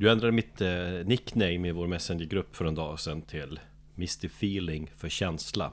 Du 0.00 0.10
ändrade 0.10 0.32
mitt 0.32 0.60
eh, 0.60 0.70
nickname 1.04 1.68
i 1.68 1.72
vår 1.72 1.86
Messengergrupp 1.86 2.56
för 2.56 2.64
en 2.64 2.74
dag 2.74 3.00
sedan 3.00 3.22
till 3.22 3.60
Mr 3.96 4.26
Feeling 4.26 4.90
för 4.96 5.08
känsla 5.08 5.72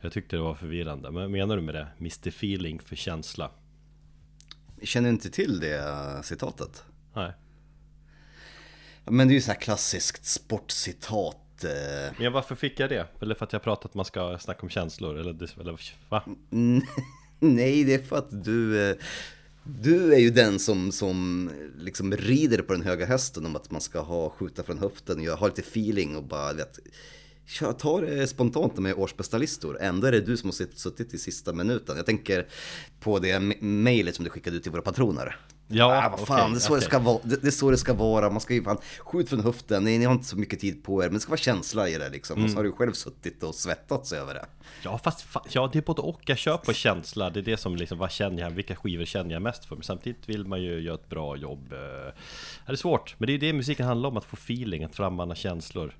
Jag 0.00 0.12
tyckte 0.12 0.36
det 0.36 0.42
var 0.42 0.54
förvirrande, 0.54 1.10
men 1.10 1.30
menar 1.30 1.56
du 1.56 1.62
med 1.62 1.74
det? 1.74 1.88
Mr 1.98 2.28
Feeling 2.28 2.80
för 2.80 2.96
känsla? 2.96 3.50
Känner 4.82 5.08
inte 5.08 5.30
till 5.30 5.60
det 5.60 5.78
eh, 5.78 6.22
citatet? 6.22 6.84
Nej 7.14 7.32
Men 9.04 9.28
det 9.28 9.32
är 9.32 9.34
ju 9.34 9.40
så 9.40 9.52
här 9.52 9.60
klassiskt 9.60 10.24
sportcitat 10.24 11.64
eh. 11.64 12.14
Men 12.18 12.32
varför 12.32 12.54
fick 12.54 12.80
jag 12.80 12.90
det? 12.90 13.06
Eller 13.20 13.34
för 13.34 13.44
att 13.44 13.52
jag 13.52 13.62
pratat 13.62 13.84
att 13.84 13.94
man 13.94 14.04
ska 14.04 14.38
snacka 14.38 14.62
om 14.62 14.68
känslor? 14.68 15.18
Eller, 15.18 15.60
eller 15.60 15.78
va? 16.08 16.24
Nej, 17.40 17.84
det 17.84 17.94
är 17.94 18.02
för 18.02 18.16
att 18.18 18.44
du... 18.44 18.98
Du 19.70 20.14
är 20.14 20.18
ju 20.18 20.30
den 20.30 20.58
som, 20.58 20.92
som 20.92 21.48
eh, 21.48 21.82
liksom 21.82 22.16
rider 22.16 22.62
på 22.62 22.72
den 22.72 22.82
höga 22.82 23.06
hästen 23.06 23.46
om 23.46 23.56
att 23.56 23.70
man 23.70 23.80
ska 23.80 24.00
ha, 24.00 24.30
skjuta 24.30 24.62
från 24.62 24.78
höften, 24.78 25.28
ha 25.28 25.46
lite 25.46 25.60
feeling 25.60 26.16
och 26.16 26.22
bara 26.24 26.52
vet, 26.52 26.78
ta 27.78 28.00
det 28.00 28.26
spontant 28.26 28.78
med 28.78 28.94
årsbästa 28.94 29.38
listor. 29.38 29.78
Ändå 29.80 30.06
är 30.06 30.12
det 30.12 30.20
du 30.20 30.36
som 30.36 30.48
har 30.48 30.76
suttit 30.76 31.14
i 31.14 31.18
sista 31.18 31.52
minuten. 31.52 31.96
Jag 31.96 32.06
tänker 32.06 32.48
på 33.00 33.18
det 33.18 33.40
mejlet 33.60 34.14
som 34.14 34.24
du 34.24 34.30
skickade 34.30 34.56
ut 34.56 34.62
till 34.62 34.72
våra 34.72 34.82
patroner. 34.82 35.36
Ja, 35.70 36.04
ah, 36.04 36.08
vad 36.08 36.26
fan, 36.26 36.40
okay, 36.40 36.50
det, 36.50 36.56
är 36.56 36.60
så 36.60 36.72
okay. 36.72 36.80
det, 36.80 36.86
ska 36.86 36.98
vara, 36.98 37.18
det, 37.22 37.36
det, 37.36 37.46
är 37.46 37.50
så 37.50 37.70
det 37.70 37.78
ska 37.78 37.94
vara. 37.94 38.30
Man 38.30 38.40
ska 38.40 38.54
ju 38.54 38.64
fan, 38.64 38.78
skjut 38.98 39.28
från 39.28 39.40
höften, 39.40 39.84
ni, 39.84 39.98
ni 39.98 40.04
har 40.04 40.12
inte 40.12 40.26
så 40.26 40.36
mycket 40.36 40.60
tid 40.60 40.84
på 40.84 41.02
er, 41.02 41.06
men 41.06 41.14
det 41.14 41.20
ska 41.20 41.30
vara 41.30 41.38
känsla 41.38 41.88
i 41.88 41.98
det 41.98 42.08
liksom. 42.08 42.36
Mm. 42.36 42.44
Och 42.44 42.50
så 42.50 42.56
har 42.56 42.64
du 42.64 42.72
själv 42.72 42.92
suttit 42.92 43.42
och 43.42 43.54
svettats 43.54 44.12
över 44.12 44.34
det. 44.34 44.46
Ja, 44.82 44.98
fast 44.98 45.26
ja, 45.50 45.70
det 45.72 45.78
är 45.78 45.82
både 45.82 46.02
och. 46.02 46.20
Jag 46.26 46.38
kör 46.38 46.56
på 46.56 46.72
känsla, 46.72 47.30
det 47.30 47.40
är 47.40 47.44
det 47.44 47.56
som 47.56 47.76
liksom, 47.76 47.98
vad 47.98 48.10
känner 48.10 48.42
jag, 48.42 48.50
vilka 48.50 48.76
skivor 48.76 49.04
känner 49.04 49.32
jag 49.32 49.42
mest 49.42 49.64
för? 49.64 49.76
Men 49.76 49.82
samtidigt 49.82 50.28
vill 50.28 50.44
man 50.44 50.62
ju 50.62 50.80
göra 50.80 50.94
ett 50.94 51.08
bra 51.08 51.36
jobb. 51.36 51.72
Eh, 51.72 51.78
det 52.66 52.72
är 52.72 52.76
svårt, 52.76 53.14
men 53.18 53.26
det 53.26 53.32
är 53.32 53.38
det 53.38 53.52
musiken 53.52 53.86
handlar 53.86 54.08
om, 54.08 54.16
att 54.16 54.24
få 54.24 54.36
feeling, 54.36 54.84
att 54.84 54.94
frammana 54.94 55.34
känslor. 55.34 55.94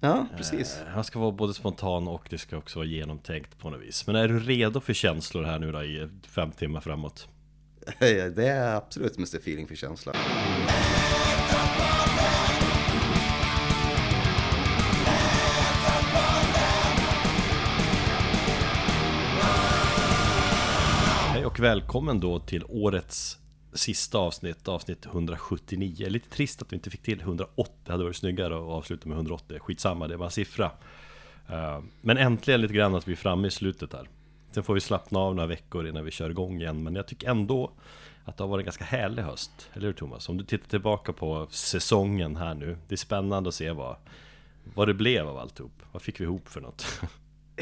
Ja, 0.00 0.26
precis. 0.36 0.78
Han 0.88 1.04
ska 1.04 1.18
vara 1.18 1.32
både 1.32 1.54
spontan 1.54 2.08
och 2.08 2.26
det 2.30 2.38
ska 2.38 2.56
också 2.56 2.78
vara 2.78 2.88
genomtänkt 2.88 3.58
på 3.58 3.70
något 3.70 3.80
vis. 3.80 4.06
Men 4.06 4.16
är 4.16 4.28
du 4.28 4.38
redo 4.38 4.80
för 4.80 4.92
känslor 4.92 5.42
här 5.42 5.58
nu 5.58 5.72
då 5.72 5.82
i 5.82 6.08
fem 6.28 6.52
timmar 6.52 6.80
framåt? 6.80 7.28
Det 7.98 8.48
är 8.48 8.76
absolut 8.76 9.16
Mr 9.16 9.36
Feeling 9.36 9.66
för 9.66 9.74
känsla. 9.74 10.12
Hej 21.32 21.46
och 21.46 21.60
välkommen 21.60 22.20
då 22.20 22.38
till 22.38 22.64
årets 22.68 23.38
sista 23.72 24.18
avsnitt, 24.18 24.68
avsnitt 24.68 25.06
179. 25.06 26.08
Lite 26.08 26.30
trist 26.30 26.62
att 26.62 26.72
vi 26.72 26.76
inte 26.76 26.90
fick 26.90 27.02
till 27.02 27.20
180, 27.20 27.74
det 27.84 27.92
hade 27.92 28.04
varit 28.04 28.16
snyggare 28.16 28.56
att 28.56 28.62
avsluta 28.62 29.08
med 29.08 29.16
180. 29.16 29.58
Skitsamma, 29.60 30.08
det 30.08 30.16
var 30.16 30.26
en 30.26 30.32
siffra. 30.32 30.70
Eh, 31.48 31.80
men 32.00 32.16
äntligen 32.16 32.60
lite 32.60 32.74
grann 32.74 32.94
att 32.94 33.08
vi 33.08 33.12
är 33.12 33.16
framme 33.16 33.48
i 33.48 33.50
slutet 33.50 33.92
här. 33.92 34.08
Sen 34.56 34.64
får 34.64 34.74
vi 34.74 34.80
slappna 34.80 35.18
av 35.18 35.34
några 35.34 35.46
veckor 35.46 35.88
innan 35.88 36.04
vi 36.04 36.10
kör 36.10 36.30
igång 36.30 36.60
igen. 36.60 36.82
Men 36.82 36.94
jag 36.94 37.06
tycker 37.06 37.30
ändå 37.30 37.72
att 38.24 38.36
det 38.36 38.44
har 38.44 38.48
varit 38.48 38.62
en 38.62 38.64
ganska 38.64 38.84
härlig 38.84 39.22
höst. 39.22 39.70
Eller 39.72 39.86
hur 39.86 39.92
Thomas? 39.92 40.28
Om 40.28 40.36
du 40.36 40.44
tittar 40.44 40.68
tillbaka 40.68 41.12
på 41.12 41.46
säsongen 41.50 42.36
här 42.36 42.54
nu. 42.54 42.76
Det 42.88 42.94
är 42.94 42.96
spännande 42.96 43.48
att 43.48 43.54
se 43.54 43.70
vad, 43.70 43.96
vad 44.74 44.88
det 44.88 44.94
blev 44.94 45.28
av 45.28 45.38
alltihop. 45.38 45.82
Vad 45.92 46.02
fick 46.02 46.20
vi 46.20 46.24
ihop 46.24 46.48
för 46.48 46.60
något? 46.60 46.86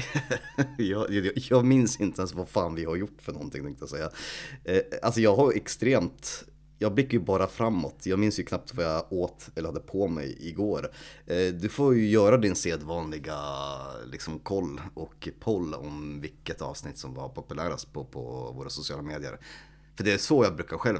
jag, 0.78 1.10
jag, 1.10 1.32
jag, 1.36 1.64
minns 1.64 2.00
inte 2.00 2.20
ens 2.20 2.34
vad 2.34 2.48
fan 2.48 2.74
vi 2.74 2.84
har 2.84 2.96
gjort 2.96 3.22
för 3.22 3.32
någonting 3.32 3.64
tänkte 3.64 3.82
jag 3.82 3.90
säga. 3.90 4.10
Eh, 4.64 4.82
alltså 5.02 5.20
jag 5.20 5.36
har 5.36 5.52
extremt 5.52 6.44
jag 6.84 6.94
blickar 6.94 7.12
ju 7.12 7.24
bara 7.24 7.46
framåt. 7.46 8.06
Jag 8.06 8.18
minns 8.18 8.38
ju 8.38 8.42
knappt 8.42 8.74
vad 8.74 8.86
jag 8.86 9.12
åt 9.12 9.48
eller 9.56 9.68
hade 9.68 9.80
på 9.80 10.08
mig 10.08 10.36
igår. 10.40 10.90
Eh, 11.26 11.54
du 11.54 11.68
får 11.68 11.94
ju 11.94 12.08
göra 12.08 12.36
din 12.36 12.54
sedvanliga 12.54 13.38
liksom, 14.12 14.38
koll 14.38 14.80
och 14.94 15.28
poll 15.40 15.74
om 15.74 16.20
vilket 16.20 16.62
avsnitt 16.62 16.98
som 16.98 17.14
var 17.14 17.28
populärast 17.28 17.92
på, 17.92 18.04
på 18.04 18.20
våra 18.56 18.68
sociala 18.68 19.02
medier. 19.02 19.38
För 19.96 20.04
det 20.04 20.12
är 20.12 20.18
så 20.18 20.44
jag 20.44 20.54
brukar 20.56 20.76
själv, 20.76 20.98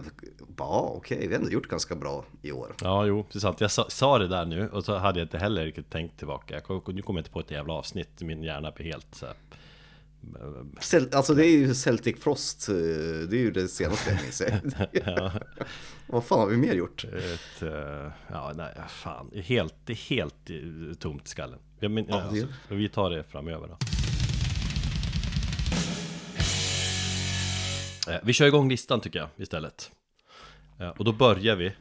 ja 0.57 0.65
ah, 0.65 0.93
okej, 0.97 1.17
okay, 1.17 1.29
vi 1.29 1.35
har 1.35 1.41
ändå 1.41 1.53
gjort 1.53 1.69
ganska 1.69 1.95
bra 1.95 2.25
i 2.43 2.53
år. 2.53 2.75
Ja, 2.81 3.07
jo, 3.07 3.27
det 3.33 3.39
är 3.39 3.41
sant. 3.41 3.61
Jag 3.61 3.71
sa, 3.71 3.87
sa, 3.89 4.19
det 4.19 4.29
där 4.29 4.45
nu 4.45 4.69
och 4.69 4.85
så 4.85 4.97
hade 4.97 5.19
jag 5.19 5.25
inte 5.25 5.39
heller 5.39 5.65
riktigt 5.65 5.91
tänkt 5.91 6.19
tillbaka. 6.19 6.61
Jag, 6.69 6.95
nu 6.95 7.03
kommer 7.03 7.21
jag 7.21 7.23
inte 7.23 7.31
på 7.31 7.41
ett 7.41 7.51
jävla 7.51 7.73
avsnitt, 7.73 8.21
min 8.21 8.43
hjärna 8.43 8.71
blir 8.71 8.87
helt 8.87 9.15
så 9.15 9.27
här, 9.27 9.35
Alltså 11.13 11.35
det 11.35 11.47
är 11.47 11.51
ju 11.51 11.75
Celtic 11.75 12.17
Frost, 12.23 12.69
eh, 12.69 12.75
det 12.75 13.37
är 13.37 13.41
ju 13.41 13.51
det 13.51 13.69
senaste 13.69 14.11
jag 14.11 14.23
minns. 14.23 14.43
ja. 15.07 15.33
Vad 16.07 16.25
fan 16.25 16.39
har 16.39 16.47
vi 16.47 16.57
mer 16.57 16.75
gjort? 16.75 17.05
Ett, 17.05 17.63
uh, 17.63 17.71
ja, 18.31 18.53
nej, 18.57 18.75
fan. 18.89 19.31
Helt, 19.35 19.91
helt 20.09 20.51
eh, 20.51 20.95
tomt 20.99 21.27
i 21.27 21.29
skallen. 21.29 21.59
Jag 21.81 21.91
men, 21.91 22.07
ja, 22.09 22.23
alltså, 22.23 22.47
vi 22.69 22.89
tar 22.89 23.11
det 23.11 23.25
framöver 23.25 23.69
då. 23.69 23.79
Vi 28.23 28.33
kör 28.33 28.47
igång 28.47 28.69
listan 28.69 29.01
tycker 29.01 29.19
jag 29.19 29.29
istället. 29.37 29.91
Och 30.99 31.05
då 31.05 31.13
börjar 31.13 31.57
vi. 31.57 31.73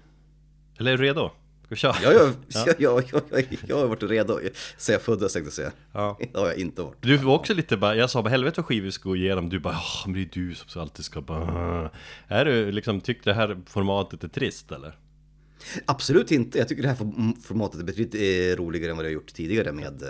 Eller 0.77 0.93
är 0.93 0.97
du 0.97 1.03
redo? 1.03 1.31
Vi 1.69 1.75
köra? 1.75 1.96
Ja, 2.03 2.12
ja, 2.12 2.31
ja. 2.47 2.66
Jag, 2.79 3.03
jag, 3.12 3.24
jag, 3.31 3.46
jag 3.68 3.78
har 3.78 3.88
varit 3.88 4.03
redo. 4.03 4.40
Så 4.78 4.91
jag 4.91 5.01
föddes 5.01 5.34
tänkte 5.34 5.47
jag 5.47 5.53
säga. 5.53 5.72
Ja. 5.91 6.19
Det 6.34 6.40
har 6.40 6.47
jag 6.47 6.57
inte 6.57 6.81
varit. 6.81 6.97
Du 7.01 7.18
var 7.18 7.35
också 7.35 7.53
lite 7.53 7.78
bara, 7.78 7.96
jag 7.96 8.09
sa 8.09 8.22
bara 8.22 8.29
helvete 8.29 8.62
vad 8.62 8.66
skivor 8.66 8.90
ska 8.90 9.09
gå 9.09 9.16
igenom. 9.16 9.50
Du 9.50 9.59
bara, 9.59 9.78
men 10.06 10.13
det 10.13 10.22
är 10.22 10.29
du 10.31 10.56
som 10.56 10.81
alltid 10.81 11.06
ska 11.06 11.22
bara... 11.22 11.91
Är 12.28 12.46
du 12.46 12.72
liksom, 12.72 13.02
tycker 13.02 13.23
det 13.23 13.34
här 13.34 13.62
formatet 13.66 14.23
är 14.23 14.28
trist 14.28 14.72
eller? 14.72 14.97
Absolut 15.85 16.31
inte. 16.31 16.57
Jag 16.57 16.68
tycker 16.68 16.84
det 16.84 16.90
här 16.90 16.97
formatet 17.41 17.79
är 17.79 17.84
betydligt 17.84 18.16
eh, 18.16 18.63
roligare 18.63 18.91
än 18.91 18.97
vad 18.97 19.06
jag 19.06 19.13
gjort 19.13 19.34
tidigare 19.34 19.72
med 19.72 20.02
eh, 20.02 20.09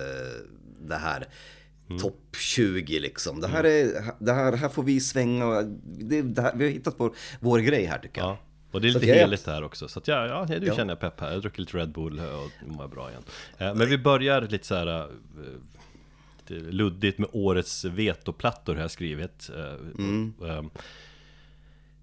det 0.87 0.95
här. 0.95 1.27
Mm. 1.89 2.01
Topp 2.01 2.35
20 2.37 2.99
liksom. 2.99 3.41
Det 3.41 3.47
här, 3.47 3.63
är, 3.63 4.03
det 4.19 4.33
här, 4.33 4.53
här 4.53 4.69
får 4.69 4.83
vi 4.83 4.99
svänga. 4.99 5.61
Det, 5.83 6.21
det 6.21 6.41
här, 6.41 6.53
vi 6.55 6.63
har 6.63 6.71
hittat 6.71 6.95
vår, 6.97 7.15
vår 7.39 7.59
grej 7.59 7.85
här 7.85 7.99
tycker 7.99 8.21
jag. 8.21 8.29
Ja. 8.29 8.39
Och 8.73 8.81
det 8.81 8.87
är 8.87 8.93
lite 8.93 9.05
heligt 9.05 9.47
här 9.47 9.63
också, 9.63 9.87
så 9.87 9.99
att 9.99 10.07
ja, 10.07 10.27
ja, 10.27 10.45
nu 10.49 10.65
ja. 10.65 10.75
känner 10.75 10.91
jag 10.91 10.99
pepp 10.99 11.19
här. 11.19 11.31
Jag 11.31 11.41
druckit 11.41 11.59
lite 11.59 11.77
Red 11.77 11.91
Bull 11.91 12.19
och 12.19 12.67
mår 12.67 12.87
bra 12.87 13.09
igen. 13.09 13.23
Eh, 13.57 13.75
men 13.75 13.89
vi 13.89 13.97
börjar 13.97 14.41
lite 14.41 14.67
så 14.67 14.75
här 14.75 14.87
eh, 14.87 15.05
lite 16.37 16.71
luddigt 16.71 17.19
med 17.19 17.29
årets 17.31 17.85
vetoplattor 17.85 18.75
har 18.75 18.81
jag 18.81 18.91
skrivit. 18.91 19.49
Eh, 19.55 20.03
mm. 20.03 20.33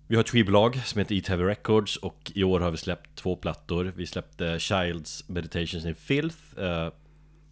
Vi 0.06 0.16
har 0.16 0.20
ett 0.20 0.30
skivbolag 0.30 0.80
som 0.84 0.98
heter 0.98 1.14
E-Heavy 1.14 1.44
Records 1.44 1.97
och 1.97 2.32
i 2.34 2.44
år 2.44 2.60
har 2.60 2.70
vi 2.70 2.76
släppt 2.76 3.14
två 3.14 3.36
plattor. 3.36 3.92
Vi 3.97 4.06
släppte 4.06 4.59
Childs 4.59 5.28
Meditations 5.28 5.84
in 5.84 5.94
Filth 5.94 6.38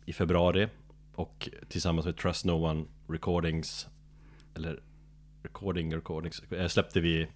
i 0.06 0.12
februari 0.12 0.68
och 1.14 1.48
tillsammans 1.68 2.06
med 2.06 2.16
Trust 2.16 2.44
No 2.44 2.52
One 2.52 2.84
Recordings 3.08 3.86
eller 4.54 4.80
Recording 5.42 5.94
Recordings 5.94 6.42
eh, 6.52 6.68
släppte 6.68 7.00
vi 7.00 7.26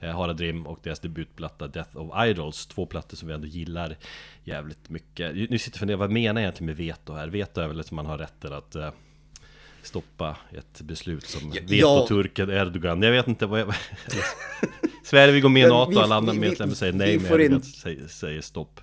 eh, 0.00 0.10
Harald 0.10 0.40
Rim 0.40 0.66
och 0.66 0.78
deras 0.82 1.00
debutplatta 1.00 1.68
Death 1.68 1.96
of 1.96 2.26
Idols 2.26 2.66
Två 2.66 2.86
plattor 2.86 3.16
som 3.16 3.28
vi 3.28 3.34
ändå 3.34 3.46
gillar 3.46 3.96
jävligt 4.44 4.88
mycket 4.88 5.34
Nu 5.34 5.58
sitter 5.58 5.70
jag 5.70 5.74
och 5.74 5.78
funderar, 5.78 5.98
vad 5.98 6.10
menar 6.10 6.40
jag 6.40 6.46
egentligen 6.46 6.66
med 6.66 6.76
veto 6.76 7.12
här? 7.12 7.28
Veto 7.28 7.60
är 7.60 7.68
väl 7.68 7.80
att 7.80 7.90
man 7.90 8.06
har 8.06 8.18
rätten 8.18 8.52
att 8.52 8.74
eh, 8.74 8.90
stoppa 9.82 10.36
ett 10.50 10.80
beslut 10.80 11.26
som 11.26 11.52
ja, 11.54 11.62
vetoturken 11.68 12.50
Erdogan 12.50 13.02
Jag 13.02 13.12
vet 13.12 13.28
inte 13.28 13.46
vad 13.46 13.60
jag... 13.60 13.74
Sverige 15.04 15.32
vill 15.32 15.42
gå 15.42 15.48
med 15.48 15.66
i 15.66 15.70
NATO, 15.70 15.98
alla 15.98 16.16
andra 16.16 16.32
medlemmar 16.32 16.74
säger 16.74 16.92
nej 16.92 17.18
men 17.18 17.32
Erdogan 17.32 17.62
säger, 17.62 18.06
säger 18.06 18.40
stopp 18.40 18.80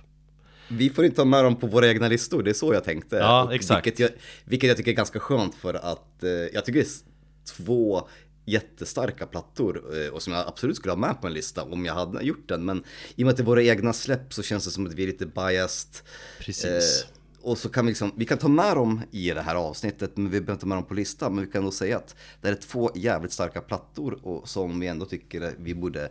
vi 0.68 0.90
får 0.90 1.04
inte 1.04 1.20
ha 1.20 1.26
med 1.26 1.44
dem 1.44 1.56
på 1.56 1.66
våra 1.66 1.88
egna 1.88 2.08
listor, 2.08 2.42
det 2.42 2.50
är 2.50 2.54
så 2.54 2.74
jag 2.74 2.84
tänkte. 2.84 3.16
Ja, 3.16 3.54
exakt. 3.54 3.86
Vilket 3.86 4.00
jag, 4.00 4.10
vilket 4.44 4.68
jag 4.68 4.76
tycker 4.76 4.90
är 4.90 4.94
ganska 4.94 5.20
skönt 5.20 5.54
för 5.54 5.74
att 5.74 6.22
eh, 6.22 6.30
jag 6.30 6.64
tycker 6.64 6.78
det 6.78 6.86
är 6.86 6.92
två 7.56 8.08
jättestarka 8.48 9.26
plattor 9.26 9.82
eh, 10.00 10.08
och 10.08 10.22
som 10.22 10.32
jag 10.32 10.48
absolut 10.48 10.76
skulle 10.76 10.92
ha 10.92 10.98
med 10.98 11.20
på 11.20 11.26
en 11.26 11.32
lista 11.32 11.62
om 11.62 11.84
jag 11.84 11.94
hade 11.94 12.22
gjort 12.22 12.48
den. 12.48 12.64
Men 12.64 12.84
i 13.16 13.22
och 13.22 13.26
med 13.26 13.30
att 13.30 13.36
det 13.36 13.42
är 13.42 13.44
våra 13.44 13.62
egna 13.62 13.92
släpp 13.92 14.34
så 14.34 14.42
känns 14.42 14.64
det 14.64 14.70
som 14.70 14.86
att 14.86 14.92
vi 14.92 15.02
är 15.02 15.06
lite 15.06 15.26
biased. 15.26 16.06
Precis. 16.40 17.04
Eh, 17.04 17.08
och 17.42 17.58
så 17.58 17.68
kan 17.68 17.86
vi 17.86 17.90
liksom, 17.90 18.12
vi 18.16 18.24
kan 18.24 18.38
ta 18.38 18.48
med 18.48 18.76
dem 18.76 19.02
i 19.10 19.30
det 19.30 19.42
här 19.42 19.54
avsnittet, 19.54 20.16
men 20.16 20.24
vi 20.24 20.40
behöver 20.40 20.52
inte 20.52 20.60
ta 20.60 20.66
med 20.66 20.76
dem 20.76 20.84
på 20.84 20.94
listan. 20.94 21.34
Men 21.34 21.44
vi 21.44 21.50
kan 21.50 21.62
nog 21.62 21.74
säga 21.74 21.96
att 21.96 22.16
det 22.40 22.48
är 22.48 22.54
två 22.54 22.90
jävligt 22.94 23.32
starka 23.32 23.60
plattor 23.60 24.18
och 24.22 24.48
som 24.48 24.80
vi 24.80 24.86
ändå 24.86 25.06
tycker 25.06 25.54
vi 25.58 25.74
borde 25.74 26.10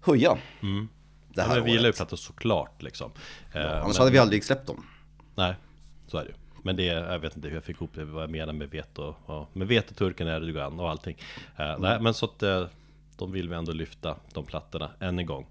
höja. 0.00 0.38
Mm. 0.62 0.88
Det 1.34 1.42
här 1.42 1.48
ja, 1.48 1.54
men 1.54 1.64
vi 1.64 1.70
gillar 1.70 1.86
ju 1.86 1.92
plattor 1.92 2.16
såklart 2.16 2.82
liksom. 2.82 3.12
Ja, 3.54 3.60
annars 3.60 3.86
men... 3.86 3.96
hade 3.96 4.10
vi 4.10 4.18
aldrig 4.18 4.44
släppt 4.44 4.66
dem. 4.66 4.86
Nej, 5.34 5.54
så 6.06 6.18
är 6.18 6.24
det 6.24 6.30
ju. 6.30 6.34
Men 6.62 6.76
det, 6.76 6.84
jag 6.84 7.18
vet 7.18 7.36
inte 7.36 7.48
hur 7.48 7.54
jag 7.54 7.64
fick 7.64 7.76
ihop 7.76 7.90
det, 7.94 8.04
vad 8.04 8.22
jag 8.22 8.30
menar 8.30 8.52
med 8.52 8.70
veto, 8.70 9.14
ja, 9.26 9.48
med 9.52 9.68
vetoturken 9.68 10.28
Erdogan 10.28 10.80
och 10.80 10.90
allting. 10.90 11.16
Uh, 11.60 11.78
nej, 11.78 12.00
men 12.00 12.14
så 12.14 12.26
att 12.26 12.42
uh, 12.42 12.66
de 13.16 13.32
vill 13.32 13.48
vi 13.48 13.54
ändå 13.54 13.72
lyfta, 13.72 14.16
de 14.32 14.44
plattorna, 14.44 14.90
än 15.00 15.18
en 15.18 15.26
gång. 15.26 15.46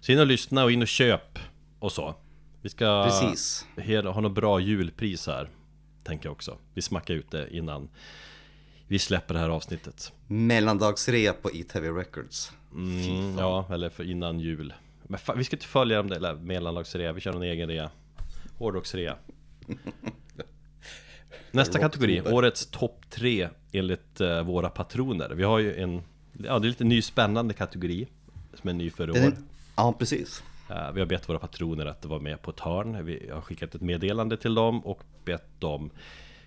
Så 0.00 0.12
in 0.12 0.18
och 0.18 0.26
lyssna 0.26 0.64
och 0.64 0.72
in 0.72 0.82
och 0.82 0.88
köp 0.88 1.38
och 1.78 1.92
så. 1.92 2.14
Vi 2.62 2.68
ska 2.68 3.04
Precis. 3.04 3.66
ha 4.04 4.20
något 4.20 4.32
bra 4.32 4.60
julpris 4.60 5.26
här, 5.26 5.48
tänker 6.04 6.26
jag 6.26 6.32
också. 6.32 6.56
Vi 6.74 6.82
smackar 6.82 7.14
ut 7.14 7.30
det 7.30 7.56
innan 7.56 7.88
vi 8.86 8.98
släpper 8.98 9.34
det 9.34 9.40
här 9.40 9.48
avsnittet. 9.48 10.12
Mellandagsrea 10.26 11.32
på 11.32 11.50
E-TV 11.50 11.88
Records. 11.88 12.52
Mm, 12.72 13.38
ja, 13.38 13.66
eller 13.70 13.88
för 13.88 14.10
innan 14.10 14.40
jul. 14.40 14.74
Men 15.02 15.18
fan, 15.18 15.38
vi 15.38 15.44
ska 15.44 15.56
inte 15.56 15.66
följa 15.66 15.96
dem 15.96 16.08
där 16.08 16.34
mellanlagsrea, 16.34 17.12
vi 17.12 17.20
kör 17.20 17.32
en 17.32 17.42
egen 17.42 17.68
rea 17.68 17.90
Hårdrocksrea 18.58 19.16
Nästa 21.50 21.78
kategori, 21.78 22.20
årets 22.20 22.66
topp 22.66 23.04
tre 23.10 23.48
enligt 23.72 24.20
uh, 24.20 24.42
våra 24.42 24.70
patroner. 24.70 25.30
Vi 25.30 25.42
har 25.42 25.58
ju 25.58 25.74
en, 25.74 26.02
ja 26.32 26.58
det 26.58 26.66
är 26.66 26.68
lite 26.68 26.84
ny 26.84 27.02
spännande 27.02 27.54
kategori 27.54 28.08
Som 28.54 28.70
är 28.70 28.74
ny 28.74 28.90
för 28.90 29.08
i 29.08 29.26
år. 29.26 29.32
Ja 29.76 29.94
precis. 29.98 30.42
Uh, 30.70 30.92
Vi 30.92 31.00
har 31.00 31.06
bett 31.06 31.28
våra 31.28 31.38
patroner 31.38 31.86
att 31.86 32.04
vara 32.04 32.20
med 32.20 32.42
på 32.42 32.50
ett 32.50 32.60
hörn. 32.60 33.04
Vi 33.04 33.30
har 33.32 33.40
skickat 33.40 33.74
ett 33.74 33.80
meddelande 33.80 34.36
till 34.36 34.54
dem 34.54 34.86
och 34.86 35.02
bett 35.24 35.60
dem 35.60 35.90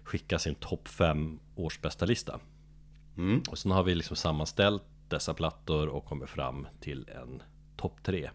skicka 0.04 0.40
sin 0.40 0.56
topp 0.56 0.88
5 0.88 1.40
årsbästa 1.56 2.06
lista. 2.06 2.40
Mm. 3.18 3.42
Och 3.50 3.58
sen 3.58 3.72
har 3.72 3.84
vi 3.84 3.96
liksom 3.96 4.16
sammanställt 4.16 4.84
dessa 5.08 5.34
plattor 5.34 5.88
och 5.88 6.06
kommit 6.06 6.30
fram 6.30 6.68
till 6.80 7.10
en 7.10 7.42
topp 7.78 7.98
3 8.04 8.24
eh, 8.24 8.32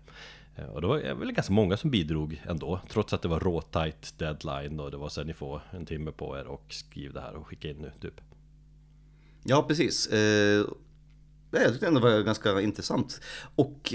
Eh, 0.59 0.65
och 0.65 0.81
det 0.81 0.87
var 0.87 1.07
eh, 1.07 1.15
väl 1.15 1.33
ganska 1.33 1.53
många 1.53 1.77
som 1.77 1.91
bidrog 1.91 2.43
ändå 2.47 2.81
Trots 2.89 3.13
att 3.13 3.23
det 3.23 3.29
var 3.29 3.41
råtajt 3.41 4.19
deadline 4.19 4.81
och 4.81 4.91
det 4.91 4.97
var 4.97 5.09
så 5.09 5.21
här, 5.21 5.27
ni 5.27 5.33
får 5.33 5.63
en 5.71 5.87
timme 5.87 6.13
på 6.13 6.39
er 6.39 6.47
och 6.47 6.65
skriv 6.69 7.13
det 7.13 7.21
här 7.21 7.35
och 7.35 7.47
skicka 7.47 7.69
in 7.69 7.77
nu 7.77 7.93
typ 8.01 8.21
Ja 9.45 9.63
precis 9.63 10.07
eh, 10.07 10.67
Jag 11.51 11.73
tyckte 11.73 11.87
ändå 11.87 12.01
det 12.01 12.11
var 12.11 12.23
ganska 12.23 12.61
intressant 12.61 13.21
Och 13.55 13.95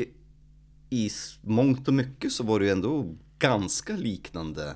i 0.89 1.09
mångt 1.41 1.87
och 1.87 1.93
mycket 1.93 2.31
så 2.31 2.43
var 2.43 2.59
det 2.59 2.65
ju 2.65 2.71
ändå 2.71 3.15
ganska 3.39 3.95
liknande 3.95 4.75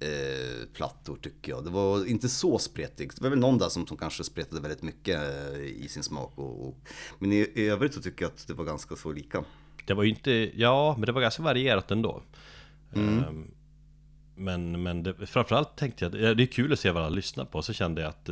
eh, 0.00 0.66
plattor 0.72 1.16
tycker 1.22 1.52
jag. 1.52 1.64
Det 1.64 1.70
var 1.70 2.06
inte 2.06 2.28
så 2.28 2.58
spretigt. 2.58 3.16
Det 3.16 3.22
var 3.22 3.30
väl 3.30 3.38
någon 3.38 3.58
där 3.58 3.68
som, 3.68 3.86
som 3.86 3.96
kanske 3.96 4.24
spretade 4.24 4.60
väldigt 4.60 4.82
mycket 4.82 5.20
eh, 5.20 5.60
i 5.60 5.88
sin 5.88 6.02
smak. 6.02 6.32
Och, 6.38 6.68
och, 6.68 6.76
men 7.18 7.32
i, 7.32 7.36
i 7.54 7.68
övrigt 7.68 7.94
så 7.94 8.02
tycker 8.02 8.24
jag 8.24 8.32
att 8.32 8.46
det 8.46 8.54
var 8.54 8.64
ganska 8.64 8.96
så 8.96 9.12
lika. 9.12 9.44
Det 9.86 9.94
var 9.94 10.02
ju 10.02 10.10
inte, 10.10 10.50
ja 10.54 10.94
men 10.98 11.06
det 11.06 11.12
var 11.12 11.20
ganska 11.20 11.42
varierat 11.42 11.90
ändå. 11.90 12.22
Mm. 12.94 13.24
Um, 13.24 13.50
men, 14.34 14.82
men 14.82 15.02
det, 15.02 15.26
framförallt 15.26 15.76
tänkte 15.76 16.04
jag, 16.04 16.12
det 16.12 16.42
är 16.42 16.46
kul 16.46 16.72
att 16.72 16.80
se 16.80 16.90
vad 16.90 17.02
alla 17.02 17.14
lyssnar 17.14 17.44
på. 17.44 17.62
Så 17.62 17.72
kände 17.72 18.00
jag 18.02 18.08
att 18.08 18.24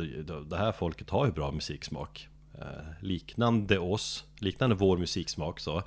det 0.49 0.57
här 0.57 0.71
folket 0.71 1.09
har 1.09 1.25
ju 1.25 1.31
bra 1.31 1.51
musiksmak. 1.51 2.27
Uh, 2.59 3.03
liknande 3.03 3.79
oss, 3.79 4.25
liknande 4.39 4.75
vår 4.75 4.97
musiksmak 4.97 5.59
så. 5.59 5.77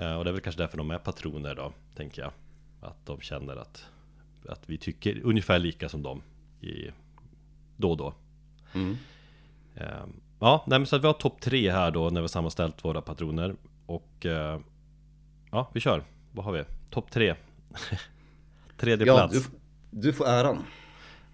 Uh, 0.00 0.16
och 0.16 0.24
det 0.24 0.30
är 0.30 0.32
väl 0.32 0.40
kanske 0.40 0.62
därför 0.62 0.78
de 0.78 0.90
är 0.90 0.98
patroner 0.98 1.54
då, 1.54 1.72
tänker 1.94 2.22
jag. 2.22 2.32
Att 2.80 3.06
de 3.06 3.20
känner 3.20 3.56
att 3.56 3.86
att 4.48 4.62
vi 4.66 4.78
tycker 4.78 5.20
ungefär 5.24 5.58
lika 5.58 5.88
som 5.88 6.02
dem 6.02 6.22
i, 6.60 6.90
då 7.76 7.90
och 7.90 7.96
då. 7.96 8.14
Mm. 8.74 8.96
Uh, 9.76 10.06
ja, 10.40 10.64
nej, 10.66 10.78
men 10.78 10.86
så 10.86 10.96
att 10.96 11.02
vi 11.02 11.06
har 11.06 11.14
topp 11.14 11.40
tre 11.40 11.70
här 11.70 11.90
då 11.90 12.10
när 12.10 12.22
vi 12.22 12.28
sammanställt 12.28 12.84
våra 12.84 13.00
patroner. 13.00 13.56
Och 13.86 14.26
uh, 14.26 14.58
ja, 15.50 15.70
vi 15.74 15.80
kör. 15.80 16.04
Vad 16.32 16.44
har 16.44 16.52
vi? 16.52 16.64
Topp 16.90 17.10
tre. 17.10 17.34
tredje 18.76 19.06
ja, 19.06 19.16
plats. 19.16 19.34
Du, 19.34 19.58
du 19.90 20.12
får 20.12 20.26
äran. 20.26 20.64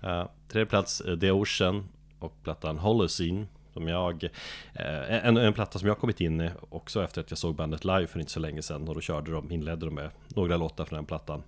Uh, 0.04 0.26
tredje 0.48 0.66
plats, 0.66 1.02
uh, 1.06 1.18
The 1.18 1.30
Ocean 1.30 1.88
och 2.18 2.42
plattan 2.42 2.78
Holocene. 2.78 3.46
Som 3.72 3.88
jag, 3.88 4.28
en, 4.74 5.36
en 5.36 5.52
platta 5.52 5.78
som 5.78 5.88
jag 5.88 5.98
kommit 5.98 6.20
in 6.20 6.40
i 6.40 6.50
också 6.70 7.04
efter 7.04 7.20
att 7.20 7.30
jag 7.30 7.38
såg 7.38 7.54
bandet 7.54 7.84
live 7.84 8.06
för 8.06 8.20
inte 8.20 8.32
så 8.32 8.40
länge 8.40 8.62
sedan 8.62 8.88
Och 8.88 8.94
då 8.94 9.00
körde 9.00 9.32
de, 9.32 9.52
inledde 9.52 9.86
de 9.86 9.94
med 9.94 10.10
några 10.28 10.56
låtar 10.56 10.84
från 10.84 10.96
den 10.96 11.06
plattan 11.06 11.42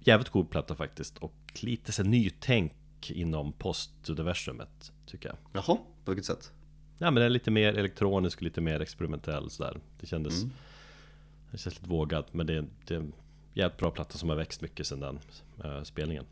Jävligt 0.00 0.28
god 0.28 0.50
platta 0.50 0.74
faktiskt 0.74 1.18
och 1.18 1.34
lite 1.60 1.92
så 1.92 2.02
nytänk 2.02 2.72
inom 3.10 3.52
postuniversumet 3.52 4.92
tycker 5.06 5.28
jag 5.28 5.36
Jaha, 5.52 5.78
på 6.04 6.10
vilket 6.10 6.24
sätt? 6.24 6.52
Ja 6.98 7.06
men 7.06 7.14
den 7.14 7.22
är 7.22 7.30
lite 7.30 7.50
mer 7.50 7.74
elektronisk, 7.74 8.40
lite 8.40 8.60
mer 8.60 8.80
experimentell 8.80 9.50
sådär 9.50 9.80
Det 10.00 10.06
kändes 10.06 10.42
mm. 10.42 10.54
Det 11.54 11.58
känns 11.58 11.76
lite 11.76 11.90
vågat 11.90 12.34
men 12.34 12.46
det 12.46 12.54
är, 12.54 12.64
det 12.86 12.94
är 12.94 12.98
en 12.98 13.12
jävligt 13.52 13.78
bra 13.78 13.90
platta 13.90 14.18
som 14.18 14.28
har 14.28 14.36
växt 14.36 14.60
mycket 14.60 14.86
sedan 14.86 15.00
den 15.00 15.18
uh, 15.64 15.82
spelningen 15.82 16.24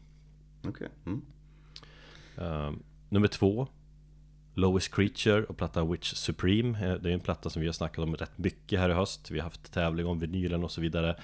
Okej 0.58 0.70
okay. 0.70 0.88
mm. 1.06 1.22
uh, 2.38 2.78
Nummer 3.08 3.28
två 3.28 3.66
Lowest 4.54 4.94
Creature 4.94 5.44
och 5.44 5.56
plattan 5.56 5.92
Witch 5.92 6.14
Supreme 6.14 6.86
eh, 6.86 6.94
Det 6.94 7.10
är 7.10 7.14
en 7.14 7.20
platta 7.20 7.50
som 7.50 7.60
vi 7.60 7.68
har 7.68 7.72
snackat 7.72 7.98
om 7.98 8.16
rätt 8.16 8.38
mycket 8.38 8.80
här 8.80 8.90
i 8.90 8.92
höst 8.92 9.30
Vi 9.30 9.38
har 9.38 9.44
haft 9.44 9.72
tävling 9.72 10.06
om 10.06 10.18
vinylen 10.18 10.64
och 10.64 10.70
så 10.70 10.80
vidare 10.80 11.16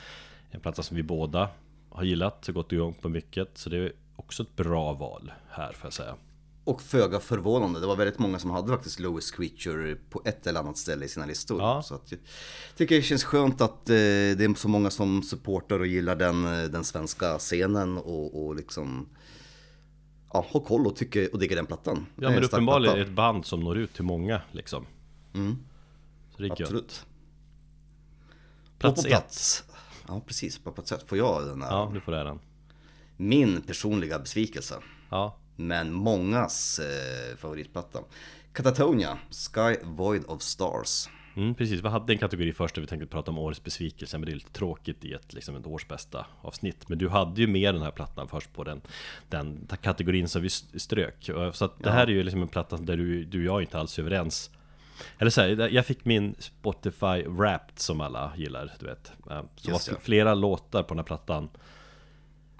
En 0.51 0.61
platta 0.61 0.83
som 0.83 0.97
vi 0.97 1.03
båda 1.03 1.51
har 1.99 2.05
gillat 2.05 2.49
och 2.49 2.55
gått 2.55 2.73
igång 2.73 2.95
på 2.95 3.09
mycket. 3.09 3.59
Så 3.59 3.71
det 3.71 3.77
är 3.77 3.93
också 4.17 4.43
ett 4.43 4.57
bra 4.57 4.93
val 4.93 5.33
här 5.49 5.73
får 5.73 5.87
jag 5.87 5.93
säga. 5.93 6.17
Och 6.69 6.83
föga 6.83 7.21
förvånande, 7.21 7.81
det 7.81 7.87
var 7.87 7.97
väldigt 7.97 8.19
många 8.19 8.39
som 8.39 8.51
hade 8.51 8.69
faktiskt 8.69 9.01
Lowest 9.01 9.37
Creature 9.37 9.97
på 10.11 10.23
ett 10.25 10.47
eller 10.47 10.61
annat 10.61 10.79
ställe 10.79 11.05
i 11.05 11.09
sina 11.09 11.27
listor. 11.27 11.61
Ja. 11.61 11.83
Så 11.83 11.95
att 11.95 12.13
jag 12.13 12.21
tycker 12.77 12.97
det 12.97 13.03
känns 13.03 13.25
skönt 13.25 13.61
att 13.61 13.91
eh, 13.91 13.95
det 13.95 14.45
är 14.45 14.55
så 14.55 14.69
många 14.69 14.91
som 14.91 15.23
supportar 15.23 15.81
och 15.81 15.87
gillar 15.87 16.17
den, 16.17 16.45
eh, 16.45 16.65
den 16.65 16.85
svenska 16.85 17.39
scenen 17.39 17.99
och, 17.99 18.45
och 18.47 18.55
liksom 18.55 19.09
ja, 20.33 20.47
har 20.51 20.61
koll 20.61 20.87
och 20.87 20.97
tycker 20.97 21.33
och 21.33 21.39
diggar 21.39 21.57
den 21.57 21.67
plattan. 21.67 22.07
Ja 22.17 22.31
men 22.31 22.45
uppenbarligen 22.45 22.95
är 22.95 22.99
det 22.99 23.05
ett 23.05 23.17
band 23.17 23.47
som 23.47 23.61
når 23.61 23.79
ut 23.79 23.95
till 23.95 24.05
många 24.05 24.41
liksom. 24.53 24.87
Mm. 25.35 25.57
Så 26.37 26.43
det 26.43 26.49
är 26.49 26.53
Absolut. 26.53 26.73
Gött. 26.73 27.07
Plats, 28.79 29.05
plats 29.05 29.65
ett. 29.69 29.75
Ja, 30.09 30.21
precis. 30.27 30.59
På 30.59 30.75
ett 30.79 30.89
sätt 30.89 31.09
får 31.09 31.19
jag 31.19 31.47
den 31.47 31.63
här. 31.63 31.71
Ja, 31.71 31.91
du 31.95 32.01
får 32.01 32.13
den. 32.13 32.41
Min 33.17 33.63
personliga 33.63 34.19
besvikelse. 34.19 34.75
Ja. 35.11 35.38
Men 35.61 35.93
mångas 35.93 36.79
eh, 36.79 37.37
favoritplatta. 37.37 37.99
Katatonia, 38.53 39.19
Sky 39.31 39.77
Void 39.83 40.25
of 40.27 40.43
Stars. 40.43 41.09
Mm, 41.37 41.55
precis, 41.55 41.85
vi 41.85 41.89
hade 41.89 42.13
en 42.13 42.19
kategori 42.19 42.53
först 42.53 42.75
där 42.75 42.83
vi 42.83 42.89
tänkte 42.89 43.07
prata 43.07 43.31
om 43.31 43.39
årets 43.39 43.65
besvikelse 43.65 44.19
Men 44.19 44.27
det 44.27 44.33
är 44.33 44.35
lite 44.35 44.53
tråkigt 44.53 45.05
i 45.05 45.13
ett, 45.13 45.33
liksom 45.33 45.57
ett 45.57 45.67
års 45.67 45.89
bästa 45.89 46.27
avsnitt. 46.43 46.89
Men 46.89 46.99
du 46.99 47.09
hade 47.09 47.41
ju 47.41 47.47
med 47.47 47.75
den 47.75 47.83
här 47.83 47.91
plattan 47.91 48.29
först 48.29 48.53
på 48.55 48.65
den, 48.65 48.81
den 49.29 49.69
kategorin 49.83 50.29
som 50.29 50.43
vi 50.43 50.51
strök. 50.51 51.31
Så 51.53 51.65
att 51.65 51.83
det 51.83 51.91
här 51.91 52.07
är 52.07 52.11
ju 52.11 52.23
liksom 52.23 52.43
en 52.43 52.49
platta 52.49 52.77
där 52.77 52.97
du, 52.97 53.25
du 53.25 53.39
och 53.39 53.55
jag 53.55 53.63
inte 53.63 53.79
alls 53.79 53.99
är 53.99 54.03
överens. 54.03 54.51
Eller 55.19 55.31
så 55.31 55.41
här, 55.41 55.69
jag 55.69 55.87
fick 55.87 56.05
min 56.05 56.35
Spotify 56.39 57.23
Wrapped 57.27 57.79
som 57.79 58.01
alla 58.01 58.33
gillar, 58.37 58.73
du 58.79 58.87
vet. 58.87 59.13
Så 59.57 59.71
yes, 59.71 59.91
var 59.91 59.99
flera 59.99 60.35
låtar 60.35 60.83
på 60.83 60.89
den 60.95 60.99
här 60.99 61.05
plattan. 61.05 61.45
eh, 61.45 61.51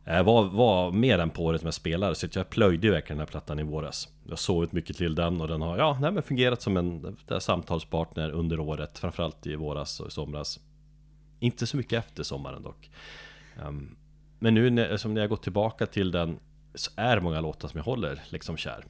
var, 0.09 0.45
var 0.45 0.93
mer 0.93 1.19
än 1.19 1.31
på 1.31 1.45
året 1.45 1.63
med 1.63 1.75
spelare, 1.75 2.15
så 2.15 2.27
jag 2.33 2.51
plöjde 2.51 2.87
ju 2.87 2.93
verkligen 2.93 3.19
den 3.19 3.27
här 3.27 3.31
plattan 3.31 3.59
i 3.59 3.63
våras. 3.63 4.09
Jag 4.29 4.39
sovit 4.39 4.73
mycket 4.73 4.97
till 4.97 5.15
den 5.15 5.41
och 5.41 5.49
den 5.49 5.63
har, 5.63 5.79
ja, 5.79 5.99
nej, 6.01 6.13
men 6.13 6.23
fungerat 6.23 6.63
som 6.63 6.77
en 6.77 7.17
samtalspartner 7.41 8.31
under 8.31 8.61
året 8.61 8.99
Framförallt 8.99 9.47
i 9.47 9.57
våras 9.57 10.01
och 10.01 10.09
i 10.09 10.11
somras. 10.11 10.61
Inte 11.41 11.67
så 11.67 11.77
mycket 11.77 11.99
efter 11.99 12.23
sommaren 12.23 12.63
dock. 12.63 12.91
Um, 13.67 13.97
Men 14.39 14.55
nu 14.55 14.71
när, 14.71 14.97
som 14.97 15.15
när 15.15 15.21
jag 15.21 15.31
gått 15.31 15.43
tillbaka 15.43 15.87
till 15.87 16.11
den 16.11 16.39
Så 16.75 16.91
är 16.97 17.21
många 17.21 17.41
låtar 17.41 17.69
som 17.69 17.79
jag 17.79 17.85
håller 17.85 18.23
liksom 18.29 18.57
kär. 18.57 18.85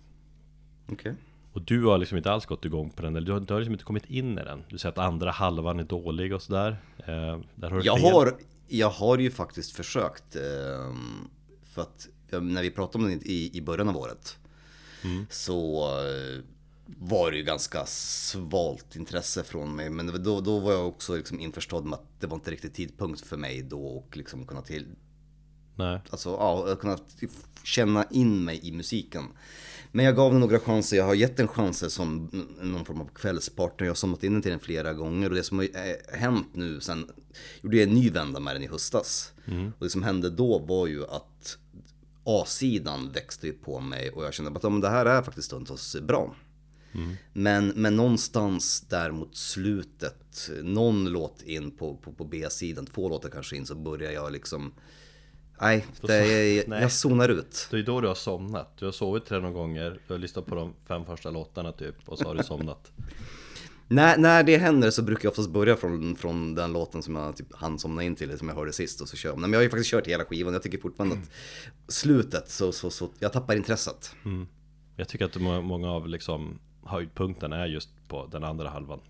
Okej. 0.85 0.95
Okay. 0.95 1.15
Och 1.53 1.63
du 1.63 1.85
har 1.85 1.99
liksom 1.99 2.17
inte 2.17 2.33
alls 2.33 2.47
gått 2.47 2.65
igång 2.65 2.91
på 2.91 3.03
den, 3.03 3.17
eller 3.17 3.27
du 3.27 3.33
har, 3.33 3.41
du 3.41 3.53
har 3.53 3.61
liksom 3.61 3.75
inte 3.75 3.85
kommit 3.85 4.11
in 4.11 4.39
i 4.39 4.45
den. 4.45 4.65
Du 4.69 4.79
säger 4.79 4.93
att 4.93 4.99
andra 4.99 5.31
halvan 5.31 5.81
är 5.81 5.85
dålig 5.85 6.35
och 6.35 6.43
sådär. 6.43 6.77
Eh, 6.99 7.39
där 7.55 7.71
har 7.71 7.79
du 7.79 7.87
jag, 7.87 8.01
fel. 8.01 8.13
har, 8.13 8.33
jag 8.69 8.91
har 8.91 9.19
ju 9.19 9.31
faktiskt 9.31 9.73
försökt 9.73 10.37
eh, 10.37 10.95
För 11.73 11.83
att 11.83 12.09
när 12.31 12.63
vi 12.63 12.71
pratade 12.71 13.05
om 13.05 13.11
den 13.11 13.23
i, 13.23 13.51
i 13.55 13.61
början 13.61 13.89
av 13.89 13.97
året 13.97 14.39
mm. 15.05 15.27
Så 15.31 15.87
eh, 15.87 16.43
var 16.87 17.31
det 17.31 17.37
ju 17.37 17.43
ganska 17.43 17.87
svalt 17.87 18.97
intresse 18.97 19.45
från 19.45 19.77
mig 19.77 19.91
Men 19.91 20.23
då, 20.23 20.41
då 20.41 20.59
var 20.59 20.73
jag 20.73 20.89
också 20.89 21.17
liksom 21.17 21.41
införstådd 21.41 21.85
med 21.85 21.95
att 21.95 22.21
det 22.21 22.27
var 22.27 22.35
inte 22.35 22.51
riktigt 22.51 22.75
tidpunkt 22.75 23.21
för 23.21 23.37
mig 23.37 23.63
då 23.63 23.87
och 23.87 24.17
liksom 24.17 24.47
kunna 24.47 24.63
till 24.63 24.87
Nej. 25.79 26.01
Alltså 26.11 26.29
ja, 26.31 26.77
kunna 26.77 26.99
känna 27.65 28.05
in 28.11 28.45
mig 28.45 28.61
i 28.63 28.73
musiken 28.73 29.25
men 29.93 30.05
jag 30.05 30.17
gav 30.17 30.33
den 30.33 30.41
några 30.41 30.59
chanser, 30.59 30.97
jag 30.97 31.05
har 31.05 31.15
gett 31.15 31.37
den 31.37 31.49
chanser 31.49 31.89
som 31.89 32.31
någon 32.61 32.85
form 32.85 33.01
av 33.01 33.11
kvällspartner. 33.15 33.87
Jag 33.87 33.91
har 33.91 33.97
somnat 33.97 34.25
in 34.25 34.33
den 34.33 34.43
till 34.43 34.51
den 34.51 34.61
flera 34.61 34.93
gånger 34.93 35.29
och 35.29 35.35
det 35.35 35.43
som 35.43 35.59
har 35.59 35.65
eh, 35.65 36.19
hänt 36.19 36.49
nu 36.53 36.81
sen, 36.81 37.11
gjorde 37.61 37.77
jag 37.77 37.89
en 37.89 37.95
ny 37.95 38.11
vända 38.11 38.41
med 38.41 38.55
den 38.55 38.63
i 38.63 38.67
höstas. 38.67 39.33
Mm. 39.47 39.73
Och 39.79 39.85
det 39.85 39.91
som 39.91 40.03
hände 40.03 40.31
då 40.31 40.59
var 40.59 40.87
ju 40.87 41.05
att 41.05 41.59
A-sidan 42.25 43.13
växte 43.13 43.47
ju 43.47 43.53
på 43.53 43.81
mig 43.81 44.11
och 44.11 44.25
jag 44.25 44.35
kände 44.35 44.69
att 44.69 44.83
det 44.83 44.89
här 44.89 45.07
är 45.07 45.23
faktiskt 45.23 45.47
stundtals 45.47 45.97
bra. 46.03 46.35
Mm. 46.93 47.17
Men, 47.33 47.69
men 47.69 47.97
någonstans 47.97 48.81
där 48.81 49.11
mot 49.11 49.37
slutet, 49.37 50.51
någon 50.63 51.05
låt 51.05 51.43
in 51.43 51.71
på, 51.71 51.97
på, 51.97 52.13
på 52.13 52.25
B-sidan, 52.25 52.87
två 52.87 53.09
låtar 53.09 53.29
kanske 53.29 53.57
in, 53.57 53.67
så 53.67 53.75
börjar 53.75 54.13
jag 54.13 54.33
liksom 54.33 54.73
Nej, 55.61 55.87
det 56.01 56.15
är, 56.15 56.69
Nej. 56.69 56.83
jag 56.83 56.93
zonar 56.93 57.29
ut. 57.29 57.69
Det 57.71 57.79
är 57.79 57.83
då 57.83 58.01
du 58.01 58.09
har 58.09 58.15
somnat. 58.15 58.79
Du 58.79 58.85
har 58.85 58.93
sovit 58.93 59.27
tre 59.27 59.39
några 59.39 59.55
gånger, 59.55 60.01
du 60.07 60.15
har 60.15 60.19
lyssnat 60.19 60.47
på 60.47 60.55
de 60.55 60.75
fem 60.89 61.05
första 61.05 61.31
låtarna 61.31 61.73
typ 61.73 61.95
och 62.07 62.19
så 62.19 62.25
har 62.25 62.35
du 62.35 62.43
somnat. 62.43 62.93
när, 63.89 64.19
när 64.19 64.43
det 64.43 64.57
händer 64.57 64.91
så 64.91 65.03
brukar 65.03 65.27
jag 65.27 65.31
oftast 65.31 65.51
börja 65.51 65.77
från, 65.77 66.17
från 66.17 66.55
den 66.55 66.73
låten 66.73 67.03
som 67.03 67.17
jag 67.17 67.37
typ 67.37 67.55
hann 67.55 67.79
somna 67.79 68.03
in 68.03 68.17
till, 68.17 68.39
som 68.39 68.49
jag 68.49 68.57
hörde 68.57 68.73
sist 68.73 69.01
och 69.01 69.09
så 69.09 69.17
kör 69.17 69.31
jag. 69.31 69.39
Men 69.39 69.53
jag 69.53 69.59
har 69.59 69.63
ju 69.63 69.71
faktiskt 69.71 69.91
kört 69.91 70.07
hela 70.07 70.25
skivan, 70.25 70.53
jag 70.53 70.63
tycker 70.63 70.79
fortfarande 70.79 71.15
mm. 71.15 71.29
att 71.87 71.93
slutet 71.93 72.51
så, 72.51 72.73
så, 72.73 72.91
så, 72.91 73.09
jag 73.19 73.33
tappar 73.33 73.57
intresset. 73.57 74.15
Mm. 74.25 74.49
Jag 74.97 75.09
tycker 75.09 75.25
att 75.25 75.65
många 75.65 75.91
av 75.91 76.09
liksom 76.09 76.59
höjdpunkterna 76.85 77.57
är 77.57 77.67
just 77.67 77.89
på 78.09 78.27
den 78.27 78.45
andra 78.45 78.69
halvan. 78.69 79.01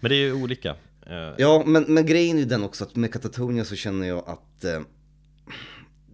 Men 0.00 0.08
det 0.08 0.14
är 0.14 0.20
ju 0.20 0.32
olika. 0.32 0.76
Eh, 1.06 1.34
Ja, 1.38 1.62
men, 1.66 1.84
men 1.88 2.06
grejen 2.06 2.36
är 2.36 2.40
ju 2.40 2.46
den 2.48 2.64
också 2.64 2.84
att 2.84 2.96
med 2.96 3.12
Katatonia 3.12 3.64
så 3.64 3.76
känner 3.76 4.08
jag 4.08 4.28
att 4.28 4.64
eh, 4.64 4.80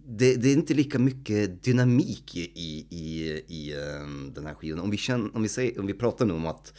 det, 0.07 0.35
det 0.35 0.49
är 0.49 0.53
inte 0.53 0.73
lika 0.73 0.99
mycket 0.99 1.63
dynamik 1.63 2.35
i, 2.35 2.51
i, 2.55 2.85
i, 2.89 3.43
i 3.47 3.73
ehm, 3.73 4.33
den 4.33 4.45
här 4.45 4.53
skivan. 4.53 4.79
Om 4.79 4.89
vi, 4.89 4.97
känner, 4.97 5.35
om, 5.35 5.41
vi 5.41 5.49
säger, 5.49 5.79
om 5.79 5.85
vi 5.85 5.93
pratar 5.93 6.25
nu 6.25 6.33
om 6.33 6.45
att 6.45 6.73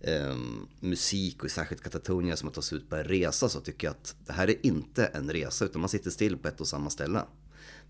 um, 0.00 0.68
musik 0.80 1.44
och 1.44 1.50
särskilt 1.50 1.82
Katatonia 1.82 2.36
som 2.36 2.48
att 2.48 2.54
ta 2.54 2.62
sig 2.62 2.78
ut 2.78 2.90
på 2.90 2.96
en 2.96 3.04
resa 3.04 3.48
så 3.48 3.60
tycker 3.60 3.86
jag 3.86 3.90
att 3.92 4.16
det 4.26 4.32
här 4.32 4.50
är 4.50 4.66
inte 4.66 5.04
en 5.04 5.32
resa 5.32 5.64
utan 5.64 5.80
man 5.80 5.88
sitter 5.88 6.10
still 6.10 6.36
på 6.36 6.48
ett 6.48 6.60
och 6.60 6.68
samma 6.68 6.90
ställe. 6.90 7.22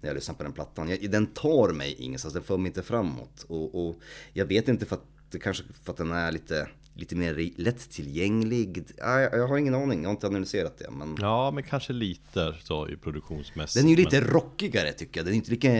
När 0.01 0.09
jag 0.09 0.15
lyssnar 0.15 0.35
på 0.35 0.43
den 0.43 0.53
plattan. 0.53 0.89
Jag, 0.89 1.11
den 1.11 1.27
tar 1.27 1.73
mig 1.73 1.95
ingenstans, 1.99 2.35
den 2.35 2.43
för 2.43 2.57
mig 2.57 2.67
inte 2.67 2.83
framåt. 2.83 3.45
Och, 3.49 3.89
och 3.89 3.97
jag 4.33 4.47
vet 4.47 4.69
inte 4.69 4.87
för 4.87 4.97
att 4.97 5.07
det 5.31 5.39
kanske 5.39 5.65
för 5.85 5.93
att 5.93 5.97
den 5.97 6.11
är 6.11 6.33
lite, 6.33 6.69
lite 6.95 7.17
mer 7.17 7.51
lättillgänglig. 7.57 8.85
Ja, 8.99 9.21
jag, 9.21 9.35
jag 9.35 9.49
har 9.49 9.59
ingen 9.59 9.75
aning, 9.75 10.03
jag 10.03 10.09
har 10.09 10.15
inte 10.15 10.27
analyserat 10.27 10.79
det. 10.79 10.91
Men... 10.91 11.17
Ja, 11.21 11.51
men 11.51 11.65
kanske 11.65 11.93
lite 11.93 12.55
så 12.63 12.89
i 12.89 12.97
produktionsmässigt. 12.97 13.83
Den 13.83 13.93
är 13.93 13.97
ju 13.97 14.05
lite 14.05 14.21
men, 14.21 14.31
rockigare 14.31 14.93
tycker 14.93 15.21
jag. 15.21 15.27
Den 15.27 15.33
är 15.33 15.37
inte 15.37 15.51
lika... 15.51 15.73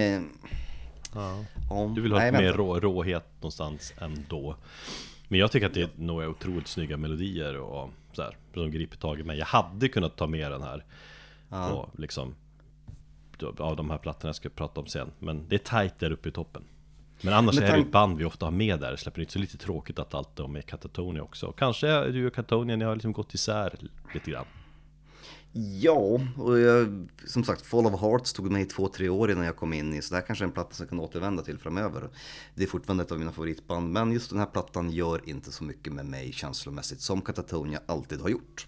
ja. 1.15 1.45
Ja, 1.71 1.93
Du 1.95 2.01
vill 2.01 2.13
ha 2.13 2.19
nej, 2.19 2.33
mer 2.33 2.53
rå, 2.53 2.81
råhet 2.81 3.27
någonstans 3.35 3.93
ändå. 3.99 4.57
Men 5.29 5.39
jag 5.41 5.53
tycker 5.53 5.67
att 5.67 5.75
det 5.75 5.83
är 5.83 5.91
några 5.97 6.29
otroligt 6.29 6.69
snygga 6.69 6.97
melodier 6.97 7.57
och 7.57 7.91
så 8.13 8.23
här, 8.23 8.37
som 8.55 8.71
griper 8.71 8.97
tag 8.97 9.21
i 9.21 9.23
mig. 9.23 9.39
Jag 9.39 9.47
hade 9.47 9.89
kunnat 9.89 10.17
ta 10.17 10.27
med 10.27 10.53
den 10.53 10.63
här 10.63 10.85
på 11.49 11.89
liksom 11.99 12.35
av 13.59 13.77
de 13.77 13.91
här 13.91 13.99
plattorna 13.99 14.29
jag 14.29 14.37
ska 14.37 14.49
prata 14.49 14.81
om 14.81 14.87
sen. 14.87 15.13
Men 15.19 15.49
det 15.49 15.57
är 15.57 15.81
tight 15.83 15.99
där 15.99 16.11
uppe 16.11 16.29
i 16.29 16.33
toppen. 16.33 16.65
Men 17.25 17.35
annars 17.35 17.55
Men 17.55 17.65
är 17.65 17.77
det 17.77 17.83
ett 17.83 17.93
band 17.93 18.19
vi 18.19 18.25
ofta 18.25 18.47
har 18.47 18.51
med 18.51 18.81
där, 18.81 18.97
släpper 18.97 19.21
nytt. 19.21 19.31
Så 19.31 19.39
lite 19.39 19.59
tråkigt 19.59 19.99
att 19.99 20.15
allt 20.15 20.39
är 20.39 20.47
med 20.47 20.67
Katatonia 20.67 21.23
också. 21.23 21.53
Kanske 21.53 21.89
är 21.89 22.09
du 22.09 22.27
och 22.27 22.35
Katatonia, 22.35 22.77
ni 22.77 22.85
har 22.85 22.95
liksom 22.95 23.13
gått 23.13 23.35
isär 23.35 23.79
lite 24.15 24.31
grann. 24.31 24.47
Ja, 25.55 26.21
och 26.37 26.59
jag, 26.59 27.09
som 27.27 27.45
sagt, 27.45 27.67
Fall 27.67 27.87
of 27.87 28.01
Hearts 28.01 28.33
tog 28.33 28.51
mig 28.51 28.65
två, 28.65 28.89
tre 28.89 29.09
år 29.09 29.31
innan 29.31 29.45
jag 29.45 29.57
kom 29.57 29.73
in 29.73 29.95
i, 29.95 30.03
så 30.03 30.15
det 30.15 30.21
här 30.21 30.27
kanske 30.27 30.45
är 30.45 30.47
en 30.47 30.53
platta 30.53 30.75
som 30.75 30.85
jag 30.85 30.89
kan 30.89 31.01
återvända 31.01 31.43
till 31.43 31.59
framöver. 31.59 32.09
Det 32.55 32.63
är 32.63 32.67
fortfarande 32.67 33.03
ett 33.03 33.13
av 33.13 33.19
mina 33.19 33.33
favoritband, 33.33 33.93
men 33.93 34.13
just 34.13 34.31
den 34.31 34.39
här 34.39 34.47
plattan 34.47 34.91
gör 34.91 35.29
inte 35.29 35.53
så 35.53 35.65
mycket 35.65 35.93
med 35.93 36.07
mig 36.07 36.33
känslomässigt 36.33 37.01
som 37.01 37.21
Katatonia 37.21 37.81
alltid 37.87 38.21
har 38.21 38.29
gjort. 38.29 38.67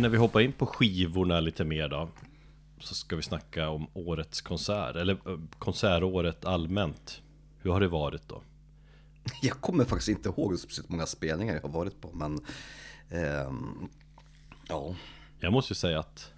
Innan 0.00 0.10
vi 0.10 0.18
hoppar 0.18 0.40
in 0.40 0.52
på 0.52 0.66
skivorna 0.66 1.40
lite 1.40 1.64
mer 1.64 1.88
då 1.88 2.08
Så 2.78 2.94
ska 2.94 3.16
vi 3.16 3.22
snacka 3.22 3.68
om 3.68 3.86
årets 3.94 4.40
konsert, 4.40 4.96
eller 4.96 5.12
eh, 5.12 5.38
konsertåret 5.58 6.44
allmänt 6.44 7.22
Hur 7.58 7.70
har 7.72 7.80
det 7.80 7.88
varit 7.88 8.28
då? 8.28 8.42
Jag 9.42 9.60
kommer 9.60 9.84
faktiskt 9.84 10.08
inte 10.08 10.28
ihåg 10.28 10.58
speciellt 10.58 10.88
många 10.88 11.06
spelningar 11.06 11.54
jag 11.54 11.62
har 11.62 11.68
varit 11.68 12.00
på, 12.00 12.12
men 12.12 12.40
ehm, 13.10 13.88
ja. 14.68 14.94
Jag 15.40 15.52
måste 15.52 15.70
ju 15.72 15.76
säga 15.76 16.00
att 16.00 16.32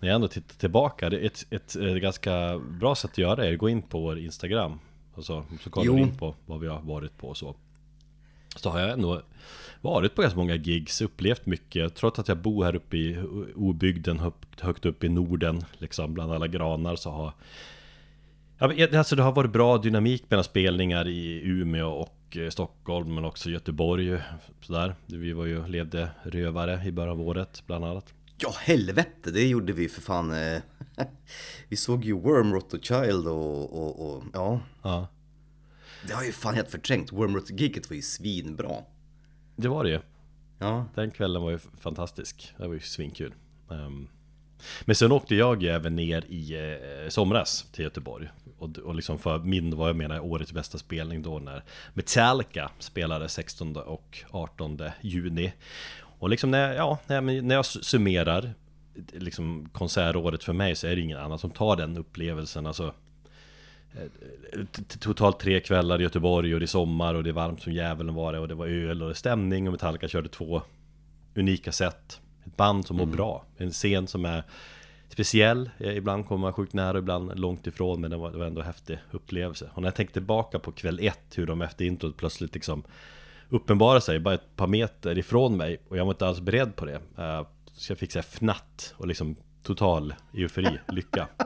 När 0.00 0.08
jag 0.08 0.14
ändå 0.14 0.28
tittar 0.28 0.54
tillbaka, 0.54 1.10
det 1.10 1.18
är 1.18 1.26
ett, 1.26 1.46
ett, 1.50 1.76
eh, 1.76 1.94
ganska 1.94 2.58
bra 2.58 2.94
sätt 2.94 3.10
att 3.10 3.18
göra 3.18 3.36
det 3.36 3.48
är 3.48 3.52
att 3.52 3.58
gå 3.58 3.68
in 3.68 3.82
på 3.82 4.00
vår 4.00 4.18
Instagram 4.18 4.78
Och 5.14 5.24
så, 5.24 5.44
så 5.60 5.70
kollar 5.70 5.86
Jo. 5.86 5.98
in 5.98 6.16
på 6.16 6.34
vad 6.46 6.60
vi 6.60 6.66
har 6.66 6.80
varit 6.80 7.18
på 7.18 7.28
och 7.28 7.36
så 7.36 7.56
Så 8.56 8.70
har 8.70 8.80
jag 8.80 8.90
ändå 8.90 9.22
varit 9.80 10.14
på 10.14 10.22
ganska 10.22 10.38
många 10.38 10.54
gigs, 10.54 11.00
upplevt 11.00 11.46
mycket 11.46 11.94
Trots 11.94 12.18
att 12.18 12.28
jag 12.28 12.38
bor 12.38 12.64
här 12.64 12.76
uppe 12.76 12.96
i 12.96 13.18
obygden, 13.54 14.18
högt, 14.60 14.86
upp 14.86 15.04
i 15.04 15.08
Norden 15.08 15.64
Liksom 15.78 16.14
bland 16.14 16.32
alla 16.32 16.46
granar 16.46 16.96
så 16.96 17.10
har 17.10 17.32
alltså 18.96 19.16
det 19.16 19.22
har 19.22 19.32
varit 19.32 19.52
bra 19.52 19.78
dynamik 19.78 20.24
mellan 20.28 20.44
spelningar 20.44 21.08
i 21.08 21.42
Umeå 21.44 21.88
och 21.88 22.36
eh, 22.36 22.48
Stockholm 22.48 23.14
men 23.14 23.24
också 23.24 23.50
Göteborg 23.50 24.18
sådär. 24.60 24.94
Vi 25.06 25.32
var 25.32 25.46
ju 25.46 25.66
levde 25.66 26.10
rövare 26.22 26.82
i 26.86 26.92
början 26.92 27.10
av 27.10 27.20
året 27.20 27.62
bland 27.66 27.84
annat. 27.84 28.14
Ja, 28.38 28.54
helvete, 28.60 29.30
det 29.30 29.46
gjorde 29.46 29.72
vi 29.72 29.88
för 29.88 30.02
fan. 30.02 30.32
eh. 30.32 30.62
Vi 31.68 31.76
såg 31.76 32.04
ju 32.04 32.12
Wormrot 32.12 32.74
och 32.74 32.84
Child 32.84 33.28
och, 33.28 33.82
och, 33.82 34.16
och 34.16 34.24
ja. 34.32 34.60
Ja, 34.82 35.08
Det 36.06 36.12
har 36.12 36.24
ju 36.24 36.32
fan 36.32 36.54
helt 36.54 36.70
förträngt. 36.70 37.12
Wormrot-giget 37.12 37.90
var 37.90 37.96
ju 37.96 38.02
svinbra. 38.02 38.76
det 39.56 39.68
var 39.68 39.84
det 39.84 39.90
ju. 39.90 40.00
Ja, 40.58 40.86
Den 40.94 41.10
kvällen 41.10 41.42
var 41.42 41.50
ju 41.50 41.58
fantastisk. 41.58 42.54
Det 42.58 42.66
var 42.66 42.74
ju 42.74 42.80
svinkul. 42.80 43.34
Ehm, 43.70 44.08
men 44.84 44.96
sen 44.96 45.12
åkte 45.12 45.34
jag 45.34 45.62
ju 45.62 45.68
även 45.68 45.96
ner 45.96 46.24
i 46.28 46.54
eh, 46.54 47.08
somras 47.08 47.66
till 47.72 47.84
Göteborg. 47.84 48.28
Och, 48.58 48.78
och 48.78 48.94
liksom 48.94 49.18
för 49.18 49.38
min, 49.38 49.76
vad 49.76 49.88
jag 49.88 49.96
menar, 49.96 50.20
årets 50.20 50.52
bästa 50.52 50.78
spelning 50.78 51.22
då 51.22 51.38
när 51.38 51.64
Metallica 51.94 52.70
spelade 52.78 53.28
16 53.28 53.76
och 53.76 54.24
18 54.30 54.80
juni. 55.00 55.52
Och 56.18 56.28
liksom 56.28 56.50
när, 56.50 56.74
ja, 56.74 56.98
när 57.06 57.32
jag, 57.32 57.52
jag 57.52 57.64
summerar 57.66 58.54
liksom 59.12 59.68
konsertåret 59.72 60.44
för 60.44 60.52
mig 60.52 60.76
så 60.76 60.86
är 60.86 60.96
det 60.96 61.02
ingen 61.02 61.18
annan 61.18 61.38
som 61.38 61.50
tar 61.50 61.76
den 61.76 61.96
upplevelsen. 61.96 62.66
Alltså, 62.66 62.94
totalt 65.00 65.40
tre 65.40 65.60
kvällar 65.60 66.00
i 66.00 66.02
Göteborg 66.02 66.54
och 66.54 66.60
det 66.60 66.64
är 66.64 66.66
sommar 66.66 67.14
och 67.14 67.24
det 67.24 67.30
är 67.30 67.34
varmt 67.34 67.62
som 67.62 67.72
djävulen 67.72 68.14
var 68.14 68.32
det 68.32 68.38
och 68.38 68.48
det 68.48 68.54
var 68.54 68.66
öl 68.66 69.02
och 69.02 69.08
det 69.08 69.14
stämning 69.14 69.66
och 69.68 69.72
Metallica 69.72 70.08
körde 70.08 70.28
två 70.28 70.62
unika 71.34 71.72
sätt. 71.72 72.20
Ett 72.46 72.56
band 72.56 72.86
som 72.86 72.96
mår 72.96 73.06
bra. 73.06 73.44
En 73.56 73.70
scen 73.70 74.06
som 74.06 74.24
är 74.24 74.42
speciell. 75.08 75.70
Eh, 75.78 75.96
Ibland 75.96 76.26
kommer 76.26 76.40
man 76.40 76.52
sjukt 76.52 76.72
nära, 76.72 76.98
ibland 76.98 77.38
långt 77.40 77.66
ifrån. 77.66 78.00
Men 78.00 78.10
det 78.10 78.16
var, 78.16 78.30
det 78.32 78.38
var 78.38 78.46
ändå 78.46 78.60
en 78.60 78.66
häftig 78.66 78.98
upplevelse. 79.10 79.70
Och 79.74 79.82
när 79.82 79.86
jag 79.88 79.94
tänkte 79.94 80.12
tillbaka 80.12 80.58
på 80.58 80.72
kväll 80.72 80.98
ett, 81.02 81.38
hur 81.38 81.46
de 81.46 81.62
efter 81.62 81.84
introt 81.84 82.16
plötsligt 82.16 82.54
liksom 82.54 82.82
uppenbarade 83.48 84.00
sig 84.00 84.18
bara 84.20 84.34
ett 84.34 84.56
par 84.56 84.66
meter 84.66 85.18
ifrån 85.18 85.56
mig. 85.56 85.78
Och 85.88 85.96
jag 85.96 86.04
var 86.04 86.12
inte 86.12 86.26
alls 86.26 86.40
beredd 86.40 86.76
på 86.76 86.84
det. 86.84 87.00
Eh, 87.18 87.46
Så 87.72 87.92
jag 87.92 87.98
fick 87.98 88.12
säga 88.12 88.22
fnatt 88.22 88.94
och 88.96 89.06
liksom 89.06 89.36
total 89.62 90.14
eufori, 90.34 90.78
lycka. 90.88 91.28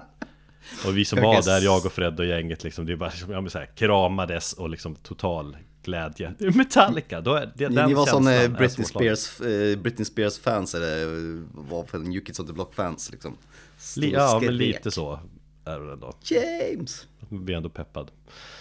Och 0.86 0.96
vi 0.96 1.04
som 1.04 1.22
var 1.22 1.42
där, 1.42 1.60
jag 1.60 1.86
och 1.86 1.92
Fred 1.92 2.20
och 2.20 2.26
gänget 2.26 2.64
liksom, 2.64 2.86
det 2.86 2.92
är 2.92 2.96
bara 2.96 3.12
ja, 3.30 3.40
men 3.40 3.50
så 3.50 3.58
här, 3.58 3.66
kramades 3.66 4.52
och 4.52 4.70
liksom 4.70 4.94
total 4.94 5.56
glädje. 5.82 6.34
Metallica, 6.38 7.20
då 7.20 7.34
är 7.34 7.52
det, 7.56 7.68
ni, 7.68 7.74
den 7.74 7.88
ni 7.88 7.94
var 7.94 8.06
sån 8.06 8.28
eh, 8.28 8.48
Britney. 8.48 8.86
Spears, 8.86 9.40
eh, 9.40 9.78
Britney 9.78 10.04
Spears 10.04 10.38
fans 10.38 10.74
eller 10.74 11.02
eh, 11.06 11.42
vad 11.52 11.88
för 11.88 11.98
New 11.98 12.20
Kids 12.24 12.40
on 12.40 12.46
the 12.46 12.52
Block 12.52 12.74
fans 12.74 13.10
liksom. 13.12 13.32
Och 13.32 14.02
Ja, 14.02 14.40
men 14.42 14.56
lite 14.56 14.90
så. 14.90 15.20
är 15.64 15.80
det 15.80 15.92
ändå. 15.92 16.12
James! 16.22 17.06
Man 17.28 17.44
blir 17.44 17.56
ändå 17.56 17.68
peppad. 17.68 18.10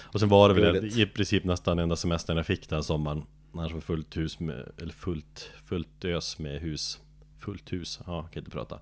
Och 0.01 0.19
sen 0.19 0.29
var 0.29 0.49
det 0.49 0.55
väl 0.61 0.99
i 0.99 1.05
princip 1.05 1.43
nästan 1.43 1.79
enda 1.79 1.95
semestern 1.95 2.37
jag 2.37 2.45
fick 2.45 2.69
den 2.69 2.83
sommaren. 2.83 3.23
Annars 3.53 3.71
var 3.71 3.81
fullt 3.81 4.17
hus 4.17 4.39
med, 4.39 4.71
eller 4.81 4.93
fullt, 4.93 5.49
fullt 5.65 6.05
ös 6.05 6.39
med 6.39 6.61
hus. 6.61 6.99
Fullt 7.39 7.73
hus, 7.73 7.99
ja, 8.07 8.23
kan 8.23 8.41
inte 8.41 8.51
prata. 8.51 8.79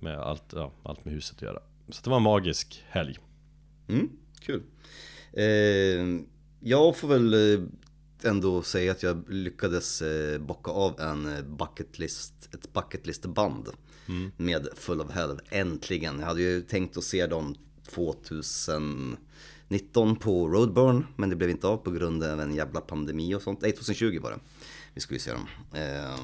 Med 0.00 0.18
allt, 0.18 0.44
ja, 0.52 0.72
allt 0.82 1.04
med 1.04 1.14
huset 1.14 1.36
att 1.36 1.42
göra. 1.42 1.58
Så 1.88 2.00
det 2.04 2.10
var 2.10 2.16
en 2.16 2.22
magisk 2.22 2.84
helg. 2.88 3.18
Mm, 3.88 4.08
kul. 4.40 4.62
Eh, 5.32 6.04
jag 6.60 6.96
får 6.96 7.08
väl 7.08 7.34
eh, 7.34 7.60
ändå 8.22 8.62
säga 8.62 8.92
att 8.92 9.02
jag 9.02 9.24
lyckades 9.28 10.02
eh, 10.02 10.40
bocka 10.40 10.70
av 10.70 11.00
en 11.00 11.36
eh, 11.36 11.42
bucket 11.42 11.98
list, 11.98 12.48
ett 12.54 12.72
bucket 12.72 13.06
list 13.06 13.26
band 13.26 13.68
med 14.36 14.68
Full 14.76 15.00
of 15.00 15.10
Hell. 15.10 15.40
Äntligen! 15.50 16.18
Jag 16.18 16.26
hade 16.26 16.42
ju 16.42 16.62
tänkt 16.62 16.96
att 16.96 17.04
se 17.04 17.26
dem 17.26 17.54
2019 17.90 20.16
på 20.16 20.48
Roadburn, 20.48 21.06
men 21.16 21.30
det 21.30 21.36
blev 21.36 21.50
inte 21.50 21.66
av 21.66 21.76
på 21.76 21.90
grund 21.90 22.24
av 22.24 22.40
en 22.40 22.54
jävla 22.54 22.80
pandemi 22.80 23.34
och 23.34 23.42
sånt. 23.42 23.60
Nej, 23.60 23.72
2020 23.72 24.18
var 24.22 24.30
det. 24.30 24.38
Vi 24.94 25.00
skulle 25.00 25.16
ju 25.16 25.22
se 25.22 25.32
dem. 25.32 25.46
Eh, 25.74 26.18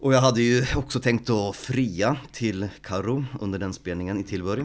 och 0.00 0.14
jag 0.14 0.20
hade 0.20 0.42
ju 0.42 0.64
också 0.76 1.00
tänkt 1.00 1.30
att 1.30 1.56
fria 1.56 2.16
till 2.32 2.68
Karo 2.82 3.24
under 3.40 3.58
den 3.58 3.72
spelningen 3.72 4.18
i 4.20 4.22
Tillbury. 4.24 4.62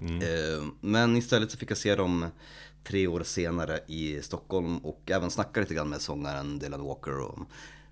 Eh, 0.00 0.64
Men 0.80 1.16
istället 1.16 1.50
så 1.50 1.58
fick 1.58 1.70
jag 1.70 1.78
se 1.78 1.94
dem 1.94 2.26
tre 2.84 3.06
år 3.06 3.22
senare 3.22 3.80
i 3.86 4.22
Stockholm 4.22 4.78
och 4.78 5.02
även 5.10 5.30
snacka 5.30 5.60
lite 5.60 5.74
grann 5.74 5.88
med 5.88 6.00
sångaren 6.00 6.58
Dylan 6.58 6.84
Walker 6.84 7.20
och 7.20 7.38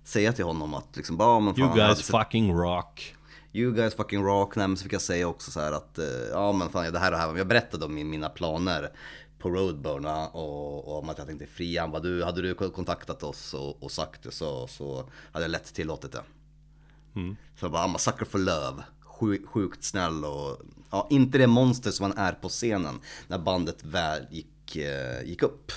säga 0.03 0.33
till 0.33 0.45
honom 0.45 0.73
att 0.73 0.95
liksom 0.97 1.17
bara, 1.17 1.39
men 1.39 1.55
fan, 1.55 1.63
You 1.65 1.75
guys 1.75 1.97
sett- 1.97 2.05
fucking 2.15 2.53
rock. 2.53 3.15
You 3.55 3.73
guys 3.73 3.93
fucking 3.95 4.23
rock. 4.23 4.55
Nej, 4.55 4.67
men 4.67 4.77
så 4.77 4.83
fick 4.83 4.93
jag 4.93 5.01
säga 5.01 5.27
också 5.27 5.51
så 5.51 5.59
här 5.59 5.71
att 5.71 5.97
eh, 5.99 6.05
ja 6.31 6.51
men 6.51 6.69
fan 6.69 6.93
det 6.93 6.99
här 6.99 7.11
och 7.11 7.17
det 7.17 7.17
här. 7.17 7.37
Jag 7.37 7.47
berättade 7.47 7.85
om 7.85 7.93
mina 7.95 8.29
planer 8.29 8.91
på 9.43 9.49
Roadburn 9.49 10.03
va, 10.03 10.27
och, 10.27 10.87
och 10.87 10.99
om 10.99 11.09
att 11.09 11.17
jag 11.17 11.27
tänkte 11.27 11.45
fria. 11.45 11.81
Han 11.81 12.01
du, 12.01 12.23
hade 12.23 12.41
du 12.41 12.53
kontaktat 12.53 13.23
oss 13.23 13.53
och, 13.53 13.83
och 13.83 13.91
sagt 13.91 14.23
det 14.23 14.31
så, 14.31 14.67
så 14.67 15.09
hade 15.31 15.45
jag 15.45 15.51
lätt 15.51 15.73
tillåtit 15.73 16.11
det. 16.11 16.23
Så 17.59 17.65
jag 17.65 17.71
bara, 17.71 17.87
I'm 17.87 17.95
a 17.95 17.97
sucker 17.97 18.25
for 18.25 18.39
love. 18.39 18.83
Sjuk, 19.01 19.47
sjukt 19.47 19.83
snäll 19.83 20.25
och 20.25 20.61
ja, 20.91 21.07
inte 21.09 21.37
det 21.37 21.47
monster 21.47 21.91
som 21.91 22.03
han 22.03 22.17
är 22.17 22.33
på 22.33 22.49
scenen 22.49 22.99
när 23.27 23.39
bandet 23.39 23.83
väl 23.83 24.27
gick, 24.31 24.75
eh, 24.75 25.23
gick 25.25 25.43
upp. 25.43 25.71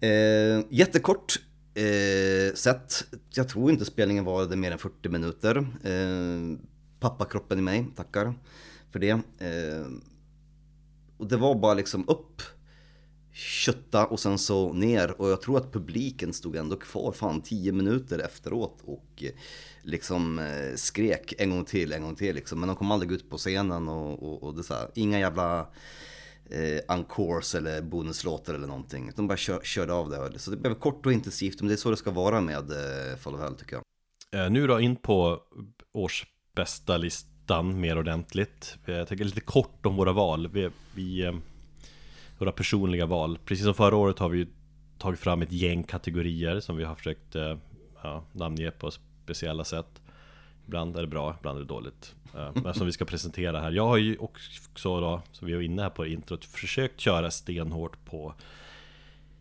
Eh, 0.00 0.64
jättekort 0.70 1.40
eh, 1.74 2.54
set. 2.54 3.04
Jag 3.30 3.48
tror 3.48 3.70
inte 3.70 3.84
spelningen 3.84 4.24
varade 4.24 4.56
mer 4.56 4.72
än 4.72 4.78
40 4.78 5.08
minuter. 5.08 5.56
Eh, 5.84 6.58
pappakroppen 7.00 7.58
i 7.58 7.62
mig 7.62 7.86
tackar 7.96 8.34
för 8.90 8.98
det. 8.98 9.10
Eh, 9.38 9.86
och 11.18 11.26
det 11.26 11.36
var 11.36 11.54
bara 11.54 11.74
liksom 11.74 12.04
upp, 12.08 12.42
kötta 13.32 14.06
och 14.06 14.20
sen 14.20 14.38
så 14.38 14.72
ner. 14.72 15.20
Och 15.20 15.30
jag 15.30 15.42
tror 15.42 15.56
att 15.58 15.72
publiken 15.72 16.32
stod 16.32 16.56
ändå 16.56 16.76
kvar 16.76 17.12
fan 17.12 17.40
10 17.40 17.72
minuter 17.72 18.18
efteråt 18.18 18.82
och 18.84 19.22
eh, 19.22 19.30
liksom 19.82 20.38
eh, 20.38 20.74
skrek 20.76 21.34
en 21.38 21.50
gång 21.50 21.64
till, 21.64 21.92
en 21.92 22.02
gång 22.02 22.14
till 22.14 22.34
liksom. 22.34 22.60
Men 22.60 22.66
de 22.66 22.76
kom 22.76 22.90
aldrig 22.90 23.12
ut 23.12 23.30
på 23.30 23.36
scenen 23.36 23.88
och, 23.88 24.22
och, 24.22 24.42
och 24.42 24.54
det 24.56 24.62
så 24.62 24.74
här, 24.74 24.90
inga 24.94 25.18
jävla 25.18 25.60
eh, 26.50 26.80
encores 26.88 27.54
eller 27.54 27.82
bonuslåtar 27.82 28.54
eller 28.54 28.66
någonting. 28.66 29.10
De 29.16 29.28
bara 29.28 29.36
kör, 29.36 29.60
körde 29.62 29.92
av 29.92 30.10
det. 30.10 30.38
Så 30.38 30.50
det 30.50 30.56
blev 30.56 30.74
kort 30.74 31.06
och 31.06 31.12
intensivt, 31.12 31.60
men 31.60 31.68
det 31.68 31.74
är 31.74 31.76
så 31.76 31.90
det 31.90 31.96
ska 31.96 32.10
vara 32.10 32.40
med 32.40 32.70
eh, 32.70 33.16
Fall 33.16 33.34
of 33.34 33.40
Hell 33.40 33.54
tycker 33.54 33.76
jag. 33.76 33.84
Eh, 34.44 34.50
nu 34.50 34.66
då 34.66 34.80
in 34.80 34.96
på 34.96 35.40
årsbästa 35.92 36.96
ytan 37.46 37.80
mer 37.80 37.98
ordentligt. 37.98 38.78
Jag 38.84 39.08
tänker 39.08 39.24
lite 39.24 39.40
kort 39.40 39.86
om 39.86 39.96
våra 39.96 40.12
val. 40.12 40.48
Vi, 40.48 40.70
vi, 40.94 41.24
eh, 41.24 41.34
våra 42.38 42.52
personliga 42.52 43.06
val. 43.06 43.38
Precis 43.44 43.64
som 43.64 43.74
förra 43.74 43.96
året 43.96 44.18
har 44.18 44.28
vi 44.28 44.46
tagit 44.98 45.20
fram 45.20 45.42
ett 45.42 45.52
gäng 45.52 45.82
kategorier 45.82 46.60
som 46.60 46.76
vi 46.76 46.84
har 46.84 46.94
försökt 46.94 47.36
eh, 47.36 47.56
ja, 48.02 48.24
namnge 48.32 48.70
på 48.70 48.90
speciella 49.24 49.64
sätt. 49.64 50.02
Ibland 50.66 50.96
är 50.96 51.00
det 51.00 51.06
bra, 51.06 51.36
ibland 51.38 51.58
är 51.58 51.62
det 51.62 51.68
dåligt. 51.68 52.14
Eh, 52.34 52.50
men 52.54 52.74
som 52.74 52.86
vi 52.86 52.92
ska 52.92 53.04
presentera 53.04 53.60
här. 53.60 53.72
Jag 53.72 53.86
har 53.86 53.96
ju 53.96 54.16
också 54.16 55.00
då, 55.00 55.22
som 55.32 55.46
vi 55.46 55.54
var 55.54 55.62
inne 55.62 55.82
här 55.82 55.90
på 55.90 56.06
introt, 56.06 56.44
försökt 56.44 57.00
köra 57.00 57.30
stenhårt 57.30 58.04
på 58.04 58.34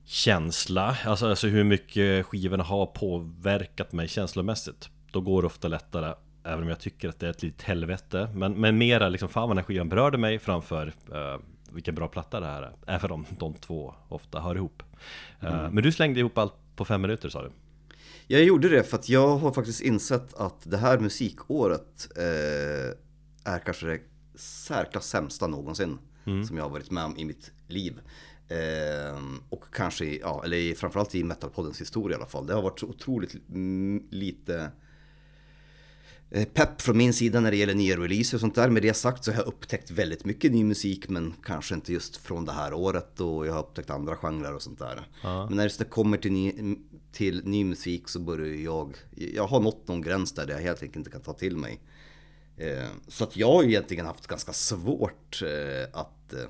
känsla, 0.05 0.97
alltså, 1.05 1.27
alltså 1.27 1.47
hur 1.47 1.63
mycket 1.63 2.25
skivorna 2.25 2.63
har 2.63 2.85
påverkat 2.85 3.91
mig 3.91 4.07
känslomässigt. 4.07 4.89
Då 5.11 5.21
går 5.21 5.41
det 5.41 5.45
ofta 5.45 5.67
lättare, 5.67 6.13
även 6.45 6.63
om 6.63 6.69
jag 6.69 6.79
tycker 6.79 7.09
att 7.09 7.19
det 7.19 7.25
är 7.25 7.31
ett 7.31 7.43
litet 7.43 7.61
helvete. 7.61 8.29
Men, 8.33 8.53
men 8.53 8.77
mera 8.77 9.09
liksom, 9.09 9.29
fan 9.29 9.41
vad 9.41 9.49
den 9.49 9.57
här 9.57 9.65
skivan 9.65 9.89
berörde 9.89 10.17
mig 10.17 10.39
framför 10.39 10.87
uh, 10.87 11.37
vilken 11.75 11.95
bra 11.95 12.07
platta 12.07 12.39
det 12.39 12.45
här 12.45 12.61
är. 12.61 12.73
Även 12.87 13.11
om 13.11 13.25
de 13.39 13.53
två 13.53 13.93
ofta 14.09 14.39
hör 14.39 14.55
ihop. 14.55 14.83
Eh, 15.41 15.69
Men 15.71 15.83
du 15.83 15.91
slängde 15.91 16.19
ihop 16.19 16.37
allt 16.37 16.53
på 16.75 16.85
fem 16.85 17.01
minuter 17.01 17.29
sa 17.29 17.43
du? 17.43 17.51
Jag 18.27 18.43
gjorde 18.43 18.69
det 18.69 18.83
för 18.83 18.97
att 18.97 19.09
jag 19.09 19.37
har 19.37 19.51
faktiskt 19.51 19.81
insett 19.81 20.33
att 20.33 20.61
det 20.63 20.77
här 20.77 20.99
musikåret 20.99 22.07
eh, 22.17 23.53
är 23.53 23.59
kanske 23.65 23.85
det 23.85 23.99
särklass 24.35 25.07
sämsta 25.07 25.47
någonsin 25.47 25.97
som 26.47 26.57
jag 26.57 26.63
har 26.63 26.69
varit 26.69 26.91
med 26.91 27.05
om 27.05 27.17
i 27.17 27.25
mitt 27.25 27.51
liv. 27.67 27.99
Eh, 28.47 29.21
och 29.49 29.63
kanske, 29.73 30.05
ja, 30.05 30.41
eller 30.45 30.75
framförallt 30.75 31.15
i 31.15 31.23
Metalpoddens 31.23 31.81
historia 31.81 32.17
i 32.17 32.19
alla 32.19 32.29
fall. 32.29 32.47
Det 32.47 32.53
har 32.53 32.61
varit 32.61 32.79
så 32.79 32.87
otroligt 32.87 33.35
mm, 33.49 34.07
lite 34.09 34.71
pepp 36.43 36.81
från 36.81 36.97
min 36.97 37.13
sida 37.13 37.39
när 37.39 37.51
det 37.51 37.57
gäller 37.57 37.73
nya 37.75 37.97
releaser 37.97 38.37
och 38.37 38.41
sånt 38.41 38.55
där. 38.55 38.69
Med 38.69 38.81
det 38.83 38.93
sagt 38.93 39.23
så 39.23 39.31
har 39.31 39.37
jag 39.37 39.47
upptäckt 39.47 39.91
väldigt 39.91 40.25
mycket 40.25 40.51
ny 40.51 40.63
musik 40.63 41.09
men 41.09 41.33
kanske 41.43 41.75
inte 41.75 41.93
just 41.93 42.17
från 42.17 42.45
det 42.45 42.51
här 42.51 42.73
året 42.73 43.19
och 43.19 43.47
jag 43.47 43.53
har 43.53 43.59
upptäckt 43.59 43.89
andra 43.89 44.15
genrer 44.15 44.53
och 44.55 44.61
sånt 44.61 44.79
där. 44.79 45.07
Men 45.47 45.57
när 45.57 45.71
det 45.77 45.89
kommer 45.89 46.17
till 46.17 46.31
ny, 46.31 46.75
till 47.11 47.41
ny 47.45 47.63
musik 47.63 48.09
så 48.09 48.19
börjar 48.19 48.55
jag, 48.55 48.95
jag 49.15 49.47
har 49.47 49.59
nått 49.59 49.87
någon 49.87 50.01
gräns 50.01 50.31
där 50.33 50.47
jag 50.47 50.57
helt 50.57 50.81
enkelt 50.81 50.95
inte 50.95 51.09
kan 51.11 51.21
ta 51.21 51.33
till 51.33 51.57
mig. 51.57 51.81
Eh, 52.57 52.87
Så 53.07 53.23
att 53.23 53.37
jag 53.37 53.47
har 53.51 53.63
ju 53.63 53.69
egentligen 53.69 54.05
haft 54.05 54.27
ganska 54.27 54.53
svårt 54.53 55.41
eh, 55.41 55.99
att 55.99 56.33
eh, 56.33 56.49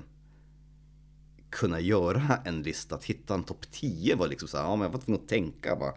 kunna 1.50 1.80
göra 1.80 2.38
en 2.44 2.62
lista, 2.62 2.94
att 2.94 3.04
hitta 3.04 3.34
en 3.34 3.44
topp 3.44 3.66
10 3.70 4.14
var 4.14 4.28
liksom 4.28 4.48
så 4.48 4.56
här, 4.56 4.64
ja 4.64 4.76
men 4.76 4.84
jag 4.84 4.92
var 4.92 5.00
tvungen 5.00 5.22
att 5.22 5.28
tänka 5.28 5.76
bara. 5.76 5.94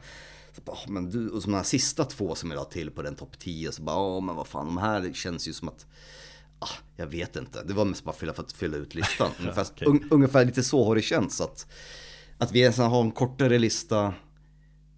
Så 0.53 0.61
bara, 0.61 0.77
"Ja, 0.85 0.91
men 0.91 1.09
du, 1.09 1.29
och 1.29 1.43
som 1.43 1.51
de 1.51 1.57
här 1.57 1.63
sista 1.63 2.05
två 2.05 2.35
som 2.35 2.51
jag 2.51 2.57
la 2.57 2.63
till 2.65 2.91
på 2.91 3.01
den 3.01 3.15
topp 3.15 3.39
10 3.39 3.71
så 3.71 3.81
bara, 3.81 3.95
ja 3.95 4.19
men 4.19 4.35
vad 4.35 4.47
fan, 4.47 4.65
de 4.65 4.77
här 4.77 5.13
känns 5.13 5.47
ju 5.47 5.53
som 5.53 5.67
att 5.67 5.85
Ah, 6.61 6.69
jag 6.97 7.07
vet 7.07 7.35
inte, 7.35 7.63
det 7.63 7.73
var 7.73 7.85
mest 7.85 8.03
bara 8.03 8.15
fylla 8.15 8.33
för 8.33 8.43
att 8.43 8.51
fylla 8.51 8.77
ut 8.77 8.95
listan. 8.95 9.31
ungefär, 9.39 9.65
okej. 9.71 9.87
un, 9.87 10.07
ungefär 10.11 10.45
lite 10.45 10.63
så 10.63 10.85
har 10.85 10.95
det 10.95 11.01
känts. 11.01 11.41
Att, 11.41 11.67
att 12.37 12.51
vi 12.51 12.59
ens 12.61 12.77
har 12.77 13.01
en 13.01 13.11
kortare 13.11 13.59
lista, 13.59 14.13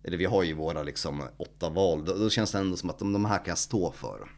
eller 0.04 0.18
vi 0.18 0.26
har 0.26 0.44
ju 0.44 0.54
våra 0.54 0.84
liksom 0.84 1.24
åtta 1.38 1.70
val, 1.70 2.06
då, 2.06 2.18
då 2.18 2.30
känns 2.30 2.52
det 2.52 2.58
ändå 2.58 2.78
som 2.78 2.90
att 2.90 3.00
de, 3.00 3.14
de 3.14 3.26
här 3.26 3.38
kan 3.38 3.46
jag 3.48 3.58
stå 3.58 3.92
för. 3.92 4.30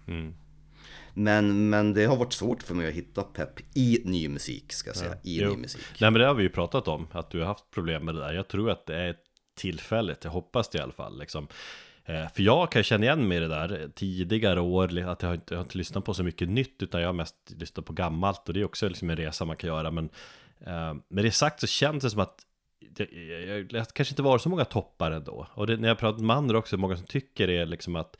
Men, 1.13 1.69
men 1.69 1.93
det 1.93 2.05
har 2.05 2.17
varit 2.17 2.33
svårt 2.33 2.63
för 2.63 2.75
mig 2.75 2.87
att 2.87 2.93
hitta 2.93 3.23
pepp 3.23 3.59
i 3.77 4.01
ny 4.05 4.29
musik, 4.29 4.73
ska 4.73 4.89
jag 4.89 4.97
säga. 4.97 5.15
I 5.23 5.41
Jo. 5.41 5.49
ny 5.49 5.57
musik. 5.57 5.81
Nej 5.99 6.11
men 6.11 6.21
det 6.21 6.27
har 6.27 6.33
vi 6.33 6.43
ju 6.43 6.49
pratat 6.49 6.87
om, 6.87 7.07
att 7.11 7.31
du 7.31 7.39
har 7.39 7.45
haft 7.45 7.71
problem 7.71 8.05
med 8.05 8.15
det 8.15 8.21
där. 8.21 8.33
Jag 8.33 8.47
tror 8.47 8.69
att 8.69 8.85
det 8.85 8.95
är 8.95 9.15
tillfälligt, 9.55 10.23
jag 10.23 10.31
hoppas 10.31 10.69
det 10.69 10.77
i 10.77 10.81
alla 10.81 10.93
fall. 10.93 11.19
Liksom. 11.19 11.47
Eh, 12.05 12.29
för 12.33 12.43
jag 12.43 12.71
kan 12.71 12.83
känna 12.83 13.05
igen 13.05 13.27
mig 13.27 13.37
i 13.37 13.41
det 13.41 13.47
där 13.47 13.89
tidigare 13.95 14.61
år, 14.61 14.83
att 14.85 15.21
jag 15.21 15.29
har, 15.29 15.35
inte, 15.35 15.53
jag 15.53 15.57
har 15.57 15.63
inte 15.63 15.77
lyssnat 15.77 16.05
på 16.05 16.13
så 16.13 16.23
mycket 16.23 16.49
nytt, 16.49 16.83
utan 16.83 17.01
jag 17.01 17.07
har 17.07 17.13
mest 17.13 17.35
lyssnat 17.57 17.85
på 17.85 17.93
gammalt. 17.93 18.47
Och 18.47 18.53
det 18.53 18.59
är 18.59 18.65
också 18.65 18.87
liksom 18.87 19.09
en 19.09 19.17
resa 19.17 19.45
man 19.45 19.57
kan 19.57 19.67
göra. 19.67 19.91
Men 19.91 20.09
eh, 20.59 20.93
med 21.07 21.25
det 21.25 21.31
sagt 21.31 21.59
så 21.59 21.67
känns 21.67 22.03
det 22.03 22.09
som 22.09 22.19
att 22.19 22.45
det, 22.89 23.11
jag, 23.11 23.41
jag, 23.41 23.69
det 23.69 23.93
kanske 23.93 24.11
inte 24.11 24.21
var 24.21 24.37
så 24.37 24.49
många 24.49 24.65
toppar 24.65 25.11
ändå. 25.11 25.47
Och 25.53 25.67
det, 25.67 25.77
när 25.77 25.87
jag 25.87 25.99
pratar 25.99 26.23
med 26.23 26.35
andra 26.35 26.57
också, 26.57 26.77
många 26.77 26.95
som 26.95 27.05
tycker 27.05 27.47
det 27.47 27.57
är 27.57 27.65
liksom 27.65 27.95
att 27.95 28.17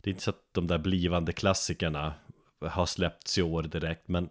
det 0.00 0.10
är 0.10 0.12
inte 0.12 0.22
så 0.22 0.30
att 0.30 0.48
de 0.52 0.66
där 0.66 0.78
blivande 0.78 1.32
klassikerna 1.32 2.14
har 2.60 2.86
släppts 2.86 3.38
i 3.38 3.42
år 3.42 3.62
direkt, 3.62 4.08
men 4.08 4.28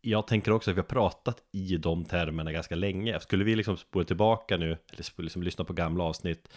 jag 0.00 0.26
tänker 0.26 0.52
också 0.52 0.70
att 0.70 0.76
vi 0.76 0.80
har 0.80 0.88
pratat 0.88 1.42
i 1.52 1.76
de 1.76 2.04
termerna 2.04 2.52
ganska 2.52 2.74
länge. 2.74 3.20
Skulle 3.20 3.44
vi 3.44 3.56
liksom 3.56 3.76
spola 3.76 4.04
tillbaka 4.04 4.56
nu, 4.56 4.76
eller 4.92 5.02
skulle 5.02 5.26
liksom 5.26 5.42
lyssna 5.42 5.64
på 5.64 5.72
gamla 5.72 6.04
avsnitt 6.04 6.48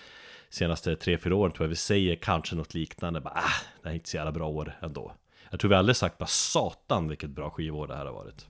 senaste 0.49 0.95
tre 0.95 1.17
fyra 1.17 1.35
åren 1.35 1.51
tror 1.51 1.65
jag 1.65 1.69
vi 1.69 1.75
säger 1.75 2.15
kanske 2.15 2.55
något 2.55 2.73
liknande. 2.73 3.21
Bara, 3.21 3.33
ah, 3.33 3.63
det 3.81 3.87
här 3.87 3.91
är 3.91 3.95
inte 3.95 4.09
så 4.09 4.17
jävla 4.17 4.31
bra 4.31 4.47
år 4.47 4.77
ändå. 4.81 5.13
Jag 5.49 5.59
tror 5.59 5.69
vi 5.69 5.75
aldrig 5.75 5.95
sagt 5.95 6.17
bara 6.17 6.25
satan 6.25 7.07
vilket 7.07 7.29
bra 7.29 7.49
skivår 7.49 7.87
det 7.87 7.95
här 7.95 8.05
har 8.05 8.13
varit. 8.13 8.47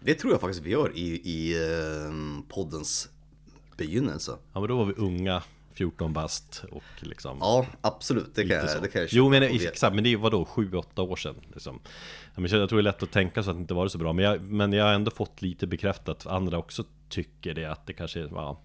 Det 0.00 0.14
tror 0.14 0.32
jag 0.32 0.40
faktiskt 0.40 0.64
vi 0.64 0.70
gör 0.70 0.92
i, 0.94 1.20
i 1.24 1.54
eh, 1.54 2.12
poddens 2.48 3.08
begynnelse. 3.76 4.32
Ja 4.52 4.60
men 4.60 4.68
då 4.68 4.76
var 4.76 4.84
vi 4.84 4.92
unga, 4.92 5.42
14 5.78 6.12
bast 6.12 6.64
och 6.70 6.82
liksom 7.00 7.38
Ja, 7.40 7.66
absolut. 7.80 8.34
Det 8.34 8.44
kan, 8.48 8.56
jag, 8.56 8.82
det 8.82 8.88
kan 8.88 9.00
jag 9.00 9.08
Jo 9.12 9.28
men 9.28 9.40
köpa. 9.42 9.52
Och 9.54 9.58
det- 9.60 9.68
exakt, 9.68 9.94
men 9.94 10.04
det 10.04 10.16
var 10.16 10.30
då 10.30 10.44
7-8 10.44 11.00
år 11.02 11.16
sedan 11.16 11.34
liksom. 11.54 11.80
Ja, 12.34 12.40
men 12.40 12.50
Jag 12.50 12.68
tror 12.68 12.78
det 12.78 12.80
är 12.80 12.92
lätt 12.92 13.02
att 13.02 13.10
tänka 13.12 13.42
så 13.42 13.50
att 13.50 13.56
det 13.56 13.60
inte 13.60 13.74
var 13.74 13.88
så 13.88 13.98
bra 13.98 14.12
Men 14.12 14.24
jag, 14.24 14.42
men 14.42 14.72
jag 14.72 14.84
har 14.84 14.92
ändå 14.92 15.10
fått 15.10 15.42
lite 15.42 15.66
bekräftat 15.66 16.26
Andra 16.26 16.58
också 16.58 16.84
tycker 17.08 17.54
det 17.54 17.64
att 17.64 17.86
det 17.86 17.92
kanske 17.92 18.20
ja, 18.20 18.60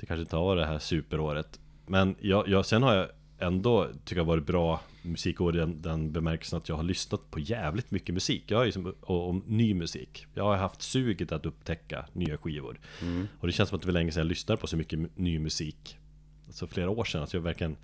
Det 0.00 0.06
kanske 0.06 0.20
inte 0.20 0.36
har 0.36 0.44
varit 0.44 0.62
det 0.62 0.66
här 0.66 0.78
superåret 0.78 1.60
Men 1.86 2.16
jag, 2.20 2.48
jag, 2.48 2.66
sen 2.66 2.82
har 2.82 2.94
jag 2.94 3.08
ändå 3.38 3.88
tycker 4.04 4.20
jag 4.20 4.24
varit 4.26 4.46
bra 4.46 4.80
musikår 5.02 5.56
i 5.56 5.58
den, 5.58 5.82
den 5.82 6.12
bemärkelsen 6.12 6.56
att 6.56 6.68
jag 6.68 6.76
har 6.76 6.82
lyssnat 6.82 7.30
på 7.30 7.38
jävligt 7.40 7.90
mycket 7.90 8.14
musik 8.14 8.44
Jag 8.46 8.58
har 8.58 8.64
ju 8.64 8.72
som, 8.72 8.94
och, 9.00 9.28
och 9.28 9.34
ny 9.46 9.74
musik 9.74 10.26
Jag 10.34 10.44
har 10.44 10.56
haft 10.56 10.82
suget 10.82 11.32
att 11.32 11.46
upptäcka 11.46 12.06
nya 12.12 12.38
skivor 12.38 12.80
Och 13.40 13.46
det 13.46 13.52
känns 13.52 13.68
som 13.68 13.76
att 13.76 13.82
det 13.82 13.86
var 13.88 13.92
länge 13.92 14.12
sedan 14.12 14.20
jag 14.20 14.26
lyssnade 14.28 14.60
på 14.60 14.66
så 14.66 14.76
mycket 14.76 15.16
ny 15.16 15.38
musik 15.38 15.98
Alltså 16.48 16.66
flera 16.66 16.90
år 16.90 17.04
sedan, 17.04 17.22
att 17.22 17.34
jag 17.34 17.40
verkligen 17.40 17.76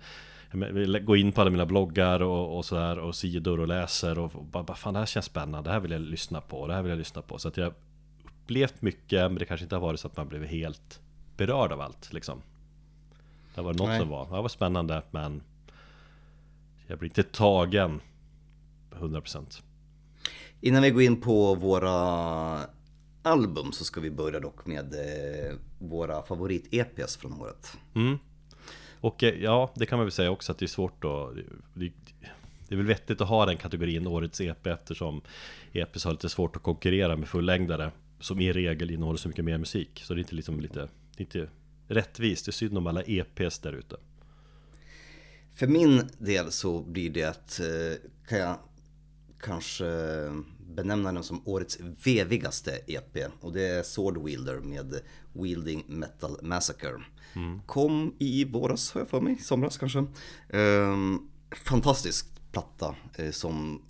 jag 0.51 0.57
vill 0.73 0.99
gå 0.99 1.15
in 1.15 1.31
på 1.31 1.41
alla 1.41 1.49
mina 1.49 1.65
bloggar 1.65 2.21
och, 2.21 2.57
och 2.57 2.65
sådär 2.65 2.99
och 2.99 3.15
sidor 3.15 3.59
och 3.59 3.67
läser 3.67 4.19
och, 4.19 4.35
och 4.35 4.45
bara, 4.45 4.63
bara 4.63 4.77
fan 4.77 4.93
det 4.93 4.99
här 4.99 5.05
känns 5.05 5.25
spännande, 5.25 5.69
det 5.69 5.73
här 5.73 5.79
vill 5.79 5.91
jag 5.91 6.01
lyssna 6.01 6.41
på, 6.41 6.67
det 6.67 6.73
här 6.73 6.81
vill 6.81 6.89
jag 6.89 6.97
lyssna 6.97 7.21
på 7.21 7.37
Så 7.37 7.47
att 7.47 7.57
jag 7.57 7.73
upplevt 8.23 8.81
mycket 8.81 9.31
men 9.31 9.35
det 9.35 9.45
kanske 9.45 9.63
inte 9.63 9.75
har 9.75 9.81
varit 9.81 9.99
så 9.99 10.07
att 10.07 10.17
man 10.17 10.27
blev 10.27 10.45
helt 10.45 10.99
berörd 11.37 11.71
av 11.71 11.81
allt 11.81 12.13
liksom 12.13 12.41
Det 13.55 13.61
var 13.61 13.73
något 13.73 13.87
Nej. 13.87 13.99
som 13.99 14.09
var, 14.09 14.25
det 14.25 14.31
var 14.31 14.47
spännande 14.47 15.01
men 15.11 15.41
Jag 16.87 16.99
blir 16.99 17.09
inte 17.09 17.23
tagen 17.23 18.01
100% 18.91 19.61
Innan 20.61 20.81
vi 20.81 20.91
går 20.91 21.01
in 21.01 21.21
på 21.21 21.55
våra 21.55 22.59
album 23.21 23.71
så 23.71 23.83
ska 23.83 24.01
vi 24.01 24.11
börja 24.11 24.39
dock 24.39 24.65
med 24.65 24.93
eh, 24.93 25.55
våra 25.79 26.21
favorit-EPs 26.21 27.17
från 27.17 27.41
året. 27.41 27.77
Och 29.01 29.23
eh, 29.23 29.43
ja, 29.43 29.71
det 29.75 29.85
kan 29.85 29.97
man 29.97 30.05
väl 30.05 30.11
säga 30.11 30.31
också 30.31 30.51
att 30.51 30.57
det 30.57 30.65
är 30.65 30.67
svårt 30.67 31.05
att 31.05 31.35
det, 31.73 31.91
det 32.67 32.75
är 32.75 32.77
väl 32.77 32.85
vettigt 32.85 33.21
att 33.21 33.27
ha 33.27 33.45
den 33.45 33.57
kategorin 33.57 34.07
årets 34.07 34.41
EP 34.41 34.67
eftersom 34.67 35.21
EPs 35.73 36.05
har 36.05 36.11
lite 36.11 36.29
svårt 36.29 36.55
att 36.55 36.63
konkurrera 36.63 37.15
med 37.15 37.27
fullängdare 37.27 37.91
Som 38.19 38.39
i 38.39 38.53
regel 38.53 38.91
innehåller 38.91 39.17
så 39.17 39.27
mycket 39.27 39.45
mer 39.45 39.57
musik 39.57 40.01
Så 40.03 40.13
det 40.13 40.17
är 40.17 40.21
inte 40.21 40.35
liksom 40.35 40.59
lite, 40.59 40.79
det 41.17 41.21
är 41.21 41.21
inte 41.21 41.47
rättvist, 41.87 42.45
det 42.45 42.49
är 42.49 42.53
synd 42.53 42.77
om 42.77 42.87
alla 42.87 43.01
EPs 43.01 43.59
där 43.59 43.73
ute 43.73 43.95
För 45.55 45.67
min 45.67 46.09
del 46.17 46.51
så 46.51 46.81
blir 46.81 47.09
det 47.09 47.23
att, 47.23 47.59
eh, 47.59 48.09
kan 48.27 48.39
jag 48.39 48.57
kanske 49.39 49.85
benämna 50.75 51.11
den 51.11 51.23
som 51.23 51.41
årets 51.45 51.79
vevigaste 52.05 52.79
EP. 52.87 53.17
Och 53.41 53.53
det 53.53 53.67
är 53.67 53.83
Sword 53.83 54.25
Wielder 54.25 54.59
med 54.59 54.99
Wielding 55.33 55.83
Metal 55.87 56.37
Massacre. 56.41 57.01
Kom 57.65 58.15
i 58.19 58.45
våras 58.45 58.91
har 58.91 59.01
jag 59.01 59.09
för 59.09 59.21
mig, 59.21 59.37
somras 59.37 59.77
kanske. 59.77 60.05
Ehm, 60.49 61.19
fantastisk 61.65 62.27
platta 62.51 62.95
eh, 63.15 63.31
som 63.31 63.81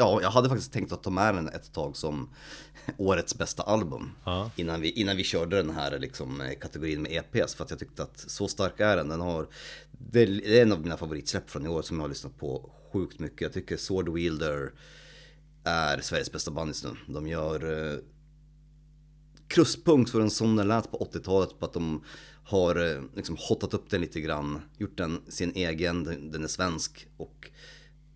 Ja, 0.00 0.22
jag 0.22 0.30
hade 0.30 0.48
faktiskt 0.48 0.72
tänkt 0.72 0.92
att 0.92 1.02
ta 1.02 1.10
med 1.10 1.34
den 1.34 1.48
ett 1.48 1.72
tag 1.72 1.96
som 1.96 2.28
årets 2.96 3.38
bästa 3.38 3.62
album. 3.62 4.10
Ja. 4.24 4.50
Innan, 4.56 4.80
vi, 4.80 4.90
innan 4.90 5.16
vi 5.16 5.24
körde 5.24 5.56
den 5.56 5.70
här 5.70 5.98
liksom, 5.98 6.40
eh, 6.40 6.58
kategorin 6.60 7.02
med 7.02 7.12
EPs. 7.12 7.54
För 7.54 7.64
att 7.64 7.70
jag 7.70 7.78
tyckte 7.78 8.02
att 8.02 8.18
så 8.18 8.48
stark 8.48 8.80
är 8.80 8.96
den. 8.96 9.08
den 9.08 9.20
har, 9.20 9.48
det 9.92 10.22
är 10.22 10.62
en 10.62 10.72
av 10.72 10.80
mina 10.80 10.96
favoritsläpp 10.96 11.50
från 11.50 11.66
i 11.66 11.68
år 11.68 11.82
som 11.82 11.96
jag 11.96 12.04
har 12.04 12.08
lyssnat 12.08 12.38
på 12.38 12.70
sjukt 12.92 13.18
mycket. 13.18 13.40
Jag 13.40 13.52
tycker 13.52 13.76
Sword 13.76 14.08
Wielder 14.08 14.72
är 15.64 16.00
Sveriges 16.00 16.32
bästa 16.32 16.50
band 16.50 16.68
just 16.68 16.84
nu. 16.84 16.90
De 17.06 17.26
gör 17.26 17.92
eh, 17.92 17.98
krustpunk 19.48 20.08
så 20.08 20.18
den 20.18 20.30
som 20.30 20.56
den 20.56 20.68
lät 20.68 20.90
på 20.90 21.08
80-talet 21.12 21.58
på 21.58 21.64
att 21.64 21.72
de 21.72 22.04
har 22.50 22.76
eh, 22.76 23.02
liksom 23.16 23.36
hotat 23.38 23.74
upp 23.74 23.90
den 23.90 24.00
lite 24.00 24.20
grann, 24.20 24.60
gjort 24.78 24.96
den 24.96 25.20
sin 25.28 25.52
egen, 25.54 26.04
den, 26.04 26.30
den 26.30 26.44
är 26.44 26.48
svensk 26.48 27.06
och 27.16 27.50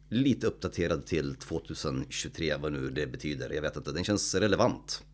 lite 0.09 0.47
uppdaterad 0.47 1.07
till 1.07 1.35
2023, 1.35 2.57
vad 2.57 2.73
nu 2.73 2.91
det 2.91 3.07
betyder. 3.07 3.51
Jag 3.51 3.63
vet 3.63 3.77
inte, 3.77 3.93
den 3.93 4.05
känns 4.05 4.35
relevant. 4.35 5.05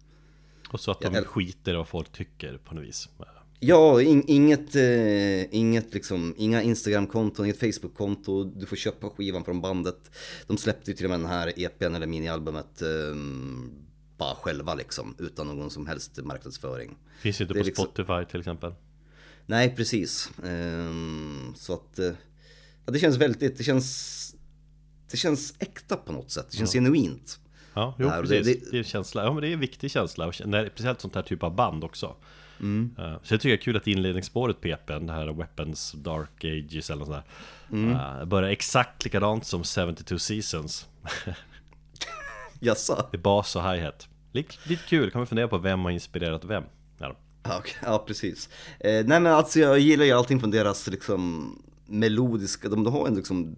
Och 0.70 0.80
så 0.80 0.90
att 0.90 1.00
de 1.00 1.14
skiter 1.14 1.72
i 1.72 1.76
vad 1.76 1.88
folk 1.88 2.12
tycker 2.12 2.58
på 2.58 2.74
något 2.74 2.84
vis 2.84 3.08
Ja, 3.62 4.02
in, 4.02 4.24
inget, 4.26 4.76
eh, 4.76 5.54
inget 5.54 5.94
liksom, 5.94 6.34
inga 6.38 6.62
Instagram-konton, 6.62 7.44
inget 7.44 7.60
Facebook-konto. 7.60 8.44
Du 8.44 8.66
får 8.66 8.76
köpa 8.76 9.10
skivan 9.10 9.44
från 9.44 9.60
bandet. 9.60 10.10
De 10.46 10.58
släppte 10.58 10.90
ju 10.90 10.96
till 10.96 11.06
och 11.06 11.10
med 11.10 11.20
den 11.20 11.28
här 11.28 11.52
EPn 11.56 11.94
eller 11.94 12.06
minialbumet 12.06 12.82
eh, 12.82 12.88
bara 14.16 14.34
själva 14.34 14.74
liksom, 14.74 15.14
utan 15.18 15.46
någon 15.46 15.70
som 15.70 15.86
helst 15.86 16.18
marknadsföring. 16.22 16.96
Finns 17.20 17.40
inte 17.40 17.54
på 17.54 17.62
liksom- 17.62 17.84
Spotify 17.84 18.30
till 18.30 18.40
exempel 18.40 18.74
Nej, 19.50 19.76
precis. 19.76 20.30
Ehm, 20.44 21.52
så 21.56 21.74
att 21.74 21.98
eh, 21.98 22.12
ja, 22.86 22.92
det 22.92 22.98
känns 22.98 23.16
väldigt, 23.16 23.58
det 23.58 23.64
känns, 23.64 24.34
det 25.10 25.16
känns 25.16 25.54
äkta 25.58 25.96
på 25.96 26.12
något 26.12 26.30
sätt. 26.30 26.46
Det 26.50 26.56
känns 26.56 26.72
genuint. 26.72 27.38
Ja, 27.74 27.94
jo 27.98 28.08
Det 28.08 28.20
precis. 28.22 28.46
det- 28.46 28.70
Det, 28.70 28.78
är 28.78 28.82
känsla, 28.82 29.24
ja 29.24 29.32
men 29.32 29.42
det 29.42 29.48
är 29.48 29.52
en 29.52 29.60
viktig 29.60 29.90
känsla, 29.90 30.32
när, 30.44 30.66
speciellt 30.68 31.00
sånt 31.00 31.14
här 31.14 31.22
typ 31.22 31.42
av 31.42 31.54
band 31.54 31.84
också 31.84 32.16
Mm. 32.60 32.94
Eh, 32.98 33.14
Så 33.22 33.34
jag 33.34 33.40
tycker 33.40 33.48
det 33.48 33.54
är 33.62 33.64
kul 33.64 33.76
att 33.76 33.86
inledningsspåret 33.86 34.60
på 34.60 34.68
EPn, 34.68 35.06
det 35.06 35.12
här 35.12 35.32
Weapons 35.32 35.92
Dark 35.92 36.44
Ages 36.44 36.90
eller 36.90 36.98
något 36.98 37.08
sånt 37.08 37.24
där 37.70 37.76
Mm. 37.76 37.90
eh, 38.20 38.24
Börjar 38.24 38.50
exakt 38.50 39.04
likadant 39.04 39.46
som 39.46 39.64
72 39.64 40.18
Seasons 40.18 40.88
Jaså? 42.60 43.08
Det 43.10 43.16
är 43.16 43.22
bas 43.22 43.56
och 43.56 43.62
hi-hat 43.62 44.08
Lite, 44.32 44.54
lite 44.64 44.82
kul, 44.88 45.10
kan 45.10 45.18
man 45.20 45.26
fundera 45.26 45.48
på 45.48 45.58
vem 45.58 45.80
har 45.80 45.90
inspirerat 45.90 46.44
vem 46.44 46.64
ja. 47.42 47.50
Ja, 47.50 47.62
ja 47.82 48.04
precis. 48.06 48.48
Eh, 48.80 49.06
nej 49.06 49.20
men 49.20 49.26
alltså 49.26 49.60
jag 49.60 49.78
gillar 49.78 50.04
ju 50.04 50.12
allting 50.12 50.40
från 50.40 50.50
deras 50.50 50.86
liksom 50.86 51.54
melodiska, 51.86 52.68
de, 52.68 52.84
de 52.84 52.92
har 52.92 53.06
en 53.06 53.14
liksom 53.14 53.56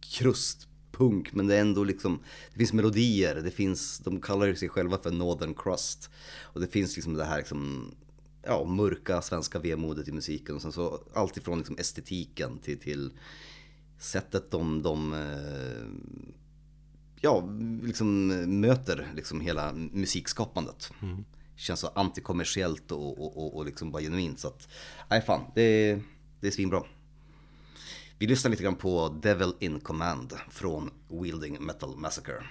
krustpunk 0.00 1.32
men 1.32 1.46
det 1.46 1.56
är 1.56 1.60
ändå 1.60 1.84
liksom, 1.84 2.20
det 2.52 2.58
finns 2.58 2.72
melodier, 2.72 3.34
det 3.34 3.50
finns, 3.50 3.98
de 3.98 4.20
kallar 4.20 4.46
ju 4.46 4.56
sig 4.56 4.68
själva 4.68 4.98
för 4.98 5.10
Northern 5.10 5.54
Crust. 5.54 6.10
Och 6.42 6.60
det 6.60 6.66
finns 6.66 6.96
liksom 6.96 7.14
det 7.14 7.24
här 7.24 7.38
liksom, 7.38 7.94
ja, 8.42 8.64
mörka 8.64 9.22
svenska 9.22 9.58
vemodet 9.58 10.08
i 10.08 10.12
musiken 10.12 10.54
och 10.54 10.62
sen 10.62 10.72
så 10.72 11.02
allt 11.14 11.36
ifrån 11.36 11.58
liksom 11.58 11.76
estetiken 11.78 12.58
till, 12.58 12.78
till 12.78 13.10
sättet 13.98 14.50
de, 14.50 14.82
de 14.82 15.12
eh, 15.14 15.86
ja, 17.20 17.48
liksom 17.82 18.26
möter 18.60 19.12
liksom 19.14 19.40
hela 19.40 19.72
musikskapandet. 19.72 20.92
Mm. 21.02 21.24
Känns 21.60 21.80
så 21.80 21.90
antikommersiellt 21.94 22.92
och, 22.92 23.18
och, 23.18 23.36
och, 23.36 23.56
och 23.56 23.64
liksom 23.64 23.90
bara 23.90 24.02
genuint 24.02 24.40
så 24.40 24.48
att, 24.48 24.68
nej 25.08 25.22
fan, 25.22 25.40
det, 25.54 25.98
det 26.40 26.46
är 26.46 26.50
svinbra. 26.50 26.82
Vi 28.18 28.26
lyssnar 28.26 28.50
lite 28.50 28.62
grann 28.62 28.76
på 28.76 29.08
Devil 29.22 29.52
in 29.58 29.80
Command 29.80 30.32
från 30.50 30.90
Wielding 31.08 31.64
Metal 31.64 31.96
Massacre. 31.96 32.44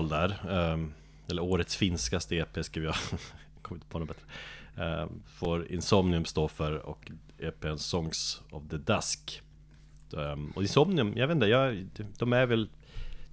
EP-val 0.00 0.08
där 0.08 0.50
ehm, 0.50 0.92
Eller 1.30 1.42
årets 1.42 1.76
finskaste 1.76 2.36
EP 2.36 2.64
skrev 2.64 2.84
jag 2.84 2.94
Kommer 3.62 3.78
inte 3.78 3.86
på 3.86 3.98
något 3.98 4.08
bättre 4.08 4.26
ehm, 4.84 5.22
Får 5.26 5.72
Insomnium 5.72 6.24
stå 6.24 6.48
för 6.48 6.72
och 6.72 7.10
EPn 7.38 7.76
Songs 7.76 8.42
of 8.50 8.62
the 8.70 8.76
Dusk 8.76 9.42
ehm, 10.16 10.50
och 10.50 10.62
Insomnium, 10.62 11.12
jag 11.16 11.26
vet 11.26 11.34
inte, 11.34 11.46
jag, 11.46 11.88
de 12.18 12.32
är 12.32 12.46
väl 12.46 12.68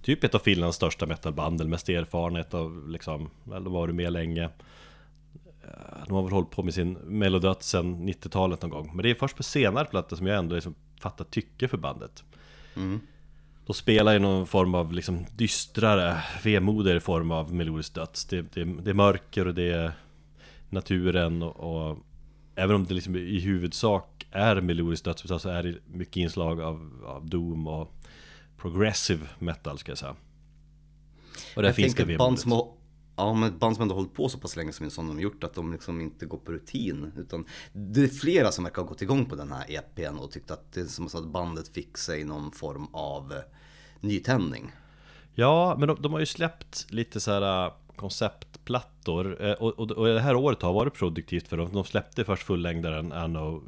typ 0.02 0.24
ett 0.24 0.34
av 0.34 0.38
Finlands 0.38 0.76
största 0.76 1.06
metalband, 1.06 1.60
eller 1.60 1.70
mest 1.70 1.88
erfarenhet 1.88 2.54
av 2.54 2.88
liksom, 2.88 3.30
de 3.44 3.52
har 3.52 3.70
varit 3.70 3.94
med 3.94 4.12
länge. 4.12 4.48
De 6.06 6.14
har 6.14 6.22
väl 6.22 6.32
hållit 6.32 6.50
på 6.50 6.62
med 6.62 6.74
sin 6.74 6.92
melodöt 6.92 7.62
sedan 7.62 8.08
90-talet 8.08 8.62
någon 8.62 8.70
gång. 8.70 8.90
Men 8.94 9.02
det 9.02 9.10
är 9.10 9.14
först 9.14 9.36
på 9.36 9.42
senare 9.42 9.84
plattor 9.84 10.16
som 10.16 10.26
jag 10.26 10.38
ändå 10.38 10.54
liksom 10.54 10.74
fattar 11.00 11.24
tycke 11.24 11.68
för 11.68 11.76
bandet. 11.76 12.24
Mm. 12.76 13.00
De 13.68 13.74
spelar 13.74 14.16
i 14.16 14.18
någon 14.18 14.46
form 14.46 14.74
av 14.74 14.92
liksom 14.92 15.26
dystrare, 15.36 16.22
vemodigare 16.44 17.00
form 17.00 17.30
av 17.30 17.54
melodisk 17.54 17.94
döds. 17.94 18.24
Det, 18.24 18.42
det, 18.42 18.64
det, 18.64 18.90
är 18.90 18.94
mörker 18.94 19.46
och 19.46 19.54
det 19.54 19.72
är 19.72 19.92
naturen 20.70 21.42
och, 21.42 21.88
och 21.90 21.98
Även 22.54 22.76
om 22.76 22.84
det 22.84 22.94
liksom 22.94 23.16
i 23.16 23.40
huvudsak 23.40 24.26
är 24.30 24.60
melodisk 24.60 25.04
dödsmetall 25.04 25.40
så 25.40 25.48
är 25.48 25.62
det 25.62 25.74
mycket 25.86 26.16
inslag 26.16 26.60
av, 26.60 27.04
av 27.06 27.26
doom 27.26 27.66
och 27.66 27.92
progressive 28.56 29.26
metal 29.38 29.78
ska 29.78 29.90
jag 29.90 29.98
säga. 29.98 30.16
Och 31.56 31.62
där 31.62 31.68
jag 31.68 31.76
finns 31.76 31.94
det 31.94 32.16
band 32.16 32.38
som 32.38 32.52
har, 32.52 32.72
Ja 33.16 33.34
men 33.34 33.48
ett 33.48 33.60
band 33.60 33.76
som 33.76 33.82
ändå 33.82 33.94
hållit 33.94 34.14
på 34.14 34.28
så 34.28 34.38
pass 34.38 34.56
länge 34.56 34.72
som, 34.72 34.90
som 34.90 35.08
de 35.08 35.20
gjort 35.20 35.44
att 35.44 35.54
de 35.54 35.72
liksom 35.72 36.00
inte 36.00 36.26
går 36.26 36.38
på 36.38 36.52
rutin. 36.52 37.12
Utan 37.16 37.44
det 37.72 38.02
är 38.02 38.08
flera 38.08 38.52
som 38.52 38.64
verkar 38.64 38.82
ha 38.82 38.88
gått 38.88 39.02
igång 39.02 39.26
på 39.26 39.36
den 39.36 39.52
här 39.52 39.64
EPn 39.68 40.18
och 40.18 40.30
tyckt 40.30 40.50
att 40.50 40.72
det 40.72 40.80
är 40.80 40.84
som 40.84 41.06
att 41.06 41.28
bandet 41.28 41.68
fick 41.68 41.98
sig 41.98 42.24
någon 42.24 42.52
form 42.52 42.86
av 42.92 43.32
nytändning. 44.00 44.72
Ja, 45.34 45.76
men 45.78 45.88
de, 45.88 46.02
de 46.02 46.12
har 46.12 46.20
ju 46.20 46.26
släppt 46.26 46.86
lite 46.90 47.20
så 47.20 47.30
här 47.30 47.66
äh, 47.66 47.72
konceptplattor 47.96 49.44
eh, 49.44 49.52
och, 49.52 49.78
och, 49.78 49.90
och 49.90 50.06
det 50.06 50.20
här 50.20 50.34
året 50.34 50.62
har 50.62 50.72
varit 50.72 50.94
produktivt 50.94 51.48
för 51.48 51.56
dem. 51.56 51.70
De 51.72 51.84
släppte 51.84 52.24
först 52.24 52.42
fullängdaren 52.42 53.12
Anno 53.12 53.62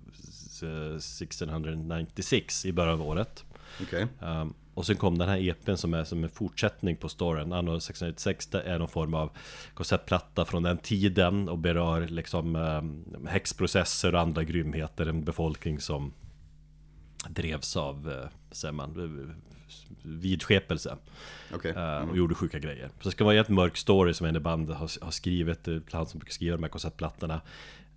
1696 0.63 2.67
i 2.67 2.73
början 2.73 3.01
av 3.01 3.07
året. 3.07 3.45
Okay. 3.83 4.07
Um, 4.21 4.55
och 4.75 4.87
sen 4.87 4.97
kom 4.97 5.19
den 5.19 5.29
här 5.29 5.49
EPn 5.49 5.75
som 5.75 5.95
är 5.95 6.05
som 6.05 6.25
en 6.25 6.31
fortsättning 6.31 6.97
på 6.97 7.09
storyn 7.09 7.53
Anno 7.53 7.81
696 7.81 8.47
det 8.47 8.63
är 8.63 8.79
någon 8.79 8.89
form 8.89 9.15
av 9.15 9.31
konceptplatta 9.75 10.45
från 10.45 10.63
den 10.63 10.79
tiden 10.79 11.49
och 11.49 11.59
berör 11.59 12.09
liksom 12.09 12.57
um, 12.57 13.27
häxprocesser 13.29 14.15
och 14.15 14.21
andra 14.21 14.45
grymheter 14.45 15.07
En 15.07 15.25
befolkning 15.25 15.81
som 15.81 16.13
drevs 17.29 17.77
av, 17.77 18.29
uh, 18.65 18.73
man, 18.73 18.95
vidskepelse 20.03 20.97
okay. 21.55 21.73
mm. 21.73 22.11
Och 22.11 22.17
gjorde 22.17 22.35
sjuka 22.35 22.59
grejer 22.59 22.89
Så 23.01 23.09
det 23.09 23.11
ska 23.11 23.25
vara 23.25 23.37
en 23.37 23.55
mörk 23.55 23.77
story 23.77 24.15
som 24.15 24.27
en 24.27 24.37
i 24.37 24.41
bandet 24.41 24.77
har, 24.77 25.05
har 25.05 25.11
skrivit 25.11 25.69
Han 25.93 26.07
som 26.07 26.19
brukar 26.19 26.33
skriva 26.33 26.57
de 26.57 26.63
här 26.63 26.71
konceptplattorna 26.71 27.41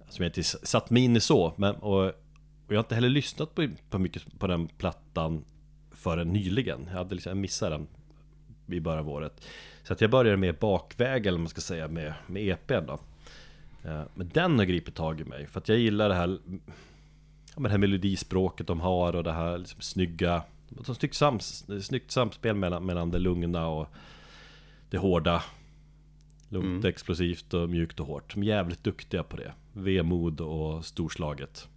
Som 0.10 0.24
jag 0.24 0.30
inte 0.30 0.44
satt 0.44 0.90
mig 0.90 1.04
in 1.04 1.16
i 1.16 1.20
så 1.20 1.54
men, 1.58 1.76
och, 1.76 2.06
och 2.06 2.14
jag 2.68 2.76
har 2.76 2.84
inte 2.84 2.96
heller 2.96 3.10
lyssnat 3.10 3.56
på, 3.56 3.68
på 3.90 4.00
mycket 4.00 4.40
på 4.40 4.48
den 4.48 4.68
plattan 4.68 5.46
förrän 5.92 6.34
nyligen. 6.34 6.86
Jag 6.88 6.98
hade 6.98 7.16
liksom, 7.16 7.42
missat 7.42 7.70
den 7.70 7.88
i 8.68 8.80
början 8.80 9.00
av 9.00 9.10
året. 9.10 9.48
Så 9.84 9.94
att 9.94 10.02
jag 10.02 10.10
började 10.10 10.38
med 10.38 10.56
bakväg 10.56 11.26
eller 11.26 11.38
man 11.38 11.48
ska 11.48 11.62
säga 11.62 11.88
med, 11.88 12.14
med 12.28 12.48
EPn 12.48 12.86
då. 12.88 13.00
Eh, 13.84 14.02
men 14.14 14.30
den 14.34 14.60
har 14.60 14.66
gripit 14.66 14.96
tag 14.96 15.22
i 15.22 15.24
mig 15.24 15.48
för 15.48 15.60
att 15.60 15.70
jag 15.70 15.78
gillar 15.78 16.10
det 16.10 16.16
här 16.16 16.40
ja, 17.56 17.62
det 17.62 17.70
här 17.70 17.78
melodispråket 17.78 18.68
de 18.68 18.82
har 18.82 19.16
och 19.16 19.24
det 19.24 19.32
här 19.32 19.58
liksom 19.58 19.82
snygga 19.82 20.44
Snyggt, 20.84 21.16
sams, 21.16 21.66
snyggt 21.82 22.12
samspel 22.12 22.56
mellan, 22.56 22.86
mellan 22.86 23.12
det 23.12 23.20
lugna 23.20 23.68
och 23.68 23.88
det 24.90 24.98
hårda 24.98 25.44
Lugnt, 26.54 26.66
mm. 26.66 26.86
explosivt 26.86 27.54
och 27.54 27.70
mjukt 27.70 28.00
och 28.00 28.08
hårt. 28.08 28.34
De 28.34 28.44
är 28.44 28.48
jävligt 28.48 28.84
duktiga 28.84 29.24
på 29.24 29.38
det. 29.38 29.54
Vemod 29.74 30.42
och 30.42 30.86
storslaget. 30.86 31.70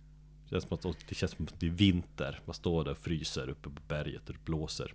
Det 0.45 0.51
känns 0.51 0.65
som 0.65 0.91
att 0.91 0.97
det, 1.09 1.15
känns 1.15 1.33
som 1.33 1.45
att 1.45 1.61
det 1.61 1.67
är 1.67 1.71
vinter. 1.71 2.41
Man 2.45 2.55
står 2.55 2.85
där 2.85 2.91
och 2.91 2.99
fryser 2.99 3.49
uppe 3.49 3.71
på 3.71 3.81
berget 3.89 4.29
och 4.29 4.35
det 4.35 4.45
blåser. 4.45 4.95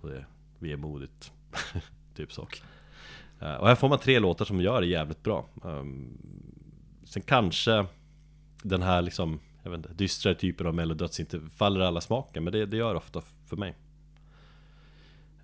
Och 0.00 0.08
det 0.08 0.16
är 0.16 0.26
vemodigt. 0.58 1.32
typ 2.16 2.32
så. 2.32 2.48
Eh, 3.40 3.54
och 3.54 3.68
här 3.68 3.74
får 3.74 3.88
man 3.88 3.98
tre 3.98 4.18
låtar 4.18 4.44
som 4.44 4.60
gör 4.60 4.80
det 4.80 4.86
jävligt 4.86 5.22
bra. 5.22 5.46
Ehm, 5.64 6.18
sen 7.04 7.22
kanske 7.22 7.86
den 8.62 8.82
här 8.82 9.02
liksom, 9.02 9.40
jag 9.66 9.70
vet 9.70 9.78
inte, 9.78 9.94
dystra 9.94 10.34
typer 10.34 10.64
av 10.64 10.74
mellodöds 10.74 11.20
inte 11.20 11.40
faller 11.40 11.80
alla 11.80 12.00
smaken. 12.00 12.44
Men 12.44 12.52
det, 12.52 12.66
det 12.66 12.76
gör 12.76 12.94
ofta 12.94 13.22
för 13.46 13.56
mig. 13.56 13.74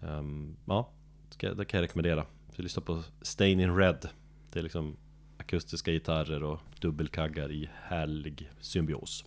Um, 0.00 0.56
ja, 0.66 0.90
det 1.38 1.64
kan 1.64 1.78
jag 1.78 1.82
rekommendera. 1.82 2.26
Så 2.56 2.62
lyssna 2.62 2.82
på 2.82 3.02
Stain 3.22 3.60
in 3.60 3.76
Red. 3.76 4.08
Det 4.52 4.58
är 4.58 4.62
liksom 4.62 4.96
akustiska 5.38 5.92
gitarrer 5.92 6.42
och 6.42 6.60
dubbelkaggar 6.80 7.52
i 7.52 7.70
härlig 7.82 8.50
symbios. 8.60 9.24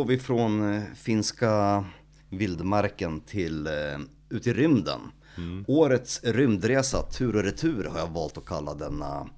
Går 0.00 0.06
vi 0.06 0.18
från 0.18 0.74
eh, 0.74 0.82
finska 0.94 1.84
vildmarken 2.28 3.20
till 3.20 3.66
uh, 3.66 4.00
ut 4.28 4.46
i 4.46 4.52
rymden. 4.52 5.00
Mm. 5.36 5.64
Årets 5.68 6.20
rymdresa, 6.24 7.02
tur 7.02 7.36
och 7.36 7.42
retur 7.42 7.84
har 7.84 7.98
jag 7.98 8.10
valt 8.10 8.38
att 8.38 8.46
kalla 8.46 8.74
denna 8.74 9.28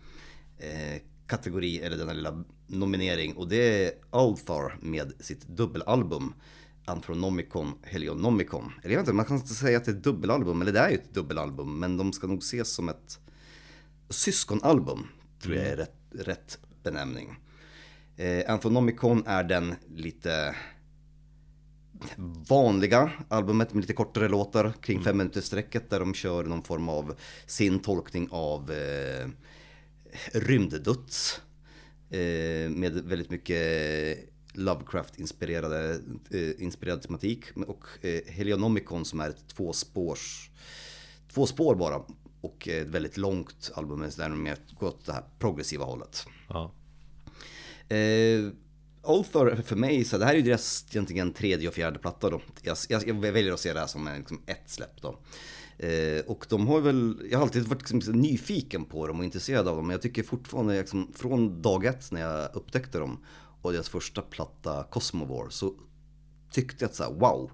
eh, 0.58 1.02
kategori, 1.26 1.78
eller 1.78 1.96
denna 1.96 2.12
lilla 2.12 2.44
nominering. 2.66 3.36
Och 3.36 3.48
det 3.48 3.86
är 3.86 3.92
Althar 4.10 4.78
med 4.80 5.12
sitt 5.20 5.48
dubbelalbum 5.48 6.34
Anthronomicon 6.84 7.72
Helionomicon. 7.82 8.72
Eller 8.82 8.90
jag 8.94 8.98
vet 8.98 9.08
inte, 9.08 9.12
man 9.12 9.24
kan 9.24 9.36
inte 9.36 9.54
säga 9.54 9.78
att 9.78 9.84
det 9.84 9.90
är 9.90 9.96
ett 9.96 10.04
dubbelalbum, 10.04 10.62
eller 10.62 10.72
det 10.72 10.80
är 10.80 10.90
ju 10.90 10.94
ett 10.94 11.14
dubbelalbum, 11.14 11.78
men 11.78 11.96
de 11.96 12.12
ska 12.12 12.26
nog 12.26 12.38
ses 12.38 12.72
som 12.72 12.88
ett 12.88 13.18
syskonalbum, 14.08 15.06
tror 15.40 15.54
jag 15.54 15.66
är 15.66 15.76
rätt, 15.76 15.96
rätt 16.10 16.58
benämning. 16.82 17.38
Eh, 18.16 18.52
Anthronomicon 18.52 19.26
är 19.26 19.44
den 19.44 19.74
lite 19.94 20.56
vanliga 22.48 23.10
albumet 23.28 23.74
med 23.74 23.80
lite 23.80 23.92
kortare 23.92 24.28
låtar 24.28 24.72
kring 24.80 25.02
fem 25.04 25.16
minuters 25.16 25.44
sträcket 25.44 25.90
där 25.90 26.00
de 26.00 26.14
kör 26.14 26.44
någon 26.44 26.62
form 26.62 26.88
av 26.88 27.16
sin 27.46 27.78
tolkning 27.78 28.28
av 28.30 28.72
eh, 28.72 29.28
rymddöds. 30.32 31.40
Eh, 32.10 32.70
med 32.70 32.92
väldigt 33.04 33.30
mycket 33.30 34.18
Lovecraft-inspirerade 34.54 36.00
eh, 36.30 36.62
inspirerad 36.62 37.02
tematik. 37.02 37.44
Och 37.66 38.04
eh, 38.04 38.20
Helionomicon 38.26 39.04
som 39.04 39.20
är 39.20 39.28
ett 39.28 39.48
tvåspårs, 39.48 40.50
två 41.34 41.46
spår 41.46 41.74
bara. 41.74 42.02
Och 42.40 42.68
ett 42.68 42.86
väldigt 42.86 43.16
långt 43.16 43.70
album 43.74 44.00
där 44.16 44.28
de 44.28 44.42
mer 44.42 44.58
går 44.78 44.88
åt 44.88 45.06
det 45.06 45.12
här 45.12 45.24
progressiva 45.38 45.84
hållet. 45.84 46.26
Ja. 46.48 46.72
Eh, 47.92 48.52
Ulthor 49.04 49.62
för 49.64 49.76
mig, 49.76 50.04
så 50.04 50.18
det 50.18 50.24
här 50.24 50.32
är 50.32 50.36
ju 50.36 50.42
deras 50.42 50.86
egentligen 50.90 51.32
tredje 51.32 51.68
och 51.68 51.74
fjärde 51.74 51.98
platta 51.98 52.30
då. 52.30 52.40
Jag, 52.62 52.76
jag, 52.88 53.08
jag 53.08 53.14
väljer 53.14 53.52
att 53.52 53.60
se 53.60 53.72
det 53.72 53.80
här 53.80 53.86
som 53.86 54.06
en, 54.06 54.18
liksom 54.18 54.42
ett 54.46 54.70
släpp 54.70 55.02
då. 55.02 55.18
Eh, 55.78 56.20
och 56.26 56.46
de 56.48 56.66
har 56.66 56.80
väl, 56.80 57.28
jag 57.30 57.38
har 57.38 57.42
alltid 57.42 57.66
varit 57.66 57.90
liksom 57.90 58.20
nyfiken 58.20 58.84
på 58.84 59.06
dem 59.06 59.18
och 59.18 59.24
intresserad 59.24 59.68
av 59.68 59.76
dem. 59.76 59.86
Men 59.86 59.94
jag 59.94 60.02
tycker 60.02 60.22
fortfarande, 60.22 60.78
liksom, 60.78 61.12
från 61.14 61.62
dag 61.62 61.84
ett 61.84 62.12
när 62.12 62.20
jag 62.20 62.56
upptäckte 62.56 62.98
dem 62.98 63.24
och 63.62 63.72
deras 63.72 63.88
första 63.88 64.22
platta 64.22 64.86
Cosmovore 64.90 65.50
så 65.50 65.74
tyckte 66.50 66.84
jag 66.84 66.88
att 66.88 66.94
så 66.94 67.02
här, 67.02 67.12
wow, 67.12 67.50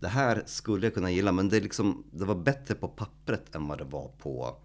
det 0.00 0.08
här 0.08 0.42
skulle 0.46 0.86
jag 0.86 0.94
kunna 0.94 1.10
gilla. 1.10 1.32
Men 1.32 1.48
det, 1.48 1.60
liksom, 1.60 2.04
det 2.12 2.24
var 2.24 2.34
bättre 2.34 2.74
på 2.74 2.88
pappret 2.88 3.54
än 3.54 3.68
vad 3.68 3.78
det 3.78 3.84
var 3.84 4.08
på, 4.08 4.56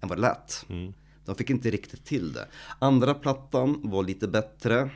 än 0.00 0.08
vad 0.08 0.18
det 0.18 0.22
lät. 0.22 0.66
Mm. 0.68 0.92
De 1.24 1.34
fick 1.34 1.50
inte 1.50 1.70
riktigt 1.70 2.04
till 2.04 2.32
det. 2.32 2.48
Andra 2.78 3.14
plattan 3.14 3.80
var 3.82 4.02
lite 4.02 4.28
bättre. 4.28 4.90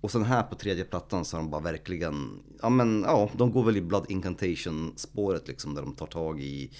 Och 0.00 0.10
sen 0.10 0.24
här 0.24 0.42
på 0.42 0.54
tredje 0.54 0.84
plattan 0.84 1.24
så 1.24 1.36
har 1.36 1.42
de 1.42 1.50
bara 1.50 1.60
verkligen, 1.62 2.42
ja 2.62 2.68
men 2.68 3.02
ja, 3.06 3.30
de 3.36 3.52
går 3.52 3.64
väl 3.64 3.76
i 3.76 3.80
Blood 3.80 4.06
Incantation 4.08 4.92
spåret 4.96 5.48
liksom 5.48 5.74
där 5.74 5.82
de 5.82 5.94
tar 5.94 6.06
tag 6.06 6.40
i 6.40 6.70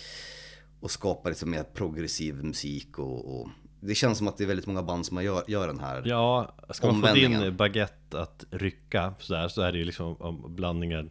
och 0.81 0.91
skapar 0.91 1.31
lite 1.31 1.47
mer 1.47 1.63
progressiv 1.63 2.45
musik 2.45 2.99
och, 2.99 3.41
och 3.41 3.49
det 3.81 3.95
känns 3.95 4.19
som 4.19 4.29
att 4.29 4.37
det 4.37 4.45
är 4.45 4.49
väldigt 4.49 4.67
många 4.67 4.83
band 4.83 5.07
som 5.07 5.25
gör, 5.25 5.45
gör 5.49 5.67
den 5.67 5.81
här. 5.81 6.03
Ja, 6.07 6.55
ska 6.71 6.93
man 6.93 7.03
få 7.03 7.15
din 7.15 7.57
baguette 7.57 8.21
att 8.21 8.45
rycka 8.51 9.15
sådär 9.19 9.49
så 9.49 9.63
är 9.63 9.73
det 9.73 9.79
ju 9.79 9.85
liksom 9.85 10.17
om 10.17 10.55
blandningen 10.55 11.11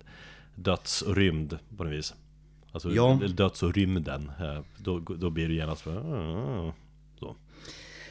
döds 0.55 1.01
och 1.01 1.15
rymd 1.15 1.59
på 1.77 1.83
något 1.83 1.93
vis. 1.93 2.13
Alltså 2.71 2.91
Ja. 2.91 3.19
döds 3.35 3.63
och 3.63 3.73
rymden. 3.73 4.31
eh, 4.39 4.59
Då, 4.77 4.99
då 4.99 5.29
blir 5.29 5.47
det 5.47 5.53
genast 5.53 5.83
så, 5.83 5.91
ah, 5.91 6.01
så. 6.03 6.73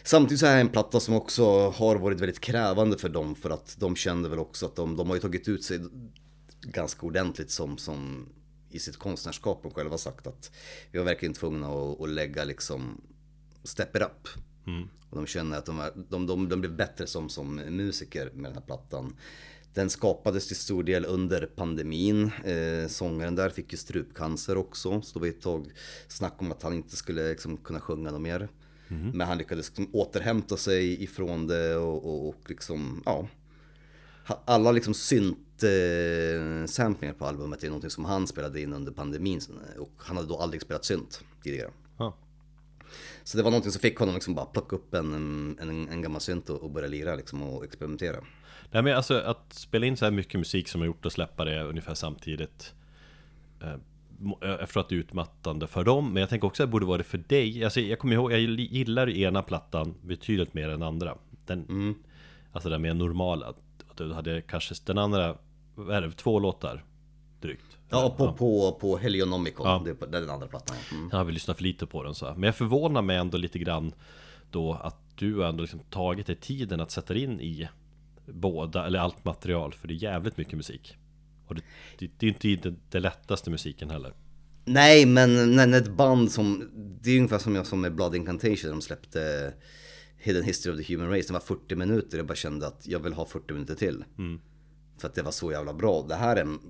Samtidigt 0.06 0.40
så 0.40 0.46
är 0.46 0.54
det 0.54 0.60
en 0.60 0.68
platta 0.68 1.00
som 1.00 1.14
också 1.14 1.70
har 1.70 1.96
varit 1.96 2.20
väldigt 2.20 2.40
krävande 2.40 2.98
för 2.98 3.08
dem 3.08 3.34
för 3.34 3.50
att 3.50 3.76
de 3.78 3.96
kände 3.96 4.28
väl 4.28 4.38
också 4.38 4.66
att 4.66 4.76
de, 4.76 4.96
de 4.96 5.08
har 5.08 5.16
ju 5.16 5.20
tagit 5.20 5.48
ut 5.48 5.64
sig 5.64 5.80
ganska 6.60 7.06
ordentligt 7.06 7.50
som, 7.50 7.78
som 7.78 8.28
i 8.70 8.78
sitt 8.78 8.96
konstnärskap 8.96 9.62
de 9.62 9.70
själva 9.72 9.98
sagt 9.98 10.26
att 10.26 10.50
vi 10.90 10.98
var 10.98 11.06
verkligen 11.06 11.34
tvungna 11.34 11.68
att, 11.68 12.00
att 12.00 12.08
lägga 12.08 12.44
liksom 12.44 13.00
step 13.64 13.96
it 13.96 14.02
up. 14.02 14.28
Och 15.10 15.16
de 15.16 15.26
känner 15.26 15.58
att 15.58 15.66
de, 15.66 15.80
är, 15.80 15.90
de, 16.08 16.26
de, 16.26 16.48
de 16.48 16.60
blev 16.60 16.76
bättre 16.76 17.06
som, 17.06 17.28
som 17.28 17.54
musiker 17.56 18.30
med 18.34 18.50
den 18.50 18.54
här 18.54 18.66
plattan. 18.66 19.16
Den 19.74 19.90
skapades 19.90 20.46
till 20.46 20.56
stor 20.56 20.82
del 20.82 21.04
under 21.04 21.46
pandemin. 21.46 22.30
Eh, 22.44 22.88
sångaren 22.88 23.34
där 23.34 23.50
fick 23.50 23.72
ju 23.72 23.78
strupcancer 23.78 24.56
också. 24.56 25.02
Så 25.02 25.18
det 25.18 25.20
var 25.20 25.28
ett 25.28 25.42
tag 25.42 25.72
snack 26.08 26.34
om 26.38 26.52
att 26.52 26.62
han 26.62 26.74
inte 26.74 26.96
skulle 26.96 27.28
liksom, 27.28 27.56
kunna 27.56 27.80
sjunga 27.80 28.10
något 28.10 28.20
mer. 28.20 28.48
Men 28.88 29.20
han 29.28 29.38
lyckades 29.38 29.68
liksom, 29.68 29.88
återhämta 29.92 30.56
sig 30.56 31.02
ifrån 31.02 31.46
det 31.46 31.76
och, 31.76 32.04
och, 32.04 32.28
och 32.28 32.50
liksom, 32.50 33.02
ja. 33.06 33.28
Alla 34.44 34.72
liksom 34.72 34.94
synt 34.94 35.62
eh, 35.62 37.12
på 37.18 37.26
albumet 37.26 37.64
är 37.64 37.68
någonting 37.68 37.90
som 37.90 38.04
han 38.04 38.26
spelade 38.26 38.60
in 38.60 38.72
under 38.72 38.92
pandemin. 38.92 39.40
Och 39.78 39.92
han 39.98 40.16
hade 40.16 40.28
då 40.28 40.36
aldrig 40.36 40.62
spelat 40.62 40.84
synt 40.84 41.24
tidigare. 41.42 41.70
Ja. 41.98 42.16
Så 43.24 43.36
det 43.36 43.42
var 43.42 43.50
någonting 43.50 43.72
som 43.72 43.80
fick 43.80 43.98
honom 43.98 44.14
liksom 44.14 44.34
bara 44.34 44.46
plocka 44.46 44.76
upp 44.76 44.94
en, 44.94 45.14
en, 45.60 45.88
en 45.88 46.02
gammal 46.02 46.20
synt 46.20 46.50
och, 46.50 46.62
och 46.62 46.70
börja 46.70 46.88
lira 46.88 47.14
liksom 47.14 47.42
och 47.42 47.64
experimentera. 47.64 48.16
Nej 48.70 48.82
men 48.82 48.96
alltså 48.96 49.14
att 49.14 49.52
spela 49.52 49.86
in 49.86 49.96
så 49.96 50.04
här 50.04 50.12
mycket 50.12 50.40
musik 50.40 50.68
som 50.68 50.80
har 50.80 50.86
gjort 50.86 51.06
och 51.06 51.12
släppa 51.12 51.44
det 51.44 51.62
ungefär 51.62 51.94
samtidigt 51.94 52.74
eh, 53.62 53.76
Jag 54.40 54.60
förstår 54.60 54.80
att 54.80 54.88
det 54.88 54.94
är 54.94 54.98
utmattande 54.98 55.66
för 55.66 55.84
dem 55.84 56.12
Men 56.12 56.20
jag 56.20 56.28
tänker 56.30 56.46
också 56.46 56.62
att 56.62 56.68
det 56.68 56.72
borde 56.72 56.86
vara 56.86 56.98
det 56.98 57.04
för 57.04 57.18
dig 57.18 57.64
Alltså 57.64 57.80
jag 57.80 57.98
kommer 57.98 58.14
ihåg, 58.14 58.32
jag 58.32 58.40
gillar 58.40 59.08
ena 59.08 59.42
plattan 59.42 59.94
betydligt 60.02 60.54
mer 60.54 60.68
än 60.68 60.82
andra 60.82 61.14
den, 61.46 61.94
Alltså 62.52 62.68
den 62.68 62.82
mer 62.82 62.94
normala 62.94 63.54
Du 63.96 64.12
hade 64.12 64.40
kanske 64.42 64.74
den 64.86 64.98
andra, 64.98 65.36
det, 65.76 66.10
två 66.16 66.38
låtar 66.38 66.84
drygt 67.40 67.76
Ja, 67.88 68.14
på, 68.16 68.32
på, 68.32 68.78
på 68.80 68.96
Helionomicon, 68.98 69.66
Ja. 69.66 69.82
det 69.84 70.16
är 70.16 70.20
den 70.20 70.30
andra 70.30 70.46
plattan. 70.46 70.76
ja. 70.90 70.96
Mm. 70.96 71.08
Jag 71.12 71.18
har 71.18 71.24
väl 71.24 71.34
lyssnat 71.34 71.56
för 71.56 71.64
lite 71.64 71.86
på 71.86 72.02
den 72.02 72.14
så 72.14 72.26
här. 72.26 72.34
Men 72.34 72.42
jag 72.42 72.56
förvånar 72.56 73.02
mig 73.02 73.16
ändå 73.16 73.38
lite 73.38 73.58
grann 73.58 73.92
Då 74.50 74.72
att 74.72 74.96
du 75.18 75.46
ändå 75.46 75.62
liksom 75.62 75.80
tagit 75.90 76.26
dig 76.26 76.36
tiden 76.36 76.80
att 76.80 76.90
sätta 76.90 77.14
in 77.16 77.40
i 77.40 77.68
Båda, 78.26 78.86
eller 78.86 78.98
allt 78.98 79.24
material 79.24 79.72
För 79.72 79.88
det 79.88 79.94
är 79.94 80.02
jävligt 80.02 80.36
mycket 80.36 80.54
musik 80.54 80.96
Och 81.46 81.54
det, 81.54 81.62
det, 81.98 82.10
det 82.18 82.48
är 82.48 82.52
inte 82.52 82.74
det 82.90 83.00
lättaste 83.00 83.50
musiken 83.50 83.90
heller 83.90 84.14
Nej, 84.68 85.06
men 85.06 85.56
när 85.56 85.78
ett 85.78 85.90
band 85.90 86.32
som, 86.32 86.70
det 87.02 87.10
är 87.10 87.16
ungefär 87.16 87.38
som 87.38 87.54
jag 87.54 87.66
som 87.66 87.80
med 87.80 87.94
Blood 87.94 88.14
Incantation, 88.14 88.70
de 88.70 88.82
släppte 88.82 89.52
Hidden 90.18 90.42
History 90.42 90.72
of 90.72 90.86
the 90.86 90.94
Human 90.94 91.10
Race, 91.10 91.26
det 91.28 91.32
var 91.32 91.40
40 91.40 91.74
minuter, 91.74 92.16
jag 92.16 92.26
bara 92.26 92.34
kände 92.34 92.66
att 92.66 92.86
jag 92.86 93.00
vill 93.00 93.12
ha 93.12 93.26
40 93.26 93.52
minuter 93.52 93.74
till. 93.74 94.04
För 94.98 95.08
att 95.08 95.14
det 95.14 95.22
var 95.22 95.30
så 95.30 95.52
jävla 95.52 95.74
bra. 95.74 96.06
Det 96.08 96.14
här 96.14 96.36
är 96.36 96.40
en, 96.40 96.60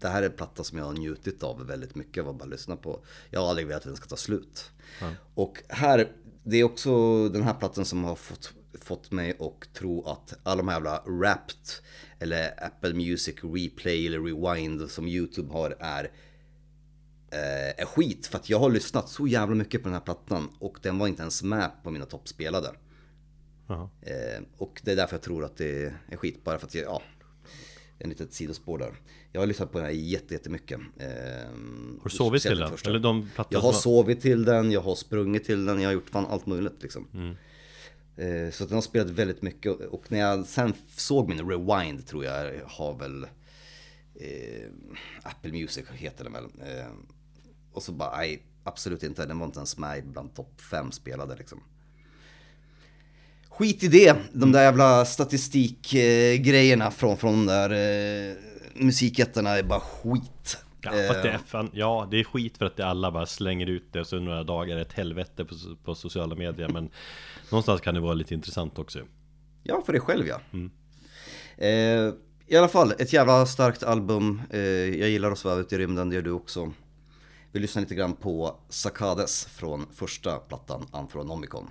det 0.00 0.08
här 0.08 0.22
är 0.22 0.26
en 0.26 0.36
platta 0.36 0.64
som 0.64 0.78
jag 0.78 0.84
har 0.84 0.92
njutit 0.92 1.42
av 1.42 1.66
väldigt 1.66 1.94
mycket 1.94 2.22
av 2.22 2.28
att 2.28 2.38
bara 2.38 2.48
lyssna 2.48 2.76
på. 2.76 3.04
Jag 3.30 3.40
har 3.40 3.48
aldrig 3.48 3.66
velat 3.66 3.82
att 3.82 3.86
den 3.86 3.96
ska 3.96 4.06
ta 4.06 4.16
slut. 4.16 4.70
Och 5.34 5.62
här, 5.68 6.12
det 6.44 6.56
är 6.56 6.64
också 6.64 7.28
den 7.28 7.42
här 7.42 7.54
plattan 7.54 7.84
som 7.84 8.04
har 8.04 8.16
fått, 8.16 8.52
fått 8.80 9.10
mig 9.10 9.36
att 9.40 9.74
tro 9.74 10.04
att 10.06 10.34
alla 10.42 10.56
de 10.62 10.68
här 10.68 10.74
jävla 10.76 11.02
Wrapped 11.06 11.56
eller 12.18 12.64
Apple 12.66 12.94
Music 12.94 13.34
Replay 13.42 14.06
eller 14.06 14.20
Rewind 14.20 14.90
som 14.90 15.08
YouTube 15.08 15.52
har 15.52 15.76
är 15.80 16.04
eh, 17.30 17.80
är 17.82 17.84
skit. 17.84 18.26
För 18.26 18.38
att 18.38 18.50
jag 18.50 18.58
har 18.58 18.70
lyssnat 18.70 19.08
så 19.08 19.26
jävla 19.26 19.54
mycket 19.54 19.82
på 19.82 19.88
den 19.88 19.94
här 19.94 20.00
plattan 20.00 20.48
och 20.58 20.78
den 20.82 20.98
var 20.98 21.08
inte 21.08 21.22
ens 21.22 21.42
med 21.42 21.70
på 21.82 21.90
mina 21.90 22.04
toppspelade. 22.04 22.70
Eh, 24.02 24.42
och 24.58 24.80
det 24.84 24.92
är 24.92 24.96
därför 24.96 25.14
jag 25.14 25.22
tror 25.22 25.44
att 25.44 25.56
det 25.56 25.92
är 26.08 26.16
skit. 26.16 26.44
Bara 26.44 26.58
för 26.58 26.66
att 26.66 26.74
jag, 26.74 26.84
ja, 26.84 27.02
en 27.98 28.08
litet 28.08 28.32
sidospår 28.32 28.78
där. 28.78 28.92
Jag 29.32 29.40
har 29.40 29.46
lyssnat 29.46 29.72
på 29.72 29.78
den 29.78 29.86
här 29.86 29.92
jätte- 29.94 30.34
jättemycket. 30.34 30.80
Eh, 30.98 31.06
Har 31.06 32.04
du 32.04 32.10
sovit 32.10 32.42
till 32.42 32.58
den? 32.58 32.70
Eller 32.90 32.98
de 32.98 33.28
jag 33.50 33.60
har 33.60 33.72
sovit 33.72 34.20
till 34.20 34.44
den, 34.44 34.70
jag 34.72 34.80
har 34.80 34.94
sprungit 34.94 35.44
till 35.44 35.64
den, 35.64 35.80
jag 35.80 35.88
har 35.88 35.94
gjort 35.94 36.10
fan 36.10 36.26
allt 36.26 36.46
möjligt 36.46 36.82
liksom. 36.82 37.08
Mm. 37.14 37.36
Eh, 38.22 38.50
så 38.50 38.64
att 38.64 38.68
den 38.70 38.76
har 38.76 38.82
spelat 38.82 39.10
väldigt 39.10 39.42
mycket 39.42 39.72
och 39.72 40.12
när 40.12 40.18
jag 40.18 40.46
sen 40.46 40.74
såg 40.96 41.28
min 41.28 41.48
rewind 41.50 42.06
tror 42.06 42.24
jag 42.24 42.52
har 42.66 42.94
väl 42.98 43.24
eh, 44.14 44.68
Apple 45.22 45.52
Music 45.52 45.84
heter 45.92 46.24
den 46.24 46.32
väl. 46.32 46.44
Eh, 46.44 46.86
och 47.72 47.82
så 47.82 47.92
bara, 47.92 48.16
nej 48.16 48.42
absolut 48.64 49.02
inte, 49.02 49.26
den 49.26 49.38
var 49.38 49.46
inte 49.46 49.58
ens 49.58 49.78
med 49.78 50.06
bland 50.06 50.34
topp 50.34 50.60
5 50.70 50.92
spelade 50.92 51.36
liksom. 51.36 51.62
Skit 53.48 53.82
i 53.82 53.88
det, 53.88 54.16
de 54.32 54.52
där 54.52 54.62
jävla 54.62 55.04
statistikgrejerna 55.04 56.90
från, 56.90 57.16
från 57.16 57.46
de 57.46 57.46
där 57.46 57.70
eh, 57.70 58.36
musikjättarna 58.74 59.50
är 59.50 59.62
bara 59.62 59.80
skit. 59.80 60.58
Ja, 60.82 60.90
fast 61.08 61.22
det 61.22 61.28
Eh, 61.28 61.34
är 61.34 61.38
fan, 61.38 61.70
ja, 61.72 62.08
det 62.10 62.20
är 62.20 62.24
skit 62.24 62.58
för 62.58 62.64
att 62.64 62.76
det 62.76 62.86
alla 62.86 63.10
bara 63.10 63.26
slänger 63.26 63.66
ut 63.66 63.92
det 63.92 64.00
och 64.00 64.06
så 64.06 64.18
några 64.18 64.42
dagar 64.44 64.72
är 64.72 64.76
det 64.76 64.82
ett 64.82 64.92
helvete 64.92 65.44
på, 65.44 65.54
på 65.84 65.94
sociala 65.94 66.34
medier 66.34 66.68
Men 66.68 66.90
någonstans 67.50 67.80
kan 67.80 67.94
det 67.94 68.00
vara 68.00 68.14
lite 68.14 68.34
intressant 68.34 68.78
också 68.78 68.98
Ja, 69.62 69.82
för 69.86 69.92
dig 69.92 70.00
själv 70.00 70.26
ja. 70.26 70.40
Eh, 71.56 72.12
I 72.46 72.56
alla 72.56 72.68
fall, 72.68 72.92
ett 72.98 73.12
jävla 73.12 73.46
starkt 73.46 73.82
album. 73.82 74.42
Eh, 74.50 74.60
jag 74.60 75.08
gillar 75.10 75.30
att 75.30 75.38
sväva 75.38 75.60
ut 75.60 75.72
i 75.72 75.78
rymden, 75.78 76.08
det 76.08 76.14
gör 76.14 76.22
du 76.22 76.30
också. 76.30 76.72
Vi 77.52 77.60
lyssnar 77.60 77.82
lite 77.82 77.94
grann 77.94 78.16
på 78.16 78.56
Sakades 78.68 79.44
från 79.44 79.86
första 79.94 80.36
plattan 80.36 80.86
Anthronomicon. 80.92 81.68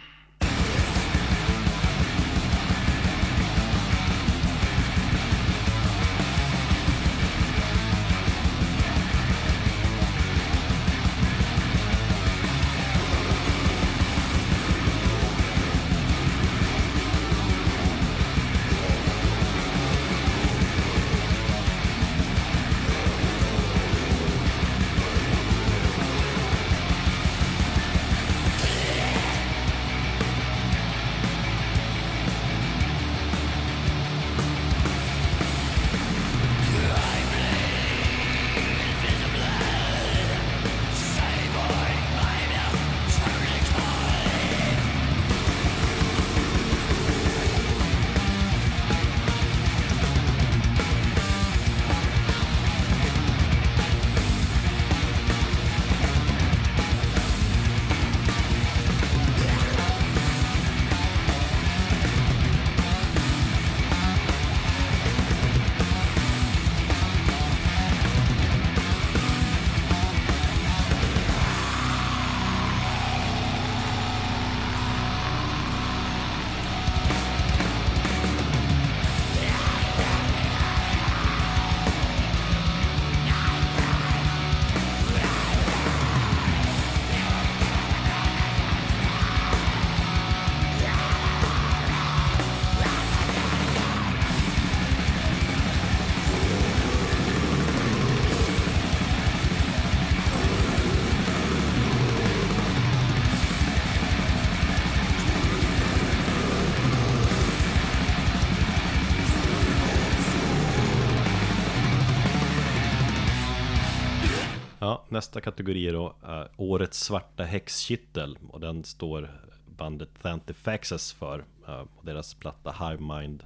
Ja, 114.91 115.05
nästa 115.09 115.41
kategori 115.41 115.87
är 115.87 115.93
då 115.93 116.15
uh, 116.27 116.43
Årets 116.57 116.99
svarta 116.99 117.43
häxkittel 117.43 118.37
och 118.49 118.59
den 118.59 118.83
står 118.83 119.29
bandet 119.77 120.09
Thantifaxes 120.21 121.13
för 121.13 121.45
uh, 121.69 121.85
och 121.95 122.05
deras 122.05 122.33
platta 122.33 122.71
Hive 122.71 123.01
Mind 123.15 123.43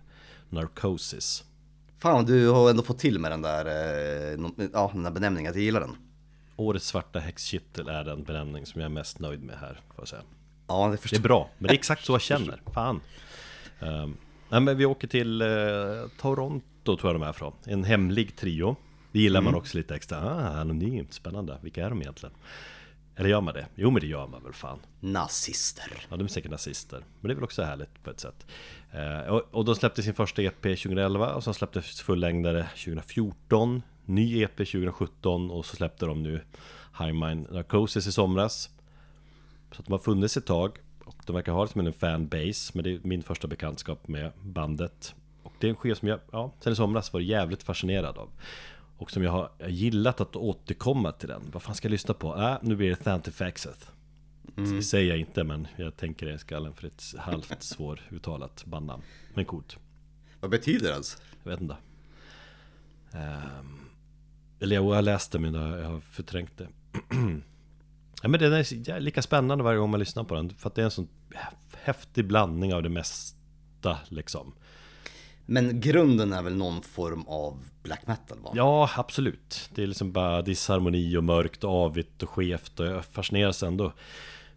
Narcosis. 0.50 1.44
Fan, 2.00 2.26
du 2.26 2.50
har 2.50 2.70
ändå 2.70 2.84
fått 2.84 3.00
till 3.00 3.20
med 3.20 3.32
den 3.32 3.42
där, 3.42 3.66
eh, 3.66 4.68
ja, 4.74 4.90
den 4.94 5.04
där 5.04 5.12
benämningen, 5.12 5.54
jag 5.54 5.64
gillar 5.64 5.80
den. 5.80 5.96
Årets 6.56 6.88
svarta 6.88 7.20
häxkittel 7.20 7.88
är 7.88 8.04
den 8.04 8.24
benämning 8.24 8.66
som 8.66 8.82
jag 8.82 8.86
är 8.86 8.94
mest 8.94 9.20
nöjd 9.20 9.44
med 9.44 9.56
här, 9.56 9.74
får 9.74 10.02
jag 10.02 10.08
säga. 10.08 10.22
Ja, 10.68 10.88
det, 10.88 11.10
det 11.10 11.16
är 11.18 11.22
bra, 11.22 11.50
men 11.58 11.68
det 11.68 11.74
är 11.74 11.78
exakt 11.78 12.06
så 12.06 12.14
jag 12.14 12.22
känner. 12.32 12.62
Fan. 12.74 13.02
Um, 13.80 14.18
nej, 14.50 14.62
men 14.62 14.78
vi 14.78 14.86
åker 14.86 15.08
till 15.08 15.42
uh, 15.42 16.08
Toronto, 16.22 16.98
tror 16.98 17.14
jag 17.14 17.22
de 17.22 17.24
är 17.24 17.34
från. 17.34 17.54
En 17.66 17.84
hemlig 17.84 18.36
trio. 18.36 18.76
Det 19.16 19.22
gillar 19.22 19.40
mm. 19.40 19.52
man 19.52 19.60
också 19.62 19.78
lite 19.78 19.96
extra. 19.96 20.18
Ah, 20.18 20.62
anonymt, 20.62 21.14
spännande. 21.14 21.58
Vilka 21.62 21.86
är 21.86 21.90
de 21.90 22.02
egentligen? 22.02 22.36
Eller 23.16 23.30
gör 23.30 23.42
man 23.42 23.54
det? 23.54 23.66
Jo 23.76 23.92
men 23.92 24.02
det 24.02 24.08
gör 24.08 24.28
man 24.28 24.44
väl 24.44 24.54
fan 24.54 24.80
Nazister 25.00 26.06
Ja 26.10 26.18
de 26.18 26.24
är 26.24 26.28
säkert 26.28 26.52
nazister 26.52 26.98
Men 26.98 27.28
det 27.28 27.34
är 27.34 27.36
väl 27.36 27.44
också 27.44 27.64
härligt 27.64 28.04
på 28.04 28.10
ett 28.10 28.20
sätt 28.20 28.46
eh, 28.92 29.20
och, 29.20 29.42
och 29.52 29.66
de 29.66 29.76
släppte 29.76 30.04
sin 30.04 30.14
första 30.14 30.42
EP 30.42 30.62
2011 30.62 31.34
och 31.34 31.44
sen 31.44 31.54
släpptes 31.54 32.02
fullängdare 32.02 32.64
2014 32.64 33.82
Ny 34.06 34.42
EP 34.42 34.58
2017 34.58 35.52
och 35.52 35.66
så 35.66 35.76
släppte 35.76 36.06
de 36.06 36.24
nu 36.24 36.42
High 37.00 37.14
Mind 37.14 37.52
Narcosis 37.52 38.08
i 38.08 38.12
somras 38.12 38.70
Så 39.72 39.80
att 39.80 39.86
de 39.86 39.92
har 39.92 40.00
funnits 40.00 40.38
ett 40.38 40.46
tag 40.46 40.78
Och 41.06 41.16
de 41.26 41.36
verkar 41.36 41.52
ha 41.52 41.66
det 41.66 41.72
som 41.72 41.88
en 41.88 41.94
fanbase 41.94 42.72
Men 42.74 42.84
det 42.84 42.94
är 42.94 43.00
min 43.04 43.24
första 43.24 43.48
bekantskap 43.48 44.08
med 44.08 44.32
bandet 44.42 45.16
Och 45.44 45.54
det 45.60 45.68
är 45.68 45.70
en 45.70 45.76
skiva 45.76 45.96
som 45.96 46.08
jag, 46.08 46.20
ja, 46.32 46.52
sen 46.60 46.74
i 46.74 46.76
somras 46.76 47.14
var 47.14 47.20
jävligt 47.20 47.64
fascinerad 47.64 48.18
av 48.18 48.30
och 49.06 49.12
som 49.12 49.24
jag 49.24 49.32
har 49.32 49.52
gillat 49.68 50.22
att 50.22 50.36
återkomma 50.36 51.12
till 51.12 51.28
den. 51.28 51.42
Vad 51.52 51.64
fan 51.64 51.76
ska 51.76 51.88
jag 51.88 51.92
lyssna 51.92 52.14
på? 52.14 52.38
Äh, 52.38 52.58
nu 52.62 52.76
blir 52.76 52.90
det 52.90 52.96
Thantifaxeth 52.96 53.88
mm. 54.58 54.76
Det 54.76 54.84
säger 54.84 55.10
jag 55.10 55.18
inte 55.18 55.44
men 55.44 55.68
jag 55.76 55.98
tänker 55.98 56.26
det 56.26 56.34
i 56.34 56.38
skallen 56.38 56.74
för 56.74 56.88
ett 56.88 57.04
halvt 57.18 57.56
svåruttalat 57.64 58.66
bandnamn. 58.66 59.04
Men 59.34 59.46
coolt. 59.46 59.78
Vad 60.40 60.52
betyder 60.52 60.88
det 60.88 60.92
ens? 60.92 61.18
Jag 61.44 61.52
vet 61.52 61.62
inte. 61.62 61.78
Um, 63.14 63.80
Eller 64.60 64.76
jag 64.76 64.84
har 64.84 65.02
läst 65.02 65.32
det 65.32 65.40
men 65.40 65.54
jag 65.54 65.90
har 65.90 66.00
förträngt 66.00 66.58
det. 66.58 66.68
Ja, 68.22 68.30
men 68.30 68.40
Den 68.40 68.54
är 68.54 69.00
lika 69.00 69.22
spännande 69.22 69.64
varje 69.64 69.80
gång 69.80 69.90
man 69.90 70.00
lyssnar 70.00 70.24
på 70.24 70.36
den. 70.36 70.50
För 70.50 70.70
att 70.70 70.76
det 70.76 70.82
är 70.82 70.86
en 70.86 70.92
sån 70.92 71.08
häftig 71.74 72.28
blandning 72.28 72.74
av 72.74 72.84
det 72.84 72.90
mesta 72.90 74.00
liksom 74.10 74.54
men 75.46 75.80
grunden 75.80 76.34
är 76.34 76.42
väl 76.42 76.56
någon 76.56 76.82
form 76.82 77.24
av 77.28 77.64
black 77.84 78.08
metal 78.08 78.40
va? 78.40 78.52
Ja, 78.54 78.90
absolut. 78.96 79.70
Det 79.76 79.84
är 79.84 79.88
liksom 79.88 80.12
bara 80.12 80.42
disharmoni 80.42 81.18
och 81.18 81.24
mörkt 81.24 81.64
avigt 81.64 82.24
och 82.24 82.30
skevt 82.30 82.80
och 82.80 82.86
jag 82.86 83.06
fascineras 83.06 83.64
ändå 83.64 83.94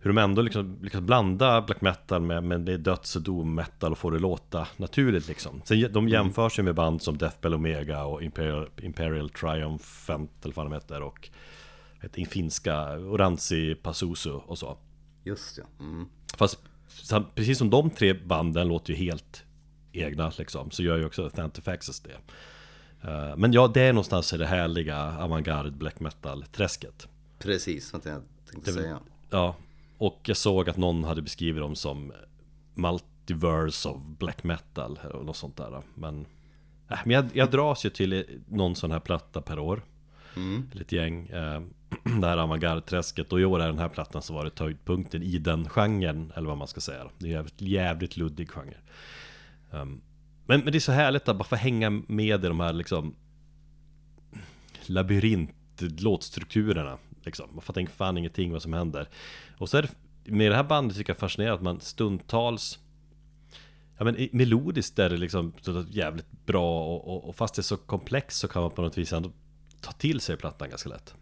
hur 0.00 0.10
de 0.10 0.18
ändå 0.18 0.42
liksom 0.42 0.78
lyckas 0.82 1.00
blanda 1.00 1.62
black 1.62 1.80
metal 1.80 2.22
med, 2.22 2.44
med 2.44 2.60
det 2.60 2.76
döds 2.76 3.16
och 3.16 3.22
doom 3.22 3.54
metal 3.54 3.92
och 3.92 3.98
få 3.98 4.10
det 4.10 4.18
låta 4.18 4.68
naturligt 4.76 5.28
liksom. 5.28 5.62
Sen 5.64 5.80
de 5.80 5.86
mm. 5.86 6.08
jämför 6.08 6.48
sig 6.48 6.64
med 6.64 6.74
band 6.74 7.02
som 7.02 7.18
Deathbell 7.18 7.54
Omega 7.54 8.04
och 8.04 8.22
Imperial, 8.22 8.68
Imperial 8.82 9.30
Triumphant 9.30 10.44
eller 10.44 10.54
vad 10.54 10.66
de 10.66 10.72
heter 10.72 11.02
och 11.02 11.28
heter 12.00 12.24
finska 12.24 12.98
Oranzi 12.98 13.74
Pazuzu 13.74 14.30
och 14.30 14.58
så. 14.58 14.78
Just 15.24 15.58
ja. 15.58 15.64
Mm. 15.80 16.08
Fast 16.36 16.58
precis 17.34 17.58
som 17.58 17.70
de 17.70 17.90
tre 17.90 18.12
banden 18.12 18.68
låter 18.68 18.92
ju 18.92 18.98
helt 18.98 19.44
egna 19.92 20.32
liksom, 20.38 20.70
så 20.70 20.82
gör 20.82 20.96
ju 20.96 21.04
också 21.04 21.30
Thantifaxes 21.30 22.00
det. 22.00 22.18
Uh, 23.04 23.36
men 23.36 23.52
ja, 23.52 23.68
det 23.68 23.80
är 23.80 23.92
någonstans 23.92 24.32
i 24.32 24.36
det 24.36 24.46
härliga 24.46 25.18
avantgarde 25.18 25.70
black 25.70 26.00
metal-träsket. 26.00 27.08
Precis, 27.38 27.92
vad 27.92 28.06
jag 28.06 28.22
tänkte 28.50 28.70
det, 28.70 28.74
säga. 28.74 28.98
Ja, 29.30 29.56
och 29.98 30.20
jag 30.22 30.36
såg 30.36 30.70
att 30.70 30.76
någon 30.76 31.04
hade 31.04 31.22
beskrivit 31.22 31.62
dem 31.62 31.76
som 31.76 32.12
multiverse 32.74 33.88
of 33.88 34.02
black 34.18 34.44
metal 34.44 34.98
och 35.12 35.24
något 35.24 35.36
sånt 35.36 35.56
där. 35.56 35.82
Men, 35.94 36.26
äh, 36.90 36.98
men 37.04 37.14
jag, 37.14 37.28
jag 37.32 37.50
dras 37.50 37.84
ju 37.84 37.90
till 37.90 38.40
någon 38.48 38.76
sån 38.76 38.90
här 38.90 39.00
platta 39.00 39.42
per 39.42 39.58
år. 39.58 39.82
Mm. 40.36 40.70
Lite 40.72 40.96
gäng. 40.96 41.30
Uh, 41.32 41.60
det 42.20 42.26
här 42.26 42.38
avantgarde-träsket 42.38 43.32
och 43.32 43.40
i 43.40 43.44
år 43.44 43.60
är 43.60 43.66
den 43.66 43.78
här 43.78 43.88
plattan 43.88 44.22
som 44.22 44.36
varit 44.36 44.58
höjdpunkten 44.58 45.22
i 45.22 45.38
den 45.38 45.68
genren, 45.68 46.32
eller 46.36 46.48
vad 46.48 46.58
man 46.58 46.68
ska 46.68 46.80
säga. 46.80 47.04
Det 47.18 47.26
är 47.26 47.30
jävligt, 47.30 47.60
jävligt 47.60 48.16
luddig 48.16 48.50
genre. 48.50 48.76
Um, 49.70 50.02
men, 50.46 50.60
men 50.60 50.72
det 50.72 50.78
är 50.78 50.80
så 50.80 50.92
härligt 50.92 51.28
att 51.28 51.36
bara 51.36 51.44
få 51.44 51.56
hänga 51.56 51.90
med 51.90 52.44
i 52.44 52.48
de 52.48 52.60
här 52.60 52.72
liksom 52.72 53.14
labyrint 54.86 55.54
låtstrukturerna 55.78 56.98
liksom. 57.22 57.48
Man 57.52 57.62
fattar 57.62 57.86
fan 57.86 58.18
ingenting 58.18 58.52
vad 58.52 58.62
som 58.62 58.72
händer. 58.72 59.08
Och 59.58 59.68
så 59.68 59.78
är 59.78 59.82
det, 59.82 59.90
med 60.32 60.50
det 60.50 60.56
här 60.56 60.64
bandet 60.64 60.96
tycker 60.96 61.10
jag 61.10 61.18
fascinerande 61.18 61.54
att 61.54 61.62
man 61.62 61.80
stundtals 61.80 62.78
Ja 63.98 64.04
men 64.04 64.28
melodiskt 64.32 64.98
är 64.98 65.10
det 65.10 65.16
liksom 65.16 65.52
jävligt 65.90 66.46
bra 66.46 66.84
och, 66.84 67.08
och, 67.08 67.28
och, 67.28 67.36
fast 67.36 67.54
det 67.54 67.60
är 67.60 67.62
så 67.62 67.76
komplext 67.76 68.38
så 68.38 68.48
kan 68.48 68.62
man 68.62 68.70
på 68.70 68.82
något 68.82 68.98
vis 68.98 69.12
ändå 69.12 69.32
ta 69.80 69.92
till 69.92 70.20
sig 70.20 70.36
plattan 70.36 70.70
ganska 70.70 70.88
lätt. 70.88 71.14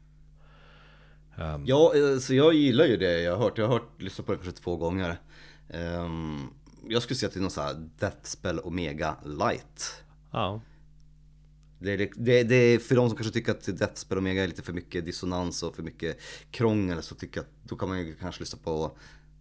Um, 1.39 1.65
ja, 1.67 1.93
eh, 1.97 2.19
så 2.19 2.35
jag 2.35 2.55
gillar 2.55 2.85
ju 2.85 2.97
det 2.97 3.21
jag 3.21 3.37
har 3.37 3.45
hört. 3.45 3.59
Jag 3.59 3.67
har 3.67 3.73
hört, 3.73 4.03
lyssnat 4.03 4.27
på 4.27 4.33
det 4.33 4.39
kanske 4.39 4.63
två 4.63 4.77
gånger. 4.77 5.17
Um, 5.69 6.55
jag 6.89 7.03
skulle 7.03 7.17
säga 7.17 7.33
är 7.35 7.41
någon 7.41 7.51
sån 7.51 7.65
här 7.65 7.89
Deathspell 7.99 8.61
Omega 8.61 9.17
light. 9.25 10.03
Ja. 10.31 10.61
Det 11.79 11.93
är, 11.93 12.11
det, 12.17 12.43
det 12.43 12.55
är 12.55 12.79
för 12.79 12.97
de 12.97 13.09
som 13.09 13.17
kanske 13.17 13.33
tycker 13.33 13.53
att 13.53 13.79
Deathspell 13.79 14.19
Omega 14.19 14.43
är 14.43 14.49
lite 14.49 14.63
för 14.63 14.73
mycket 14.73 15.05
dissonans 15.05 15.63
och 15.63 15.77
för 15.77 15.83
mycket 15.83 16.21
krångel 16.51 17.03
så 17.03 17.15
tycker 17.15 17.41
jag 17.41 17.45
att 17.45 17.69
då 17.69 17.77
kan 17.77 17.89
man 17.89 17.99
ju 17.99 18.15
kanske 18.15 18.43
lyssna 18.43 18.59
på 18.65 18.99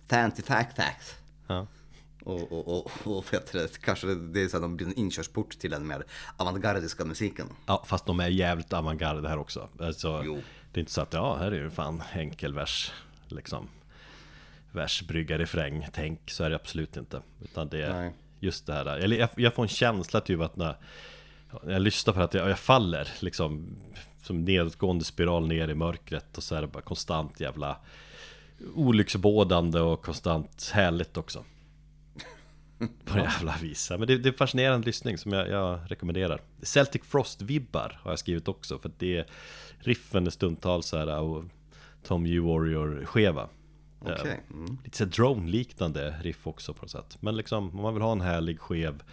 Fanty 0.07 0.41
Fact 0.41 0.75
Fact. 0.75 1.15
Ja. 1.47 1.67
Och, 2.23 2.51
och, 2.51 2.67
och, 2.67 3.17
och 3.17 3.25
det, 3.51 3.81
kanske 3.81 4.07
det 4.07 4.41
är 4.41 4.47
så 4.47 4.57
att 4.57 4.63
de 4.63 4.77
blir 4.77 4.87
en 4.87 4.93
inkörsport 4.93 5.59
till 5.59 5.71
den 5.71 5.87
mer 5.87 6.05
avantgardiska 6.37 7.05
musiken. 7.05 7.47
Ja, 7.65 7.83
fast 7.87 8.05
de 8.05 8.19
är 8.19 8.27
jävligt 8.27 8.73
avantgarde 8.73 9.29
här 9.29 9.37
också. 9.37 9.69
Alltså, 9.79 10.21
det 10.71 10.79
är 10.79 10.79
inte 10.79 10.91
så 10.91 11.01
att, 11.01 11.13
ja, 11.13 11.35
här 11.35 11.51
är 11.51 11.63
ju 11.63 11.69
fan 11.69 12.03
enkel 12.13 12.53
vers, 12.53 12.91
liksom 13.27 13.67
vers, 14.75 15.01
brygga, 15.07 15.37
refräng, 15.37 15.87
tänk. 15.93 16.29
Så 16.29 16.43
är 16.43 16.49
det 16.49 16.55
absolut 16.55 16.97
inte. 16.97 17.21
Utan 17.43 17.69
det 17.69 17.81
är 17.81 17.93
Nej. 17.93 18.13
just 18.39 18.65
det 18.65 18.73
här. 18.73 18.85
Eller 18.85 19.17
jag, 19.17 19.29
jag 19.35 19.53
får 19.53 19.63
en 19.63 19.69
känsla 19.69 20.21
typ 20.21 20.41
att 20.41 20.55
när, 20.55 20.75
jag 21.67 21.81
lyssnar 21.81 22.13
på 22.13 22.19
det 22.19 22.25
att 22.25 22.33
jag, 22.33 22.49
jag 22.49 22.59
faller 22.59 23.07
liksom 23.19 23.77
som 24.21 24.45
nedåtgående 24.45 25.05
spiral 25.05 25.47
ner 25.47 25.67
i 25.67 25.75
mörkret 25.75 26.37
och 26.37 26.43
så 26.43 26.55
är 26.55 26.61
det 26.61 26.67
bara 26.67 26.83
konstant 26.83 27.39
jävla 27.39 27.77
olycksbådande 28.75 29.79
och 29.79 30.01
konstant 30.01 30.71
härligt 30.73 31.17
också. 31.17 31.45
På 33.05 33.17
jävla 33.17 33.55
vis. 33.61 33.89
Men 33.89 34.07
det, 34.07 34.17
det 34.17 34.29
är 34.29 34.33
fascinerande 34.33 34.85
lyssning 34.85 35.17
som 35.17 35.31
jag, 35.31 35.49
jag 35.49 35.79
rekommenderar. 35.87 36.41
Celtic 36.61 37.01
Frost-vibbar 37.03 37.99
har 38.01 38.11
jag 38.11 38.19
skrivit 38.19 38.47
också 38.47 38.79
för 38.79 38.89
att 38.89 38.99
det 38.99 39.17
är 39.17 39.25
riffen 39.79 40.27
är 40.27 40.31
stundtals 40.31 40.85
så 40.85 40.97
här 40.97 41.19
och 41.19 41.43
Tom 42.03 42.25
U 42.25 42.39
Warrior-skeva. 42.39 43.49
Okay. 44.13 44.37
Mm. 44.51 44.77
Lite 44.83 44.97
såhär 44.97 45.11
drone-liknande 45.11 46.15
riff 46.21 46.47
också 46.47 46.73
på 46.73 46.81
något 46.81 46.91
sätt. 46.91 47.17
Men 47.19 47.37
liksom 47.37 47.69
om 47.69 47.81
man 47.81 47.93
vill 47.93 48.03
ha 48.03 48.11
en 48.11 48.21
härlig, 48.21 48.59
skev, 48.59 49.03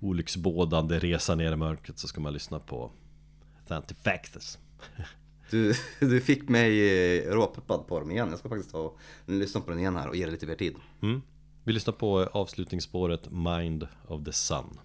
olycksbådande 0.00 0.98
resa 0.98 1.34
ner 1.34 1.52
i 1.52 1.56
mörkret 1.56 1.98
så 1.98 2.08
ska 2.08 2.20
man 2.20 2.32
lyssna 2.32 2.58
på 2.58 2.90
Thantifactus. 3.68 4.58
Du, 5.50 5.74
du 6.00 6.20
fick 6.20 6.48
mig 6.48 7.30
råpeppad 7.30 7.86
på 7.86 8.00
dem 8.00 8.10
igen. 8.10 8.28
Jag 8.30 8.38
ska 8.38 8.48
faktiskt 8.48 8.70
ta 8.70 8.94
lyssna 9.26 9.60
på 9.60 9.70
den 9.70 9.78
igen 9.78 9.96
här 9.96 10.08
och 10.08 10.16
ge 10.16 10.26
det 10.26 10.32
lite 10.32 10.46
mer 10.46 10.54
tid. 10.54 10.76
Mm. 11.02 11.22
Vi 11.64 11.72
lyssnar 11.72 11.94
på 11.94 12.28
avslutningsspåret 12.32 13.30
Mind 13.30 13.88
of 14.06 14.24
the 14.24 14.32
Sun. 14.32 14.78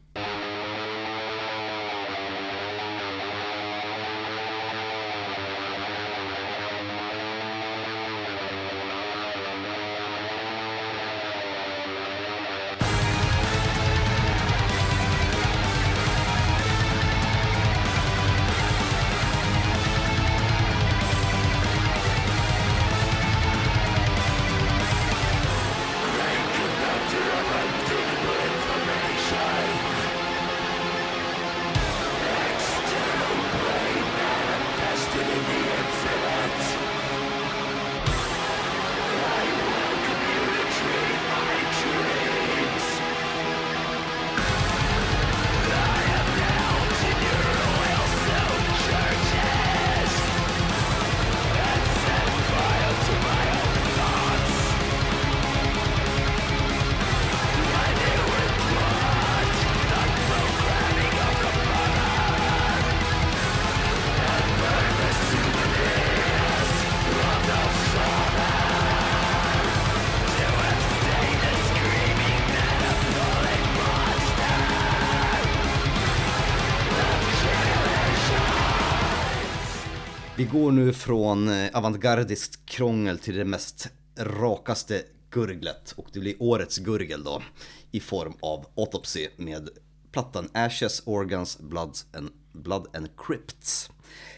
Går 80.54 80.72
nu 80.72 80.94
från 80.94 81.50
eh, 81.50 81.70
avantgardiskt 81.74 82.66
krångel 82.66 83.20
till 83.20 83.36
det 83.36 83.46
mest 83.46 83.90
rakaste 84.18 85.04
gurglet 85.30 85.94
och 85.98 86.08
det 86.14 86.20
blir 86.20 86.36
årets 86.40 86.78
gurgel 86.78 87.24
då 87.24 87.44
i 87.92 88.00
form 88.00 88.34
av 88.40 88.66
Autopsy 88.76 89.28
med 89.38 89.70
plattan 90.12 90.50
Ashes, 90.54 91.02
Organs, 91.06 91.60
Bloods 91.60 92.06
and, 92.14 92.30
Blood 92.52 92.96
and 92.96 93.10
Crypts 93.18 93.90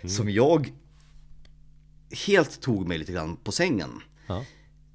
som 0.08 0.30
jag 0.30 0.74
helt 2.28 2.62
tog 2.62 2.88
mig 2.88 2.98
lite 2.98 3.12
grann 3.12 3.38
på 3.38 3.52
sängen. 3.52 4.02
Ja. 4.28 4.46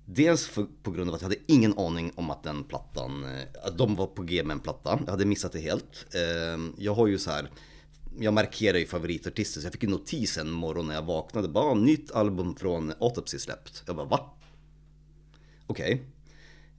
Dels 0.04 0.46
för, 0.46 0.66
på 0.82 0.90
grund 0.90 1.10
av 1.10 1.14
att 1.14 1.20
jag 1.22 1.28
hade 1.28 1.42
ingen 1.46 1.78
aning 1.78 2.12
om 2.14 2.30
att 2.30 2.42
den 2.42 2.64
plattan, 2.64 3.24
eh, 3.24 3.46
att 3.64 3.78
de 3.78 3.96
var 3.96 4.06
på 4.06 4.22
G 4.22 4.42
med 4.44 4.54
en 4.54 4.60
platta. 4.60 4.98
Jag 5.04 5.10
hade 5.10 5.24
missat 5.24 5.52
det 5.52 5.60
helt. 5.60 6.06
Eh, 6.14 6.60
Jag 6.78 6.94
har 6.94 7.06
ju 7.06 7.18
så 7.18 7.30
här, 7.30 7.50
jag 8.22 8.34
markerar 8.34 8.78
ju 8.78 8.86
favoritartister 8.86 9.60
så 9.60 9.66
jag 9.66 9.72
fick 9.72 9.84
en 9.84 9.90
notis 9.90 10.38
en 10.38 10.50
morgon 10.50 10.86
när 10.86 10.94
jag 10.94 11.02
vaknade. 11.02 11.48
Bara 11.48 11.74
nytt 11.74 12.10
album 12.12 12.56
från 12.56 12.92
Autopsy 13.00 13.38
släppt. 13.38 13.82
Jag 13.86 13.96
bara 13.96 14.06
va? 14.06 14.30
Okej. 15.66 16.02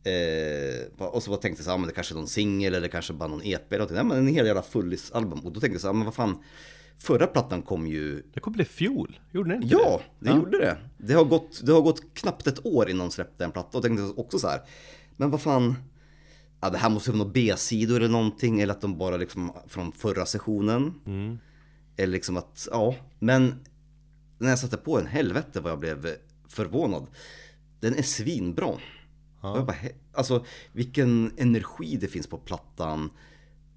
Eh, 0.03 1.05
och 1.07 1.23
så 1.23 1.35
tänkte 1.35 1.59
jag 1.59 1.65
så 1.65 1.71
här, 1.71 1.77
men 1.77 1.87
det 1.87 1.93
kanske 1.93 2.13
är 2.13 2.15
någon 2.15 2.27
singel 2.27 2.75
eller 2.75 2.87
kanske 2.87 3.13
bara 3.13 3.29
någon 3.29 3.41
EP 3.43 3.73
eller 3.73 3.77
någonting. 3.79 3.95
Nej 3.95 4.05
men 4.05 4.17
en 4.17 4.27
hel 4.27 4.45
jävla 4.45 4.61
fullis-album. 4.61 5.39
Och 5.39 5.51
då 5.51 5.59
tänkte 5.59 5.75
jag 5.75 5.81
så 5.81 5.87
här, 5.87 5.93
men 5.93 6.05
vad 6.05 6.15
fan. 6.15 6.43
Förra 6.97 7.27
plattan 7.27 7.61
kom 7.61 7.87
ju 7.87 8.23
Det 8.33 8.39
kom 8.39 8.53
bli 8.53 8.65
fjol, 8.65 9.19
gjorde 9.31 9.49
den 9.49 9.63
inte 9.63 9.75
Ja, 9.75 10.01
det? 10.19 10.29
det 10.29 10.35
gjorde 10.35 10.57
det. 10.57 10.77
Det 10.97 11.13
har, 11.13 11.25
gått, 11.25 11.61
det 11.65 11.71
har 11.71 11.81
gått 11.81 12.13
knappt 12.13 12.47
ett 12.47 12.65
år 12.65 12.89
innan 12.89 13.07
de 13.07 13.11
släppte 13.11 13.43
en 13.43 13.51
platta 13.51 13.77
och 13.77 13.83
tänkte 13.83 14.03
också 14.03 14.39
så 14.39 14.47
här. 14.47 14.61
Men 15.17 15.29
vad 15.31 15.41
fan. 15.41 15.75
Ja, 16.61 16.69
det 16.69 16.77
här 16.77 16.89
måste 16.89 17.11
vara 17.11 17.17
några 17.17 17.31
B-sidor 17.31 17.95
eller 17.97 18.09
någonting. 18.09 18.61
Eller 18.61 18.73
att 18.73 18.81
de 18.81 18.97
bara 18.97 19.17
liksom 19.17 19.51
från 19.67 19.91
förra 19.91 20.25
sessionen. 20.25 20.93
Eller 21.97 22.13
liksom 22.13 22.37
att, 22.37 22.67
ja. 22.71 22.95
Men 23.19 23.55
när 24.37 24.49
jag 24.49 24.59
satte 24.59 24.77
på 24.77 24.97
den, 24.97 25.07
helvete 25.07 25.59
vad 25.59 25.71
jag 25.71 25.79
blev 25.79 26.07
förvånad. 26.47 27.07
Den 27.79 27.95
är 27.95 28.01
svinbra. 28.03 28.65
Och 28.67 28.77
Jag 29.57 29.65
bara, 29.65 29.75
alltså 30.13 30.45
vilken 30.73 31.31
energi 31.37 31.97
det 32.01 32.07
finns 32.07 32.27
på 32.27 32.37
plattan. 32.37 33.09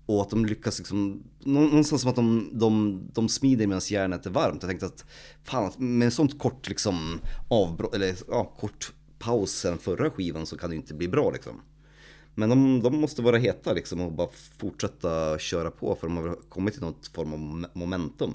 Och 0.07 0.22
att 0.22 0.30
de 0.30 0.47
lyckas 0.47 0.78
liksom, 0.78 1.22
nå- 1.39 1.61
någonstans 1.61 2.03
som 2.03 2.11
att 2.11 2.16
de, 2.16 2.51
de, 2.53 3.01
de 3.12 3.28
smider 3.28 3.66
medan 3.66 3.80
järnet 3.85 4.26
är 4.26 4.30
varmt. 4.30 4.62
Jag 4.62 4.68
tänkte 4.70 4.87
att 4.87 5.05
fan, 5.43 5.72
med 5.78 6.07
en 6.07 6.12
sånt 6.12 6.39
kort 6.39 6.68
liksom 6.68 7.20
avbrott, 7.49 7.95
eller 7.95 8.14
ja, 8.28 8.45
kort 8.45 8.93
paus 9.18 9.51
sen 9.53 9.78
förra 9.78 10.11
skivan 10.11 10.47
så 10.47 10.57
kan 10.59 10.70
det 10.70 10.74
ju 10.76 10.80
inte 10.80 10.95
bli 10.95 11.09
bra 11.09 11.30
liksom. 11.30 11.61
Men 12.35 12.49
de, 12.49 12.82
de 12.82 13.01
måste 13.01 13.22
vara 13.22 13.37
heta 13.37 13.72
liksom 13.72 14.01
och 14.01 14.12
bara 14.12 14.28
fortsätta 14.59 15.39
köra 15.39 15.70
på 15.70 15.95
för 15.95 16.07
de 16.07 16.16
har 16.16 16.37
kommit 16.49 16.74
till 16.74 16.82
något 16.82 17.07
form 17.07 17.32
av 17.32 17.39
mom- 17.39 17.66
momentum. 17.72 18.32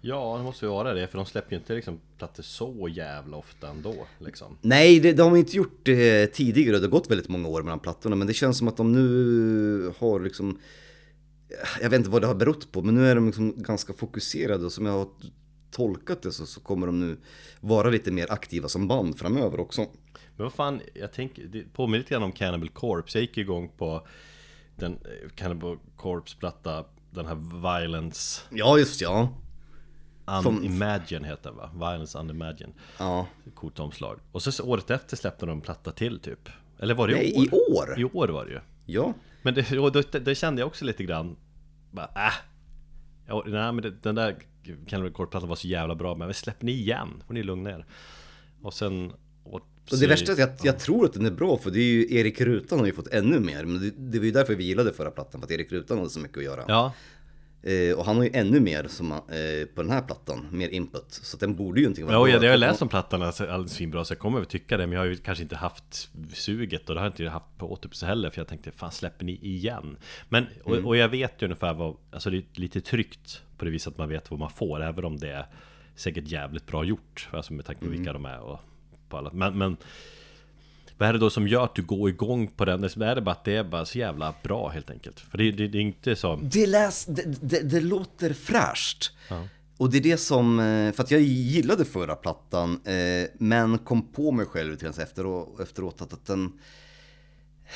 Ja, 0.00 0.36
det 0.38 0.44
måste 0.44 0.64
ju 0.64 0.70
vara 0.70 0.94
det, 0.94 1.06
för 1.08 1.18
de 1.18 1.26
släpper 1.26 1.52
ju 1.52 1.58
inte 1.58 1.74
liksom 1.74 2.00
plattor 2.18 2.42
så 2.42 2.88
jävla 2.90 3.36
ofta 3.36 3.68
ändå 3.68 3.94
liksom. 4.18 4.56
Nej, 4.60 5.00
det, 5.00 5.12
de 5.12 5.30
har 5.30 5.36
inte 5.38 5.56
gjort 5.56 5.80
det 5.82 6.26
tidigare. 6.26 6.78
Det 6.78 6.84
har 6.86 6.90
gått 6.90 7.10
väldigt 7.10 7.28
många 7.28 7.48
år 7.48 7.62
mellan 7.62 7.78
plattorna. 7.80 8.16
Men 8.16 8.26
det 8.26 8.34
känns 8.34 8.58
som 8.58 8.68
att 8.68 8.76
de 8.76 8.92
nu 8.92 9.92
har 9.98 10.20
liksom... 10.20 10.58
Jag 11.80 11.90
vet 11.90 11.98
inte 11.98 12.10
vad 12.10 12.22
det 12.22 12.26
har 12.26 12.34
berott 12.34 12.72
på, 12.72 12.82
men 12.82 12.94
nu 12.94 13.06
är 13.06 13.14
de 13.14 13.26
liksom 13.26 13.62
ganska 13.62 13.92
fokuserade. 13.92 14.64
Och 14.64 14.72
som 14.72 14.86
jag 14.86 14.92
har 14.92 15.08
tolkat 15.74 16.22
det 16.22 16.32
så, 16.32 16.46
så 16.46 16.60
kommer 16.60 16.86
de 16.86 17.00
nu 17.00 17.16
vara 17.60 17.90
lite 17.90 18.10
mer 18.12 18.32
aktiva 18.32 18.68
som 18.68 18.88
band 18.88 19.18
framöver 19.18 19.60
också. 19.60 19.80
Men 20.36 20.44
vad 20.44 20.52
fan, 20.52 20.80
jag 20.94 21.12
tänker, 21.12 21.44
det 21.44 21.72
påminner 21.72 21.98
lite 21.98 22.10
grann 22.14 22.22
om 22.22 22.32
Cannibal 22.32 22.68
Corpse. 22.68 23.18
Jag 23.18 23.22
gick 23.22 23.38
igång 23.38 23.68
på 23.76 24.06
den 24.76 24.92
eh, 24.92 25.28
Cannibal 25.34 25.78
Corpse-platta, 25.96 26.84
den 27.10 27.26
här 27.26 27.34
Violence 27.80 28.42
Ja, 28.50 28.78
just 28.78 29.00
ja. 29.00 29.28
Som- 30.42 30.58
Unimagine 30.58 31.24
heter 31.24 31.50
den 31.50 31.56
va? 31.56 31.70
Violence 31.74 32.18
Unimagine. 32.18 32.72
Ja. 32.98 33.26
Coolt 33.54 33.80
omslag. 33.80 34.18
Och 34.32 34.42
så 34.42 34.64
året 34.64 34.90
efter 34.90 35.16
släppte 35.16 35.46
de 35.46 35.52
en 35.52 35.60
platta 35.60 35.92
till 35.92 36.20
typ. 36.20 36.48
Eller 36.78 36.94
var 36.94 37.08
det 37.08 37.14
Nej, 37.14 37.34
i 37.36 37.38
år? 37.38 37.44
i 37.46 37.72
år? 37.92 38.00
I 38.00 38.04
år 38.04 38.28
var 38.28 38.44
det 38.44 38.50
ju. 38.52 38.60
Ja. 38.86 39.14
Men 39.42 39.54
det, 39.54 39.90
det, 40.12 40.18
det 40.18 40.34
kände 40.34 40.60
jag 40.60 40.66
också 40.66 40.84
lite 40.84 41.04
grann 41.04 41.36
bara, 41.90 42.06
äh. 42.06 42.32
Ja, 43.26 43.44
nej 43.46 43.72
men 43.72 43.76
det, 43.76 43.90
den 43.90 44.14
där 44.14 44.36
Cannibal 44.86 45.12
Corpse-plattan 45.12 45.48
var 45.48 45.56
så 45.56 45.68
jävla 45.68 45.94
bra 45.94 46.14
Men 46.14 46.34
släpp 46.34 46.62
ni 46.62 46.72
igen, 46.72 47.22
får 47.26 47.34
ni 47.34 47.42
lugna 47.42 47.70
er 47.70 47.86
Och 48.62 48.74
sen 48.74 49.12
och, 49.44 49.54
Och 49.90 49.98
det 50.00 50.06
värsta 50.06 50.32
är 50.32 50.32
att 50.32 50.38
jag, 50.38 50.74
jag 50.74 50.78
tror 50.78 51.04
att 51.04 51.12
den 51.12 51.26
är 51.26 51.30
bra 51.30 51.58
för 51.58 51.70
det 51.70 51.78
är 51.78 51.92
ju 51.92 52.14
Erik 52.16 52.40
Rutan 52.40 52.78
har 52.78 52.86
ju 52.86 52.92
fått 52.92 53.08
ännu 53.08 53.40
mer. 53.40 53.64
Men 53.64 53.80
det, 53.80 53.90
det 53.90 54.18
var 54.18 54.26
ju 54.26 54.30
därför 54.32 54.54
vi 54.54 54.64
gillade 54.64 54.92
förra 54.92 55.10
plattan, 55.10 55.40
för 55.40 55.46
att 55.46 55.50
Erik 55.50 55.72
Rutan 55.72 55.98
hade 55.98 56.10
så 56.10 56.20
mycket 56.20 56.38
att 56.38 56.44
göra. 56.44 56.64
Ja, 56.68 56.92
och 57.96 58.04
han 58.04 58.16
har 58.16 58.24
ju 58.24 58.30
ännu 58.34 58.60
mer 58.60 58.86
som, 58.88 59.12
eh, 59.12 59.18
på 59.74 59.82
den 59.82 59.90
här 59.90 60.02
plattan, 60.02 60.46
mer 60.52 60.68
input. 60.68 61.04
Så 61.08 61.36
att 61.36 61.40
den 61.40 61.54
borde 61.54 61.80
ju 61.80 61.86
inte 61.86 62.02
vara 62.04 62.12
Ja, 62.12 62.18
bra. 62.18 62.28
ja, 62.28 62.38
det 62.38 62.46
har 62.46 62.50
jag 62.50 62.60
läst 62.60 62.82
om 62.82 62.88
plattan 62.88 63.22
alldeles 63.22 63.72
svinbra 63.72 64.04
så 64.04 64.12
jag 64.12 64.18
kommer 64.18 64.38
väl 64.38 64.46
tycka 64.46 64.76
det 64.76 64.86
Men 64.86 64.92
jag 64.92 65.00
har 65.00 65.06
ju 65.06 65.16
kanske 65.16 65.42
inte 65.42 65.56
haft 65.56 66.10
suget 66.32 66.88
och 66.88 66.94
det 66.94 67.00
har 67.00 67.06
jag 67.06 67.12
inte 67.12 67.28
haft 67.28 67.58
på 67.58 67.66
Autopsy 67.70 68.06
heller 68.06 68.30
För 68.30 68.40
jag 68.40 68.48
tänkte, 68.48 68.70
fan 68.70 68.92
släpper 68.92 69.24
ni 69.24 69.32
igen? 69.42 69.96
Men, 70.28 70.46
och, 70.64 70.76
och 70.76 70.96
jag 70.96 71.08
vet 71.08 71.42
ju 71.42 71.46
ungefär 71.46 71.74
vad 71.74 71.96
Alltså 72.10 72.30
det 72.30 72.36
är 72.36 72.44
lite 72.60 72.80
tryggt 72.80 73.42
på 73.58 73.64
det 73.64 73.70
viset 73.70 73.92
att 73.92 73.98
man 73.98 74.08
vet 74.08 74.30
vad 74.30 74.40
man 74.40 74.50
får 74.50 74.82
Även 74.82 75.04
om 75.04 75.16
det 75.18 75.30
är 75.30 75.46
säkert 75.94 76.28
jävligt 76.28 76.66
bra 76.66 76.84
gjort 76.84 77.28
Alltså 77.32 77.52
med 77.52 77.64
tanke 77.64 77.84
på 77.84 77.90
vilka 77.90 78.12
de 78.12 78.24
är 78.26 78.40
och 78.40 78.60
på 79.08 79.16
alla 79.16 79.30
Men, 79.32 79.58
men 79.58 79.76
vad 80.98 81.08
är 81.08 81.12
det 81.12 81.18
då 81.18 81.30
som 81.30 81.48
gör 81.48 81.64
att 81.64 81.74
du 81.74 81.82
går 81.82 82.08
igång 82.08 82.46
på 82.46 82.64
den? 82.64 82.84
Är 82.84 83.14
det 83.14 83.20
bara 83.20 83.30
att 83.30 83.44
det 83.44 83.56
är 83.56 83.64
bara 83.64 83.84
så 83.84 83.98
jävla 83.98 84.34
bra 84.42 84.68
helt 84.68 84.90
enkelt? 84.90 85.20
För 85.20 85.38
det, 85.38 85.50
det, 85.50 85.68
det 85.68 85.78
är 85.78 85.82
inte 85.82 86.16
så... 86.16 86.36
Det, 86.42 86.66
läs, 86.66 87.04
det, 87.04 87.22
det, 87.40 87.60
det 87.60 87.80
låter 87.80 88.32
fräscht. 88.32 89.12
Och 89.76 89.90
det 89.90 89.98
är 89.98 90.02
det 90.02 90.16
som, 90.16 90.60
eh, 90.60 90.92
för 90.92 91.02
att 91.02 91.10
jag 91.10 91.20
gillade 91.20 91.84
förra 91.84 92.14
plattan, 92.14 92.80
eh, 92.84 93.28
men 93.38 93.78
kom 93.78 94.02
på 94.02 94.32
mig 94.32 94.46
själv 94.46 94.70
lite 94.70 94.84
grann 94.84 94.94
efteråt, 95.60 96.02
att 96.02 96.26
den, 96.26 96.52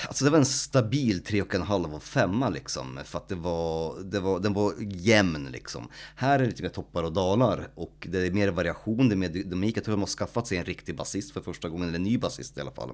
alltså 0.08 0.24
det 0.24 0.30
var 0.30 0.38
en 0.38 0.46
stabil 0.46 1.22
3,5 1.22 1.94
och 1.94 2.02
5 2.02 2.44
liksom. 2.52 3.00
För 3.04 3.18
att 3.18 3.28
det 3.28 3.34
var, 3.34 4.00
det 4.00 4.20
var, 4.20 4.40
den 4.40 4.52
var 4.52 4.74
jämn 4.78 5.48
liksom. 5.52 5.88
Här 6.16 6.34
är 6.34 6.42
det 6.42 6.46
lite 6.46 6.62
mer 6.62 6.70
toppar 6.70 7.02
och 7.02 7.12
dalar 7.12 7.68
och 7.74 8.06
det 8.10 8.26
är 8.26 8.30
mer 8.30 8.48
variation, 8.48 9.08
det 9.08 9.14
är 9.14 9.16
mer 9.16 9.28
dynamik. 9.28 9.76
Jag 9.76 9.84
tror 9.84 9.92
de 9.92 10.00
har 10.00 10.06
skaffat 10.06 10.46
sig 10.46 10.58
en 10.58 10.64
riktig 10.64 10.96
basist 10.96 11.32
för 11.32 11.40
första 11.40 11.68
gången, 11.68 11.88
eller 11.88 11.98
en 11.98 12.04
ny 12.04 12.18
basist 12.18 12.58
i 12.58 12.60
alla 12.60 12.72
fall 12.72 12.90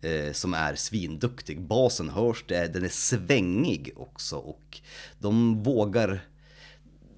eh, 0.00 0.32
som 0.32 0.54
är 0.54 0.74
svinduktig. 0.74 1.60
Basen 1.60 2.08
hörs, 2.08 2.44
det 2.48 2.56
är, 2.56 2.68
den 2.68 2.84
är 2.84 2.88
svängig 2.88 3.92
också 3.96 4.36
och 4.36 4.80
de 5.18 5.62
vågar... 5.62 6.28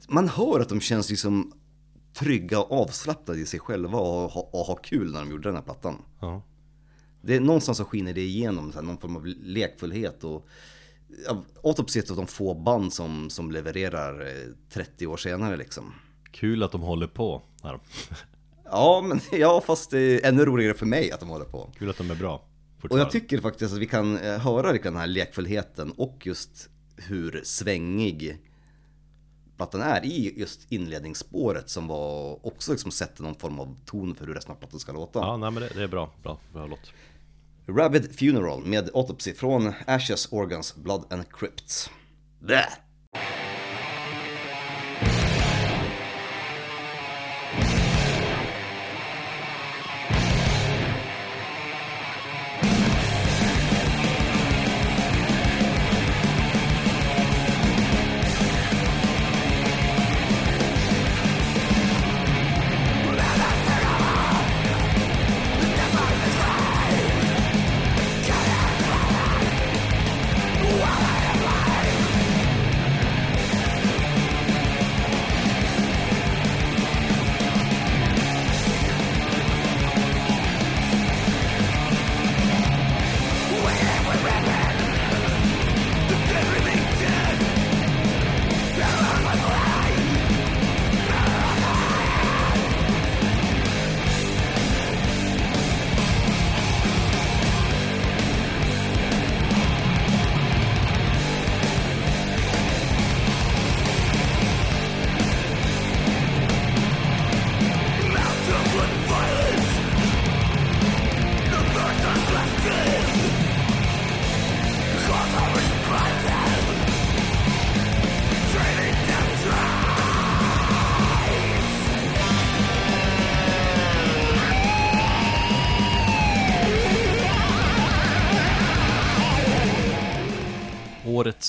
Man 0.09 0.28
hör 0.28 0.61
att 0.61 0.68
de 0.68 0.81
känns 0.81 1.11
liksom 1.11 1.53
trygga 2.14 2.61
och 2.61 2.81
avslappnade 2.83 3.41
i 3.41 3.47
sig 3.47 3.61
själva 3.61 3.99
och 3.99 4.31
ha, 4.31 4.41
och 4.53 4.66
ha 4.66 4.74
kul 4.74 5.12
när 5.12 5.20
de 5.20 5.31
gjorde 5.31 5.49
den 5.49 5.57
här 5.57 5.62
plattan. 5.62 6.03
Ja. 6.20 6.43
Det 7.23 7.37
är 7.37 7.41
någonstans 7.41 7.79
så 7.79 7.85
skiner 7.85 8.12
det 8.12 8.21
igenom, 8.21 8.73
här, 8.75 8.83
någon 8.83 8.99
form 8.99 9.16
av 9.16 9.27
lekfullhet 9.27 10.25
och 10.25 10.49
ja, 11.27 11.45
Autopsy 11.62 12.03
av 12.11 12.16
de 12.16 12.27
få 12.27 12.55
band 12.55 12.93
som, 12.93 13.31
som 13.31 13.51
levererar 13.51 14.27
eh, 14.27 14.53
30 14.73 15.07
år 15.07 15.16
senare 15.16 15.57
liksom. 15.57 15.95
Kul 16.33 16.62
att 16.62 16.73
de 16.73 16.81
håller 16.81 17.07
på 17.07 17.43
här. 17.62 17.81
Ja, 18.64 19.05
men 19.09 19.21
ja, 19.33 19.62
fast 19.66 19.91
det 19.91 20.01
är 20.01 20.29
ännu 20.29 20.45
roligare 20.45 20.75
för 20.75 20.87
mig 20.87 21.12
att 21.12 21.21
de 21.21 21.29
håller 21.29 21.45
på. 21.45 21.71
Kul 21.79 21.91
att 21.91 21.99
de 21.99 22.11
är 22.11 22.14
bra 22.14 22.45
Och 22.91 22.99
jag 22.99 23.11
tycker 23.11 23.41
faktiskt 23.41 23.75
att 23.75 23.81
vi 23.81 23.87
kan 23.87 24.18
eh, 24.18 24.39
höra 24.39 24.73
den 24.73 24.97
här 24.97 25.07
lekfullheten 25.07 25.93
och 25.97 26.27
just 26.27 26.68
hur 26.97 27.41
svängig 27.45 28.39
plattan 29.57 29.81
är 29.81 30.05
i 30.05 30.35
just 30.37 30.73
inledningsspåret 30.73 31.71
som 31.71 31.87
var 31.87 32.47
också 32.47 32.73
liksom 32.73 32.91
sätter 32.91 33.23
någon 33.23 33.35
form 33.35 33.61
av 33.61 33.77
ton 33.85 34.14
för 34.14 34.27
hur 34.27 34.35
resten 34.35 34.53
av 34.53 34.57
plattan 34.57 34.81
ska 34.81 34.93
låta. 34.93 35.18
Ja, 35.18 35.37
nej 35.37 35.51
men 35.51 35.62
det, 35.62 35.68
det 35.75 35.83
är 35.83 35.89
bra, 35.89 36.12
bra, 36.23 36.39
bra 36.53 36.66
låt 36.66 36.93
Rabid 37.77 38.14
Funeral 38.18 38.66
med 38.66 38.91
Autopsy 38.95 39.35
från 39.35 39.73
Ashes, 39.87 40.33
Organs, 40.33 40.77
Blood 40.77 41.12
and 41.12 41.25
Crypts. 41.33 41.91
Bleh. 42.41 42.89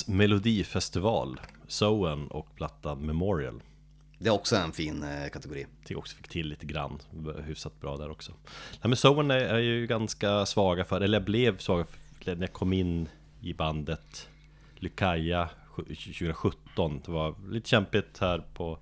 Årets 0.02 0.08
Melodifestival, 0.08 1.40
Soen 1.68 2.28
och 2.28 2.56
plattan 2.56 3.06
Memorial. 3.06 3.62
Det 4.18 4.28
är 4.28 4.34
också 4.34 4.56
en 4.56 4.72
fin 4.72 5.04
eh, 5.04 5.30
kategori. 5.30 5.66
Tycker 5.82 5.98
också 5.98 6.16
fick 6.16 6.28
till 6.28 6.48
lite 6.48 6.66
grann, 6.66 7.00
hyfsat 7.46 7.82
bra 7.82 7.98
där 7.98 8.12
också. 8.12 8.32
Nej 8.72 8.90
men 8.90 8.96
Soen 8.96 9.32
är, 9.32 9.38
är 9.38 9.60
ju 9.60 9.88
ganska 9.88 10.46
svaga 10.46 10.86
för, 10.86 11.02
eller 11.02 11.18
jag 11.18 11.26
blev 11.26 11.58
svaga 11.58 11.86
för, 11.86 12.36
när 12.36 12.42
jag 12.42 12.54
kom 12.54 12.74
in 12.74 13.10
i 13.42 13.54
bandet 13.54 14.30
Lykaja 14.76 15.50
2017. 15.76 17.02
Det 17.06 17.12
var 17.12 17.36
lite 17.50 17.70
kämpigt 17.70 18.18
här 18.20 18.44
på 18.54 18.78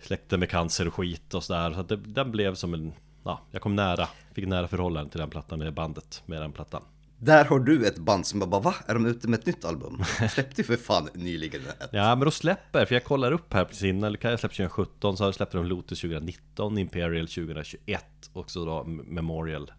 släkten 0.00 0.40
med 0.40 0.50
cancer 0.50 0.88
och 0.88 0.94
skit 0.94 1.34
och 1.34 1.44
sådär. 1.44 1.72
Så 1.72 1.80
att 1.80 1.88
det, 1.88 1.96
den 1.96 2.32
blev 2.32 2.54
som 2.54 2.74
en, 2.74 2.92
ja, 3.24 3.40
jag 3.50 3.62
kom 3.62 3.76
nära, 3.76 4.08
fick 4.32 4.46
nära 4.46 4.68
förhållande 4.68 5.10
till 5.10 5.20
den 5.20 5.30
plattan, 5.30 5.58
det 5.58 5.72
bandet 5.72 6.22
med 6.26 6.42
den 6.42 6.52
plattan. 6.52 6.82
Där 7.18 7.44
har 7.44 7.58
du 7.58 7.86
ett 7.86 7.98
band 7.98 8.26
som 8.26 8.38
bara, 8.38 8.60
va? 8.60 8.74
Är 8.86 8.94
de 8.94 9.06
ute 9.06 9.28
med 9.28 9.38
ett 9.38 9.46
nytt 9.46 9.64
album? 9.64 10.04
De 10.20 10.28
släppte 10.28 10.60
ju 10.60 10.64
för 10.66 10.76
fan 10.76 11.08
nyligen 11.14 11.60
ett. 11.60 11.88
Ja 11.92 12.14
men 12.14 12.24
de 12.24 12.30
släpper, 12.30 12.84
för 12.84 12.94
jag 12.94 13.04
kollar 13.04 13.32
upp 13.32 13.52
här 13.52 13.64
precis 13.64 13.84
innan, 13.84 14.12
Lukaja 14.12 14.38
släppte 14.38 14.56
2017, 14.56 15.16
så 15.16 15.32
släppte 15.32 15.56
de 15.56 15.66
Lotus 15.66 16.00
2019, 16.00 16.78
Imperial 16.78 17.26
2021 17.26 18.04
och 18.32 18.50
så 18.50 18.64
då 18.64 18.84
Memorial 18.84 19.72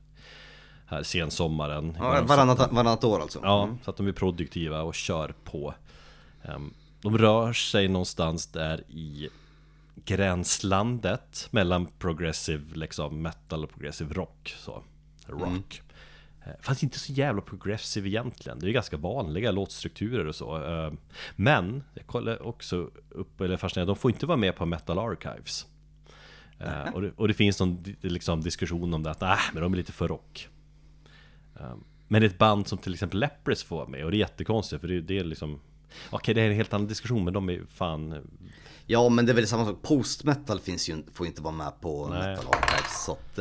här 0.87 1.03
sensommaren. 1.03 1.97
Ja, 1.99 2.23
varannat, 2.23 2.71
varannat 2.71 3.03
år 3.03 3.21
alltså? 3.21 3.39
Ja, 3.43 3.63
mm. 3.63 3.77
så 3.83 3.89
att 3.89 3.97
de 3.97 4.07
är 4.07 4.11
produktiva 4.11 4.81
och 4.81 4.95
kör 4.95 5.33
på. 5.43 5.73
Ehm, 6.43 6.73
de 7.01 7.17
rör 7.17 7.53
sig 7.53 7.87
någonstans 7.87 8.47
där 8.47 8.83
i 8.89 9.29
gränslandet 10.05 11.47
mellan 11.51 11.85
progressive 11.85 12.75
liksom 12.75 13.21
metal 13.21 13.63
och 13.63 13.69
progressive 13.69 14.13
rock. 14.13 14.55
Så, 14.57 14.83
rock. 15.27 15.47
Mm. 15.47 15.63
Fast 16.61 16.83
inte 16.83 16.99
så 16.99 17.11
jävla 17.13 17.41
progressive 17.41 18.09
egentligen. 18.09 18.59
Det 18.59 18.65
är 18.65 18.67
ju 18.67 18.73
ganska 18.73 18.97
vanliga 18.97 19.51
låtstrukturer 19.51 20.25
och 20.25 20.35
så. 20.35 20.55
Ehm, 20.55 20.97
men, 21.35 21.83
jag 21.93 22.07
kollar 22.07 22.41
också 22.41 22.89
upp, 23.09 23.41
eller 23.41 23.57
fascinerande, 23.57 23.91
de 23.91 23.95
får 23.95 24.11
inte 24.11 24.25
vara 24.25 24.37
med 24.37 24.55
på 24.55 24.65
Metal 24.65 24.99
Archives. 24.99 25.65
Mm. 26.59 26.93
Och, 26.93 27.01
det, 27.01 27.11
och, 27.15 27.27
det, 27.27 27.33
finns 27.33 27.59
någon 27.59 27.83
liksom, 28.01 28.41
diskussion 28.41 28.93
om 28.93 29.03
det 29.03 29.11
att, 29.11 29.21
äh, 29.21 29.39
men 29.53 29.63
de 29.63 29.73
är 29.73 29.77
lite 29.77 29.91
för 29.91 30.07
rock. 30.07 30.49
Men 32.07 32.23
ett 32.23 32.37
band 32.37 32.67
som 32.67 32.77
till 32.77 32.93
exempel 32.93 33.19
Leprous 33.19 33.63
får 33.63 33.75
vara 33.75 33.87
med 33.87 34.05
och 34.05 34.11
det 34.11 34.17
är 34.17 34.19
jättekonstigt 34.19 34.81
för 34.81 34.87
det, 34.87 35.01
det 35.01 35.19
är 35.19 35.23
liksom 35.23 35.59
Okej 36.09 36.33
det 36.33 36.41
är 36.41 36.49
en 36.49 36.55
helt 36.55 36.73
annan 36.73 36.87
diskussion 36.87 37.23
men 37.23 37.33
de 37.33 37.49
är 37.49 37.61
fan 37.69 38.27
Ja 38.85 39.09
men 39.09 39.25
det 39.25 39.31
är 39.31 39.33
väl 39.33 39.47
samma 39.47 39.65
sak, 39.65 39.81
post-metal 39.81 40.59
finns 40.59 40.89
ju, 40.89 41.03
får 41.13 41.27
inte 41.27 41.41
vara 41.41 41.53
med 41.53 41.81
på 41.81 42.07
Nej. 42.07 42.29
metal 42.29 42.47
archives 42.47 43.05
så 43.05 43.11
att 43.11 43.39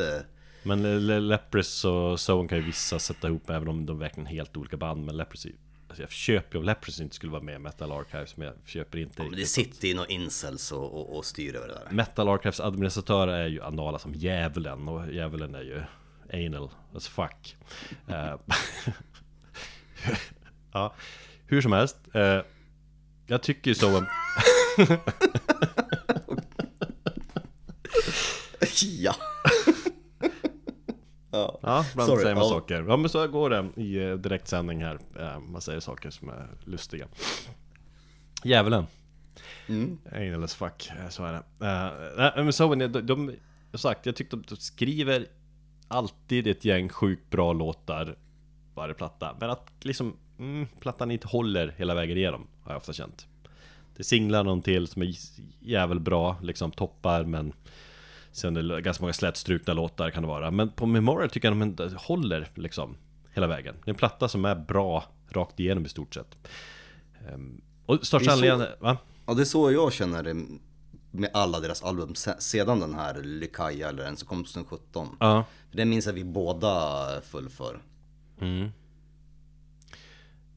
eh... 0.69 0.99
Men 0.99 1.27
Leprous 1.27 1.85
och 1.85 2.29
Zone 2.29 2.47
kan 2.47 2.57
ju 2.57 2.63
vissa 2.63 2.99
sätta 2.99 3.27
ihop 3.27 3.49
även 3.49 3.67
om 3.67 3.85
de 3.85 3.97
är 3.97 3.99
verkligen 3.99 4.27
helt 4.27 4.57
olika 4.57 4.77
band 4.77 5.05
Men 5.05 5.17
Leprous 5.17 5.47
Alltså 5.87 6.03
jag 6.03 6.11
köper 6.11 6.55
ju 6.55 6.59
om 6.59 6.65
Leprous 6.65 6.99
inte 6.99 7.15
skulle 7.15 7.31
vara 7.31 7.41
med 7.41 7.55
i 7.55 7.59
Metal 7.59 7.91
Archives 7.91 8.37
Men 8.37 8.47
jag 8.47 8.55
köper 8.65 8.97
inte 8.97 9.23
ja, 9.23 9.29
men 9.29 9.39
Det 9.39 9.45
sitter 9.45 9.87
ju 9.87 9.93
några 9.93 10.07
incels 10.07 10.71
och, 10.71 10.93
och, 10.93 11.17
och 11.17 11.25
styr 11.25 11.55
över 11.55 11.67
det 11.67 11.73
där 11.73 11.91
Metal 11.91 12.29
Archives 12.29 12.59
administratörer 12.59 13.33
är 13.33 13.47
ju 13.47 13.61
anala 13.61 13.99
som 13.99 14.13
djävulen 14.13 14.87
Och 14.87 15.13
djävulen 15.13 15.55
är 15.55 15.61
ju 15.61 15.81
anal 16.33 16.69
as 16.95 17.07
fuck. 17.07 17.57
Uh, 18.09 18.35
ja, 20.73 20.95
hur 21.45 21.61
som 21.61 21.71
helst. 21.71 21.97
Uh, 22.15 22.41
jag 23.27 23.41
tycker 23.41 23.71
ju 23.71 23.75
så. 23.75 24.05
ja. 28.99 29.15
Ja. 31.67 31.77
Ja, 31.77 31.85
ibland 31.91 32.09
Sorry, 32.09 32.21
säger 32.21 32.35
man 32.35 32.49
saker. 32.49 32.85
Ja 32.87 32.97
men 32.97 33.09
så 33.09 33.27
går 33.27 33.49
det 33.49 33.69
i 33.75 34.03
eh, 34.03 34.13
direktsändning 34.13 34.83
här. 34.83 34.99
Man 35.39 35.61
säger 35.61 35.79
saker 35.79 36.09
som 36.09 36.29
är 36.29 36.47
lustiga. 36.63 37.07
Djävulen. 38.43 38.87
Mm. 39.67 39.97
Anal 40.11 40.43
as 40.43 40.55
fuck, 40.55 40.89
så 41.09 41.25
är 41.25 41.33
det. 41.33 41.43
Uh, 42.37 42.43
men 42.43 42.53
så, 42.53 42.75
de, 42.75 42.87
de, 42.87 43.31
sagt, 43.73 44.05
jag 44.05 44.15
tyckte 44.15 44.35
de 44.35 44.55
skriver 44.55 45.25
alltid 45.87 46.47
ett 46.47 46.65
gäng 46.65 46.89
sjukt 46.89 47.29
bra 47.29 47.53
låtar 47.53 48.15
varje 48.75 48.93
platta. 48.93 49.35
Men 49.39 49.49
att 49.49 49.71
liksom 49.81 50.17
mm, 50.39 50.67
plattan 50.79 51.11
inte 51.11 51.27
håller 51.27 51.73
hela 51.77 51.95
vägen 51.95 52.17
igenom 52.17 52.47
har 52.63 52.71
jag 52.71 52.77
ofta 52.77 52.93
känt. 52.93 53.27
Det 53.95 54.03
singlar 54.03 54.43
någon 54.43 54.61
till 54.61 54.87
som 54.87 55.01
är 55.01 55.13
jävligt 55.59 56.01
bra, 56.01 56.37
liksom 56.41 56.71
toppar 56.71 57.23
men 57.23 57.53
Sen 58.37 58.57
är 58.57 58.63
det 58.63 58.81
ganska 58.81 59.03
många 59.03 59.13
slätstrukna 59.13 59.73
låtar 59.73 60.09
kan 60.09 60.23
det 60.23 60.27
vara. 60.27 60.51
Men 60.51 60.71
på 60.71 60.85
Memorial 60.85 61.29
tycker 61.29 61.47
jag 61.47 61.57
de 61.57 61.63
inte 61.63 61.91
håller 61.97 62.49
liksom 62.55 62.97
hela 63.33 63.47
vägen. 63.47 63.75
Det 63.83 63.89
är 63.89 63.93
en 63.93 63.97
platta 63.97 64.27
som 64.27 64.45
är 64.45 64.55
bra 64.55 65.03
rakt 65.29 65.59
igenom 65.59 65.85
i 65.85 65.89
stort 65.89 66.13
sett. 66.13 66.37
Ehm, 67.29 67.61
och 67.85 68.05
största 68.07 68.31
anledningen, 68.31 68.67
va? 68.79 68.97
Ja 69.25 69.33
det 69.33 69.41
är 69.41 69.45
så 69.45 69.71
jag 69.71 69.93
känner 69.93 70.23
det 70.23 70.33
med 71.11 71.29
alla 71.33 71.59
deras 71.59 71.83
album 71.83 72.15
sedan 72.39 72.79
den 72.79 72.93
här 72.93 73.21
Lykaja 73.23 73.89
eller 73.89 74.03
den 74.03 74.17
som 74.17 74.27
kom 74.27 74.43
2017. 74.43 75.07
Ja. 75.19 75.45
Det 75.71 75.85
minns 75.85 76.05
jag 76.05 76.13
vi 76.13 76.23
båda 76.23 77.05
föll 77.21 77.49
för. 77.49 77.81
Mm. 78.41 78.69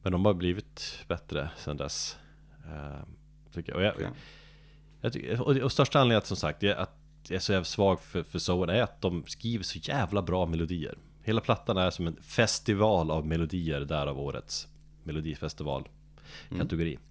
Men 0.03 0.11
de 0.11 0.25
har 0.25 0.33
blivit 0.33 1.03
bättre 1.07 1.49
sen 1.57 1.77
dess. 1.77 2.17
Uh, 2.65 3.03
tycker 3.53 3.71
jag. 3.71 3.77
Och, 3.77 3.83
jag, 3.83 3.95
okay. 3.95 4.07
jag 5.01 5.13
tycker, 5.13 5.41
och, 5.41 5.55
och 5.55 5.71
största 5.71 5.99
anledningen 5.99 6.25
som 6.25 6.37
sagt 6.37 6.63
är 6.63 6.75
att 6.75 7.00
är 7.29 7.39
så 7.39 7.51
jävla 7.51 7.65
svag 7.65 8.01
för, 8.01 8.23
för 8.23 8.39
Soen 8.39 8.69
är 8.69 8.81
att 8.81 9.01
de 9.01 9.23
skriver 9.27 9.63
så 9.63 9.79
jävla 9.81 10.21
bra 10.21 10.45
melodier. 10.45 10.97
Hela 11.23 11.41
plattan 11.41 11.77
är 11.77 11.89
som 11.89 12.07
en 12.07 12.15
festival 12.21 13.11
av 13.11 13.27
melodier 13.27 13.81
där 13.81 14.07
av 14.07 14.19
årets 14.19 14.67
melodifestival 15.03 15.87
kategori. 16.57 16.93
Mm. 16.93 17.01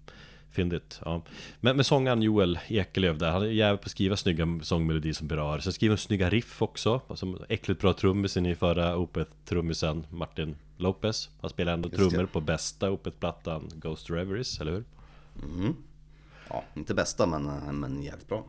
Fyndigt, 0.51 1.01
ja. 1.05 1.21
Men 1.59 1.75
med 1.75 1.85
sångaren 1.85 2.21
Joel 2.21 2.59
Ekelöf 2.67 3.17
där, 3.17 3.31
han 3.31 3.41
är 3.41 3.45
jävligt 3.45 3.81
på 3.81 3.85
att 3.85 3.91
skriva 3.91 4.17
snygga 4.17 4.59
sångmelodier 4.61 5.13
som 5.13 5.27
berör. 5.27 5.59
Sen 5.59 5.73
skriver 5.73 5.91
han 5.91 5.97
snygga 5.97 6.29
riff 6.29 6.61
också. 6.61 7.01
Som 7.15 7.37
äckligt 7.49 7.81
bra 7.81 7.93
trummisen 7.93 8.45
i 8.45 8.55
förra 8.55 8.95
Opeth-trummisen 8.95 10.03
Martin 10.09 10.55
Lopez. 10.77 11.29
Han 11.41 11.49
spelar 11.49 11.73
ändå 11.73 11.89
trummor 11.89 12.25
på 12.25 12.41
bästa 12.41 12.91
Opeth-plattan 12.91 13.69
Ghost 13.75 14.09
Reveries, 14.09 14.61
eller 14.61 14.71
hur? 14.71 14.83
Mm. 15.43 15.75
Ja, 16.49 16.63
inte 16.75 16.93
bästa 16.93 17.25
men, 17.25 17.43
men 17.79 18.03
jävligt 18.03 18.27
bra. 18.27 18.45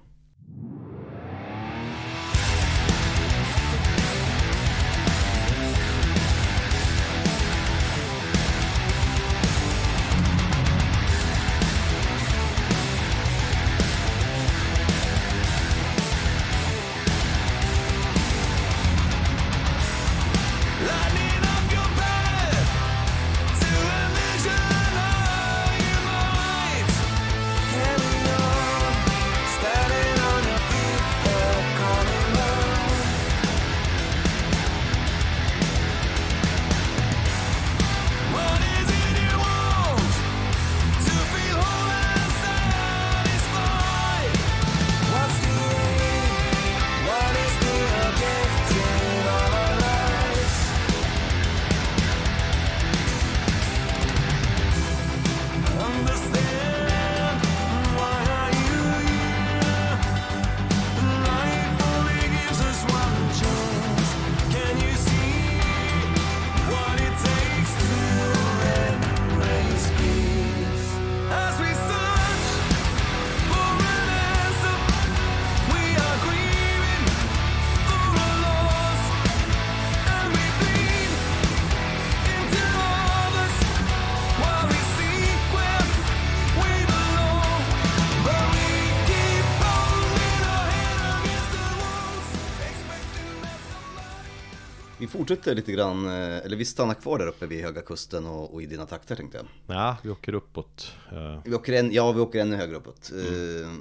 Fortsätter 95.36 95.54
lite 95.54 95.72
grann, 95.72 96.06
eh, 96.06 96.36
eller 96.44 96.56
vi 96.56 96.64
stannar 96.64 96.94
kvar 96.94 97.18
där 97.18 97.26
uppe 97.26 97.46
vid 97.46 97.64
Höga 97.64 97.80
Kusten 97.82 98.26
och, 98.26 98.54
och 98.54 98.62
i 98.62 98.66
dina 98.66 98.86
trakter 98.86 99.16
tänkte 99.16 99.36
jag. 99.38 99.76
Ja, 99.76 99.96
vi 100.02 100.10
åker 100.10 100.34
uppåt. 100.34 100.92
eh, 101.12 101.40
Vi 101.44 101.54
åker 101.54 101.72
en, 101.72 101.92
ja, 101.92 102.12
vi 102.12 102.20
åker 102.20 102.40
ännu 102.40 102.56
högre 102.56 102.76
uppåt. 102.76 103.10
Eh, 103.14 103.72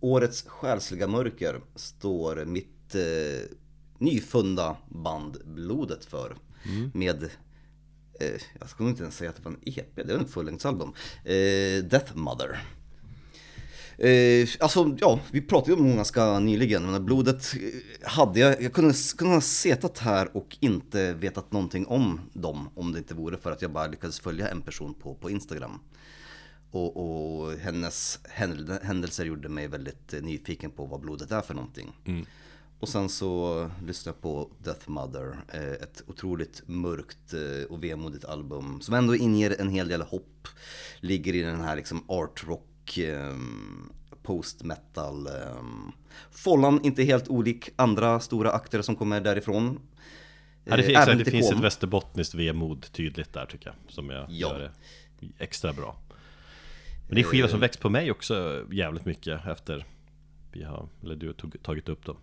årets 0.00 0.42
själsliga 0.42 1.06
mörker 1.06 1.60
står 1.74 2.44
mitt 2.44 2.94
eh, 2.94 3.56
nyfunda 3.98 4.76
band 4.88 5.36
Blodet 5.44 6.04
för. 6.04 6.36
Med, 6.94 7.22
eh, 8.20 8.40
jag 8.60 8.68
skulle 8.68 8.88
inte 8.88 9.02
ens 9.02 9.16
säga 9.16 9.30
att 9.30 9.36
det 9.36 9.42
var 9.42 9.50
en 9.52 9.60
EP, 9.62 9.96
det 9.96 10.12
var 10.12 10.20
en 10.20 10.28
fullängdsalbum. 10.28 10.92
Eh, 11.24 11.84
Death 11.84 12.16
Mother. 12.16 12.58
Eh, 13.98 14.48
alltså 14.60 14.96
ja, 15.00 15.20
vi 15.32 15.40
pratade 15.40 15.72
ju 15.72 15.76
om 15.78 15.86
dem 15.88 15.96
ganska 15.96 16.38
nyligen, 16.38 16.90
men 16.90 17.04
blodet 17.04 17.54
eh, 17.54 18.08
hade 18.08 18.40
jag, 18.40 18.62
jag 18.62 18.72
kunde, 18.72 18.94
kunde 19.18 19.34
ha 19.34 19.40
setat 19.40 19.98
här 19.98 20.36
och 20.36 20.56
inte 20.60 21.12
vetat 21.12 21.52
någonting 21.52 21.86
om 21.86 22.20
dem 22.32 22.68
om 22.74 22.92
det 22.92 22.98
inte 22.98 23.14
vore 23.14 23.36
för 23.38 23.50
att 23.52 23.62
jag 23.62 23.70
bara 23.72 23.86
lyckades 23.86 24.20
följa 24.20 24.48
en 24.48 24.62
person 24.62 24.94
på, 24.94 25.14
på 25.14 25.30
Instagram. 25.30 25.80
Och, 26.70 26.96
och 26.96 27.52
hennes 27.52 28.18
händel- 28.24 28.82
händelser 28.84 29.24
gjorde 29.24 29.48
mig 29.48 29.68
väldigt 29.68 30.14
eh, 30.14 30.22
nyfiken 30.22 30.70
på 30.70 30.84
vad 30.86 31.00
blodet 31.00 31.30
är 31.32 31.40
för 31.40 31.54
någonting. 31.54 31.92
Och 32.80 32.88
sen 32.88 33.08
så 33.08 33.70
lyssnade 33.86 34.16
jag 34.16 34.22
på 34.22 34.50
Death 34.64 34.90
Mother, 34.90 35.36
eh, 35.52 35.72
ett 35.72 36.02
otroligt 36.06 36.62
mörkt 36.66 37.34
och 37.68 37.84
vemodigt 37.84 38.24
album 38.24 38.80
som 38.80 38.94
ändå 38.94 39.16
inger 39.16 39.60
en 39.60 39.68
hel 39.68 39.88
del 39.88 40.02
hopp. 40.02 40.48
Ligger 41.00 41.34
i 41.34 41.40
den 41.40 41.60
här 41.60 41.76
liksom 41.76 42.04
art 42.10 42.44
rock, 42.46 42.66
eh, 42.98 43.36
post 44.22 44.62
metal 44.62 45.26
eh, 45.26 45.32
Follan 46.30 46.80
inte 46.84 47.02
helt 47.02 47.28
olik 47.28 47.68
andra 47.76 48.20
stora 48.20 48.50
akter 48.52 48.82
som 48.82 48.96
kommer 48.96 49.20
därifrån. 49.20 49.80
Ja, 50.64 50.76
det, 50.76 50.82
Eh, 50.82 50.86
finns- 50.86 50.98
även 50.98 51.18
det 51.18 51.24
finns 51.30 51.52
ett 51.52 51.60
västerbottniskt 51.60 52.34
vemod 52.34 52.86
tydligt 52.92 53.32
där 53.32 53.46
tycker 53.46 53.66
jag 53.66 53.92
Som 53.94 54.10
jag 54.10 54.20
Ja. 54.28 54.48
gör 54.48 54.58
det 54.58 54.70
extra 55.38 55.72
bra. 55.72 55.96
Men 57.06 57.14
det 57.14 57.20
är 57.20 57.24
en 57.24 57.30
skiva 57.30 57.48
som 57.48 57.60
växt 57.60 57.80
på 57.80 57.90
mig 57.90 58.10
också 58.10 58.64
jävligt 58.72 59.04
mycket 59.04 59.46
efter 59.46 59.86
vi 60.52 60.62
har, 60.62 60.88
eller 61.02 61.16
du 61.16 61.26
har 61.26 61.58
tagit 61.58 61.88
upp 61.88 62.04
dem. 62.04 62.16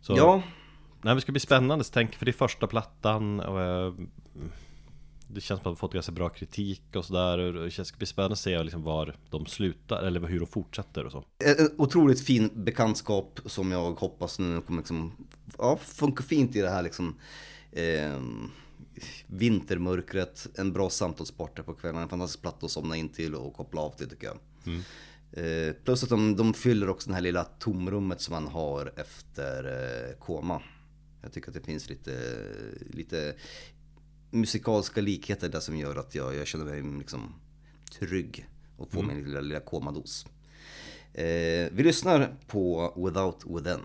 Så, 0.00 0.16
Ja, 0.16 0.42
nej, 1.02 1.14
det 1.14 1.20
ska 1.20 1.32
bli 1.32 1.40
spännande, 1.40 1.84
tänk, 1.92 2.14
för 2.14 2.24
det 2.24 2.30
är 2.30 2.32
första 2.32 2.66
plattan 2.66 3.40
och 3.40 3.60
eh, 3.60 3.94
Det 5.28 5.40
känns 5.40 5.60
som 5.60 5.72
att 5.72 5.76
de 5.76 5.76
fått 5.76 5.92
ganska 5.92 6.12
bra 6.12 6.28
kritik 6.28 6.82
och 6.96 7.04
sådär 7.04 7.38
och 7.38 7.64
Det 7.64 7.84
ska 7.84 7.96
bli 7.96 8.06
spännande 8.06 8.32
att 8.32 8.38
se 8.38 8.62
liksom 8.62 8.82
var 8.82 9.16
de 9.30 9.46
slutar, 9.46 10.02
eller 10.02 10.20
hur 10.20 10.40
de 10.40 10.46
fortsätter 10.46 11.04
och 11.04 11.12
så 11.12 11.24
en 11.44 11.58
en 11.58 11.70
otroligt 11.78 12.20
fin 12.20 12.50
bekantskap 12.54 13.40
som 13.46 13.72
jag 13.72 13.92
hoppas 13.92 14.38
nu 14.38 14.60
kommer 14.60 14.80
liksom, 14.80 15.12
ja, 15.58 15.76
funka 15.76 16.22
fint 16.22 16.56
i 16.56 16.60
det 16.60 16.70
här 16.70 16.82
liksom 16.82 17.16
eh, 17.72 18.20
vintermörkret, 19.26 20.46
en 20.54 20.72
bra 20.72 20.90
samtalspartner 20.90 21.64
på 21.64 21.74
kvällen, 21.74 22.02
en 22.02 22.08
fantastisk 22.08 22.42
platta 22.42 22.66
att 22.66 22.72
somna 22.72 22.96
in 22.96 23.08
till 23.08 23.34
och 23.34 23.54
koppla 23.54 23.80
av 23.80 23.90
till 23.90 24.08
tycker 24.08 24.26
jag. 24.26 24.38
Eh, 25.32 25.72
plus 25.72 26.02
att 26.02 26.08
de, 26.08 26.36
de 26.36 26.54
fyller 26.54 26.88
också 26.88 27.08
det 27.08 27.14
här 27.14 27.22
lilla 27.22 27.44
tomrummet 27.44 28.20
som 28.20 28.32
man 28.34 28.46
har 28.52 28.92
efter 28.96 29.64
eh, 29.64 30.18
koma. 30.18 30.62
Jag 31.22 31.32
tycker 31.32 31.48
att 31.48 31.54
det 31.54 31.60
finns 31.60 31.88
lite, 31.88 32.12
lite 32.90 33.34
musikaliska 34.30 35.00
likheter 35.00 35.48
där 35.48 35.60
som 35.60 35.76
gör 35.76 35.96
att 35.96 36.14
jag, 36.14 36.34
jag 36.34 36.46
känner 36.46 36.64
mig 36.64 36.98
liksom 36.98 37.34
trygg 37.98 38.48
och 38.76 38.90
får 38.90 39.02
min 39.02 39.24
lilla, 39.24 39.40
lilla 39.40 39.60
komados. 39.60 40.26
Eh, 41.14 41.68
vi 41.72 41.82
lyssnar 41.82 42.36
på 42.46 42.92
Without 42.96 43.44
Within. 43.46 43.80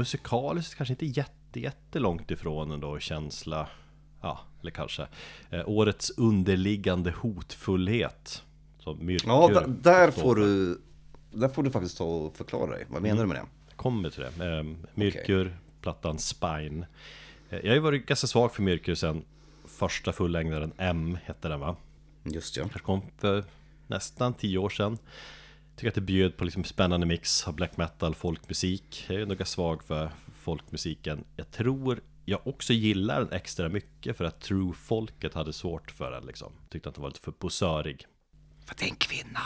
Musikaliskt 0.00 0.74
kanske 0.74 0.92
inte 0.92 1.06
jätte, 1.06 1.60
jättelångt 1.60 2.30
ifrån 2.30 2.70
ändå 2.70 2.98
känsla 2.98 3.68
Ja, 4.20 4.40
eller 4.60 4.70
kanske 4.70 5.06
eh, 5.50 5.68
Årets 5.68 6.10
underliggande 6.10 7.10
hotfullhet 7.10 8.42
Som 8.78 9.10
Ja, 9.26 9.64
där 9.66 10.10
står 10.10 10.22
får 10.22 10.36
du 10.36 10.80
där 11.32 11.48
får 11.48 11.62
du 11.62 11.70
faktiskt 11.70 11.98
ta 11.98 12.04
och 12.04 12.36
förklara 12.36 12.70
dig. 12.70 12.86
Vad 12.88 13.02
menar 13.02 13.22
du 13.22 13.26
med 13.26 13.36
det? 13.36 13.74
Kommer 13.76 14.10
till 14.10 14.22
det 14.36 14.56
eh, 14.56 14.64
Myrkur, 14.94 15.56
plattan 15.80 16.18
Spine 16.18 16.86
eh, 17.50 17.58
Jag 17.58 17.68
har 17.68 17.74
ju 17.74 17.80
varit 17.80 18.06
ganska 18.06 18.26
svag 18.26 18.54
för 18.54 18.62
Myrkur 18.62 18.94
sen 18.94 19.24
Första 19.64 20.12
fullängdaren 20.12 20.72
M 20.76 21.18
hette 21.24 21.48
den 21.48 21.60
va? 21.60 21.76
Just 22.24 22.56
ja. 22.56 22.62
Kanske 22.62 22.78
kom 22.78 23.02
för 23.18 23.44
nästan 23.86 24.34
tio 24.34 24.58
år 24.58 24.68
sedan 24.68 24.98
Tycker 25.80 25.88
att 25.88 25.94
det 25.94 26.00
bjöd 26.00 26.36
på 26.36 26.44
liksom 26.44 26.64
spännande 26.64 27.06
mix 27.06 27.48
av 27.48 27.54
black 27.54 27.76
metal, 27.76 28.14
folkmusik. 28.14 29.04
Jag 29.08 29.20
är 29.20 29.26
nog 29.26 29.46
svag 29.46 29.84
för 29.84 30.10
folkmusiken. 30.40 31.24
Jag 31.36 31.50
tror 31.50 32.00
jag 32.24 32.46
också 32.46 32.72
gillar 32.72 33.20
den 33.20 33.32
extra 33.32 33.68
mycket 33.68 34.16
för 34.16 34.24
att 34.24 34.40
true-folket 34.40 35.34
hade 35.34 35.52
svårt 35.52 35.90
för 35.90 36.10
den 36.10 36.26
liksom. 36.26 36.52
Tyckte 36.70 36.88
att 36.88 36.94
den 36.94 37.02
var 37.02 37.08
lite 37.08 37.20
för 37.20 37.32
posörig. 37.32 38.06
För 38.66 38.74
det 38.78 38.84
är 38.84 38.88
en 38.88 38.96
kvinna. 38.96 39.40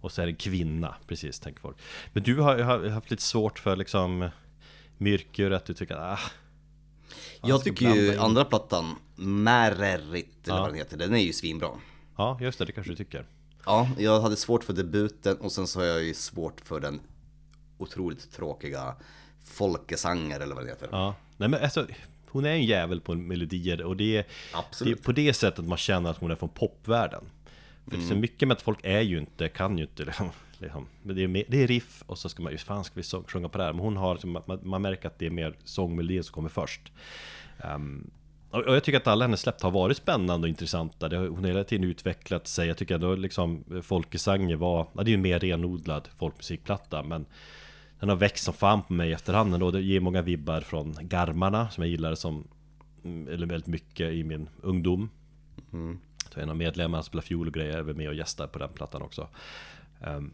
Och 0.00 0.12
så 0.12 0.22
är 0.22 0.26
det 0.26 0.32
en 0.32 0.36
kvinna, 0.36 0.94
precis 1.06 1.40
tänker 1.40 1.60
folk. 1.60 1.76
Men 2.12 2.22
du 2.22 2.40
har, 2.40 2.58
har 2.58 2.88
haft 2.88 3.10
lite 3.10 3.22
svårt 3.22 3.58
för 3.58 3.76
liksom 3.76 4.28
Myrkur, 4.98 5.50
att 5.52 5.66
du 5.66 5.74
tycker 5.74 5.96
ah, 5.96 6.18
Jag 7.42 7.64
tycker 7.64 7.94
ju 7.94 8.12
in. 8.12 8.18
andra 8.18 8.44
plattan, 8.44 8.94
Märerit 9.16 10.48
eller 10.48 10.56
Ja. 10.56 10.60
vad 10.60 10.70
den 10.70 10.78
heter, 10.78 10.96
den 10.96 11.14
är 11.14 11.18
ju 11.18 11.32
svinbra. 11.32 11.68
Ja, 12.16 12.38
just 12.40 12.58
det, 12.58 12.64
det 12.64 12.72
kanske 12.72 12.92
du 12.92 12.96
tycker 12.96 13.26
Ja, 13.66 13.88
jag 13.98 14.20
hade 14.20 14.36
svårt 14.36 14.64
för 14.64 14.72
debuten 14.72 15.36
och 15.36 15.52
sen 15.52 15.66
så 15.66 15.80
har 15.80 15.86
jag 15.86 16.02
ju 16.04 16.14
svårt 16.14 16.60
för 16.60 16.80
den 16.80 17.00
otroligt 17.78 18.32
tråkiga 18.32 18.94
Folkesanger 19.44 20.40
eller 20.40 20.54
vad 20.54 20.64
det 20.64 20.70
heter. 20.70 20.88
Ja, 20.92 21.14
nej 21.36 21.48
men 21.48 21.62
alltså 21.62 21.86
Hon 22.28 22.44
är 22.44 22.50
en 22.50 22.64
jävel 22.64 23.00
på 23.00 23.14
melodier 23.14 23.82
och 23.82 23.96
det 23.96 24.16
är, 24.16 24.24
det 24.84 24.90
är 24.90 24.94
på 24.94 25.12
det 25.12 25.32
sättet 25.32 25.64
man 25.64 25.78
känner 25.78 26.10
att 26.10 26.18
hon 26.18 26.30
är 26.30 26.34
från 26.34 26.48
popvärlden 26.48 27.24
För 27.90 28.00
så 28.00 28.14
mycket 28.14 28.48
med 28.48 28.54
att 28.56 28.62
folk 28.62 28.78
är 28.82 29.00
ju 29.00 29.18
inte, 29.18 29.48
kan 29.48 29.78
ju 29.78 29.84
inte 29.84 30.04
liksom, 30.04 30.30
liksom. 30.58 30.86
Men 31.02 31.16
det 31.16 31.22
är, 31.24 31.44
det 31.48 31.62
är 31.62 31.66
riff 31.66 32.02
och 32.06 32.18
så 32.18 32.28
ska 32.28 32.42
man 32.42 32.52
ju, 32.52 32.58
fan 32.58 32.84
ska 32.84 32.94
vi 32.94 33.02
sjunga 33.26 33.48
på 33.48 33.58
det 33.58 33.64
här? 33.64 33.72
Men 33.72 33.82
hon 33.82 33.96
har, 33.96 34.26
man, 34.26 34.60
man 34.62 34.82
märker 34.82 35.08
att 35.08 35.18
det 35.18 35.26
är 35.26 35.30
mer 35.30 35.56
sångmelodin 35.64 36.24
som 36.24 36.34
kommer 36.34 36.48
först 36.48 36.92
Ehm, 37.58 38.10
och 38.50 38.74
jag 38.74 38.84
tycker 38.84 38.98
att 38.98 39.06
alla 39.06 39.24
hennes 39.24 39.40
släpp 39.40 39.62
har 39.62 39.70
varit 39.70 39.96
spännande 39.96 40.44
och 40.44 40.48
intressanta. 40.48 41.08
Det 41.08 41.16
har, 41.16 41.26
Hon 41.28 41.38
har 41.38 41.46
hela 41.46 41.64
tiden 41.64 41.84
utvecklat 41.90 42.46
sig. 42.46 42.68
Jag 42.68 42.76
tycker 42.76 42.94
ändå 42.94 43.14
liksom 43.14 43.64
Folkesanger 43.82 44.56
var, 44.56 44.86
ja, 44.94 45.02
det 45.02 45.08
är 45.08 45.10
ju 45.10 45.14
en 45.14 45.22
mer 45.22 45.38
renodlad 45.38 46.08
folkmusikplatta 46.16 47.02
men 47.02 47.26
Den 48.00 48.08
har 48.08 48.16
växt 48.16 48.44
som 48.44 48.54
fan 48.54 48.82
på 48.82 48.92
mig 48.92 49.12
efterhand 49.12 49.54
ändå. 49.54 49.70
Det 49.70 49.80
ger 49.80 50.00
många 50.00 50.22
vibbar 50.22 50.60
från 50.60 50.96
Garmarna 51.00 51.70
som 51.70 51.82
jag 51.82 51.90
gillade 51.90 52.16
som 52.16 52.48
mm, 53.04 53.28
Eller 53.34 53.46
väldigt 53.46 53.66
mycket 53.66 54.12
i 54.12 54.24
min 54.24 54.48
ungdom. 54.62 55.10
Så 56.34 56.40
en 56.40 56.50
av 56.50 56.56
medlemmarna 56.56 57.02
spelar 57.02 57.22
fiol 57.22 57.46
och 57.46 57.54
grejer, 57.54 57.78
är 57.78 57.82
med 57.94 58.08
och 58.08 58.14
gästar 58.14 58.46
på 58.46 58.58
den 58.58 58.68
plattan 58.72 59.02
också. 59.02 59.28
Ehm, 60.00 60.32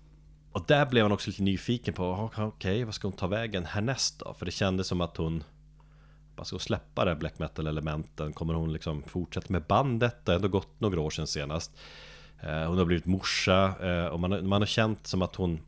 Och 0.53 0.65
där 0.67 0.87
blev 0.87 1.05
man 1.05 1.13
också 1.13 1.31
lite 1.31 1.43
nyfiken 1.43 1.95
på, 1.95 2.05
"Ah, 2.05 2.45
okej, 2.47 2.85
vad 2.85 2.95
ska 2.95 3.09
hon 3.09 3.17
ta 3.17 3.27
vägen 3.27 3.65
härnäst 3.65 4.19
då? 4.19 4.35
För 4.35 4.45
det 4.47 4.51
kändes 4.53 4.87
som 4.87 5.01
att 5.01 5.17
hon 5.17 5.45
bara 6.37 6.45
ska 6.45 6.59
släppa 6.59 7.05
det 7.05 7.11
här 7.11 7.19
black 7.19 7.39
metal 7.39 7.67
elementen 7.67 8.33
Kommer 8.33 8.55
hon 8.55 8.73
liksom 8.73 9.03
fortsätta 9.03 9.53
med 9.53 9.63
bandet? 9.63 10.25
Det 10.25 10.33
har 10.33 10.37
ändå 10.37 10.49
gått 10.49 10.81
några 10.81 11.01
år 11.01 11.11
sedan 11.11 11.27
senast 11.27 11.73
eh, 12.41 12.65
Hon 12.69 12.79
har 12.79 12.85
blivit 12.85 13.07
morsa 13.07 13.75
eh, 13.81 14.07
och 14.07 14.21
man 14.21 14.33
har, 14.33 14.41
man 14.41 14.63
har 14.63 14.67
känt 14.67 15.07
som 15.07 15.23
att 15.23 15.35
hon 15.35 15.61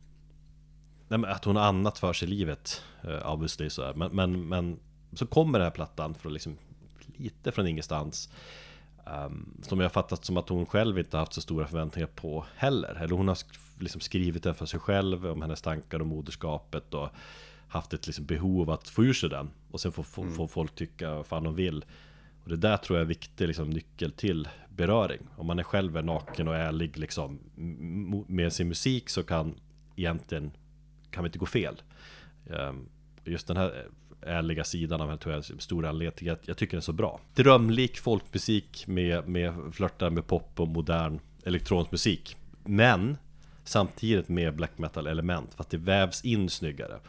Nej, 1.07 1.31
att 1.31 1.45
hon 1.45 1.55
har 1.55 1.63
annat 1.63 1.99
för 1.99 2.13
sig 2.13 2.27
i 2.27 2.31
livet 2.31 2.83
eh, 3.03 3.31
Obviously 3.31 3.69
så 3.69 3.85
här. 3.85 3.93
Men, 3.93 4.11
men, 4.15 4.47
men 4.47 4.79
så 5.13 5.25
kommer 5.25 5.59
den 5.59 5.65
här 5.65 5.71
plattan 5.71 6.15
från 6.15 6.33
liksom 6.33 6.57
Lite 7.17 7.51
från 7.51 7.67
ingenstans 7.67 8.29
um, 9.27 9.61
Som 9.63 9.79
jag 9.79 9.85
har 9.85 9.89
fattat 9.89 10.25
som 10.25 10.37
att 10.37 10.49
hon 10.49 10.65
själv 10.65 10.99
inte 10.99 11.17
har 11.17 11.19
haft 11.19 11.33
så 11.33 11.41
stora 11.41 11.67
förväntningar 11.67 12.09
på 12.15 12.45
heller 12.55 12.95
Eller 13.01 13.15
hon 13.15 13.27
har 13.27 13.37
liksom 13.79 14.01
skrivit 14.01 14.43
den 14.43 14.55
för 14.55 14.65
sig 14.65 14.79
själv 14.79 15.27
Om 15.27 15.41
hennes 15.41 15.61
tankar 15.61 16.01
om 16.01 16.07
moderskapet 16.07 16.93
och 16.93 17.09
Haft 17.67 17.93
ett 17.93 18.07
liksom 18.07 18.25
behov 18.25 18.69
att 18.69 18.89
få 18.89 19.03
ur 19.03 19.13
sig 19.13 19.29
den 19.29 19.49
Och 19.71 19.81
sen 19.81 19.91
får 19.91 20.03
få, 20.03 20.29
få 20.29 20.47
folk 20.47 20.75
tycka 20.75 21.13
vad 21.13 21.25
fan 21.25 21.43
de 21.43 21.55
vill 21.55 21.85
Och 22.43 22.49
det 22.49 22.57
där 22.57 22.77
tror 22.77 22.99
jag 22.99 23.03
är 23.03 23.09
viktig 23.09 23.47
liksom, 23.47 23.69
nyckel 23.69 24.11
till 24.11 24.47
beröring 24.69 25.21
Om 25.37 25.47
man 25.47 25.59
är 25.59 25.63
själv 25.63 25.97
är 25.97 26.03
naken 26.03 26.47
och 26.47 26.55
ärlig 26.55 26.97
liksom 26.97 27.39
Med 28.27 28.53
sin 28.53 28.67
musik 28.67 29.09
så 29.09 29.23
kan 29.23 29.55
egentligen 29.95 30.51
kan 31.11 31.23
vi 31.23 31.27
inte 31.27 31.39
gå 31.39 31.45
fel. 31.45 31.81
Ehm, 32.49 32.89
Just 33.25 33.47
den 33.47 33.57
här 33.57 33.85
ärliga 34.21 34.63
sidan 34.63 35.01
av 35.01 35.07
henne 35.07 35.21
tror 35.21 35.35
jag 35.35 35.45
är 35.45 35.53
en 35.53 35.59
stor 35.59 35.85
anledning 35.85 36.17
till 36.17 36.31
att 36.31 36.47
jag 36.47 36.57
tycker 36.57 36.71
den 36.71 36.77
är 36.77 36.81
så 36.81 36.93
bra. 36.93 37.19
Drömlik 37.35 37.97
folkmusik 37.97 38.87
med, 38.87 39.27
med 39.27 39.53
flörtar 39.73 40.09
med 40.09 40.27
pop 40.27 40.59
och 40.59 40.67
modern 40.67 41.19
elektronisk 41.43 41.91
musik. 41.91 42.35
Men 42.63 43.17
samtidigt 43.65 44.29
med 44.29 44.55
black 44.55 44.77
metal 44.77 45.07
element 45.07 45.53
för 45.53 45.63
att 45.63 45.69
det 45.69 45.77
vävs 45.77 46.25
in 46.25 46.49
snyggare. 46.49 46.99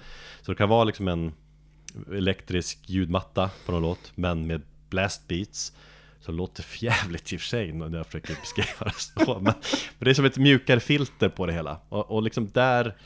Så 0.42 0.52
det 0.52 0.56
kan 0.56 0.68
vara 0.68 0.84
liksom 0.84 1.08
en 1.08 1.32
elektrisk 2.12 2.78
ljudmatta 2.86 3.50
på 3.66 3.72
någon 3.72 3.82
låt 3.82 4.12
men 4.14 4.46
med 4.46 4.62
blast 4.88 5.28
beats 5.28 5.72
så 6.20 6.32
det 6.32 6.38
låter 6.38 6.64
jävligt 6.78 7.32
i 7.32 7.36
och 7.36 7.40
för 7.40 7.46
sig 7.46 7.72
när 7.72 7.96
jag 7.96 8.06
försöker 8.06 8.36
beskriva 8.40 8.84
det 8.84 9.24
så. 9.24 9.34
Men, 9.34 9.44
men 9.44 9.54
det 9.98 10.10
är 10.10 10.14
som 10.14 10.24
ett 10.24 10.38
mjukare 10.38 10.80
filter 10.80 11.28
på 11.28 11.46
det 11.46 11.52
hela. 11.52 11.78
Och, 11.88 12.10
och 12.10 12.22
liksom 12.22 12.50
där 12.52 12.96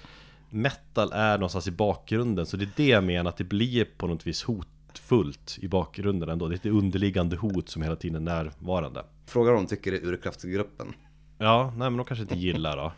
metal 0.51 1.13
är 1.13 1.39
någonstans 1.39 1.69
i 1.69 1.71
bakgrunden 1.71 2.47
Så 2.47 2.57
det 2.57 2.65
är 2.65 2.71
det 2.77 2.89
jag 2.89 3.05
menar, 3.05 3.31
att 3.31 3.37
det 3.37 3.45
blir 3.45 3.85
på 3.85 4.07
något 4.07 4.27
vis 4.27 4.43
hotfullt 4.43 5.59
i 5.61 5.69
bakgrunden 5.69 6.29
ändå. 6.29 6.49
Det 6.49 6.55
är 6.55 6.57
ett 6.57 6.67
underliggande 6.67 7.37
hot 7.37 7.69
som 7.69 7.83
hela 7.83 7.97
tiden 7.97 8.29
är 8.29 8.35
närvarande. 8.35 9.05
Frågar 9.27 9.53
om 9.53 9.67
tycker 9.67 9.91
det 9.91 9.97
är 9.97 10.07
urkraftgruppen. 10.07 10.95
Ja, 11.39 11.73
nej 11.77 11.91
men 11.91 11.97
de 11.97 12.07
kanske 12.07 12.23
inte 12.23 12.39
gillar 12.39 12.77
då 12.77 12.93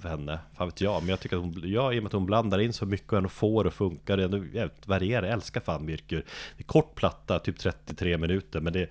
för 0.00 0.08
henne, 0.08 0.38
fan 0.56 0.68
vet 0.68 0.80
jag 0.80 1.02
Men 1.02 1.08
jag 1.08 1.20
tycker 1.20 1.36
att 1.36 1.42
hon, 1.42 1.62
ja, 1.64 1.92
i 1.92 1.98
och 1.98 2.02
med 2.02 2.06
att 2.06 2.12
hon 2.12 2.26
blandar 2.26 2.58
in 2.58 2.72
så 2.72 2.86
mycket 2.86 3.12
och 3.12 3.18
ändå 3.18 3.28
får 3.28 3.64
det 3.64 3.68
att 3.68 3.74
funka 3.74 4.16
Det 4.16 4.22
är 4.22 4.24
ändå 4.24 4.44
jävligt 4.44 4.88
varierar, 4.88 5.22
jag 5.22 5.32
älskar 5.32 5.60
fan 5.60 5.84
Mirkur. 5.84 6.24
Det 6.56 6.62
är 6.62 6.66
kort 6.66 6.94
platta, 6.94 7.38
typ 7.38 7.58
33 7.58 8.18
minuter 8.18 8.60
Men 8.60 8.72
det, 8.72 8.80
i 8.82 8.86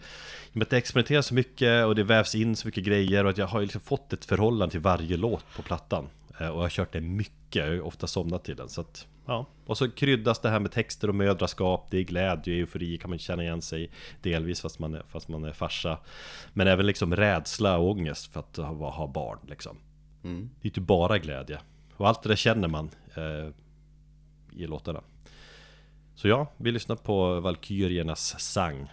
och 0.52 0.56
med 0.56 0.64
att 0.64 0.70
det 0.70 0.78
experimenteras 0.78 1.26
så 1.26 1.34
mycket 1.34 1.86
och 1.86 1.96
det 1.96 2.04
vävs 2.04 2.36
in 2.36 2.56
så 2.56 2.68
mycket 2.68 2.84
grejer 2.84 3.24
Och 3.24 3.30
att 3.30 3.38
jag 3.38 3.48
har 3.48 3.62
liksom 3.62 3.82
fått 3.82 4.14
ett 4.14 4.26
förhållande 4.26 4.72
till 4.72 4.82
varje 4.82 5.18
låt 5.18 5.46
på 5.56 5.62
plattan 5.62 6.08
eh, 6.40 6.48
Och 6.48 6.58
jag 6.58 6.62
har 6.62 6.70
kört 6.70 6.94
det 6.94 7.02
mycket, 7.02 7.56
jag 7.56 7.66
har 7.66 7.72
ju 7.72 7.82
ofta 7.82 8.08
somnat 8.08 8.44
till 8.44 8.56
den 8.56 8.70
så 8.70 8.82
att 8.82 9.08
Ja, 9.30 9.46
och 9.66 9.78
så 9.78 9.90
kryddas 9.90 10.40
det 10.40 10.50
här 10.50 10.60
med 10.60 10.72
texter 10.72 11.08
och 11.08 11.16
mödraskap 11.16 11.88
Det 11.90 11.98
är 11.98 12.04
glädje, 12.04 12.54
eufori 12.54 12.98
kan 12.98 13.10
man 13.10 13.20
känna 13.20 13.44
igen 13.44 13.62
sig 13.62 13.90
Delvis 14.22 14.62
fast 14.62 14.80
man 14.80 14.94
är, 14.94 15.04
fast 15.08 15.28
man 15.28 15.44
är 15.44 15.52
farsa. 15.52 15.98
Men 16.54 16.68
även 16.68 16.86
liksom 16.86 17.16
rädsla 17.16 17.78
och 17.78 17.90
ångest 17.90 18.34
för 18.34 18.40
att 18.40 18.58
ha, 18.58 18.90
ha 18.90 19.08
barn 19.08 19.40
liksom. 19.48 19.78
Mm. 20.28 20.50
Det 20.62 20.66
är 20.66 20.70
inte 20.70 20.80
typ 20.80 20.88
bara 20.88 21.18
glädje. 21.18 21.60
Och 21.98 22.08
allt 22.08 22.24
det 22.24 22.30
där 22.30 22.36
känner 22.36 22.68
man 22.68 22.90
eh, 23.16 23.50
I 24.62 24.68
låtarna. 24.68 25.02
Så 26.16 26.28
ja, 26.28 26.48
vi 26.58 26.72
lyssnar 26.72 26.96
på 26.96 27.40
Valkyriernas 27.40 28.40
sang. 28.40 28.88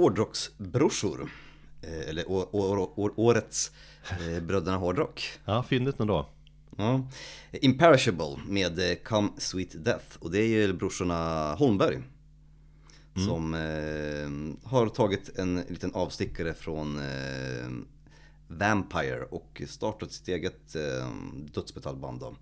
Hårdrocksbrorsor. 0.00 1.28
Eh, 1.82 2.08
Eller 2.08 2.30
å, 2.30 2.42
å, 2.52 2.90
å, 2.96 3.10
årets 3.16 3.70
eh, 4.10 4.40
Bröderna 4.42 4.76
Hårdrock. 4.76 5.22
Ja, 5.44 5.62
fyndigt 5.62 5.98
nog 5.98 6.08
då 6.08 6.26
Ja. 6.76 7.00
Imperishable 7.52 8.36
med 8.46 8.78
eh, 8.78 8.96
Come 9.04 9.28
Sweet 9.38 9.84
Death. 9.84 10.16
Och 10.20 10.30
det 10.30 10.38
är 10.38 10.46
ju 10.46 10.72
brorsorna 10.72 11.54
Holmberg. 11.54 11.98
Som 13.28 13.54
eh, 13.54 14.70
har 14.70 14.88
tagit 14.88 15.38
en 15.38 15.62
liten 15.68 15.94
avstickare 15.94 16.54
från 16.54 16.98
eh, 16.98 17.68
Vampire 18.48 19.22
och 19.30 19.62
startat 19.68 20.12
sitt 20.12 20.28
eget 20.28 20.74
eh, 20.76 21.08
dödsmetallband 21.54 22.20
då. 22.20 22.34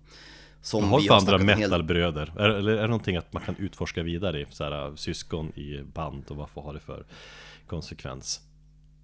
Som 0.61 0.81
Vad 0.81 0.89
har 0.91 0.99
vi 1.01 1.07
för 1.07 1.15
andra 1.15 1.37
hel- 1.37 1.45
metalbröder? 1.59 2.33
Är, 2.37 2.49
eller 2.49 2.71
är 2.71 2.81
det 2.81 2.87
någonting 2.87 3.15
att 3.17 3.33
man 3.33 3.43
kan 3.43 3.55
utforska 3.59 4.03
vidare 4.03 4.41
i? 4.41 4.45
Så 4.49 4.63
här, 4.63 4.95
syskon 4.95 5.51
i 5.55 5.83
band 5.93 6.23
och 6.27 6.35
vad 6.35 6.49
får 6.49 6.61
ha 6.61 6.73
det 6.73 6.79
för 6.79 7.05
konsekvens? 7.69 8.41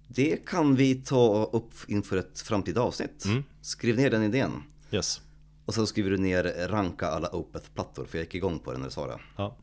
Det 0.08 0.46
kan 0.46 0.76
vi 0.76 0.94
ta 0.94 1.50
upp 1.52 1.72
inför 1.88 2.16
ett 2.16 2.40
framtida 2.40 2.80
avsnitt. 2.80 3.24
Mm. 3.24 3.44
Skriv 3.60 3.96
ner 3.96 4.10
den 4.10 4.22
idén. 4.22 4.62
Yes 4.90 5.20
Och 5.64 5.74
sen 5.74 5.86
skriver 5.86 6.10
du 6.10 6.18
ner 6.18 6.68
ranka 6.68 7.06
alla 7.06 7.28
Opeth-plattor, 7.28 8.04
för 8.04 8.18
jag 8.18 8.24
gick 8.24 8.34
igång 8.34 8.58
på 8.58 8.72
det 8.72 8.78
när 8.78 8.84
du 8.84 8.90
sa 8.90 9.06
det. 9.06 9.20
Ja, 9.36 9.56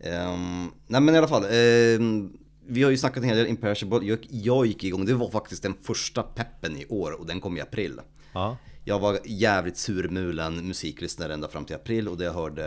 Ehm, 0.00 0.70
nej 0.86 1.00
men 1.00 1.14
i 1.14 1.18
alla 1.18 1.28
fall, 1.28 1.44
ehm, 1.50 2.32
vi 2.66 2.82
har 2.82 2.90
ju 2.90 2.96
snackat 2.96 3.22
en 3.22 3.28
hel 3.28 3.36
del 3.36 3.46
Imperishable. 3.46 4.06
Jag, 4.06 4.18
jag 4.30 4.66
gick 4.66 4.84
igång, 4.84 5.04
det 5.04 5.14
var 5.14 5.30
faktiskt 5.30 5.62
den 5.62 5.74
första 5.82 6.22
peppen 6.22 6.76
i 6.76 6.86
år 6.86 7.20
och 7.20 7.26
den 7.26 7.40
kom 7.40 7.56
i 7.56 7.60
april. 7.60 8.00
ja, 8.32 8.56
Jag 8.84 8.98
var 8.98 9.18
jävligt 9.24 9.76
surmulen 9.76 10.66
musiklyssnare 10.66 11.34
ända 11.34 11.48
fram 11.48 11.64
till 11.64 11.76
april 11.76 12.08
och 12.08 12.16
det 12.18 12.24
jag 12.24 12.32
hörde 12.32 12.64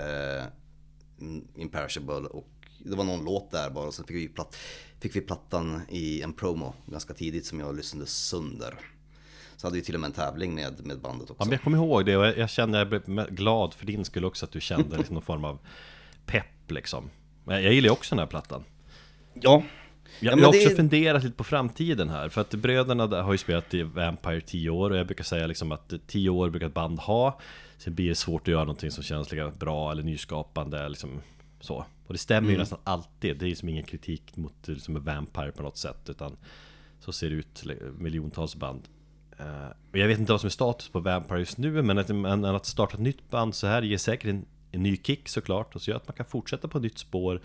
mm, 1.21 1.47
Imperishable 1.55 2.13
och 2.29 2.47
det 2.85 2.95
var 2.95 3.03
någon 3.03 3.25
låt 3.25 3.51
där 3.51 3.69
bara 3.69 3.87
och 3.87 3.93
sen 3.93 4.05
fick 4.05 4.17
vi, 4.17 4.27
platt, 4.27 4.55
fick 5.01 5.15
vi 5.15 5.21
plattan 5.21 5.81
i 5.89 6.21
en 6.21 6.33
promo 6.33 6.73
ganska 6.85 7.13
tidigt 7.13 7.45
som 7.45 7.59
jag 7.59 7.75
lyssnade 7.75 8.05
sönder. 8.05 8.73
Så 9.57 9.67
hade 9.67 9.75
vi 9.77 9.83
till 9.83 9.95
och 9.95 10.01
med 10.01 10.07
en 10.07 10.13
tävling 10.13 10.55
med, 10.55 10.85
med 10.85 10.99
bandet 10.99 11.29
också. 11.29 11.35
ja 11.41 11.45
men 11.45 11.51
jag 11.51 11.61
kommer 11.61 11.77
ihåg 11.77 12.05
det 12.05 12.17
och 12.17 12.25
jag, 12.25 12.37
jag 12.37 12.49
kände, 12.49 12.77
jag 12.77 12.89
blev 12.89 13.29
glad 13.29 13.73
för 13.73 13.85
din 13.85 14.05
skull 14.05 14.25
också 14.25 14.45
att 14.45 14.51
du 14.51 14.61
kände 14.61 14.97
liksom 14.97 15.13
någon 15.13 15.21
form 15.23 15.45
av 15.45 15.59
pepp 16.25 16.71
liksom. 16.71 17.09
Men 17.43 17.63
jag 17.63 17.73
gillar 17.73 17.87
ju 17.87 17.91
också 17.93 18.15
den 18.15 18.19
här 18.19 18.27
plattan. 18.27 18.63
Ja, 19.33 19.41
Jag, 19.41 19.63
Ja, 20.19 20.37
jag 20.37 20.45
har 20.45 20.51
det 20.53 20.57
också 20.57 20.71
är- 20.71 20.75
funderat 20.75 21.23
lite 21.23 21.35
på 21.37 21.43
framtiden 21.43 22.09
här 22.09 22.29
För 22.29 22.41
att 22.41 22.49
bröderna 22.53 23.07
där 23.07 23.21
har 23.21 23.31
ju 23.31 23.37
spelat 23.37 23.73
i 23.73 23.83
Vampire 23.83 24.41
10 24.41 24.69
år 24.69 24.89
Och 24.91 24.97
jag 24.97 25.05
brukar 25.07 25.23
säga 25.23 25.47
liksom 25.47 25.71
att 25.71 25.93
10 26.07 26.29
år 26.29 26.49
brukar 26.49 26.67
ett 26.67 26.73
band 26.73 26.99
ha. 26.99 27.39
Sen 27.77 27.95
blir 27.95 28.09
det 28.09 28.15
svårt 28.15 28.41
att 28.41 28.47
göra 28.47 28.63
någonting 28.63 28.91
som 28.91 29.03
känns 29.03 29.31
lika 29.31 29.49
bra 29.49 29.91
eller 29.91 30.03
nyskapande 30.03 30.89
liksom 30.89 31.21
så 31.59 31.85
Och 32.11 32.13
det 32.13 32.19
stämmer 32.19 32.51
ju 32.51 32.57
nästan 32.57 32.79
alltid. 32.83 33.37
Det 33.37 33.45
är 33.45 33.49
liksom 33.49 33.69
ingen 33.69 33.83
kritik 33.83 34.37
mot 34.37 34.67
liksom 34.67 35.03
Vampire 35.03 35.51
på 35.51 35.63
något 35.63 35.77
sätt 35.77 36.09
Utan 36.09 36.37
så 36.99 37.11
ser 37.11 37.29
det 37.29 37.35
ut 37.35 37.63
miljontals 37.97 38.55
band. 38.55 38.81
Eh, 39.39 39.67
Och 39.91 39.97
jag 39.97 40.07
vet 40.07 40.19
inte 40.19 40.31
vad 40.31 40.41
som 40.41 40.47
är 40.47 40.51
status 40.51 40.89
på 40.89 40.99
Vampire 40.99 41.39
just 41.39 41.57
nu 41.57 41.81
Men 41.81 41.97
att, 41.97 42.09
men 42.09 42.45
att 42.45 42.65
starta 42.65 42.93
ett 42.93 42.99
nytt 43.01 43.29
band 43.29 43.55
så 43.55 43.67
här 43.67 43.81
ger 43.81 43.97
säkert 43.97 44.29
en, 44.29 44.45
en 44.71 44.83
ny 44.83 44.97
kick 44.97 45.29
såklart 45.29 45.75
Och 45.75 45.81
så 45.81 45.91
gör 45.91 45.97
att 45.97 46.07
man 46.07 46.15
kan 46.15 46.25
fortsätta 46.25 46.67
på 46.67 46.77
ett 46.77 46.83
nytt 46.83 46.97
spår 46.97 47.41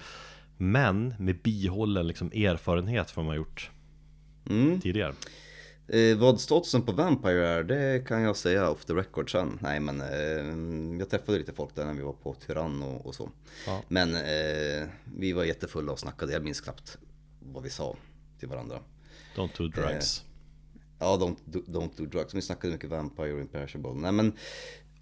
Men 0.56 1.14
med 1.18 1.38
bihållen 1.42 2.06
liksom 2.06 2.28
erfarenhet 2.32 3.10
från 3.10 3.24
vad 3.24 3.30
man 3.30 3.36
gjort 3.36 3.70
Mm. 4.50 4.80
tidigare 4.80 5.14
Eh, 5.88 6.16
vad 6.16 6.40
statusen 6.40 6.82
på 6.82 6.92
Vampire 6.92 7.48
är, 7.48 7.64
det 7.64 8.06
kan 8.06 8.22
jag 8.22 8.36
säga 8.36 8.70
off 8.70 8.84
the 8.84 8.92
record 8.92 9.32
sen. 9.32 9.58
Nej 9.62 9.80
men 9.80 10.00
eh, 10.00 10.98
jag 10.98 11.10
träffade 11.10 11.38
lite 11.38 11.52
folk 11.52 11.74
där 11.74 11.84
när 11.84 11.94
vi 11.94 12.02
var 12.02 12.12
på 12.12 12.34
Tyrann 12.34 12.82
och, 12.82 13.06
och 13.06 13.14
så. 13.14 13.30
Ja. 13.66 13.82
Men 13.88 14.14
eh, 14.14 14.88
vi 15.16 15.32
var 15.32 15.44
jättefulla 15.44 15.92
och 15.92 15.98
snackade, 15.98 16.32
jag 16.32 16.44
minns 16.44 16.60
knappt 16.60 16.98
vad 17.40 17.62
vi 17.62 17.70
sa 17.70 17.96
till 18.38 18.48
varandra. 18.48 18.78
Don't 19.36 19.58
do 19.58 19.68
drugs 19.68 20.22
Ja, 20.98 21.16
don't 21.16 21.36
do, 21.44 21.62
don't 21.66 21.90
do 21.96 22.06
drugs. 22.06 22.34
Vi 22.34 22.42
snackade 22.42 22.72
mycket 22.72 22.90
Vampire 22.90 23.32
och 23.32 23.40
Imperishable. 23.40 23.94
Nej 23.94 24.12
men 24.12 24.32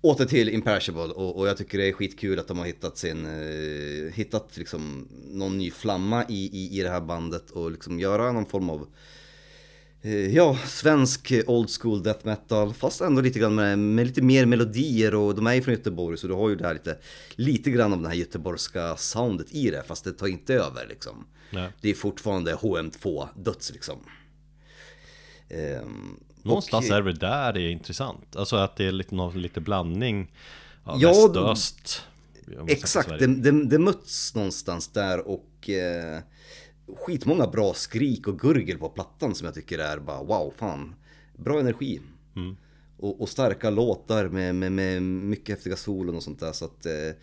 åter 0.01 0.25
till 0.25 0.49
Imperishable 0.49 1.03
och, 1.03 1.39
och 1.39 1.49
jag 1.49 1.57
tycker 1.57 1.79
det 1.79 1.89
är 1.89 1.93
skitkul 1.93 2.39
att 2.39 2.49
de 2.49 2.59
har 2.59 2.67
hittat 2.67 2.99
sin, 2.99 3.27
eh, 3.27 4.13
hittat 4.13 4.57
liksom 4.57 5.09
någon 5.31 5.59
ny 5.59 5.71
flamma 5.71 6.25
i, 6.29 6.51
i, 6.53 6.79
i 6.79 6.83
det 6.83 6.91
här 6.91 7.01
bandet 7.01 7.51
och 7.51 7.71
liksom 7.71 8.01
göra 8.01 8.33
någon 8.33 8.47
form 8.47 8.71
av 8.71 8.81
eh, 8.81 8.87
Ja, 10.31 10.59
svensk 10.67 11.33
old 11.47 11.71
school 11.81 12.03
death 12.03 12.27
metal 12.27 12.75
fast 12.75 13.01
ändå 13.01 13.23
lite 13.23 13.39
grann 13.39 13.55
med, 13.55 13.79
med 13.79 14.07
lite 14.07 14.23
mer 14.23 14.47
melodier 14.47 15.15
och 15.15 15.35
de 15.35 15.47
är 15.47 15.55
ju 15.55 15.63
från 15.63 15.75
Göteborg 15.75 16.19
så 16.19 16.27
du 16.27 16.35
har 16.35 16.49
ju 16.49 16.57
det 16.57 16.67
här 16.67 16.75
lite, 16.75 16.99
lite 17.35 17.71
grann 17.71 17.93
av 17.93 18.03
det 18.03 18.09
här 18.09 18.15
göteborgska 18.15 18.97
soundet 18.97 19.47
i 19.55 19.71
det 19.71 19.83
fast 19.83 20.05
det 20.05 20.13
tar 20.13 20.27
inte 20.27 20.55
över 20.55 20.87
liksom. 20.89 21.27
Nej. 21.51 21.69
Det 21.81 21.91
är 21.91 21.95
fortfarande 21.95 22.55
HM2 22.55 23.29
döds 23.37 23.73
liksom. 23.73 23.99
Ehm, 25.49 26.17
Någonstans 26.43 26.91
och- 26.91 26.97
är 26.97 27.03
det 27.03 27.13
där 27.13 27.53
det 27.53 27.61
är 27.61 27.69
intressant 27.71 28.37
Alltså 28.37 28.57
att 28.57 28.77
det 28.77 28.85
är 28.85 28.93
lite, 28.93 29.15
någon, 29.15 29.43
lite 29.43 29.61
blandning 29.61 30.33
av 30.85 31.03
Ja, 31.03 31.09
väst 31.09 31.37
och 31.37 31.51
öst 31.51 32.03
Exakt, 32.67 33.09
det, 33.09 33.27
det, 33.27 33.65
det 33.65 33.79
möts 33.79 34.35
någonstans 34.35 34.89
där 34.89 35.29
och 35.29 35.71
eh, 35.71 36.21
skitmånga 36.97 37.47
bra 37.47 37.75
skrik 37.75 38.29
och 38.29 38.39
gurgel 38.39 38.79
på 38.79 38.89
plattan 38.89 39.35
som 39.35 39.45
jag 39.45 39.55
tycker 39.55 39.79
är 39.79 39.99
bara 39.99 40.23
wow, 40.23 40.53
fan. 40.57 40.95
Bra 41.37 41.61
energi. 41.61 42.01
Mm. 42.37 42.57
Och, 42.97 43.21
och 43.21 43.29
starka 43.29 43.71
låtar 43.71 44.29
med, 44.29 44.55
med, 44.55 44.73
med 44.73 45.03
mycket 45.03 45.55
häftiga 45.57 45.77
solon 45.77 46.17
och 46.17 46.23
sånt 46.23 46.41
där 46.41 46.53
så 46.53 46.65
att 46.65 46.87
eh, 46.87 47.17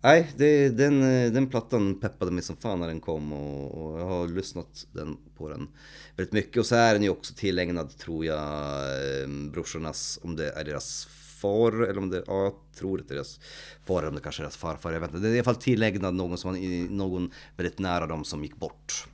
Nej, 0.00 0.32
det, 0.36 0.68
den, 0.68 1.02
eh, 1.02 1.32
den 1.32 1.46
plattan 1.46 2.00
peppade 2.00 2.30
mig 2.30 2.42
som 2.42 2.56
fan 2.56 2.80
när 2.80 2.86
den 2.86 3.00
kom 3.00 3.32
och, 3.32 3.92
och 3.92 4.00
jag 4.00 4.06
har 4.06 4.28
lyssnat 4.28 4.86
den, 4.92 5.16
på 5.36 5.48
den 5.48 5.68
väldigt 6.16 6.32
mycket. 6.32 6.56
Och 6.56 6.66
så 6.66 6.74
är 6.74 6.94
den 6.94 7.02
ju 7.02 7.08
också 7.08 7.34
tillägnad, 7.34 7.98
tror 7.98 8.24
jag, 8.24 8.42
eh, 8.42 9.28
brorsornas, 9.52 10.18
om 10.22 10.36
det 10.36 10.50
är 10.50 10.64
deras 10.64 11.08
far 11.40 11.72
eller 11.82 11.98
om 11.98 12.10
det, 12.10 12.24
ja 12.26 12.42
jag 12.44 12.54
tror 12.78 12.98
det 12.98 13.04
är 13.10 13.14
deras 13.14 13.40
far 13.86 13.98
eller 13.98 14.08
om 14.08 14.14
det 14.14 14.20
kanske 14.20 14.42
är 14.42 14.44
deras 14.44 14.56
farfar, 14.56 14.92
jag 14.92 15.00
vet 15.00 15.14
inte. 15.14 15.20
Det 15.20 15.28
är 15.28 15.34
i 15.34 15.38
alla 15.38 15.44
fall 15.44 15.56
tillägnad 15.56 16.14
någon, 16.14 16.38
som, 16.38 16.86
någon 16.90 17.30
väldigt 17.56 17.78
nära 17.78 18.06
dem 18.06 18.24
som 18.24 18.42
gick 18.44 18.56
bort. 18.56 19.06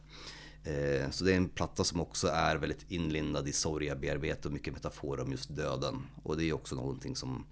Eh, 0.65 1.11
Så 1.11 1.25
det 1.25 1.33
är 1.33 1.37
en 1.37 1.49
platta 1.49 1.85
som 1.85 2.01
också 2.01 2.29
är 2.29 2.57
väldigt 2.57 2.85
inlindad 2.89 3.49
i 3.49 3.53
sorgebearbete 3.53 4.49
och 4.49 4.55
mycket 4.55 4.75
metaforer 4.75 5.23
om 5.23 5.31
just 5.31 5.57
döden. 5.57 6.03
Och 6.23 6.37
det 6.37 6.45
är 6.45 6.53
också 6.53 6.75
någonting 6.75 7.17
som, 7.17 7.47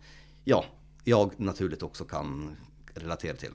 ja, 0.44 0.64
jag 1.04 1.40
naturligt 1.40 1.82
också 1.82 2.04
kan 2.04 2.56
relatera 2.94 3.36
till. 3.36 3.52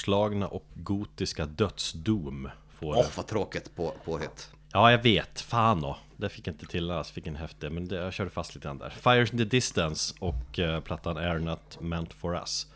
Storslagna 0.00 0.48
och 0.48 0.64
gotiska 0.74 1.46
dödsdom 1.46 2.48
får 2.70 2.96
Åh, 2.96 3.02
det. 3.04 3.16
vad 3.16 3.26
tråkigt 3.26 3.76
på, 3.76 3.94
påhitt. 4.04 4.50
Ja, 4.72 4.90
jag 4.90 5.02
vet. 5.02 5.40
Fan 5.40 5.80
då. 5.80 5.96
Det 6.16 6.28
fick 6.28 6.46
jag 6.46 6.54
inte 6.54 6.66
till 6.66 6.90
alls. 6.90 7.10
Fick 7.10 7.26
en 7.26 7.36
häftig. 7.36 7.72
Men 7.72 7.88
det, 7.88 7.96
jag 7.96 8.12
körde 8.12 8.30
fast 8.30 8.54
lite 8.54 8.66
grann 8.66 8.78
där. 8.78 8.90
Fires 8.90 9.32
in 9.32 9.38
the 9.38 9.44
distance 9.44 10.14
och 10.20 10.58
eh, 10.58 10.80
plattan 10.80 11.16
Are 11.16 11.38
Not 11.38 11.78
Meant 11.80 12.12
For 12.12 12.34
Us. 12.36 12.66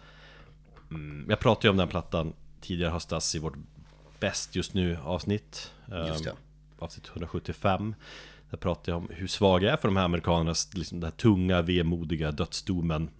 Mm, 0.90 1.26
jag 1.28 1.38
pratade 1.40 1.66
ju 1.66 1.70
om 1.70 1.76
den 1.76 1.88
plattan 1.88 2.32
tidigare 2.60 2.90
höstas 2.90 3.34
i 3.34 3.38
vårt 3.38 3.54
Bäst 4.20 4.54
just 4.56 4.74
nu 4.74 4.98
avsnitt. 5.04 5.72
Eh, 5.92 6.06
Just 6.06 6.24
det. 6.24 6.32
Avsnitt 6.78 7.08
175. 7.08 7.94
Där 8.50 8.58
pratade 8.58 8.90
jag 8.90 8.98
om 8.98 9.08
hur 9.10 9.26
svaga 9.26 9.66
jag 9.66 9.72
är 9.72 9.76
för 9.76 9.88
de 9.88 9.96
här 9.96 10.04
amerikanernas, 10.04 10.74
liksom 10.74 11.00
den 11.00 11.10
här 11.10 11.16
tunga, 11.18 11.62
vemodiga 11.62 12.30
dödsdomen. 12.30 13.10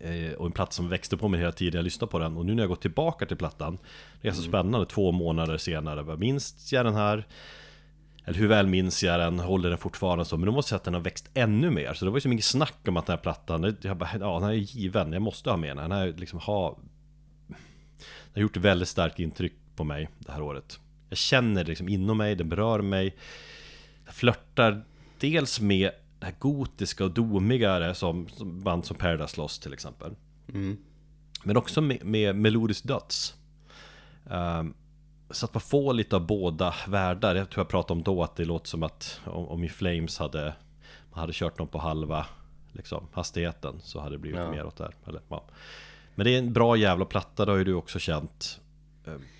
Eh, 0.00 0.32
och 0.32 0.46
en 0.46 0.52
platta 0.52 0.72
som 0.72 0.88
växte 0.88 1.16
på 1.16 1.28
mig 1.28 1.40
hela 1.40 1.52
tiden. 1.52 1.78
Jag 1.78 1.84
lyssnade 1.84 2.10
på 2.10 2.18
den. 2.18 2.36
Och 2.36 2.46
nu 2.46 2.54
när 2.54 2.62
jag 2.62 2.70
gått 2.70 2.80
tillbaka 2.80 3.26
till 3.26 3.36
plattan 3.36 3.78
Det 4.22 4.28
är 4.28 4.32
så 4.32 4.42
spännande. 4.42 4.86
Två 4.86 5.12
månader 5.12 5.56
senare 5.56 6.16
Minns 6.16 6.72
jag 6.72 6.86
den 6.86 6.94
här? 6.94 7.26
Eller 8.24 8.38
hur 8.38 8.48
väl 8.48 8.66
minns 8.66 9.02
jag 9.02 9.20
den? 9.20 9.38
Håller 9.38 9.68
den 9.68 9.78
fortfarande 9.78 10.24
så? 10.24 10.36
Men 10.36 10.46
då 10.46 10.52
måste 10.52 10.66
jag 10.66 10.68
säga 10.68 10.76
att 10.76 10.84
den 10.84 10.94
har 10.94 11.00
växt 11.00 11.30
ännu 11.34 11.70
mer. 11.70 11.94
Så 11.94 12.04
det 12.04 12.10
var 12.10 12.16
ju 12.16 12.20
så 12.20 12.28
mycket 12.28 12.44
snack 12.44 12.88
om 12.88 12.96
att 12.96 13.06
den 13.06 13.16
här 13.16 13.22
plattan 13.22 13.76
Jag 13.82 13.96
bara, 13.96 14.10
ja 14.20 14.34
den 14.34 14.42
här 14.42 14.50
är 14.50 14.54
given. 14.54 15.12
Jag 15.12 15.22
måste 15.22 15.50
ha 15.50 15.56
med 15.56 15.76
den 15.76 15.90
Den 15.90 15.92
här 15.92 16.14
liksom 16.16 16.38
har 16.38 16.78
Den 17.48 17.56
har 18.34 18.42
gjort 18.42 18.56
väldigt 18.56 18.88
starkt 18.88 19.18
intryck 19.18 19.52
på 19.76 19.84
mig 19.84 20.08
det 20.18 20.32
här 20.32 20.42
året. 20.42 20.80
Jag 21.08 21.18
känner 21.18 21.64
det 21.64 21.68
liksom 21.68 21.88
inom 21.88 22.16
mig, 22.16 22.34
den 22.34 22.48
berör 22.48 22.82
mig. 22.82 23.16
Jag 24.04 24.14
flörtar 24.14 24.84
dels 25.20 25.60
med 25.60 25.90
det 26.18 26.26
här 26.26 26.34
gotiska 26.38 27.04
och 27.04 27.10
domigare 27.10 27.94
som, 27.94 28.28
som 28.28 28.60
band 28.60 28.84
som 28.86 28.96
Paradise 28.96 29.36
Lost 29.40 29.62
till 29.62 29.72
exempel 29.72 30.14
Men 31.42 31.56
också 31.56 31.80
med, 31.80 32.04
med 32.04 32.36
melodisk 32.36 32.84
döds 32.84 33.34
Ehm, 34.30 34.74
Så 35.30 35.44
att 35.46 35.54
man 35.54 35.60
får 35.60 35.92
lite 35.92 36.16
av 36.16 36.26
båda 36.26 36.74
världar 36.88 37.34
Jag 37.34 37.50
tror 37.50 37.60
jag 37.64 37.68
pratade 37.68 37.92
om 37.98 38.02
då 38.02 38.22
att 38.22 38.36
det 38.36 38.44
låter 38.44 38.68
som 38.68 38.82
att 38.82 39.20
om, 39.24 39.48
om 39.48 39.64
i 39.64 39.68
Flames 39.68 40.18
hade 40.18 40.54
Man 41.10 41.20
hade 41.20 41.32
kört 41.32 41.58
dem 41.58 41.68
på 41.68 41.78
halva 41.78 42.26
liksom, 42.72 43.06
hastigheten 43.12 43.80
så 43.82 44.00
hade 44.00 44.14
det 44.14 44.18
blivit 44.18 44.38
Ja. 44.40 44.50
mer 44.50 44.64
åt 44.66 44.76
det 44.76 44.84
här 44.84 44.94
eller, 45.06 45.20
ja. 45.28 45.44
Men 46.14 46.24
det 46.24 46.34
är 46.34 46.38
en 46.38 46.52
bra 46.52 46.76
jävla 46.76 47.04
platta, 47.04 47.44
det 47.44 47.50
har 47.52 47.58
ju 47.58 47.64
du 47.64 47.74
också 47.74 47.98
känt 47.98 48.60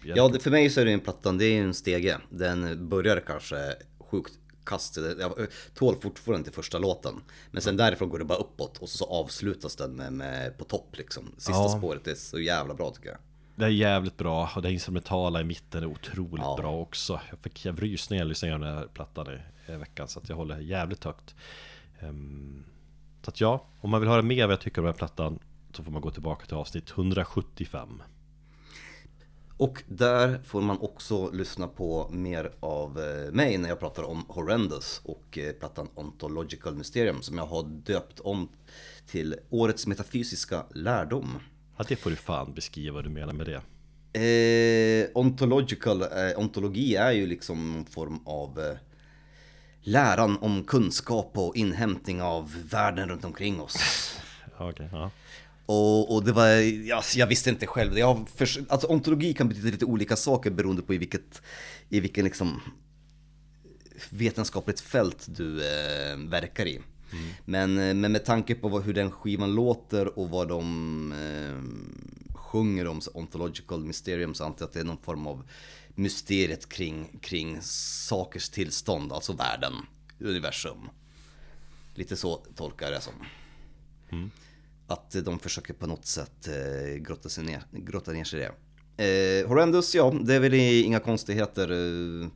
jag- 0.04 0.16
Ja, 0.16 0.28
det, 0.28 0.40
för 0.40 0.50
mig 0.50 0.70
så 0.70 0.80
är 0.80 0.84
det 0.84 0.92
en 0.92 1.00
plattan, 1.00 1.38
det 1.38 1.44
är 1.44 1.62
en 1.62 1.74
stege. 1.74 2.18
Den 2.30 2.88
börjar 2.88 3.20
kanske 3.26 3.74
sjukt 4.10 4.32
kast. 4.68 4.96
Jag 5.18 5.32
tål 5.74 5.96
fortfarande 6.00 6.44
till 6.44 6.52
första 6.54 6.78
låten. 6.78 7.14
Men 7.50 7.62
sen 7.62 7.76
därifrån 7.76 8.08
går 8.08 8.18
det 8.18 8.24
bara 8.24 8.38
uppåt 8.38 8.78
och 8.78 8.88
så, 8.88 9.04
avslutas 9.04 9.76
den 9.76 9.92
med, 9.96 10.12
med 10.12 10.58
på 10.58 10.64
topp 10.64 10.96
liksom. 10.96 11.24
Sista 11.38 11.52
Ja. 11.52 11.74
spåret 11.78 12.06
är 12.06 12.14
så 12.14 12.40
jävla 12.40 12.74
bra 12.74 12.90
tycker 12.90 13.08
jag. 13.08 13.18
Det 13.56 13.64
är 13.64 13.68
jävligt 13.68 14.16
bra 14.16 14.50
och 14.56 14.62
det 14.62 14.72
instrumentala 14.72 15.40
i 15.40 15.44
mitten 15.44 15.82
är 15.82 15.86
otroligt 15.86 16.44
Ja. 16.44 16.56
bra 16.58 16.80
också 16.80 17.20
Jag 17.30 17.38
fick 17.38 17.64
jag 17.64 17.82
rysningar 17.82 18.18
när 18.24 18.26
jag 18.26 18.28
lyssnade 18.28 18.58
på 18.58 18.64
den 18.64 18.76
här 18.76 18.86
plattan 18.86 19.26
i, 19.66 19.72
i 19.72 19.76
veckan 19.76 20.08
Så 20.08 20.18
att 20.18 20.28
jag 20.28 20.36
håller 20.36 20.58
jävligt 20.58 21.04
högt 21.04 21.34
Ehm, 22.00 22.64
Så 23.22 23.30
att 23.30 23.40
ja, 23.40 23.64
om 23.80 23.90
man 23.90 24.00
vill 24.00 24.10
höra 24.10 24.22
mer 24.22 24.46
vad 24.46 24.52
jag 24.52 24.60
tycker 24.60 24.80
om 24.80 24.84
den 24.84 24.92
här 24.94 24.98
plattan 24.98 25.38
Så 25.72 25.82
får 25.84 25.92
man 25.92 26.02
gå 26.02 26.10
tillbaka 26.10 26.46
till 26.46 26.54
avsnitt 26.56 26.90
175 26.90 28.02
Och 29.58 29.82
där 29.86 30.40
får 30.44 30.60
man 30.60 30.78
också 30.78 31.30
lyssna 31.30 31.68
på 31.68 32.08
mer 32.10 32.52
av 32.60 32.98
eh, 33.00 33.32
mig 33.32 33.58
när 33.58 33.68
jag 33.68 33.80
pratar 33.80 34.02
om 34.02 34.24
Horrendous 34.28 35.00
och 35.04 35.38
eh, 35.38 35.52
plattan 35.52 35.88
Ontological 35.94 36.74
Mysterium 36.74 37.22
som 37.22 37.38
jag 37.38 37.46
har 37.46 37.62
döpt 37.62 38.20
om 38.20 38.48
till 39.06 39.34
Årets 39.50 39.86
metafysiska 39.86 40.64
lärdom. 40.74 41.38
Ja 41.76 41.84
det 41.88 41.96
får 41.96 42.10
du 42.10 42.16
fan 42.16 42.54
beskriva 42.54 42.94
vad 42.94 43.04
du 43.04 43.10
menar 43.10 43.32
med 43.32 43.46
det 43.46 43.62
Eh, 44.12 45.08
ontological, 45.14 46.02
eh, 46.02 46.38
ontologi 46.38 46.96
är 46.96 47.12
ju 47.12 47.26
liksom 47.26 47.72
någon 47.72 47.84
form 47.84 48.20
av 48.24 48.60
eh, 48.60 48.76
läran 49.80 50.38
om 50.40 50.64
kunskap 50.64 51.30
och 51.34 51.56
inhämtning 51.56 52.22
av 52.22 52.54
världen 52.70 53.08
runt 53.08 53.24
omkring 53.24 53.60
oss. 53.60 53.76
Okej, 54.58 54.88
ja. 54.92 55.10
Och, 55.70 56.14
och 56.14 56.24
det 56.24 56.32
var, 56.32 56.46
ja, 56.86 57.02
jag 57.16 57.26
visste 57.26 57.50
inte 57.50 57.66
själv. 57.66 57.98
Jag 57.98 58.28
förs- 58.36 58.58
alltså 58.68 58.86
ontologi 58.86 59.34
kan 59.34 59.48
betyda 59.48 59.70
lite 59.70 59.84
olika 59.84 60.16
saker 60.16 60.50
beroende 60.50 60.82
på 60.82 60.94
i 60.94 60.98
vilket, 60.98 61.42
i 61.88 62.00
vilken 62.00 62.24
liksom 62.24 62.60
vetenskapligt 64.10 64.80
fält 64.80 65.26
du 65.28 65.56
eh, 65.56 66.16
verkar 66.16 66.66
i. 66.66 66.80
Men, 67.44 67.78
eh, 67.78 67.94
men 67.94 68.12
med 68.12 68.24
tanke 68.24 68.54
på 68.54 68.68
vad, 68.68 68.82
hur 68.82 68.94
den 68.94 69.10
skivan 69.10 69.54
låter 69.54 70.18
och 70.18 70.30
vad 70.30 70.48
de 70.48 71.12
eh, 71.12 72.34
sjunger 72.36 72.86
om, 72.86 73.00
ontological 73.14 73.84
mysterium, 73.84 74.34
så 74.34 74.44
antar 74.44 74.62
jag 74.62 74.66
att 74.68 74.72
det 74.74 74.80
är 74.80 74.84
någon 74.84 75.02
form 75.02 75.26
av 75.26 75.42
mysteriet 75.94 76.68
kring, 76.68 77.18
kring 77.20 77.58
sakers 77.62 78.48
tillstånd, 78.48 79.12
alltså 79.12 79.32
världen, 79.32 79.72
universum. 80.20 80.88
Lite 81.94 82.16
så 82.16 82.36
tolkar 82.36 82.86
jag 82.86 82.94
det 82.94 83.00
som. 83.00 83.14
Att 84.88 85.16
de 85.24 85.38
försöker 85.38 85.74
på 85.74 85.86
något 85.86 86.06
sätt 86.06 86.48
eh, 86.48 86.94
grotta, 86.94 87.28
sig 87.28 87.44
ner, 87.44 87.62
grotta 87.72 88.12
ner 88.12 88.24
sig 88.24 88.40
i 88.40 88.42
det. 88.42 88.52
Eh, 88.98 89.48
Horrendous, 89.48 89.94
ja, 89.94 90.14
det 90.24 90.34
är 90.34 90.40
väl 90.40 90.54
inga 90.54 91.00
konstigheter. 91.00 91.70
Eh, 91.70 92.28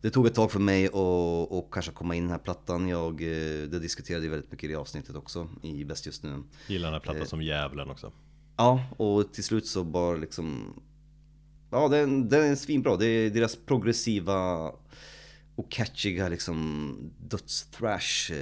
det 0.00 0.10
tog 0.10 0.26
ett 0.26 0.34
tag 0.34 0.52
för 0.52 0.60
mig 0.60 0.86
att 0.86 0.94
och 0.94 1.72
kanske 1.72 1.92
komma 1.92 2.14
in 2.14 2.22
i 2.22 2.26
den 2.26 2.30
här 2.30 2.38
plattan. 2.38 2.88
Jag, 2.88 3.22
eh, 3.22 3.68
det 3.68 3.78
diskuterade 3.78 4.22
vi 4.22 4.28
väldigt 4.28 4.52
mycket 4.52 4.64
i 4.64 4.72
det 4.72 4.78
avsnittet 4.78 5.16
också, 5.16 5.48
i 5.62 5.84
Bäst 5.84 6.06
just 6.06 6.22
nu. 6.22 6.42
Gillar 6.66 6.86
den 6.86 6.94
här 6.94 7.00
plattan 7.00 7.26
som 7.26 7.42
djävulen 7.42 7.90
också. 7.90 8.12
Ja, 8.56 8.84
och 8.96 9.32
till 9.32 9.44
slut 9.44 9.66
så 9.66 9.84
bara 9.84 10.16
liksom... 10.16 10.74
Ja, 11.70 11.88
den, 11.88 12.28
den 12.28 12.44
är 12.44 12.54
svinbra. 12.54 12.96
Det 12.96 13.06
är 13.06 13.30
deras 13.30 13.56
progressiva 13.66 14.68
och 15.54 15.70
catchiga 15.70 16.28
liksom 16.28 16.96
dödsthrash. 17.18 18.32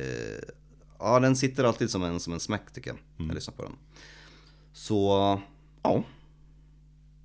Ja, 0.98 1.20
den 1.20 1.36
sitter 1.36 1.64
alltid 1.64 1.90
som 1.90 2.02
en, 2.02 2.20
som 2.20 2.32
en 2.32 2.40
smack 2.40 2.72
tycker 2.72 2.90
jag. 2.90 2.98
när 3.16 3.26
Jag 3.26 3.34
lyssnar 3.34 3.54
på 3.54 3.62
den. 3.62 3.72
Så, 4.72 5.40
ja. 5.82 6.02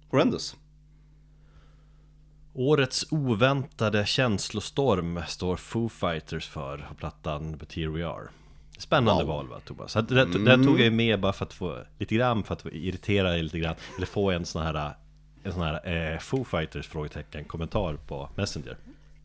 Horrendous. 0.10 0.56
Årets 2.54 3.06
oväntade 3.12 4.06
känslostorm 4.06 5.22
står 5.28 5.56
Foo 5.56 5.90
Fighters 5.90 6.48
för 6.50 6.78
på 6.90 6.96
plattan 6.96 7.58
But 7.58 7.74
Here 7.74 7.90
We 7.90 8.08
Are. 8.08 8.28
Spännande 8.78 9.24
Wow. 9.24 9.34
val 9.36 9.48
va 9.48 9.60
Tobias? 9.66 9.94
Det, 9.94 10.02
det, 10.02 10.26
det 10.46 10.64
tog 10.64 10.80
jag 10.80 10.94
med 10.94 11.20
bara 11.20 11.34
för 11.34 11.46
att 11.46 11.54
få 11.54 11.78
lite 11.98 12.16
grann, 12.16 12.44
för 12.44 12.54
att 12.54 12.66
irritera 12.66 13.30
dig 13.30 13.44
lite 13.44 13.60
grann. 13.60 13.76
Eller 13.98 14.06
få 14.08 14.32
en 14.32 14.46
sån 14.46 14.64
här, 14.64 14.94
en 15.44 15.54
sån 15.54 15.62
här 15.62 16.14
eh, 16.14 16.20
Foo 16.20 16.44
Fighters 16.44 16.88
frågetecken 16.88 17.46
kommentar 17.46 17.98
på 18.08 18.30
Messenger. 18.36 18.78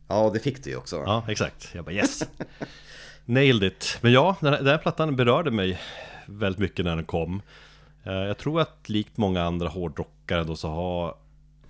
Ja, 0.07 0.29
det 0.33 0.39
fick 0.39 0.63
du 0.63 0.69
ju 0.69 0.75
också. 0.75 0.95
Ja, 0.95 1.23
exakt. 1.27 1.69
Jag 1.73 1.85
bara 1.85 1.91
yes! 1.95 2.23
Nailed 3.25 3.63
it! 3.63 3.97
Men 4.01 4.11
ja, 4.11 4.37
den 4.39 4.53
här, 4.53 4.57
den 4.59 4.67
här 4.67 4.77
plattan 4.77 5.15
berörde 5.15 5.51
mig 5.51 5.79
väldigt 6.25 6.59
mycket 6.59 6.85
när 6.85 6.95
den 6.95 7.05
kom. 7.05 7.41
Eh, 8.03 8.13
Jag 8.13 8.37
tror 8.37 8.61
att 8.61 8.89
likt 8.89 9.17
många 9.17 9.43
andra 9.43 9.67
hårdrockare 9.69 10.43
då 10.43 10.55
så 10.55 10.69
har 10.69 11.15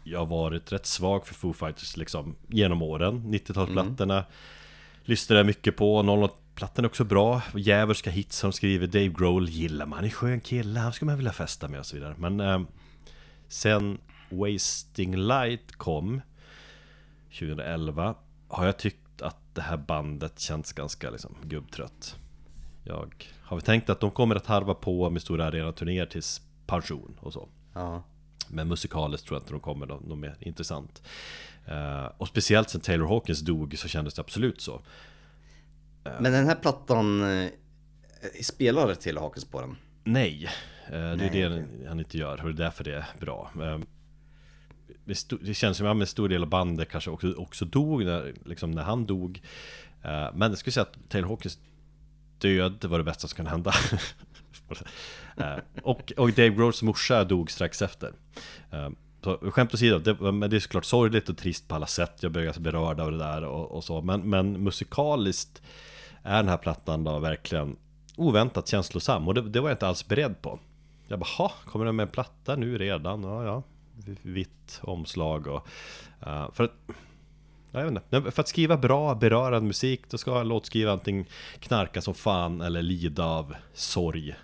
jag 0.04 0.26
varit 0.26 0.72
rätt 0.72 0.86
svag 0.86 1.28
för 1.28 1.34
Foo 1.34 1.54
Fighters 1.54 1.98
liksom 1.98 2.36
genom 2.48 2.82
åren. 2.82 3.24
90-talsplattorna 3.34 4.24
lyssnade 5.04 5.40
jag 5.40 5.46
mycket 5.46 5.78
på. 5.78 6.02
00-plattan 6.04 6.86
är 6.86 6.90
också 6.90 7.04
bra. 7.04 7.42
Djävulska 7.56 8.10
hits 8.10 8.38
som 8.38 8.52
skriver 8.52 8.88
Dave 8.88 9.08
Grohl 9.08 9.50
gillar 9.50 9.86
man. 9.86 10.04
En 10.04 10.12
skön 10.12 10.42
kille, 10.42 10.80
han 10.80 10.94
skulle 10.94 11.08
man 11.12 11.18
vilja 11.18 11.32
festa 11.34 11.68
med 11.68 11.80
och 11.80 11.86
så 11.86 11.96
vidare. 11.96 12.16
Men 12.18 12.40
eh, 12.40 12.62
sen 13.48 13.98
Wasting 14.30 15.16
Light 15.18 15.72
kom 15.78 16.22
2011 17.40 18.16
har 18.48 18.66
jag 18.66 18.78
tyckt 18.80 18.98
det 19.56 19.62
här 19.62 19.78
bandet 19.78 20.40
känns 20.40 20.74
ganska 20.74 21.10
liksom 21.10 21.36
gubbtrött. 21.44 22.16
Jag 22.84 23.30
har 23.42 23.58
väl 23.58 23.66
tänkt 23.66 23.90
att 23.90 24.00
de 24.00 24.12
kommer 24.12 24.36
att 24.36 24.46
harva 24.46 24.74
på 24.74 25.10
med 25.10 25.22
stora 25.22 25.46
arenaturnéer 25.46 26.06
tills 26.06 26.42
pension 26.68 27.20
och 27.22 27.34
så. 27.34 27.48
Ja. 27.74 28.04
Men 28.50 28.68
musikaliskt 28.68 29.28
tror 29.28 29.36
jag 29.36 29.42
inte 29.42 29.54
de 29.54 29.60
kommer 29.60 29.86
något, 29.86 30.06
något 30.06 30.18
mer 30.18 30.38
intressant. 30.40 31.02
Eh, 31.66 32.06
och 32.18 32.28
speciellt 32.28 32.70
sen 32.70 32.82
Taylor 32.82 33.08
Hawkins 33.08 33.42
dog 33.42 33.78
så 33.78 33.88
kändes 33.88 34.14
det 34.14 34.22
absolut 34.22 34.62
så. 34.62 34.82
Men 36.04 36.32
den 36.32 36.46
här 36.46 36.56
plattan, 36.56 37.24
eh, 37.24 37.50
spelar 38.42 38.94
till 38.94 39.18
Hakens 39.18 39.46
på 39.46 39.62
den? 39.62 39.78
Nej, 40.04 40.50
det 40.90 40.96
är 40.96 41.16
Nej, 41.16 41.30
det 41.30 41.88
han 41.88 42.00
inte 42.00 42.18
gör 42.18 42.42
och 42.42 42.56
det 42.56 42.64
är 42.64 42.66
därför 42.66 42.84
det 42.84 42.96
är 42.96 43.06
bra. 43.20 43.52
Det 45.42 45.54
känns 45.54 45.78
som 45.78 45.88
att 45.88 46.02
en 46.02 46.08
stor 46.08 46.30
del 46.30 46.44
av 46.44 46.50
bandet 46.50 46.90
kanske 46.90 47.10
också, 47.10 47.34
också 47.34 47.66
dog 47.66 48.06
när, 48.06 48.34
liksom 48.46 48.72
när 48.72 48.84
han 48.84 49.06
dog. 49.06 49.42
Eh, 50.04 50.30
men 50.34 50.52
jag 50.52 50.58
skulle 50.58 50.72
säga 50.72 50.82
att 50.84 51.10
Taylor 51.10 51.28
Hawkins 51.28 51.60
död 52.38 52.86
var 52.86 52.98
det 52.98 53.04
bästa 53.04 53.28
som 53.28 53.36
kunde 53.36 53.52
hända. 53.52 53.74
Eh, 55.38 55.58
och, 55.84 56.14
och 56.18 56.32
Dave 56.32 56.50
Grohls 56.50 56.82
morsa 56.82 57.24
dog 57.24 57.52
strax 57.52 57.82
efter. 57.82 58.14
Eh, 58.72 58.90
så 59.24 59.38
skämt 59.52 59.74
åsido, 59.74 60.00
det, 60.00 60.32
men 60.32 60.50
det 60.50 60.56
är 60.56 60.60
såklart 60.60 60.86
sorgligt 60.86 61.30
och 61.30 61.38
trist 61.38 61.68
på 61.68 61.76
alla 61.76 61.88
sätt. 61.88 62.24
Jag 62.24 62.32
blev 62.32 62.46
ganska 62.46 62.62
berörd 62.62 63.00
av 63.00 63.12
det 63.12 63.18
där 63.18 63.44
och, 63.44 63.72
och 63.72 63.84
så. 63.84 64.02
Men, 64.02 64.30
men 64.30 64.64
musikaliskt 64.64 65.62
är 66.24 66.36
den 66.36 66.48
här 66.48 66.58
plattan 66.58 67.04
då 67.04 67.20
verkligen 67.20 67.76
oväntat 68.16 68.68
känslosam. 68.68 69.28
Och 69.28 69.34
det, 69.34 69.42
det 69.42 69.60
var 69.60 69.70
jag 69.70 69.74
inte 69.76 69.88
alls 69.88 70.08
beredd 70.08 70.42
på. 70.42 70.60
Jag 71.08 71.20
bara, 71.20 71.30
"Ha, 71.38 71.52
kommer 71.66 71.86
den 71.86 71.96
med 71.96 72.04
en 72.04 72.12
platta 72.12 72.56
nu 72.56 72.78
redan? 72.78 73.24
Ja, 73.24 73.44
ja. 73.44 73.64
Vitt 74.22 74.80
omslag 74.84 75.48
och... 75.48 75.68
Uh, 76.28 76.52
för 76.52 76.64
att... 76.64 76.72
Jag 77.72 77.84
vet 77.84 78.04
inte. 78.14 78.32
För 78.32 78.42
att 78.42 78.48
skriva 78.48 78.78
bra, 78.78 79.16
berörande 79.16 79.68
musik, 79.68 80.02
då 80.10 80.18
ska 80.18 80.44
låtskrivaren 80.44 81.00
antingen 81.00 81.26
knarka 81.60 82.02
som 82.02 82.14
fan 82.14 82.62
eller 82.62 82.82
lida 82.82 83.26
av 83.26 83.56
sorg. 83.74 84.36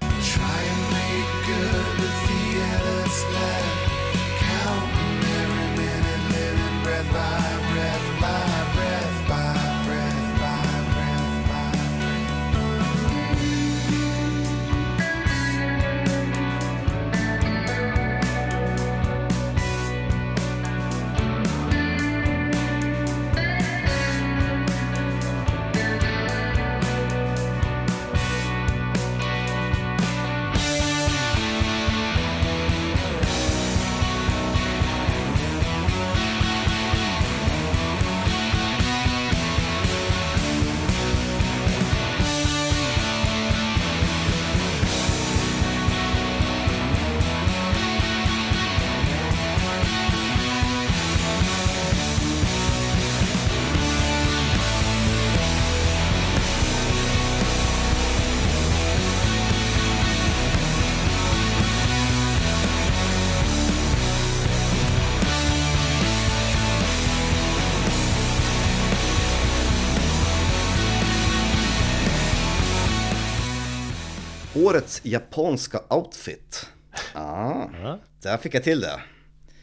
Japanska 75.04 75.82
outfit. 75.90 76.70
Ah, 77.14 77.68
Ja, 77.82 78.00
där 78.22 78.38
fick 78.38 78.54
jag 78.56 78.64
till 78.64 78.82
det. 78.82 79.02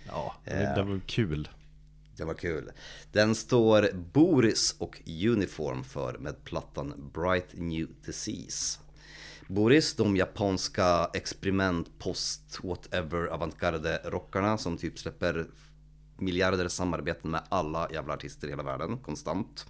ja 0.06 0.34
det, 0.44 0.72
det 0.76 0.82
var 0.82 1.00
kul. 1.06 1.48
Det 2.16 2.24
var 2.24 2.34
kul. 2.34 2.70
Den 3.12 3.34
står 3.34 3.88
Boris 4.12 4.76
och 4.78 5.00
Uniform 5.06 5.84
för 5.84 6.18
med 6.18 6.44
plattan 6.44 7.10
Bright 7.14 7.48
New 7.52 7.88
Disease. 8.06 8.78
Boris, 9.46 9.94
de 9.94 10.16
japanska 10.16 11.10
experiment 11.14 11.98
post 11.98 12.58
whatever 12.62 13.26
avantgarde 13.26 14.00
rockarna 14.04 14.58
som 14.58 14.76
typ 14.76 14.98
släpper 14.98 15.46
miljarder 16.16 16.68
samarbeten 16.68 17.30
med 17.30 17.42
alla 17.48 17.88
jävla 17.92 18.14
artister 18.14 18.46
i 18.46 18.50
hela 18.50 18.62
världen 18.62 18.98
konstant. 18.98 19.66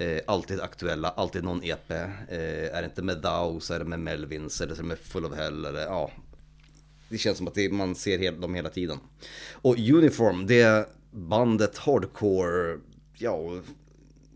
Eh, 0.00 0.20
alltid 0.26 0.60
aktuella, 0.60 1.08
alltid 1.08 1.44
någon 1.44 1.64
EP. 1.64 1.90
Eh, 1.90 2.76
är 2.76 2.82
det 2.82 2.84
inte 2.84 3.02
med 3.02 3.18
Dow 3.18 3.58
så 3.60 3.74
är 3.74 3.78
det 3.78 3.84
med 3.84 4.00
Melvins 4.00 4.60
eller 4.60 4.74
så 4.74 4.80
är 4.80 4.82
det 4.82 4.88
med 4.88 4.98
Full 4.98 5.24
of 5.24 5.36
Hell 5.36 5.64
eller 5.64 5.80
ja. 5.80 6.10
det 7.08 7.18
känns 7.18 7.38
som 7.38 7.48
att 7.48 7.54
det, 7.54 7.72
man 7.72 7.94
ser 7.94 8.18
hel, 8.18 8.40
dem 8.40 8.54
hela 8.54 8.68
tiden. 8.68 8.98
Och 9.52 9.78
Uniform, 9.78 10.46
det 10.46 10.88
bandet 11.10 11.78
hardcore, 11.78 12.78
ja, 13.18 13.60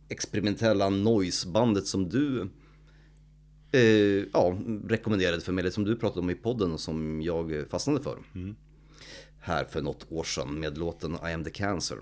experimentella 0.08 0.90
noise-bandet 0.90 1.86
som 1.86 2.08
du 2.08 2.48
eh, 3.72 4.26
ja, 4.32 4.58
rekommenderade 4.88 5.40
för 5.40 5.52
mig, 5.52 5.62
eller 5.62 5.70
som 5.70 5.84
du 5.84 5.96
pratade 5.96 6.20
om 6.20 6.30
i 6.30 6.34
podden 6.34 6.72
och 6.72 6.80
som 6.80 7.22
jag 7.22 7.64
fastnade 7.70 8.00
för. 8.02 8.18
Här 9.40 9.64
för 9.64 9.82
något 9.82 10.12
år 10.12 10.24
sedan 10.24 10.60
med 10.60 10.78
låten 10.78 11.14
I 11.14 11.32
am 11.32 11.44
the 11.44 11.50
cancer. 11.50 11.98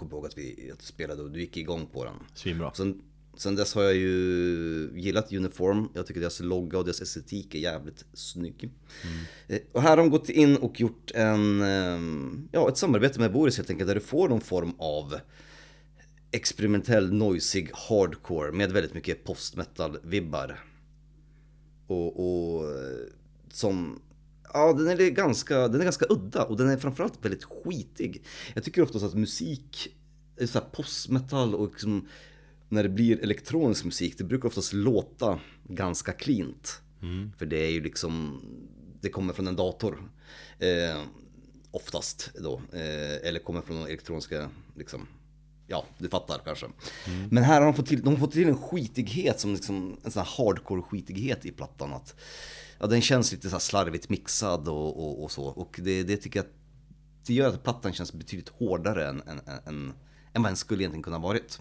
Kommer 0.00 0.12
ihåg 0.12 0.26
att 0.26 0.38
vi 0.38 0.70
att 0.72 0.82
spelade 0.82 1.22
och 1.22 1.30
du 1.30 1.40
gick 1.40 1.56
igång 1.56 1.86
på 1.86 2.04
den. 2.04 2.14
Svinbra. 2.34 2.72
Sen, 2.74 3.02
sen 3.36 3.56
dess 3.56 3.74
har 3.74 3.82
jag 3.82 3.94
ju 3.94 4.90
gillat 4.94 5.32
Uniform. 5.32 5.88
Jag 5.94 6.06
tycker 6.06 6.20
deras 6.20 6.40
logga 6.40 6.78
och 6.78 6.84
deras 6.84 7.00
estetik 7.00 7.54
är 7.54 7.58
jävligt 7.58 8.04
snygg. 8.12 8.70
Eh, 9.48 9.58
Och 9.72 9.82
här 9.82 9.90
har 9.90 9.96
de 9.96 10.10
gått 10.10 10.28
in 10.28 10.56
och 10.56 10.80
gjort 10.80 11.10
en, 11.14 11.62
ehm, 11.62 12.48
ja, 12.52 12.68
ett 12.68 12.76
samarbete 12.76 13.20
med 13.20 13.32
Boris 13.32 13.56
helt 13.56 13.70
enkelt. 13.70 13.88
Där 13.88 13.94
du 13.94 14.00
får 14.00 14.28
någon 14.28 14.40
form 14.40 14.72
av 14.78 15.16
experimentell, 16.30 17.12
noisig 17.12 17.70
hardcore 17.72 18.52
med 18.52 18.72
väldigt 18.72 18.94
mycket 18.94 19.24
post-metal-vibbar. 19.24 20.64
Och, 21.86 22.20
och 22.20 22.64
eh, 22.64 23.06
som... 23.48 24.00
Ja, 24.52 24.72
den 24.72 24.88
är 24.88 25.10
ganska, 25.10 25.68
den 25.68 25.80
är 25.80 25.84
ganska 25.84 26.06
udda 26.08 26.44
och 26.44 26.56
den 26.56 26.68
är 26.68 26.76
framförallt 26.76 27.24
väldigt 27.24 27.44
skitig. 27.44 28.24
Jag 28.54 28.64
tycker 28.64 28.82
oftast 28.82 29.04
att 29.04 29.14
musik, 29.14 29.96
är 30.36 30.46
så 30.46 30.58
här 30.58 30.66
post-metal 30.66 31.54
och 31.54 31.70
liksom, 31.70 32.08
när 32.68 32.82
det 32.82 32.88
blir 32.88 33.22
elektronisk 33.22 33.84
musik, 33.84 34.18
det 34.18 34.24
brukar 34.24 34.48
oftast 34.48 34.72
låta 34.72 35.40
ganska 35.64 36.12
cleant. 36.12 36.80
För 37.38 37.46
det 37.46 37.56
är 37.56 37.70
ju 37.70 37.82
liksom, 37.82 38.42
det 39.00 39.08
kommer 39.08 39.32
från 39.32 39.48
en 39.48 39.56
dator. 39.56 40.10
Eh, 40.58 41.02
oftast 41.70 42.30
då. 42.34 42.62
Eh, 42.72 43.28
eller 43.28 43.38
kommer 43.38 43.60
från 43.60 43.86
elektroniska, 43.86 44.50
liksom, 44.76 45.06
Ja, 45.66 45.84
du 45.98 46.08
fattar 46.08 46.40
kanske. 46.44 46.66
Men 47.30 47.44
här 47.44 47.60
har 47.60 47.66
de 47.66 47.74
fått 47.74 47.86
till, 47.86 48.02
de 48.02 48.08
har 48.08 48.20
fått 48.20 48.32
till 48.32 48.48
en 48.48 48.58
skitighet 48.58 49.40
som 49.40 49.54
liksom, 49.54 49.96
en 50.04 50.10
sån 50.10 50.22
här 50.22 50.44
hardcore 50.44 50.82
skitighet 50.82 51.46
i 51.46 51.52
plattan. 51.52 51.92
Att, 51.92 52.14
ja, 52.80 52.86
den 52.86 53.00
känns 53.00 53.32
lite 53.32 53.50
så 53.50 53.60
slarvigt 53.60 54.08
mixad 54.08 54.68
och, 54.68 55.04
och, 55.04 55.22
och 55.24 55.30
så. 55.30 55.44
Och 55.44 55.80
det, 55.82 56.02
det 56.02 56.16
tycker 56.16 56.38
jag, 56.38 56.46
det 57.26 57.34
gör 57.34 57.48
att 57.48 57.64
plattan 57.64 57.92
känns 57.92 58.12
betydligt 58.12 58.48
hårdare 58.48 59.08
än, 59.08 59.22
än, 59.26 59.40
än, 59.66 59.92
än, 60.32 60.42
vad 60.42 60.44
den 60.44 60.56
skulle 60.56 60.82
egentligen 60.82 61.02
kunna 61.02 61.18
varit. 61.18 61.60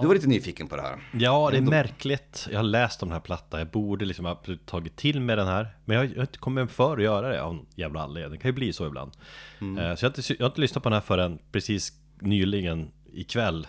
Du 0.00 0.06
var 0.06 0.14
lite 0.14 0.26
nyfiken 0.26 0.68
på 0.68 0.76
det 0.76 0.82
här. 0.82 1.10
Ja, 1.12 1.50
det 1.50 1.56
är 1.56 1.60
märkligt. 1.62 2.48
Jag 2.50 2.58
har 2.58 2.62
läst 2.64 3.02
om 3.02 3.08
den 3.08 3.12
här 3.12 3.20
plattan. 3.20 3.60
Jag 3.60 3.68
borde 3.70 4.04
liksom 4.04 4.24
ha 4.24 4.42
tagit 4.66 4.96
till 4.96 5.20
med 5.20 5.38
den 5.38 5.46
här. 5.46 5.76
Men 5.84 5.96
jag 5.96 6.16
har 6.16 6.20
inte 6.20 6.38
kommit 6.38 6.70
för 6.70 6.96
att 6.96 7.02
göra 7.02 7.28
det 7.28 7.42
av 7.42 7.54
någon 7.54 7.66
jävla 7.74 8.02
anledning. 8.02 8.32
Det 8.32 8.38
kan 8.38 8.48
ju 8.48 8.52
bli 8.52 8.72
så 8.72 8.86
ibland. 8.86 9.12
Eh, 9.60 9.94
Så 9.94 10.04
jag 10.04 10.10
har, 10.10 10.18
inte, 10.18 10.32
jag 10.32 10.40
har 10.40 10.50
inte 10.50 10.60
lyssnat 10.60 10.82
på 10.82 10.88
den 10.88 10.94
här 10.94 11.00
förrän 11.00 11.38
precis 11.52 11.92
nyligen 12.20 12.90
ikväll 13.12 13.66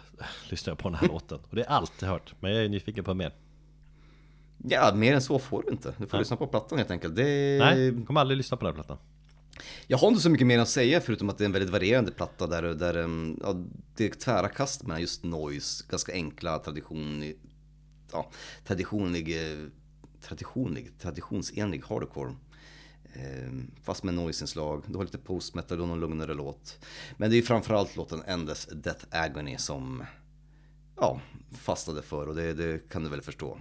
lyssnade 0.49 0.71
jag 0.71 0.77
på 0.77 0.89
den 0.89 0.97
här 0.97 1.07
låten. 1.13 1.39
Och 1.49 1.55
det 1.55 1.61
är 1.61 1.69
allt 1.69 1.93
jag 1.99 2.07
har 2.07 2.13
hört. 2.13 2.33
Men 2.39 2.51
jag 2.53 2.65
är 2.65 2.69
nyfiken 2.69 3.03
på 3.03 3.13
mer. 3.13 3.31
Ja, 4.63 4.93
mer 4.95 5.13
än 5.13 5.21
så 5.21 5.39
får 5.39 5.63
du 5.63 5.71
inte. 5.71 5.93
Du 5.97 6.07
får 6.07 6.17
lyssna 6.17 6.38
på 6.38 6.47
plattan 6.47 6.77
helt 6.77 6.91
enkelt. 6.91 7.15
Det... 7.15 7.57
Nej, 7.59 7.85
jag 7.85 8.07
kommer 8.07 8.21
aldrig 8.21 8.38
lyssna 8.38 8.57
på 8.57 8.65
den 8.65 8.75
här 8.75 8.83
plattan. 8.83 8.97
Jag 9.88 9.97
har 9.97 10.07
inte 10.07 10.21
så 10.21 10.29
mycket 10.29 10.47
mer 10.47 10.59
att 10.59 10.69
säga 10.69 11.01
förutom 11.01 11.29
att 11.29 11.38
det 11.38 11.43
är 11.43 11.45
en 11.45 11.51
väldigt 11.51 11.71
varierande 11.71 12.11
platta 12.11 12.47
där, 12.47 12.63
där 12.63 12.97
um, 12.97 13.39
ja, 13.43 13.55
det 13.95 14.05
är 14.05 14.09
tvära 14.09 14.49
kast 14.49 14.83
mellan 14.83 15.01
just 15.01 15.23
noise, 15.23 15.83
ganska 15.89 16.13
enkla 16.13 16.59
tradition, 16.59 17.33
ja, 18.11 18.31
traditionlig, 18.67 19.38
eh, 19.38 19.67
traditionlig, 20.21 20.99
traditionsenlig 20.99 21.83
hardcore. 21.89 22.35
Eh, 23.13 23.51
Fast 23.83 24.03
med 24.03 24.13
noise-inslag, 24.13 24.83
du 24.88 24.97
har 24.97 25.03
lite 25.03 25.17
post-metal 25.17 25.81
och 25.81 25.88
någon 25.88 25.99
lugnare 25.99 26.33
låt. 26.33 26.85
Men 27.17 27.31
det 27.31 27.38
är 27.38 27.41
framförallt 27.41 27.95
låten 27.95 28.21
Endless 28.25 28.65
Death 28.65 29.05
Agony 29.11 29.57
som 29.57 30.03
ja, 30.97 31.21
fastnade 31.51 32.01
för 32.01 32.27
och 32.27 32.35
det, 32.35 32.53
det 32.53 32.89
kan 32.89 33.03
du 33.03 33.09
väl 33.09 33.21
förstå. 33.21 33.57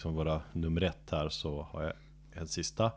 Liksom 0.00 0.14
våra 0.14 0.42
nummer 0.52 0.82
ett 0.82 1.10
här, 1.10 1.28
så 1.28 1.66
har 1.72 1.82
jag 1.82 1.92
en 2.32 2.48
sista 2.48 2.92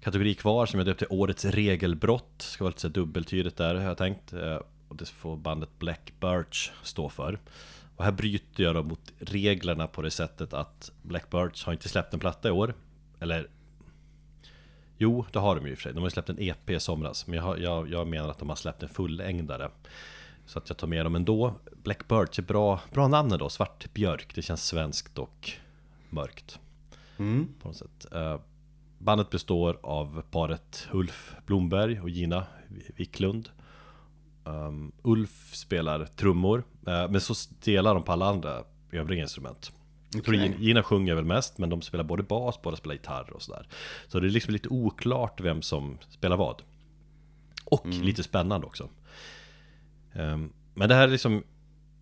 kategori 0.00 0.34
kvar 0.34 0.66
som 0.66 0.80
jag 0.80 0.86
döpte 0.86 1.06
Årets 1.06 1.44
regelbrott. 1.44 2.34
Ska 2.42 2.64
vara 2.64 2.70
lite 2.70 2.80
så 2.80 2.88
dubbeltydigt 2.88 3.56
där 3.56 3.74
har 3.74 3.82
jag 3.82 3.98
tänkt. 3.98 4.32
Eh, 4.32 4.58
och 4.88 4.96
det 4.96 5.08
får 5.08 5.36
bandet 5.36 5.78
Black 5.78 6.12
Birch 6.20 6.72
stå 6.82 7.08
för. 7.08 7.38
Och 7.96 8.04
här 8.04 8.12
bryter 8.12 8.62
jag 8.64 8.74
då 8.74 8.82
mot 8.82 9.12
reglerna 9.18 9.86
på 9.86 10.02
det 10.02 10.10
sättet 10.10 10.52
att 10.52 10.92
Black 11.02 11.30
Birch 11.30 11.66
har 11.66 11.72
inte 11.72 11.88
släppt 11.88 12.14
en 12.14 12.20
platta 12.20 12.48
i 12.48 12.50
år. 12.50 12.74
Eller 13.20 13.48
Jo, 14.98 15.26
det 15.32 15.38
har 15.38 15.56
de 15.56 15.66
ju 15.66 15.70
i 15.70 15.74
och 15.74 15.78
för 15.78 15.82
sig. 15.82 15.92
De 15.92 15.98
har 15.98 16.06
ju 16.06 16.10
släppt 16.10 16.28
en 16.28 16.40
EP 16.40 16.70
i 16.70 16.80
somras. 16.80 17.26
Men 17.26 17.38
jag, 17.38 17.60
jag, 17.60 17.90
jag 17.90 18.06
menar 18.06 18.28
att 18.28 18.38
de 18.38 18.48
har 18.48 18.56
släppt 18.56 18.82
en 18.82 18.88
fullängdare. 18.88 19.70
Så 20.46 20.58
att 20.58 20.68
jag 20.68 20.78
tar 20.78 20.86
med 20.86 21.06
dem 21.06 21.14
ändå. 21.14 21.54
Black 21.82 22.08
Birch 22.08 22.38
är 22.38 22.42
bra, 22.42 22.80
bra 22.92 23.08
namn 23.08 23.32
ändå. 23.32 23.48
Svart 23.48 23.92
björk. 23.92 24.34
Det 24.34 24.42
känns 24.42 24.66
svenskt 24.66 25.18
och 25.18 25.52
mörkt. 26.16 26.58
På 27.62 27.68
något 27.68 27.76
sätt. 27.76 28.06
Eh, 28.12 28.40
bandet 28.98 29.30
består 29.30 29.78
av 29.82 30.22
paret 30.30 30.88
Ulf 30.92 31.34
Blomberg 31.46 32.00
och 32.00 32.10
Gina 32.10 32.46
Wiklund. 32.96 33.48
Um, 34.44 34.92
Ulf 35.02 35.54
spelar 35.54 36.04
trummor, 36.06 36.64
eh, 36.86 37.10
men 37.10 37.20
så 37.20 37.34
delar 37.64 37.94
de 37.94 38.02
på 38.02 38.12
alla 38.12 38.26
andra 38.26 38.64
övriga 38.92 39.22
instrument. 39.22 39.72
Okej. 40.18 40.54
Gina- 40.58 40.82
sjunger 40.82 41.14
väl 41.14 41.24
mest, 41.24 41.58
men 41.58 41.70
de 41.70 41.82
spelar 41.82 42.04
både 42.04 42.22
bas, 42.22 42.62
båda 42.62 42.76
spelar 42.76 42.94
gitarr 42.94 43.30
och 43.32 43.42
sådär. 43.42 43.68
Så 44.08 44.20
det 44.20 44.26
är 44.26 44.30
liksom 44.30 44.52
lite 44.52 44.68
oklart 44.68 45.40
vem 45.40 45.62
som 45.62 45.98
spelar 46.08 46.36
vad. 46.36 46.62
Och 47.64 47.86
lite 47.86 48.22
spännande 48.22 48.66
också. 48.66 48.88
Ehm, 50.14 50.52
Men 50.74 50.88
det 50.88 50.94
här 50.94 51.02
är 51.08 51.12
liksom 51.12 51.42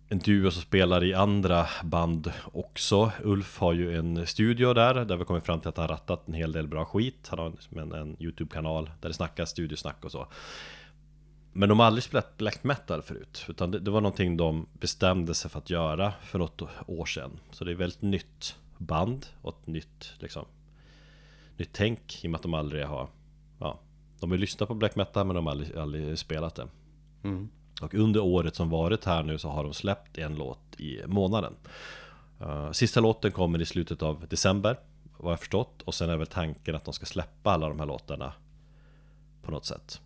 en 0.09 0.19
duo 0.19 0.51
som 0.51 0.61
spelar 0.61 1.03
i 1.03 1.13
andra 1.13 1.67
band 1.83 2.31
också. 2.53 3.11
Ulf 3.23 3.59
har 3.59 3.73
ju 3.73 3.97
en 3.97 4.27
studio 4.27 4.73
där, 4.73 5.05
där 5.05 5.17
vi 5.17 5.25
kommer 5.25 5.39
fram 5.39 5.59
till 5.59 5.69
att 5.69 5.77
han 5.77 5.87
rattat 5.87 6.27
en 6.27 6.33
hel 6.33 6.51
del 6.51 6.67
bra 6.67 6.85
skit. 6.85 7.27
Han 7.29 7.39
har 7.39 7.49
liksom 7.49 7.77
en, 7.77 7.91
en 7.91 8.23
YouTube-kanal 8.23 8.91
där 9.01 9.09
det 9.09 9.15
snackas 9.15 9.49
studiosnack 9.49 10.05
och 10.05 10.11
så. 10.11 10.27
Men 11.57 11.69
de 11.69 11.79
har 11.79 11.85
aldrig 11.85 12.03
spelat 12.03 12.37
black 12.37 12.63
metal 12.63 13.01
förut 13.01 13.45
Utan 13.49 13.71
det, 13.71 13.79
det 13.79 13.91
var 13.91 14.01
någonting 14.01 14.37
de 14.37 14.67
bestämde 14.79 15.33
sig 15.33 15.51
för 15.51 15.59
att 15.59 15.69
göra 15.69 16.13
för 16.23 16.39
något 16.39 16.61
år 16.87 17.05
sedan 17.05 17.39
Så 17.51 17.63
det 17.63 17.71
är 17.71 17.73
ett 17.73 17.79
väldigt 17.79 18.01
nytt 18.01 18.55
band 18.77 19.25
och 19.41 19.57
ett 19.61 19.67
nytt 19.67 20.13
liksom 20.19 20.45
Nytt 21.57 21.69
tänk 21.73 22.23
i 22.23 22.27
och 22.27 22.31
med 22.31 22.37
att 22.37 22.41
de 22.41 22.53
aldrig 22.53 22.85
har 22.85 23.09
Ja 23.59 23.79
De 24.19 24.31
har 24.31 24.37
lyssnat 24.37 24.69
på 24.69 24.75
black 24.75 24.95
metal 24.95 25.27
men 25.27 25.35
de 25.35 25.45
har 25.45 25.51
aldrig, 25.51 25.77
aldrig 25.77 26.19
spelat 26.19 26.55
det 26.55 26.67
mm. 27.23 27.49
Och 27.81 27.93
under 27.93 28.19
året 28.19 28.55
som 28.55 28.69
varit 28.69 29.05
här 29.05 29.23
nu 29.23 29.37
så 29.37 29.49
har 29.49 29.63
de 29.63 29.73
släppt 29.73 30.17
en 30.17 30.35
låt 30.35 30.79
i 30.79 31.01
månaden 31.07 31.53
Eh, 32.41 32.71
Sista 32.71 32.99
låten 32.99 33.31
kommer 33.31 33.61
i 33.61 33.65
slutet 33.65 34.01
av 34.01 34.25
december 34.29 34.79
Vad 35.17 35.31
jag 35.31 35.39
förstått 35.39 35.81
Och 35.81 35.93
sen 35.93 36.09
är 36.09 36.17
väl 36.17 36.27
tanken 36.27 36.75
att 36.75 36.85
de 36.85 36.93
ska 36.93 37.05
släppa 37.05 37.51
alla 37.51 37.69
de 37.69 37.79
här 37.79 37.85
låtarna 37.85 38.33
På 39.41 39.51
något 39.51 39.65
sätt 39.65 40.01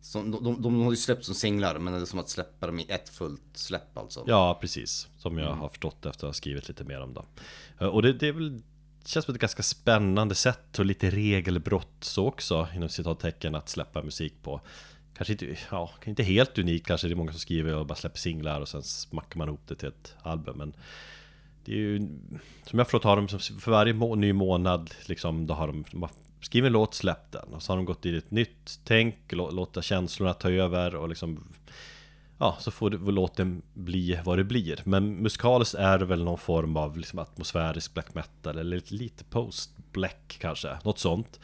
Så 0.00 0.18
de, 0.18 0.44
de, 0.44 0.62
de 0.62 0.80
har 0.82 0.90
ju 0.90 0.96
släppt 0.96 1.24
som 1.24 1.34
singlar 1.34 1.78
men 1.78 1.92
det 1.92 2.00
är 2.00 2.04
som 2.04 2.18
att 2.18 2.28
släppa 2.28 2.66
dem 2.66 2.78
i 2.80 2.86
ett 2.88 3.08
fullt 3.08 3.42
släpp 3.52 3.98
alltså. 3.98 4.24
Ja, 4.26 4.58
precis. 4.60 5.08
Som 5.18 5.38
jag 5.38 5.52
har 5.54 5.68
förstått 5.68 6.06
efter 6.06 6.26
att 6.26 6.28
ha 6.28 6.32
skrivit 6.32 6.68
lite 6.68 6.84
mer 6.84 7.00
om 7.00 7.14
det. 7.14 7.22
Eh, 7.80 7.88
Och 7.88 8.02
det, 8.02 8.12
det 8.12 8.28
är 8.28 8.32
väl 8.32 8.62
känns 9.04 9.24
som 9.24 9.34
ett 9.34 9.40
ganska 9.40 9.62
spännande 9.62 10.34
sätt 10.34 10.78
och 10.78 10.84
lite 10.84 11.10
regelbrott 11.10 11.96
så 12.04 12.26
också 12.26 12.68
inom 12.74 12.88
citattecken 12.88 13.54
att 13.54 13.68
släppa 13.68 14.02
musik 14.02 14.34
på. 14.42 14.60
Kanske 15.20 15.32
inte, 15.32 15.56
ja, 15.70 15.90
inte 16.04 16.22
helt 16.22 16.58
unikt 16.58 16.86
kanske, 16.86 17.08
det 17.08 17.14
är 17.14 17.16
många 17.16 17.32
som 17.32 17.40
skriver 17.40 17.74
och 17.74 17.86
bara 17.86 17.94
släpper 17.94 18.18
singlar 18.18 18.60
och 18.60 18.68
sen 18.68 18.82
smackar 18.82 19.38
man 19.38 19.48
ihop 19.48 19.60
det 19.66 19.74
till 19.74 19.88
ett 19.88 20.14
album. 20.22 20.58
Men 20.58 20.72
det 21.64 21.72
är 21.72 21.76
ju, 21.76 22.08
som 22.66 22.78
jag 22.78 22.88
förstår 22.88 23.08
har 23.08 23.16
de 23.16 23.28
för 23.60 23.70
varje 23.70 23.92
må, 23.94 24.14
ny 24.14 24.32
månad 24.32 24.90
liksom, 25.06 25.46
då 25.46 25.54
har 25.54 25.66
de, 25.66 25.84
de 25.90 26.02
har 26.02 26.10
skrivit 26.40 26.66
en 26.66 26.72
låt, 26.72 26.94
släppt 26.94 27.32
den. 27.32 27.48
Och 27.54 27.62
så 27.62 27.72
har 27.72 27.76
de 27.76 27.84
gått 27.84 28.06
i 28.06 28.16
ett 28.16 28.30
nytt 28.30 28.80
tänk, 28.84 29.16
lå- 29.28 29.50
låta 29.52 29.82
känslorna 29.82 30.34
ta 30.34 30.50
över 30.50 30.94
och 30.94 31.08
liksom 31.08 31.44
Ja, 32.38 32.56
så 32.60 32.70
får 32.70 32.90
det, 32.90 32.98
får 32.98 33.12
låten 33.12 33.62
bli 33.74 34.20
vad 34.24 34.38
det 34.38 34.44
blir 34.44 34.80
Men 34.84 35.14
musikaliskt 35.14 35.74
är 35.74 35.98
det 35.98 36.04
väl 36.04 36.24
någon 36.24 36.38
form 36.38 36.76
av 36.76 36.98
liksom 36.98 37.18
atmosfärisk 37.18 37.94
black 37.94 38.14
metal 38.14 38.58
Eller 38.58 38.82
lite, 38.92 39.24
post-black 39.24 40.36
kanske, 40.40 40.78
något 40.84 40.98
sånt 40.98 41.40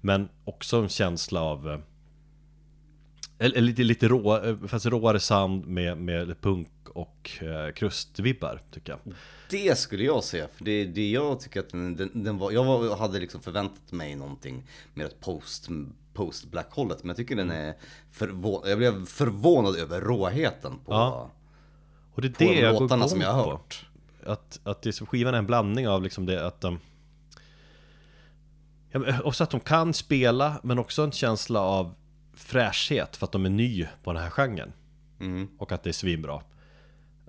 Men 0.00 0.28
också 0.44 0.76
en 0.76 0.88
känsla 0.88 1.40
av 1.40 1.70
eh, 1.70 1.78
eller 3.44 3.60
lite, 3.60 3.82
lite 3.82 4.08
rå, 4.08 4.36
eh, 4.36 4.56
fast 4.66 4.86
råare 4.86 5.20
sound 5.20 5.66
med, 5.66 5.98
med 5.98 6.40
punk 6.40 6.68
och 6.88 7.30
eh, 7.42 7.72
krustvibbar 7.72 8.60
tycker 8.70 8.92
jag 8.92 9.14
Det 9.50 9.78
skulle 9.78 10.04
jag 10.04 10.24
säga, 10.24 10.48
för 10.56 10.64
det, 10.64 10.84
det 10.84 11.10
jag 11.10 11.40
tycker 11.40 11.60
att 11.60 11.70
den, 11.70 11.96
den, 11.96 12.24
den 12.24 12.38
var, 12.38 12.52
jag 12.52 12.64
var, 12.64 12.96
hade 12.96 13.18
liksom 13.18 13.40
förväntat 13.40 13.92
mig 13.92 14.14
någonting 14.16 14.62
mer 14.94 15.06
åt 15.06 15.20
post, 15.20 15.68
post 16.14 16.44
black 16.44 16.70
hållet 16.70 16.98
men 17.02 17.08
jag 17.08 17.16
tycker 17.16 17.36
den 17.36 17.50
är 17.50 17.74
förvånad, 18.12 18.70
jag 18.70 18.78
blev 18.78 19.06
förvånad 19.06 19.76
över 19.76 20.00
råheten 20.00 20.72
på, 20.84 20.92
Ja. 20.92 21.30
Och 22.14 22.22
det 22.22 22.28
är 22.28 22.32
på 22.32 22.38
det 22.38 22.54
de 22.54 22.60
jag 22.60 22.80
låtarna 22.80 23.08
som 23.08 23.20
jag 23.20 23.32
har 23.32 23.44
på. 23.44 23.50
hört. 23.50 23.86
Att, 24.26 24.60
att 24.64 24.82
det, 24.82 24.88
är 25.00 25.06
skivan 25.06 25.34
är 25.34 25.38
en 25.38 25.46
blandning 25.46 25.88
av 25.88 26.02
liksom 26.02 26.26
det 26.26 26.46
att 26.46 26.60
de 26.60 26.78
ja, 28.90 29.20
Också 29.24 29.44
att 29.44 29.50
de 29.50 29.60
kan 29.60 29.94
spela 29.94 30.60
men 30.62 30.78
också 30.78 31.02
en 31.02 31.12
känsla 31.12 31.60
av 31.60 31.94
fräschhet 32.36 33.16
för 33.16 33.26
att 33.26 33.32
de 33.32 33.46
är 33.46 33.50
ny 33.50 33.86
på 34.02 34.12
den 34.12 34.22
här 34.22 34.30
genren 34.30 34.72
Mm. 35.20 35.48
Och 35.58 35.72
att 35.72 35.82
det 35.82 35.90
är 35.90 35.92
svinbra 35.92 36.42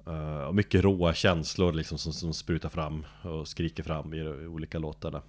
Eh, 0.07 0.41
Och 0.41 0.55
mycket 0.55 0.83
råa 0.83 1.13
känslor 1.13 1.73
liksom 1.73 1.97
som, 1.97 2.13
som 2.13 2.33
sprutar 2.33 2.69
fram 2.69 3.05
och 3.21 3.47
skriker 3.47 3.83
fram 3.83 4.13
i 4.13 4.19
de 4.19 4.47
olika 4.47 4.79
låtarna 4.79 5.21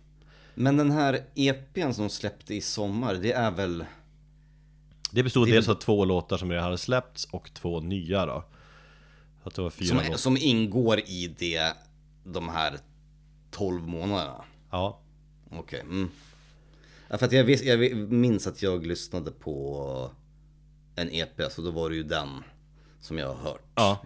Men 0.54 0.76
den 0.76 0.90
här 0.90 1.20
EPn 1.34 1.92
som 1.92 2.08
släppte 2.08 2.54
i 2.54 2.60
sommar, 2.60 3.14
det 3.14 3.32
är 3.32 3.50
väl 3.50 3.84
Det 5.10 5.22
bestod 5.22 5.48
Det 5.48 5.52
dels 5.52 5.68
av 5.68 5.74
två 5.74 6.04
låtar 6.04 6.36
som 6.36 6.50
redan 6.50 6.64
hade 6.64 6.78
släppts 6.78 7.24
och 7.24 7.50
två 7.54 7.80
nya 7.80 8.26
då 8.26 8.44
Att 9.42 9.54
det 9.54 9.62
var 9.62 9.70
fyra 9.70 9.88
som, 9.88 9.96
låtar 9.96 10.16
som 10.16 10.36
ingår 10.36 10.98
i 10.98 11.34
det, 11.38 11.72
de 12.24 12.48
här 12.48 12.78
12 13.50 13.82
månaderna? 13.88 14.44
Ja, 14.70 15.00
Okej. 15.50 15.80
Mm. 15.80 16.10
Ja, 17.08 17.18
för 17.18 17.26
att 17.26 17.32
jag, 17.32 17.44
vis, 17.44 17.62
jag 17.62 17.96
minns 17.96 18.46
att 18.46 18.62
jag 18.62 18.86
lyssnade 18.86 19.30
på 19.30 20.10
en 20.96 21.10
EP, 21.12 21.52
så 21.52 21.62
då 21.62 21.70
var 21.70 21.90
det 21.90 21.96
ju 21.96 22.02
den 22.02 22.28
som 23.00 23.18
jag 23.18 23.26
har 23.28 23.50
hört. 23.50 23.62
ja 23.74 24.02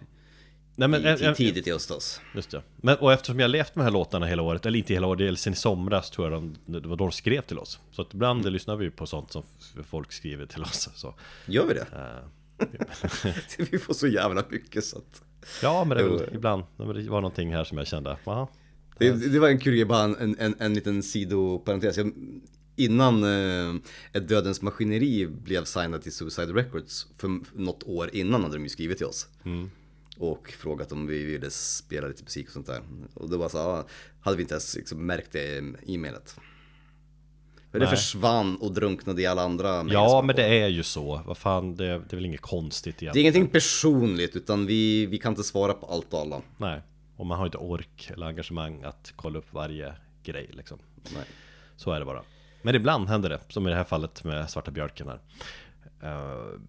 Nej, 0.75 0.87
men, 0.87 1.05
I, 1.05 1.23
en- 1.23 1.35
tidigt 1.35 1.67
i 1.67 1.71
höstas. 1.71 2.21
Just 2.35 2.51
det. 2.51 2.61
Men, 2.77 2.97
och 2.97 3.13
eftersom 3.13 3.39
jag 3.39 3.51
levt 3.51 3.75
med 3.75 3.81
de 3.81 3.85
här 3.85 3.91
låtarna 3.91 4.25
hela 4.25 4.41
året, 4.41 4.65
eller 4.65 4.79
inte 4.79 4.93
hela 4.93 5.07
året, 5.07 5.21
är 5.21 5.35
sen 5.35 5.53
i 5.53 5.55
somras 5.55 6.09
tror 6.09 6.31
jag 6.31 6.41
de, 6.41 6.55
det 6.81 6.87
var 6.87 6.95
då 6.97 7.05
de 7.05 7.11
skrev 7.11 7.41
till 7.41 7.59
oss. 7.59 7.79
Så 7.91 8.01
att 8.01 8.13
ibland 8.13 8.41
Mm. 8.41 8.53
lyssnar 8.53 8.75
vi 8.75 8.89
på 8.91 9.05
sånt 9.05 9.31
som 9.31 9.43
folk 9.83 10.11
skriver 10.11 10.45
till 10.45 10.61
oss. 10.61 10.89
Så. 10.95 11.15
Gör 11.45 11.65
vi 11.65 11.73
det? 11.73 11.85
eh, 11.91 13.31
vi 13.71 13.77
får 13.79 13.93
så 13.93 14.07
jävla 14.07 14.43
mycket 14.49 14.83
så 14.85 14.97
att... 14.97 15.21
ja, 15.63 15.83
men 15.83 15.97
det, 15.97 16.03
väl, 16.03 16.29
ibland, 16.33 16.63
det 16.77 16.83
var 16.85 17.21
någonting 17.21 17.53
här 17.53 17.63
som 17.63 17.77
jag 17.77 17.87
kände, 17.87 18.17
aha, 18.25 18.47
Det, 18.97 19.11
det 19.33 19.39
var 19.39 19.47
en 19.49 19.59
kul 19.59 19.73
grej, 19.75 19.85
bara 19.85 20.03
en, 20.03 20.35
en, 20.39 20.55
en 20.59 20.73
liten 20.73 21.03
sidoparentes. 21.03 21.97
Jag, 21.97 22.13
innan 22.75 23.23
eh, 23.23 23.75
ett 24.13 24.27
Dödens 24.27 24.61
Maskineri 24.61 25.27
blev 25.27 25.63
signad 25.63 26.01
till 26.01 26.11
Suicide 26.11 26.53
Records, 26.53 27.07
för 27.17 27.39
något 27.53 27.83
år 27.83 28.09
innan 28.15 28.43
hade 28.43 28.55
de 28.55 28.63
ju 28.63 28.69
skrivit 28.69 28.97
till 28.97 29.07
oss. 29.07 29.27
Och 30.17 30.49
frågat 30.59 30.91
om 30.91 31.07
vi 31.07 31.23
ville 31.23 31.49
spela 31.49 32.07
lite 32.07 32.23
musik 32.23 32.47
och 32.47 32.53
sånt 32.53 32.67
där. 32.67 32.81
Och 33.13 33.29
då 33.29 33.37
var 33.37 33.49
så, 33.49 33.57
ja, 33.57 33.87
hade 34.21 34.37
vi 34.37 34.43
inte 34.43 34.53
ens 34.53 34.75
liksom 34.75 35.05
märkt 35.05 35.31
det 35.31 35.57
i 35.85 35.93
e-mailet. 35.95 36.35
För 37.71 37.79
det 37.79 37.87
försvann 37.87 38.55
och 38.57 38.73
drunknade 38.73 39.21
i 39.21 39.25
alla 39.25 39.41
andra 39.41 39.85
Ja, 39.89 40.21
men 40.25 40.35
det 40.35 40.45
är 40.45 40.67
ju 40.67 40.83
så. 40.83 41.21
Vad 41.25 41.37
fan, 41.37 41.75
det, 41.75 41.85
det 41.85 41.93
är 42.13 42.15
väl 42.15 42.25
inget 42.25 42.41
konstigt 42.41 42.97
Det 42.97 43.03
är 43.03 43.05
egentligen. 43.05 43.25
ingenting 43.35 43.51
personligt 43.51 44.35
utan 44.35 44.65
vi, 44.65 45.05
vi 45.05 45.17
kan 45.17 45.31
inte 45.31 45.43
svara 45.43 45.73
på 45.73 45.85
allt 45.85 46.13
och 46.13 46.19
alla. 46.19 46.41
Nej, 46.57 46.81
och 47.15 47.25
man 47.25 47.37
har 47.37 47.45
inte 47.45 47.57
ork 47.57 48.11
eller 48.13 48.25
engagemang 48.25 48.83
att 48.83 49.13
kolla 49.15 49.39
upp 49.39 49.53
varje 49.53 49.93
grej 50.23 50.49
liksom. 50.53 50.79
Nej. 51.13 51.23
Så 51.75 51.91
är 51.91 51.99
det 51.99 52.05
bara. 52.05 52.23
Men 52.61 52.75
ibland 52.75 53.09
händer 53.09 53.29
det, 53.29 53.39
som 53.49 53.67
i 53.67 53.69
det 53.69 53.75
här 53.75 53.83
fallet 53.83 54.23
med 54.23 54.49
Svarta 54.49 54.71
Björken 54.71 55.07
här. 55.07 55.19
Eh, 56.03 56.59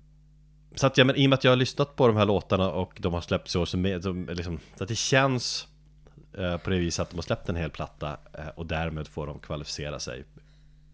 så 0.74 0.86
att 0.86 0.98
ja, 0.98 1.04
men 1.04 1.16
i 1.16 1.26
och 1.26 1.30
med 1.30 1.36
att 1.36 1.44
jag 1.44 1.50
har 1.50 1.56
lyssnat 1.56 1.96
på 1.96 2.06
de 2.06 2.16
här 2.16 2.26
låtarna 2.26 2.70
och 2.70 2.92
de 3.00 3.14
har 3.14 3.20
släppts 3.20 3.54
i 3.54 3.58
år 3.58 3.64
så, 3.64 3.76
med, 3.76 4.02
så, 4.02 4.12
liksom, 4.12 4.60
så 4.76 4.84
att 4.84 4.88
det 4.88 4.94
känns 4.94 5.68
eh, 6.38 6.56
på 6.56 6.70
det 6.70 6.78
viset 6.78 7.02
att 7.02 7.10
de 7.10 7.16
har 7.16 7.22
släppt 7.22 7.48
en 7.48 7.56
hel 7.56 7.70
platta 7.70 8.16
eh, 8.38 8.48
och 8.54 8.66
därmed 8.66 9.08
får 9.08 9.26
de 9.26 9.38
kvalificera 9.38 9.98
sig. 9.98 10.24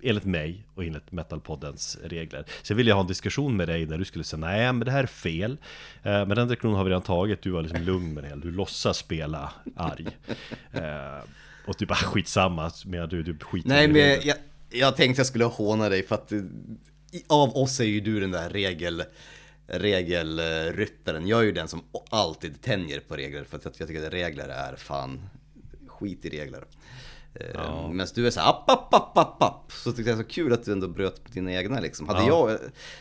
Enligt 0.03 0.25
mig 0.25 0.67
och 0.75 0.85
enligt 0.85 1.13
Metalpoddens 1.13 1.99
regler. 2.05 2.45
Sen 2.63 2.77
vill 2.77 2.87
jag 2.87 2.95
ha 2.95 3.01
en 3.01 3.07
diskussion 3.07 3.57
med 3.57 3.69
dig 3.69 3.87
där 3.87 3.99
du 3.99 4.05
skulle 4.05 4.25
säga 4.25 4.41
nej 4.41 4.73
men 4.73 4.81
det 4.81 4.91
här 4.91 5.03
är 5.03 5.07
fel. 5.07 5.57
Men 6.03 6.29
den 6.29 6.49
diskussionen 6.49 6.77
har 6.77 6.85
vi 6.85 6.91
redan 6.91 7.03
tagit, 7.03 7.43
du 7.43 7.51
var 7.51 7.63
liksom 7.63 7.83
lugn 7.83 8.15
med 8.15 8.25
det. 8.25 8.37
Du 8.37 8.51
låtsas 8.51 8.99
spela 8.99 9.53
arg. 9.77 10.07
Och 11.67 11.75
du 11.79 11.87
bara 11.87 11.95
skitsamma, 11.95 12.71
medan 12.87 13.09
du, 13.09 13.23
du 13.23 13.39
skiter 13.39 13.69
Nej 13.69 13.89
men 13.89 14.01
jag, 14.29 14.37
jag 14.71 14.97
tänkte 14.97 15.21
jag 15.21 15.27
skulle 15.27 15.45
håna 15.45 15.89
dig 15.89 16.03
för 16.03 16.15
att 16.15 16.33
eh, 16.33 16.41
av 17.29 17.57
oss 17.57 17.81
är 17.81 17.85
ju 17.85 18.01
du 18.01 18.21
den 18.21 18.31
där 18.31 18.51
regel 18.51 19.05
regelryttaren. 19.67 21.27
Jag 21.27 21.41
är 21.41 21.45
ju 21.45 21.53
den 21.53 21.69
som 21.69 21.83
alltid 22.11 22.63
tänjer 22.63 23.01
på 23.01 23.17
regler 23.17 23.45
för 23.45 23.57
att 23.57 23.65
jag 23.79 23.89
tycker 23.89 24.07
att 24.07 24.13
regler 24.13 24.49
är 24.49 24.77
fan 24.77 25.21
skit 25.87 26.25
i 26.25 26.29
regler. 26.29 26.65
Ja. 27.35 27.45
Ja. 27.55 27.89
Medan 27.89 28.07
du 28.15 28.27
är 28.27 28.31
så 28.31 28.41
här, 28.41 28.49
app, 28.51 28.71
app, 28.71 28.95
app, 28.95 29.19
app, 29.19 29.43
app. 29.43 29.73
Så 29.73 29.93
tyckte 29.93 30.11
jag 30.11 30.19
det 30.19 30.23
var 30.23 30.29
så 30.29 30.35
kul 30.35 30.53
att 30.53 30.65
du 30.65 30.73
ändå 30.73 30.89
bröt 30.89 31.25
på 31.25 31.31
dina 31.31 31.53
egna 31.53 31.81
liksom. 31.81 32.09
Hade, 32.09 32.27
Ja. 32.27 32.51
jag, 32.51 32.59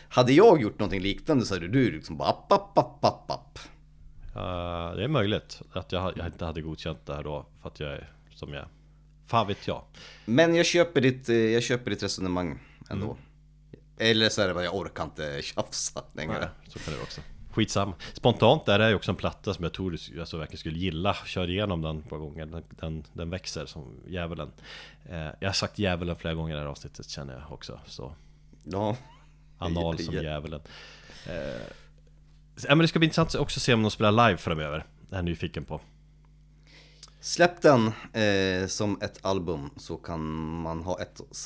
hade 0.08 0.32
jag 0.32 0.62
gjort 0.62 0.78
någonting 0.78 1.00
liknande 1.00 1.46
så 1.46 1.54
hade 1.54 1.68
du 1.68 1.90
liksom 1.92 2.16
bara 2.16 2.28
app, 2.28 2.52
app, 2.52 2.78
app, 2.78 3.04
app, 3.04 3.30
app. 3.30 3.58
Eh, 4.36 4.96
det 4.96 5.04
är 5.04 5.08
möjligt 5.08 5.62
att 5.72 5.92
jag, 5.92 6.18
jag 6.18 6.26
inte 6.26 6.44
hade 6.44 6.62
godkänt 6.62 7.06
det 7.06 7.14
här 7.14 7.22
då 7.22 7.46
för 7.62 7.68
att 7.68 7.80
jag 7.80 7.92
är 7.92 8.12
som 8.34 8.52
jag 8.52 8.62
är. 8.62 8.68
Fan 9.28 9.46
vet 9.46 9.66
jag. 9.66 9.82
Men 10.24 10.54
jag 10.54 10.66
köper 10.66 11.00
ditt, 11.00 11.28
eh, 11.28 11.36
jag 11.36 11.62
köper 11.62 11.90
ditt 11.90 12.02
resonemang 12.02 12.58
ändå. 12.90 13.06
Mm. 13.06 13.18
Eller 13.98 14.28
så 14.28 14.42
är 14.42 14.48
det 14.48 14.54
bara 14.54 14.64
jag 14.64 14.74
orkar 14.74 15.04
inte 15.04 15.40
tjafsa 15.42 16.02
längre. 16.12 16.38
Nej, 16.40 16.48
så 16.68 16.78
kan 16.78 16.94
det 16.94 17.02
också. 17.02 17.20
Skitsamma. 17.52 17.94
Spontant 18.12 18.68
är 18.68 18.88
ju 18.88 18.94
också 18.94 19.10
en 19.10 19.16
platta 19.16 19.54
som 19.54 19.62
jag 19.64 19.72
tror 19.72 19.90
du 20.12 20.20
alltså, 20.20 20.38
verkligen 20.38 20.58
skulle 20.58 20.78
gilla. 20.78 21.14
Kör 21.14 21.50
igenom 21.50 21.82
den 21.82 22.02
par 22.02 22.16
gånger. 22.16 22.46
Den, 22.46 22.64
den, 22.70 23.04
den 23.12 23.30
växer 23.30 23.66
som 23.66 24.00
djävulen. 24.06 24.52
Eh, 25.08 25.28
jag 25.40 25.48
har 25.48 25.52
sagt 25.52 25.78
djävulen 25.78 26.16
flera 26.16 26.34
gånger 26.34 26.54
i 26.54 26.54
det 26.54 26.60
här 26.60 26.68
avsnittet 26.68 27.08
känner 27.08 27.34
jag 27.34 27.52
också. 27.52 27.80
Så 27.86 28.14
Ja. 28.64 28.96
anal 29.58 29.98
som 30.04 30.14
djävulen. 30.14 30.60
Eh, 31.26 32.68
men 32.68 32.78
det 32.78 32.88
ska 32.88 32.98
bli 32.98 33.06
intressant 33.06 33.34
också 33.34 33.58
att 33.58 33.62
se 33.62 33.74
om 33.74 33.82
de 33.82 33.90
spelar 33.90 34.28
live 34.28 34.36
framöver. 34.36 34.86
Det 35.08 35.14
är 35.14 35.18
jag 35.18 35.24
nyfiken 35.24 35.64
på. 35.64 35.80
Släpp 37.20 37.62
den 37.62 37.86
eh, 38.12 38.66
som 38.66 38.98
ett 39.02 39.18
album 39.22 39.70
så 39.76 39.96
kan 39.96 40.20
man 40.62 40.82
ha 40.82 41.00
ett, 41.00 41.20
och 41.20 41.36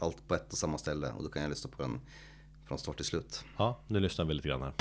allt 0.00 0.28
på 0.28 0.34
ett 0.34 0.52
och 0.52 0.58
samma 0.58 0.78
ställe 0.78 1.12
och 1.16 1.22
då 1.22 1.28
kan 1.28 1.42
jag 1.42 1.48
lyssna 1.48 1.70
på 1.76 1.82
den 1.82 2.00
från 2.68 2.78
start 2.78 2.96
till 2.96 3.04
slut. 3.04 3.44
Ja, 3.56 3.80
nu 3.86 4.00
lyssnar 4.00 4.24
vi 4.24 4.34
lite 4.34 4.48
grann 4.48 4.62
här. 4.62 4.72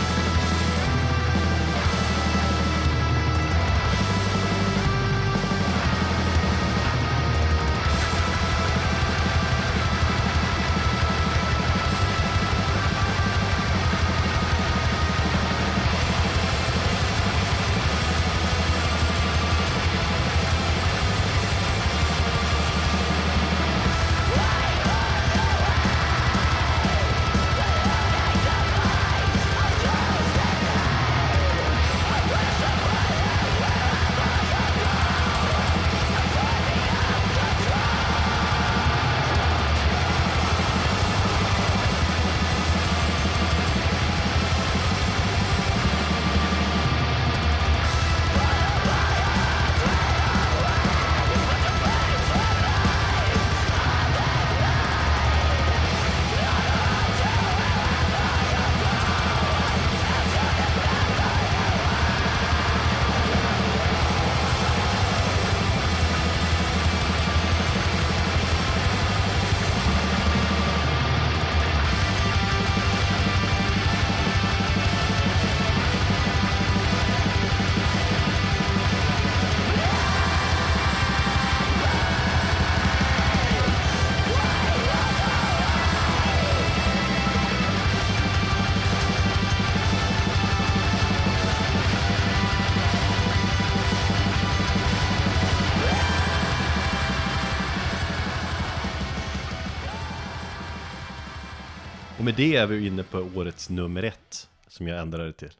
Det 102.43 102.55
är 102.55 102.67
vi 102.67 102.87
inne 102.87 103.03
på 103.03 103.17
årets 103.35 103.69
nummer 103.69 104.03
ett 104.03 104.49
Som 104.67 104.87
jag 104.87 104.99
ändrade 104.99 105.25
det 105.25 105.33
till 105.33 105.51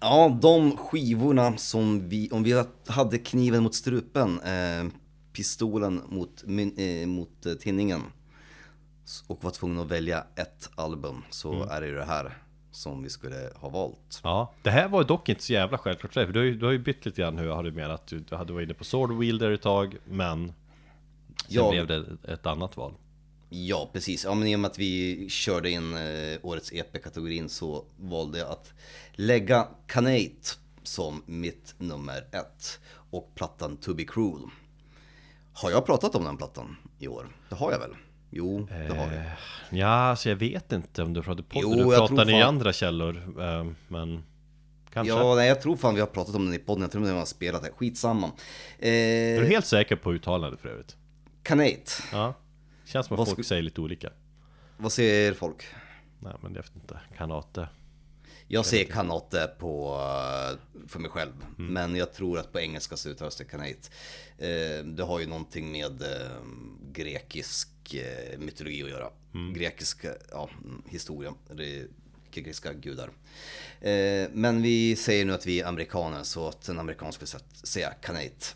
Ja, 0.00 0.38
de 0.42 0.76
skivorna 0.76 1.56
som 1.56 2.08
vi, 2.08 2.30
om 2.30 2.42
vi 2.42 2.64
hade 2.86 3.18
kniven 3.18 3.62
mot 3.62 3.74
strupen, 3.74 4.40
eh, 4.40 4.86
pistolen 5.32 6.02
mot, 6.08 6.44
eh, 6.78 7.06
mot 7.06 7.46
eh, 7.46 7.52
tinningen 7.52 8.02
och 9.26 9.44
var 9.44 9.50
tvungna 9.50 9.82
att 9.82 9.88
välja 9.90 10.24
ett 10.36 10.70
album 10.74 11.24
så 11.30 11.62
är 11.64 11.80
det 11.80 11.86
ju 11.86 11.94
det 11.94 12.04
här 12.04 12.38
som 12.70 13.02
vi 13.02 13.10
skulle 13.10 13.50
ha 13.54 13.68
valt. 13.68 14.20
Ja, 14.22 14.54
det 14.62 14.70
här 14.70 14.88
var 14.88 15.04
dock 15.04 15.28
inte 15.28 15.42
så 15.42 15.52
jävla 15.52 15.78
självklart 15.78 16.12
för 16.14 16.20
dig, 16.20 16.26
för 16.26 16.32
du 16.32 16.38
har 16.40 16.46
ju, 16.46 16.54
du 16.58 16.64
har 16.66 16.72
ju 16.72 16.78
bytt 16.78 17.06
lite 17.06 17.20
grann 17.20 17.38
hur 17.38 17.46
jag 17.46 17.56
hade 17.56 17.70
menat 17.72 18.06
Du, 18.06 18.18
du 18.18 18.36
hade 18.36 18.52
varit 18.52 18.64
inne 18.64 18.74
på 18.74 18.84
Sword 18.84 19.12
Wielder 19.18 19.50
ett 19.50 19.62
tag, 19.62 19.96
men 20.04 20.46
Sen 20.46 20.54
Ja. 21.48 21.70
blev 21.70 21.86
det 21.86 22.04
ett 22.32 22.46
annat 22.46 22.76
val 22.76 22.94
Ja, 23.48 23.90
precis. 23.92 24.24
Ja, 24.24 24.34
men 24.34 24.48
i 24.48 24.56
och 24.56 24.60
med 24.60 24.70
att 24.70 24.78
vi 24.78 25.26
körde 25.30 25.70
in 25.70 25.94
eh, 25.96 26.38
årets 26.42 26.72
EP-kategorin 26.72 27.48
så 27.48 27.84
valde 27.96 28.38
jag 28.38 28.48
att 28.48 28.72
lägga 29.12 29.68
Canate 29.86 30.34
som 30.82 31.22
mitt 31.26 31.74
nummer 31.78 32.16
ett 32.32 32.80
och 33.10 33.32
plattan 33.34 33.76
To 33.76 33.94
Be 33.94 34.04
Cruel. 34.04 34.42
Har 35.52 35.70
jag 35.70 35.86
pratat 35.86 36.14
om 36.14 36.24
den 36.24 36.36
plattan 36.36 36.76
i 36.98 37.08
år? 37.08 37.28
Det 37.48 37.54
har 37.54 37.72
jag 37.72 37.78
väl? 37.78 37.90
Jo, 38.30 38.68
det 38.88 38.94
har 38.96 39.08
vi. 39.08 39.20
Ja, 39.78 39.86
alltså 39.86 40.28
jag 40.28 40.36
vet 40.36 40.72
inte 40.72 41.02
om 41.02 41.12
du 41.14 41.22
pratade 41.22 41.42
på 41.42 41.60
Jo, 41.62 41.74
Du 41.74 41.78
jag 41.78 41.88
pratade 41.90 42.08
tror 42.24 42.28
i 42.30 42.32
fan- 42.32 42.48
andra 42.48 42.72
källor 42.72 43.16
eh, 43.42 43.66
Men 43.88 44.24
Kanske 44.92 45.14
Ja, 45.14 45.34
nej, 45.34 45.48
jag 45.48 45.60
tror 45.62 45.76
fan 45.76 45.94
vi 45.94 46.00
har 46.00 46.06
pratat 46.06 46.34
om 46.34 46.44
den 46.44 46.54
i 46.54 46.58
podden. 46.58 46.82
Jag 46.82 46.90
tror 46.92 47.02
att 47.02 47.08
vi 47.08 47.12
har 47.12 47.24
spelat 47.24 47.62
det. 47.62 47.70
Skitsamma. 47.76 48.30
Är 48.78 49.38
du 49.40 49.44
Eh, 49.44 49.48
helt 49.50 49.66
säker 49.66 49.96
på 49.96 50.12
uttalandet 50.12 50.60
för 50.60 50.68
övrigt? 50.68 50.96
Canate. 51.42 51.82
Ja 52.12 52.34
Känns 52.88 53.06
som 53.06 53.14
att 53.14 53.18
Vad 53.18 53.28
folk 53.28 53.46
säger 53.46 53.62
lite 53.62 53.80
olika 53.80 54.12
Vad 54.76 54.92
säger 54.92 55.34
folk? 55.34 55.64
Nej 56.20 56.34
men 56.42 56.54
jag 56.54 56.62
vet 56.62 56.76
inte, 56.76 57.00
kanate 57.16 57.68
Jag 58.46 58.66
säger 58.66 58.84
kanate 58.84 59.50
på, 59.58 60.00
eh, 60.52 60.88
för 60.88 60.98
mig 60.98 61.10
själv. 61.10 61.32
Mm. 61.58 61.72
Men 61.72 61.96
jag 61.96 62.12
tror 62.12 62.38
att 62.38 62.52
på 62.52 62.60
engelska 62.60 62.96
så 62.96 63.08
uttalas 63.08 63.36
det 63.36 63.44
kanate. 63.44 63.88
Eh, 64.38 64.84
det 64.84 65.02
har 65.02 65.20
ju 65.20 65.26
någonting 65.26 65.72
med 65.72 66.02
eh, 66.02 66.42
grekisk 66.92 67.68
mytologi 68.38 68.82
att 68.82 68.90
göra. 68.90 69.10
Mm. 69.34 69.54
Grekisk 69.54 70.04
ja, 70.30 70.50
historia. 70.88 71.34
Grekiska 72.30 72.72
gudar. 72.72 73.10
Men 74.32 74.62
vi 74.62 74.96
säger 74.96 75.24
nu 75.24 75.32
att 75.32 75.46
vi 75.46 75.60
är 75.60 75.66
amerikaner 75.66 76.22
så 76.22 76.48
att 76.48 76.68
en 76.68 76.78
amerikan 76.78 77.12
skulle 77.12 77.28
säga 77.64 77.90
kanate. 77.90 78.46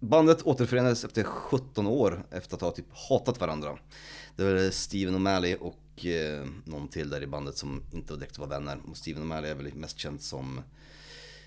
Eh, 0.00 0.08
Bandet 0.08 0.42
återförenades 0.42 1.04
efter 1.04 1.22
17 1.22 1.86
år 1.86 2.26
efter 2.30 2.56
att 2.56 2.60
ha 2.60 2.70
typ 2.70 2.86
hatat 3.08 3.40
varandra. 3.40 3.78
Det 4.36 4.44
var 4.44 4.70
Steven 4.70 5.16
O'Malley 5.16 5.56
och 5.56 6.06
eh, 6.06 6.46
någon 6.64 6.88
till 6.88 7.10
där 7.10 7.22
i 7.22 7.26
bandet 7.26 7.56
som 7.56 7.82
inte 7.92 8.16
direkt 8.16 8.38
var 8.38 8.46
vänner. 8.46 8.78
Och 8.90 8.96
Steven 8.96 9.22
O'Malley 9.22 9.46
är 9.46 9.54
väl 9.54 9.74
mest 9.74 9.98
känd 9.98 10.20
som, 10.22 10.60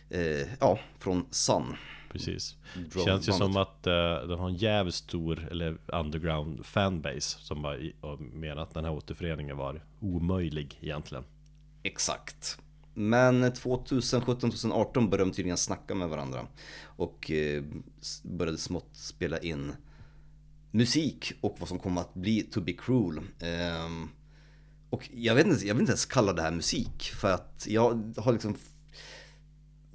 eh, 0.09 0.47
ja, 0.59 0.79
från 0.99 1.25
Sun. 1.31 1.75
Precis 2.11 2.55
Drone 2.73 3.05
Känns 3.05 3.27
ju 3.27 3.31
som 3.31 3.57
att 3.57 3.87
uh, 3.87 4.27
de 4.27 4.39
har 4.39 4.49
en 4.49 4.55
jävligt 4.55 4.95
stor, 4.95 5.47
eller 5.51 5.77
underground 5.85 6.65
fanbase 6.65 7.39
Som 7.39 7.61
var 7.61 7.75
i, 7.75 7.95
och 8.01 8.21
menar 8.21 8.61
att 8.61 8.73
den 8.73 8.85
här 8.85 8.91
återföreningen 8.91 9.57
var 9.57 9.83
omöjlig 9.99 10.79
egentligen 10.81 11.23
Exakt. 11.83 12.59
Men 12.99 13.43
2017-2018 13.43 14.93
började 14.93 15.17
de 15.17 15.31
tydligen 15.31 15.57
snacka 15.57 15.95
med 15.95 16.09
varandra. 16.09 16.47
Och 16.83 17.31
eh, 17.31 17.63
började 18.23 18.57
smått 18.57 18.89
spela 18.93 19.37
in 19.37 19.73
musik 20.71 21.33
och 21.41 21.55
vad 21.59 21.69
som 21.69 21.79
kom 21.79 21.97
att 21.97 22.13
bli 22.13 22.41
To 22.41 22.61
Be 22.61 22.73
Cruel. 22.73 23.21
Ehm, 23.39 24.09
och 24.89 25.09
jag 25.13 25.35
vet, 25.35 25.47
inte, 25.47 25.67
jag 25.67 25.75
vill 25.75 25.81
inte 25.81 25.91
ens 25.91 26.05
kalla 26.05 26.33
det 26.33 26.41
här 26.41 26.51
musik 26.51 27.03
för 27.03 27.31
att 27.31 27.65
jag 27.69 28.13
har 28.17 28.31
liksom 28.33 28.55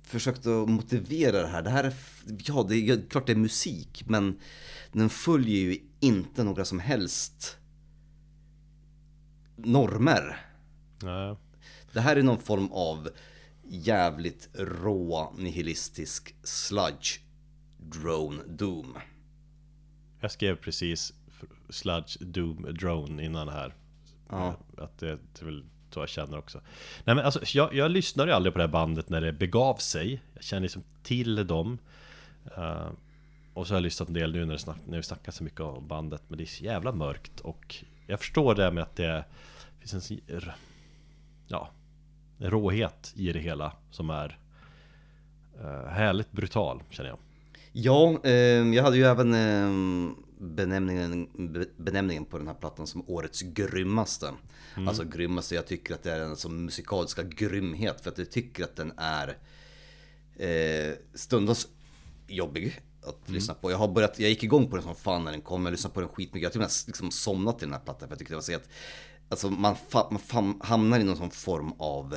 försökt 0.02 0.46
att 0.46 0.68
motivera 0.68 1.42
det 1.42 1.48
här. 1.48 1.62
Det 1.62 1.70
här 1.70 1.84
är, 1.84 1.94
ja 2.26 2.66
det 2.68 2.76
är 2.76 3.08
klart 3.08 3.26
det 3.26 3.32
är 3.32 3.36
musik 3.36 4.04
men 4.06 4.40
den 4.92 5.10
följer 5.10 5.60
ju 5.60 5.78
inte 6.00 6.44
några 6.44 6.64
som 6.64 6.78
helst 6.78 7.56
normer. 9.56 10.46
Nej 11.02 11.36
det 11.92 12.00
här 12.00 12.16
är 12.16 12.22
någon 12.22 12.38
form 12.38 12.72
av 12.72 13.08
jävligt 13.68 14.48
rå 14.54 15.32
nihilistisk 15.38 16.34
sludge 16.42 17.20
drone 17.78 18.42
doom. 18.48 18.96
Jag 20.20 20.30
skrev 20.30 20.56
precis 20.56 21.12
Sludge 21.68 22.16
Doom 22.20 22.66
Drone 22.80 23.24
innan 23.24 23.46
det 23.46 23.52
här 23.52 23.74
Ja. 24.28 24.56
Att 24.78 24.98
det, 24.98 25.06
det 25.06 25.40
är 25.40 25.44
väl 25.44 25.64
så 25.90 26.00
jag 26.00 26.08
känner 26.08 26.38
också 26.38 26.60
Nej 27.04 27.16
men 27.16 27.24
alltså 27.24 27.40
jag, 27.58 27.74
jag 27.74 27.90
lyssnade 27.90 28.30
ju 28.30 28.34
aldrig 28.36 28.52
på 28.52 28.58
det 28.58 28.64
här 28.64 28.72
bandet 28.72 29.08
när 29.08 29.20
det 29.20 29.32
begav 29.32 29.76
sig 29.76 30.22
Jag 30.34 30.44
känner 30.44 30.60
liksom 30.60 30.82
till 31.02 31.46
dem 31.46 31.78
Eh, 32.56 32.90
Och 33.54 33.66
så 33.66 33.72
har 33.72 33.76
jag 33.76 33.82
lyssnat 33.82 34.08
en 34.08 34.14
del 34.14 34.32
nu 34.32 34.46
när, 34.46 34.56
snack, 34.56 34.76
när 34.86 34.96
vi 34.96 35.02
snackar 35.02 35.32
så 35.32 35.44
mycket 35.44 35.60
om 35.60 35.88
bandet 35.88 36.22
Men 36.28 36.38
det 36.38 36.44
är 36.44 36.46
så 36.46 36.64
jävla 36.64 36.92
mörkt 36.92 37.40
och 37.40 37.76
Jag 38.06 38.18
förstår 38.18 38.54
det 38.54 38.70
med 38.70 38.82
att 38.82 38.96
det 38.96 39.24
finns 39.80 40.10
en 40.10 40.20
Ja 41.48 41.70
råhet 42.50 43.12
i 43.16 43.32
det 43.32 43.38
hela 43.38 43.72
som 43.90 44.10
är 44.10 44.38
eh, 45.60 45.88
Härligt 45.90 46.32
brutal 46.32 46.82
känner 46.90 47.10
jag 47.10 47.18
Ja, 47.72 48.20
eh, 48.24 48.32
jag 48.74 48.82
hade 48.82 48.96
ju 48.96 49.04
även 49.04 49.34
eh, 49.34 50.12
benämningen, 50.38 51.28
be- 51.52 51.66
benämningen 51.76 52.24
på 52.24 52.38
den 52.38 52.46
här 52.46 52.54
plattan 52.54 52.86
som 52.86 53.04
årets 53.10 53.42
grymmaste. 53.42 54.30
Alltså 54.88 55.04
grymmaste, 55.04 55.54
jag 55.54 55.66
tycker 55.66 55.94
att 55.94 56.02
det 56.02 56.12
är 56.12 56.20
en 56.20 56.36
som 56.36 56.64
musikaliska 56.64 57.22
grymhet 57.22 58.00
för 58.00 58.10
att 58.10 58.18
jag 58.18 58.30
tycker 58.30 58.64
att 58.64 58.76
den 58.76 58.92
är 58.96 59.36
eh, 60.36 60.94
stundtals 61.14 61.68
jobbig 62.28 62.80
att 63.06 63.30
lyssna 63.30 63.54
på. 63.54 63.70
Jag 63.70 63.78
har 63.78 63.88
börjat, 63.88 64.18
jag 64.18 64.30
gick 64.30 64.42
igång 64.42 64.70
på 64.70 64.76
den 64.76 64.82
som 64.84 64.94
fan 64.94 65.24
när 65.24 65.32
den 65.32 65.40
kom, 65.40 65.64
jag 65.64 65.72
lyssnade 65.72 65.94
på 65.94 66.00
den 66.00 66.08
skitmycket. 66.08 66.54
Jag 66.54 66.60
har 66.60 66.64
med 66.66 66.70
liksom 66.86 67.10
somnat 67.10 67.58
till 67.58 67.68
den 67.68 67.74
här 67.74 67.80
plattan 67.80 68.08
för 68.08 68.12
jag 68.12 68.18
tyckte 68.18 68.32
det 68.32 68.36
var 68.36 68.42
så 68.42 68.56
att 68.56 68.68
Alltså 69.28 69.50
man, 69.50 69.76
fa, 69.88 70.08
man 70.10 70.20
fam, 70.20 70.60
hamnar 70.64 71.00
i 71.00 71.04
någon 71.04 71.16
sån 71.16 71.30
form 71.30 71.72
av 71.78 72.16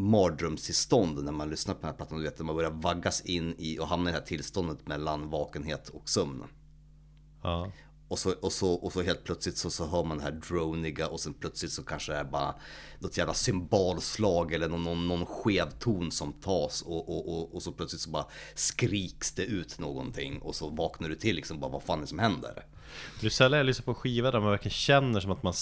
mardrömstillstånd 0.00 1.24
när 1.24 1.32
man 1.32 1.50
lyssnar 1.50 1.74
på 1.74 1.80
den 1.80 1.90
här 1.90 1.96
plattan. 1.96 2.18
Du 2.18 2.24
vet, 2.24 2.38
när 2.38 2.46
man 2.46 2.56
börjar 2.56 2.70
vaggas 2.70 3.20
in 3.20 3.54
i 3.58 3.78
och 3.78 3.86
hamnar 3.86 4.10
i 4.10 4.12
det 4.12 4.18
här 4.18 4.26
tillståndet 4.26 4.86
mellan 4.86 5.30
vakenhet 5.30 5.88
och 5.88 6.08
sömn. 6.08 6.44
Ja. 7.42 7.72
Och 8.10 8.18
så, 8.18 8.32
och 8.32 8.52
så, 8.52 8.72
och 8.72 8.92
så 8.92 9.02
helt 9.02 9.24
plötsligt 9.24 9.56
så, 9.56 9.70
så 9.70 9.86
hör 9.86 10.04
man 10.04 10.18
det 10.18 10.24
här 10.24 10.30
droniga 10.48 11.08
och 11.08 11.20
sen 11.20 11.34
plötsligt 11.34 11.72
så 11.72 11.82
kanske 11.82 12.12
det 12.12 12.18
är 12.18 12.24
bara 12.24 12.54
något 12.98 13.16
jävla 13.18 13.34
symbolslag 13.34 14.52
eller 14.52 14.68
någon, 14.68 14.84
någon, 14.84 15.08
någon 15.08 15.26
skev 15.26 15.70
ton 15.78 16.10
som 16.10 16.32
tas 16.32 16.82
och, 16.82 17.08
och, 17.08 17.38
och, 17.38 17.54
och 17.54 17.62
så 17.62 17.72
plötsligt 17.72 18.00
så 18.00 18.10
bara 18.10 18.26
skriks 18.54 19.32
det 19.32 19.44
ut 19.44 19.78
någonting 19.78 20.38
och 20.38 20.54
så 20.54 20.68
vaknar 20.68 21.08
du 21.08 21.14
till 21.14 21.36
liksom 21.36 21.60
bara 21.60 21.70
vad 21.70 21.82
fan 21.82 21.98
är 21.98 22.02
det 22.02 22.08
som 22.08 22.18
händer? 22.18 22.64
Det 23.20 23.26
är 23.26 23.30
sällan 23.30 23.58
jag 23.58 23.66
lyssnar 23.66 23.84
på 23.84 23.90
en 23.90 23.94
skiva 23.94 24.30
där 24.30 24.40
man 24.40 24.50
verkligen 24.50 24.74
känner 24.74 25.20
som 25.20 25.30
att 25.30 25.42
man 25.42 25.54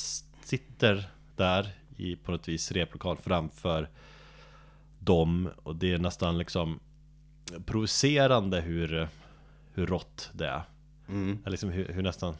sitter 0.44 1.10
där 1.36 1.78
i 1.96 2.16
på 2.16 2.32
något 2.32 2.48
vis 2.48 2.72
replokal 2.72 3.16
framför 3.16 3.90
dem 5.08 5.50
och 5.62 5.76
det 5.76 5.92
är 5.92 5.98
nästan 5.98 6.38
liksom 6.38 6.80
provocerande 7.66 8.60
hur, 8.60 9.08
hur 9.74 9.86
rått 9.86 10.30
det 10.32 10.46
är. 10.46 10.62
Mm. 11.08 11.38
Eller 11.40 11.50
liksom 11.50 11.70
hur, 11.70 11.88
hur 11.88 12.02
nästan 12.02 12.34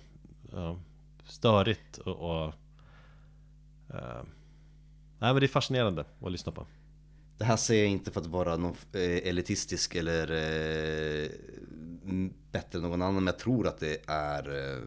ja, 0.53 0.79
störigt 1.25 1.99
och, 1.99 2.17
och 2.17 2.55
eh, 3.95 4.23
Nej 5.19 5.33
men 5.33 5.41
det 5.41 5.47
är 5.47 5.49
fascinerande 5.49 6.05
att 6.23 6.33
lyssna 6.33 6.53
på. 6.53 6.67
Det 7.39 7.45
här 7.45 7.57
säger 7.57 7.83
jag 7.83 7.93
inte 7.93 8.11
för 8.11 8.21
att 8.21 8.27
vara 8.27 8.57
någon 8.57 8.77
eh, 8.93 9.29
elitistisk 9.29 9.95
eller 9.95 10.33
eh, 10.33 11.29
bättre 12.53 12.79
än 12.79 12.83
någon 12.83 13.03
annan, 13.03 13.15
men 13.15 13.27
jag 13.27 13.39
tror 13.39 13.67
att 13.67 13.79
det 13.79 13.99
är 14.07 14.75
eh, 14.77 14.83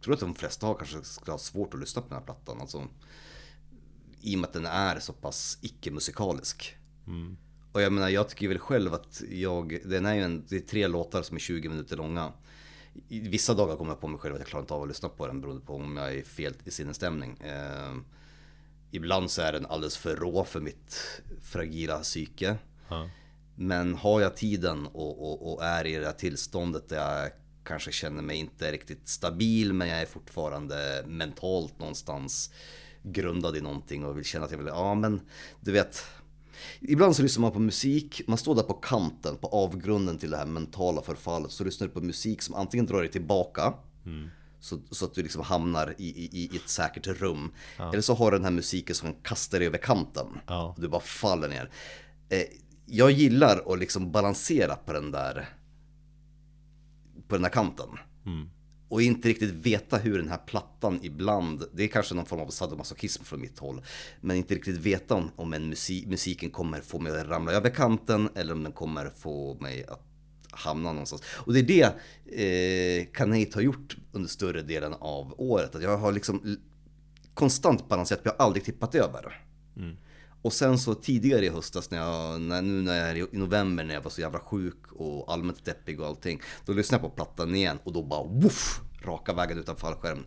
tror 0.00 0.14
att 0.14 0.20
de 0.20 0.34
flesta 0.34 0.66
har 0.66 0.74
kanske 0.74 1.02
skulle 1.02 1.32
ha 1.32 1.38
svårt 1.38 1.74
att 1.74 1.80
lyssna 1.80 2.02
på 2.02 2.08
den 2.08 2.18
här 2.18 2.24
plattan. 2.24 2.60
Alltså, 2.60 2.84
I 4.20 4.36
och 4.36 4.40
med 4.40 4.48
att 4.48 4.52
den 4.52 4.66
är 4.66 5.00
så 5.00 5.12
pass 5.12 5.58
icke-musikalisk. 5.62 6.77
Och 7.72 7.82
jag 7.82 7.92
menar, 7.92 8.08
jag 8.08 8.28
tycker 8.28 8.48
väl 8.48 8.58
själv 8.58 8.94
att 8.94 9.22
jag, 9.30 9.78
den 9.84 10.06
är 10.06 10.14
ju 10.14 10.22
en, 10.22 10.44
det 10.48 10.56
är 10.56 10.60
tre 10.60 10.86
låtar 10.86 11.22
som 11.22 11.36
är 11.36 11.40
20 11.40 11.68
minuter 11.68 11.96
långa. 11.96 12.32
I 13.08 13.20
vissa 13.20 13.54
dagar 13.54 13.76
kommer 13.76 13.90
jag 13.90 14.00
på 14.00 14.08
mig 14.08 14.20
själv 14.20 14.34
att 14.34 14.40
jag 14.40 14.48
klarar 14.48 14.62
inte 14.62 14.74
av 14.74 14.82
att 14.82 14.88
lyssna 14.88 15.08
på 15.08 15.26
den 15.26 15.40
beroende 15.40 15.66
på 15.66 15.74
om 15.74 15.96
jag 15.96 16.14
är 16.14 16.22
fel 16.22 16.54
i 16.64 16.70
sinnesstämning. 16.70 17.38
Eh, 17.40 17.94
ibland 18.90 19.30
så 19.30 19.42
är 19.42 19.52
den 19.52 19.66
alldeles 19.66 19.96
för 19.96 20.16
rå 20.16 20.44
för 20.44 20.60
mitt 20.60 21.22
fragila 21.42 21.98
psyke. 21.98 22.56
Ja. 22.88 23.10
Men 23.54 23.94
har 23.94 24.20
jag 24.20 24.36
tiden 24.36 24.86
och, 24.86 25.30
och, 25.30 25.52
och 25.52 25.64
är 25.64 25.86
i 25.86 25.94
det 25.94 26.06
här 26.06 26.12
tillståndet 26.12 26.88
där 26.88 27.22
jag 27.22 27.30
kanske 27.64 27.92
känner 27.92 28.22
mig 28.22 28.36
inte 28.36 28.72
riktigt 28.72 29.08
stabil 29.08 29.72
men 29.72 29.88
jag 29.88 30.00
är 30.00 30.06
fortfarande 30.06 31.04
mentalt 31.06 31.78
någonstans 31.78 32.50
grundad 33.02 33.56
i 33.56 33.60
någonting 33.60 34.04
och 34.04 34.18
vill 34.18 34.24
känna 34.24 34.44
att 34.44 34.50
jag 34.50 34.58
vill, 34.58 34.66
ja 34.66 34.94
men 34.94 35.20
du 35.60 35.72
vet 35.72 36.04
Ibland 36.80 37.16
så 37.16 37.22
lyssnar 37.22 37.42
man 37.42 37.52
på 37.52 37.58
musik, 37.58 38.22
man 38.26 38.38
står 38.38 38.54
där 38.54 38.62
på 38.62 38.74
kanten, 38.74 39.36
på 39.36 39.46
avgrunden 39.48 40.18
till 40.18 40.30
det 40.30 40.36
här 40.36 40.46
mentala 40.46 41.02
förfallet. 41.02 41.50
Så 41.50 41.64
lyssnar 41.64 41.86
du 41.86 41.92
på 41.92 42.00
musik 42.00 42.42
som 42.42 42.54
antingen 42.54 42.86
drar 42.86 43.00
dig 43.00 43.10
tillbaka, 43.10 43.74
så, 44.60 44.78
så 44.90 45.04
att 45.04 45.14
du 45.14 45.22
liksom 45.22 45.42
hamnar 45.42 45.94
i, 45.98 46.06
i, 46.08 46.48
i 46.52 46.56
ett 46.56 46.68
säkert 46.68 47.06
rum. 47.06 47.52
Eller 47.92 48.00
så 48.00 48.14
har 48.14 48.30
du 48.30 48.36
den 48.36 48.44
här 48.44 48.52
musiken 48.52 48.94
som 48.94 49.14
kastar 49.22 49.58
dig 49.58 49.68
över 49.68 49.78
kanten. 49.78 50.26
Ja. 50.46 50.74
Och 50.76 50.82
du 50.82 50.88
bara 50.88 51.00
faller 51.00 51.48
ner. 51.48 51.70
Eh, 52.28 52.42
jag 52.86 53.10
gillar 53.10 53.72
att 53.72 53.78
liksom 53.78 54.12
balansera 54.12 54.76
på 54.76 54.92
den 54.92 55.10
där 55.10 55.48
på 57.28 57.34
den 57.34 57.42
där 57.42 57.50
kanten. 57.50 57.88
Och 58.88 59.02
inte 59.02 59.28
riktigt 59.28 59.50
veta 59.50 59.96
hur 59.96 60.18
den 60.18 60.28
här 60.28 60.38
plattan 60.46 60.98
ibland, 61.02 61.64
det 61.72 61.84
är 61.84 61.88
kanske 61.88 62.14
någon 62.14 62.26
form 62.26 62.40
av 62.40 62.48
sadomasochism 62.48 63.24
från 63.24 63.40
mitt 63.40 63.58
håll. 63.58 63.82
Men 64.20 64.36
inte 64.36 64.54
riktigt 64.54 64.76
veta 64.76 65.14
om, 65.14 65.30
om 65.36 65.52
en 65.52 65.68
musik, 65.68 66.06
musiken 66.06 66.50
kommer 66.50 66.80
få 66.80 66.98
mig 66.98 67.20
att 67.20 67.28
ramla 67.28 67.52
över 67.52 67.70
kanten 67.70 68.28
eller 68.34 68.52
om 68.52 68.62
den 68.62 68.72
kommer 68.72 69.10
få 69.10 69.54
mig 69.60 69.84
att 69.84 70.04
hamna 70.50 70.92
någonstans. 70.92 71.22
Och 71.26 71.52
det 71.52 71.60
är 71.60 71.94
det 72.26 73.00
eh, 73.00 73.06
Kanate 73.12 73.50
har 73.54 73.60
gjort 73.60 73.96
under 74.12 74.28
större 74.28 74.62
delen 74.62 74.94
av 74.94 75.34
året. 75.40 75.74
Att 75.74 75.82
jag 75.82 75.98
har 75.98 76.12
liksom 76.12 76.56
konstant 77.34 77.88
balanserat, 77.88 78.20
jag 78.24 78.32
har 78.32 78.44
aldrig 78.44 78.64
tippat 78.64 78.94
över. 78.94 79.44
Mm. 79.76 79.96
Och 80.42 80.52
sen 80.52 80.78
så 80.78 80.94
tidigare 80.94 81.44
i 81.46 81.48
höstas, 81.48 81.90
när 81.90 81.98
jag, 81.98 82.40
när, 82.40 82.62
nu 82.62 82.82
när 82.82 82.96
jag 82.98 83.08
är 83.08 83.16
i 83.16 83.38
november 83.38 83.84
när 83.84 83.94
jag 83.94 84.00
var 84.02 84.10
så 84.10 84.20
jävla 84.20 84.38
sjuk 84.40 84.92
och 84.92 85.32
allmänt 85.32 85.64
deppig 85.64 86.00
och 86.00 86.06
allting. 86.06 86.40
Då 86.66 86.72
lyssnade 86.72 87.04
jag 87.04 87.10
på 87.10 87.16
plattan 87.16 87.54
igen 87.54 87.78
och 87.84 87.92
då 87.92 88.02
bara 88.02 88.22
woof, 88.22 88.80
raka 89.02 89.32
vägen 89.32 89.58
utan 89.58 89.76
fallskärm 89.76 90.26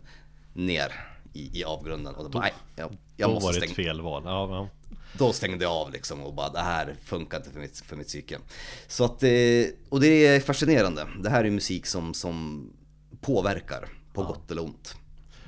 ner 0.52 0.92
i, 1.32 1.60
i 1.60 1.64
avgrunden. 1.64 2.14
Och 2.14 2.24
då, 2.24 2.30
bara, 2.30 2.42
nej, 2.42 2.52
jag, 2.76 2.96
jag 3.16 3.30
Då 3.30 3.34
måste 3.34 3.46
var 3.46 3.52
det 3.52 3.58
ett 3.58 3.70
stänga. 3.70 3.88
fel 3.88 4.00
val. 4.00 4.22
Ja, 4.26 4.48
ja. 4.50 4.68
Då 5.18 5.32
stängde 5.32 5.64
jag 5.64 5.72
av 5.72 5.92
liksom 5.92 6.22
och 6.22 6.34
bara 6.34 6.48
det 6.48 6.60
här 6.60 6.96
funkar 7.04 7.38
inte 7.38 7.50
för 7.50 7.60
mitt, 7.60 7.78
för 7.78 7.96
mitt 7.96 8.06
psyke. 8.06 8.38
Så 8.86 9.04
att, 9.04 9.22
eh, 9.22 9.30
och 9.88 10.00
det 10.00 10.26
är 10.26 10.40
fascinerande. 10.40 11.06
Det 11.22 11.30
här 11.30 11.44
är 11.44 11.50
musik 11.50 11.86
som, 11.86 12.14
som 12.14 12.66
påverkar 13.20 13.88
på 14.12 14.22
gott 14.24 14.50
eller 14.50 14.64
ont. 14.64 14.96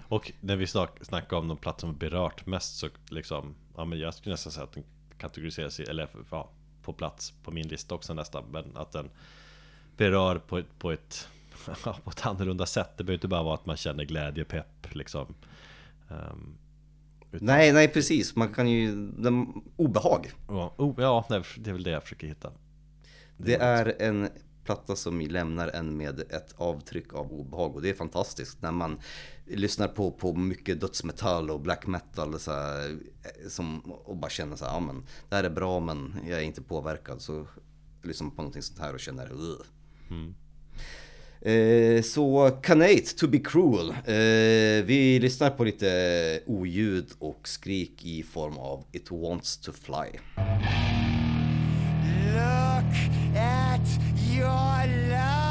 Och 0.08 0.32
när 0.40 0.56
vi 0.56 0.66
snack, 0.66 0.98
snackar 1.02 1.36
om 1.36 1.48
de 1.48 1.56
plattor 1.56 1.80
som 1.88 1.96
berört 1.96 2.46
mest 2.46 2.76
så 2.78 2.88
liksom 3.08 3.54
Ja 3.76 3.84
men 3.84 3.98
jag 3.98 4.14
skulle 4.14 4.32
nästan 4.32 4.52
säga 4.52 4.64
att 4.64 4.72
den 4.72 4.84
kategoriseras 5.18 5.80
i, 5.80 5.82
eller 5.82 6.08
ja, 6.30 6.50
på 6.82 6.92
plats 6.92 7.32
på 7.42 7.50
min 7.50 7.68
lista 7.68 7.94
också 7.94 8.14
nästan 8.14 8.44
Men 8.50 8.76
att 8.76 8.92
den 8.92 9.10
berör 9.96 10.38
på 10.38 10.58
ett, 10.58 10.78
på 10.78 10.92
ett, 10.92 11.28
på 12.04 12.10
ett 12.10 12.26
annorlunda 12.26 12.66
sätt 12.66 12.90
Det 12.96 13.04
behöver 13.04 13.16
inte 13.18 13.28
bara 13.28 13.42
vara 13.42 13.54
att 13.54 13.66
man 13.66 13.76
känner 13.76 14.04
glädje, 14.04 14.44
pepp 14.44 14.94
liksom 14.94 15.34
Ehm, 16.10 16.54
utan- 17.32 17.46
Nej, 17.46 17.72
nej 17.72 17.88
precis. 17.88 18.36
Man 18.36 18.54
kan 18.54 18.68
ju, 18.68 19.10
den, 19.10 19.62
obehag. 19.76 20.30
Ja, 20.48 20.74
oh, 20.78 20.94
ja, 20.98 21.24
det 21.28 21.34
är- 21.36 21.46
det 21.58 21.70
är 21.70 21.74
väl 21.74 21.82
det 21.82 21.90
jag 21.90 22.02
försöker 22.02 22.26
hitta 22.26 22.52
Det 23.36 23.54
är 23.56 24.02
en 24.02 24.28
platta 24.64 24.96
som 24.96 25.20
lämnar 25.20 25.68
en 25.68 25.96
med 25.96 26.20
ett 26.20 26.54
avtryck 26.56 27.14
av 27.14 27.32
obehag 27.32 27.74
och 27.76 27.82
det 27.82 27.90
är 27.90 27.94
fantastiskt 27.94 28.62
när 28.62 28.72
man 28.72 29.00
lyssnar 29.46 29.88
på, 29.88 30.10
på 30.10 30.34
mycket 30.34 30.80
dödsmetall 30.80 31.50
och 31.50 31.60
black 31.60 31.86
metal 31.86 32.40
så 32.40 32.52
här, 32.52 32.90
eh, 32.90 33.48
som, 33.48 33.80
och 33.80 34.16
bara 34.16 34.30
känner 34.30 34.56
så 34.56 34.64
här, 34.64 34.72
ja 34.72 34.80
men 34.80 35.06
det 35.28 35.36
här 35.36 35.44
är 35.44 35.50
bra 35.50 35.80
men 35.80 36.14
jag 36.28 36.38
är 36.38 36.42
inte 36.42 36.62
påverkad 36.62 37.22
så 37.22 37.46
lyssnar 38.02 38.24
man 38.24 38.36
på 38.36 38.42
någonting 38.42 38.62
sånt 38.62 38.80
här 38.80 38.94
och 38.94 39.00
känner 39.00 39.32
Ugh. 39.32 39.66
Eh, 41.44 42.02
så 42.02 42.50
Canate, 42.62 43.16
To 43.18 43.26
Be 43.26 43.38
Cruel. 43.38 43.90
Eh, 43.90 44.84
vi 44.84 45.18
lyssnar 45.22 45.50
på 45.50 45.64
lite 45.64 46.40
oljud 46.46 47.10
och 47.18 47.48
skrik 47.48 48.04
i 48.04 48.22
form 48.22 48.58
av 48.58 48.84
It 48.92 49.10
Wants 49.10 49.56
To 49.56 49.72
Fly. 49.72 50.18
Look 52.34 52.94
at 53.36 53.88
your 54.36 55.08
lung. 55.08 55.43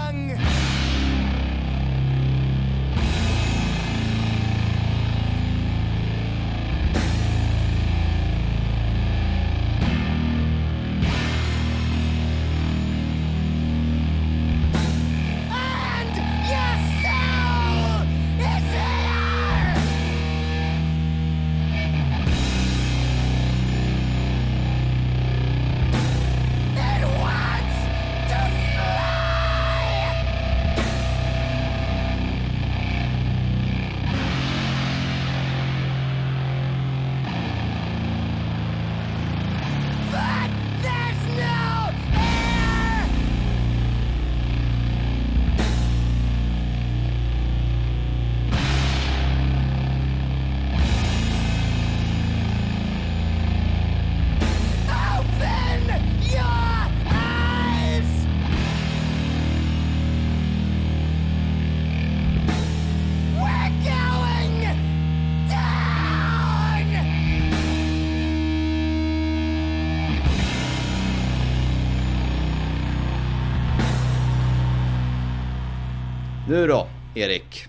Nu 76.54 76.68
då, 76.68 76.88
Erik. 77.16 77.66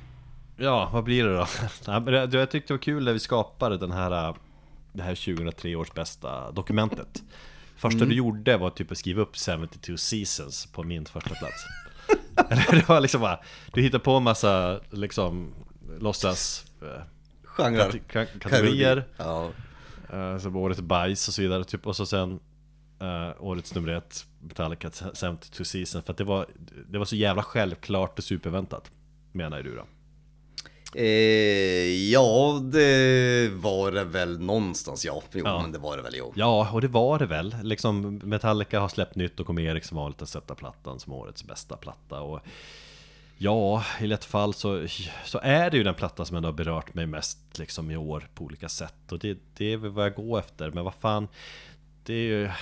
Ja, 0.56 0.90
vad 0.92 1.04
blir 1.04 1.24
det 1.24 1.36
då? 1.36 1.46
Jag 2.38 2.50
tyckte 2.50 2.72
det 2.72 2.76
var 2.76 2.82
kul 2.82 3.04
när 3.04 3.12
vi 3.12 3.18
skapade 3.18 3.78
den 3.78 3.90
här 3.92 4.28
äh, 4.28 4.34
Det 4.92 5.02
här 5.02 5.14
2003 5.14 5.76
års 5.76 5.90
bästa 5.92 6.50
dokumentet 6.50 7.22
Första 7.76 8.04
du 8.04 8.14
gjorde 8.14 8.56
var 8.56 8.70
typ 8.70 8.92
att 8.92 8.98
skriva 8.98 9.22
upp 9.22 9.36
72 9.36 9.96
seasons 9.96 10.66
på 10.66 10.82
min 10.82 11.04
första 11.06 11.30
plats 11.34 11.64
det 12.70 12.88
var 12.88 13.00
liksom 13.00 13.20
bara 13.20 13.40
Du 13.72 13.82
hittade 13.82 14.04
på 14.04 14.12
en 14.12 14.22
massa 14.22 14.80
liksom 14.90 15.54
Låtsas 16.00 16.64
äh, 16.82 17.02
Genrer. 17.44 17.90
kate- 17.90 18.00
ka- 18.12 18.38
kategorier 18.38 19.04
Ja. 19.16 19.50
äh, 20.12 20.38
Som 20.38 20.56
årets 20.56 20.80
bajs 20.80 21.28
och 21.28 21.34
så 21.34 21.42
vidare 21.42 21.64
typ 21.64 21.86
Och 21.86 21.96
så 21.96 22.06
sen 22.06 22.40
äh, 23.04 23.30
Årets 23.44 23.74
nummer 23.74 23.88
ett 23.88 24.26
Metallica 24.40 24.90
72 24.90 25.64
seasons 25.64 26.04
För 26.04 26.12
att 26.12 26.18
det 26.18 26.24
var 26.24 26.46
Det 26.90 26.98
var 26.98 27.04
så 27.04 27.16
jävla 27.16 27.42
självklart 27.42 28.18
och 28.18 28.24
superväntat 28.24 28.90
Menar 29.32 29.62
du 29.62 29.74
då 29.76 29.84
Eh, 30.96 32.10
ja, 32.10 32.60
det 32.72 33.48
var 33.54 33.92
det 33.92 34.04
väl 34.04 34.40
någonstans, 34.40 35.04
ja. 35.04 35.22
Jo, 35.32 35.42
Ja. 35.44 35.62
men 35.62 35.72
det 35.72 35.78
var 35.78 35.96
det 35.96 36.02
väl, 36.02 36.14
jo. 36.16 36.32
Ja, 36.36 36.70
och 36.72 36.80
det 36.80 36.88
var 36.88 37.18
det 37.18 37.26
väl. 37.26 37.56
Liksom 37.62 38.20
Metallica 38.24 38.80
har 38.80 38.88
släppt 38.88 39.16
nytt 39.16 39.40
och 39.40 39.46
kommer 39.46 39.62
Erik 39.62 39.84
som 39.84 39.96
vanligt 39.96 40.22
att 40.22 40.28
sätta 40.28 40.54
plattan 40.54 41.00
som 41.00 41.12
årets 41.12 41.44
bästa 41.44 41.76
platta. 41.76 42.20
Och 42.20 42.40
ja, 43.38 43.84
i 44.00 44.06
lätt 44.06 44.24
fall 44.24 44.54
så, 44.54 44.86
så 45.24 45.38
är 45.42 45.70
det 45.70 45.76
ju 45.76 45.82
den 45.82 45.94
platta 45.94 46.24
som 46.24 46.36
ändå 46.36 46.48
har 46.48 46.52
berört 46.52 46.94
mig 46.94 47.06
mest 47.06 47.38
liksom 47.58 47.90
i 47.90 47.96
år 47.96 48.28
på 48.34 48.44
olika 48.44 48.68
sätt. 48.68 49.12
Och 49.12 49.18
det, 49.18 49.38
det 49.56 49.72
är 49.72 49.76
väl 49.76 49.90
vad 49.90 50.04
jag 50.04 50.14
går 50.14 50.38
efter. 50.38 50.70
Men 50.70 50.84
vad 50.84 50.94
fan, 50.94 51.28
det 52.04 52.14
är 52.14 52.26
ju... 52.26 52.50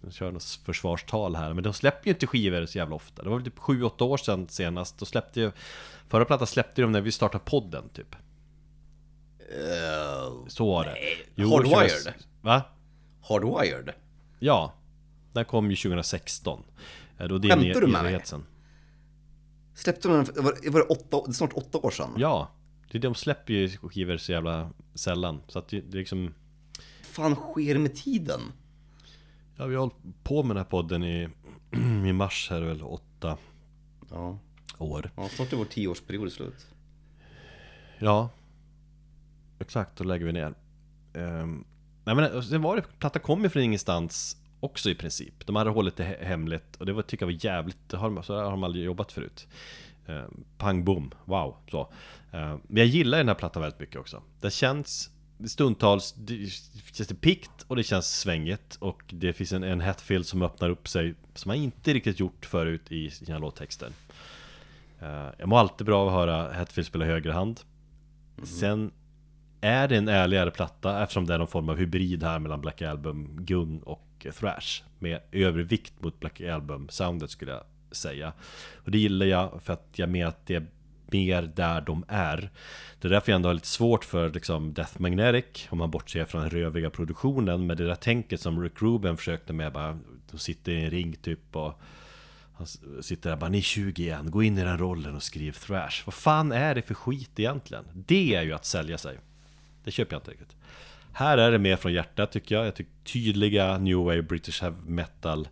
Jag 0.00 0.12
kör 0.12 0.32
något 0.32 0.44
försvarstal 0.44 1.36
här, 1.36 1.54
men 1.54 1.64
de 1.64 1.72
släpper 1.72 2.06
ju 2.06 2.12
inte 2.12 2.26
skivor 2.26 2.66
så 2.66 2.78
jävla 2.78 2.94
ofta. 2.94 3.22
Det 3.22 3.28
var 3.28 3.36
väl 3.36 3.44
typ 3.44 3.58
7-8 3.58 4.02
år 4.02 4.16
sedan 4.16 4.48
senast. 4.48 4.98
Då 4.98 5.04
släppte 5.06 5.40
ju... 5.40 5.52
Förra 6.08 6.24
plattan 6.24 6.46
släppte 6.46 6.82
de 6.82 6.92
när 6.92 7.00
vi 7.00 7.12
startade 7.12 7.44
podden 7.44 7.88
typ. 7.88 8.14
Eh, 9.38 10.46
Så 10.48 10.66
var 10.66 10.84
det. 10.84 11.42
Hardwired. 11.44 11.90
20 11.90 12.12
Va? 12.40 12.62
hardwired. 13.28 13.92
Ja, 14.38 14.72
den 15.32 15.44
kom 15.44 15.70
ju 15.70 15.76
2016 15.76 16.62
Eh, 17.18 17.28
Då 17.28 17.38
det 17.38 17.48
Skämtar 17.48 17.80
du 17.80 17.86
med 17.86 18.02
mig? 18.02 18.24
Släppte 19.74 20.08
de 20.08 20.24
den, 20.24 20.44
var, 20.44 20.70
var 20.70 20.80
det 20.80 20.86
åtta, 20.86 21.32
snart 21.32 21.52
åtta 21.52 21.78
år 21.78 21.90
sedan? 21.90 22.14
Ja, 22.16 22.50
det, 22.90 22.98
de 22.98 23.14
släpper 23.14 23.52
ju 23.52 23.68
skivor 23.68 24.16
så 24.16 24.32
jävla 24.32 24.70
sällan 24.94 25.40
Så 25.48 25.58
att 25.58 25.68
det, 25.68 25.80
det 25.80 25.96
är 25.96 25.98
liksom 25.98 26.34
fan 27.18 27.34
sker 27.34 27.78
med 27.78 27.94
tiden? 27.94 28.40
Ja, 29.56 29.66
vi 29.66 29.74
har 29.74 29.80
hållit 29.80 30.24
på 30.24 30.42
med 30.42 30.56
den 30.56 30.64
här 30.64 30.70
podden 30.70 31.04
i, 31.04 31.28
i 32.08 32.12
mars 32.12 32.46
här 32.50 32.60
väl 32.60 32.82
åtta 32.82 33.36
Ja. 34.10 34.38
år. 34.78 35.10
Ja, 35.16 35.28
snart 35.28 35.52
är 35.52 35.56
vår 35.56 35.64
tioårsperiod 35.64 36.32
slut. 36.32 36.66
Ja. 37.98 38.30
Exakt, 39.58 39.96
då 39.96 40.04
lägger 40.04 40.26
vi 40.26 40.32
ner. 40.32 40.54
Um, 41.14 41.64
Nej 42.04 42.14
men 42.14 42.42
sen 42.42 42.62
var 42.62 42.76
det, 42.76 42.82
plattan 42.98 43.22
kom 43.22 43.42
ju 43.42 43.48
från 43.48 43.62
ingenstans 43.62 44.36
också 44.60 44.90
i 44.90 44.94
princip. 44.94 45.46
De 45.46 45.56
hade 45.56 45.70
hållit 45.70 45.96
det 45.96 46.04
he- 46.04 46.24
hemligt 46.24 46.76
och 46.76 46.86
det 46.86 46.92
var, 46.92 47.02
tycker 47.02 47.26
jag 47.26 47.32
var 47.32 47.44
jävligt, 47.44 47.88
det 47.88 47.96
har, 47.96 48.10
de- 48.10 48.22
så 48.22 48.34
har 48.42 48.50
de 48.50 48.64
aldrig 48.64 48.84
jobbat 48.84 49.12
förut. 49.12 49.48
Um, 50.06 50.44
Pang 50.58 50.84
boom, 50.84 51.10
wow, 51.24 51.56
så. 51.70 51.92
Ehm, 52.32 52.60
Men 52.68 52.76
jag 52.76 52.86
gillar 52.86 53.18
den 53.18 53.28
här 53.28 53.34
plattan 53.34 53.62
väldigt 53.62 53.80
mycket 53.80 53.96
också. 54.00 54.22
Det 54.40 54.50
känns 54.50 55.10
stundtals, 55.44 56.12
det 56.12 56.46
känns 56.92 57.08
det 57.08 57.14
pikt 57.14 57.64
och 57.66 57.76
det 57.76 57.82
känns 57.82 58.18
svängigt 58.20 58.76
Och 58.80 59.02
det 59.08 59.32
finns 59.32 59.52
en, 59.52 59.62
en 59.62 59.80
Hetfield 59.80 60.26
som 60.26 60.42
öppnar 60.42 60.70
upp 60.70 60.88
sig 60.88 61.14
Som 61.34 61.48
man 61.48 61.56
inte 61.56 61.94
riktigt 61.94 62.20
gjort 62.20 62.46
förut 62.46 62.92
i 62.92 63.10
sina 63.10 63.38
låttexter. 63.38 63.90
Eh, 65.00 65.26
Jag 65.38 65.48
mår 65.48 65.58
alltid 65.58 65.86
bra 65.86 66.00
av 66.00 66.08
att 66.08 66.14
höra 66.14 66.52
Hetfield 66.52 66.86
spela 66.86 67.04
högerhand 67.04 67.60
Sen 68.44 68.90
är 69.60 69.88
det 69.88 69.96
en 69.96 70.08
ärligare 70.08 70.50
platta 70.50 71.02
eftersom 71.02 71.26
det 71.26 71.34
är 71.34 71.38
någon 71.38 71.48
form 71.48 71.68
av 71.68 71.76
hybrid 71.76 72.22
här 72.22 72.38
mellan 72.38 72.60
Black 72.60 72.82
Album, 72.82 73.36
gung 73.44 73.78
och 73.78 74.26
thrash 74.38 74.82
Med 74.98 75.20
övervikt 75.32 76.02
mot 76.02 76.20
Black 76.20 76.40
Album-soundet 76.40 77.30
skulle 77.30 77.52
jag 77.52 77.64
säga. 77.90 78.32
Och 78.84 78.90
det 78.90 78.98
gillar 78.98 79.26
jag 79.26 79.62
för 79.62 79.72
att 79.72 79.88
jag 79.92 80.08
menar 80.08 80.28
att 80.28 80.46
det 80.46 80.54
är 80.54 80.66
mer 81.12 81.42
där 81.42 81.80
de 81.80 82.04
är. 82.08 82.50
Det 83.00 83.08
är 83.08 83.10
därför 83.10 83.32
jag 83.32 83.36
ändå 83.36 83.48
har 83.48 83.54
lite 83.54 83.66
svårt 83.66 84.04
för 84.04 84.30
liksom 84.30 84.74
Death 84.74 85.00
Magnetic 85.00 85.66
Om 85.70 85.78
man 85.78 85.90
bortser 85.90 86.24
från 86.24 86.40
den 86.40 86.50
röviga 86.50 86.90
produktionen. 86.90 87.66
Med 87.66 87.76
det 87.76 87.86
där 87.86 87.94
tänket 87.94 88.40
som 88.40 88.62
Rick 88.62 88.82
Rubin 88.82 89.16
försökte 89.16 89.52
med 89.52 89.72
bara 89.72 89.98
De 90.30 90.38
sitter 90.38 90.72
i 90.72 90.84
en 90.84 90.90
ring 90.90 91.16
typ 91.22 91.56
och 91.56 91.80
han 92.58 92.66
sitter 93.02 93.30
där 93.30 93.36
bara, 93.36 93.50
ni 93.50 93.58
är 93.58 93.62
20 93.62 94.02
igen, 94.02 94.30
gå 94.30 94.42
in 94.42 94.58
i 94.58 94.64
den 94.64 94.78
rollen 94.78 95.16
och 95.16 95.22
skriv 95.22 95.52
thrash. 95.52 96.02
Vad 96.06 96.14
fan 96.14 96.52
är 96.52 96.74
det 96.74 96.82
för 96.82 96.94
skit 96.94 97.38
egentligen? 97.38 97.84
Det 97.94 98.34
är 98.34 98.42
ju 98.42 98.52
att 98.52 98.64
sälja 98.64 98.98
sig. 98.98 99.18
Det 99.84 99.90
köper 99.90 100.14
jag 100.14 100.20
inte 100.20 100.30
riktigt. 100.30 100.56
Här 101.12 101.38
är 101.38 101.50
det 101.50 101.58
mer 101.58 101.76
från 101.76 101.92
hjärtat 101.92 102.32
tycker 102.32 102.54
jag. 102.54 102.66
Jag 102.66 102.74
tycker 102.74 102.92
tydliga 103.04 103.78
New 103.78 103.96
Wave 103.96 104.22
British 104.22 104.62
Heavy 104.62 104.76
Metal 104.86 105.48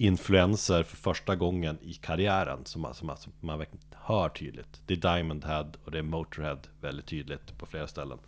Influenser 0.00 0.82
för 0.82 0.96
första 0.96 1.36
gången 1.36 1.78
i 1.82 1.94
karriären 1.94 2.64
Som 2.64 2.82
man, 2.82 2.94
som 2.94 3.06
man, 3.06 3.16
som 3.16 3.32
man 3.40 3.58
verkligen 3.58 3.84
hör 3.94 4.28
tydligt. 4.28 4.82
Det 4.86 4.94
är 4.94 5.14
Diamond 5.14 5.44
Head 5.44 5.66
och 5.84 5.90
det 5.90 5.98
är 5.98 6.02
Motorhead 6.02 6.58
väldigt 6.80 7.06
tydligt 7.06 7.58
på 7.58 7.66
flera 7.66 7.86
ställen. 7.86 8.18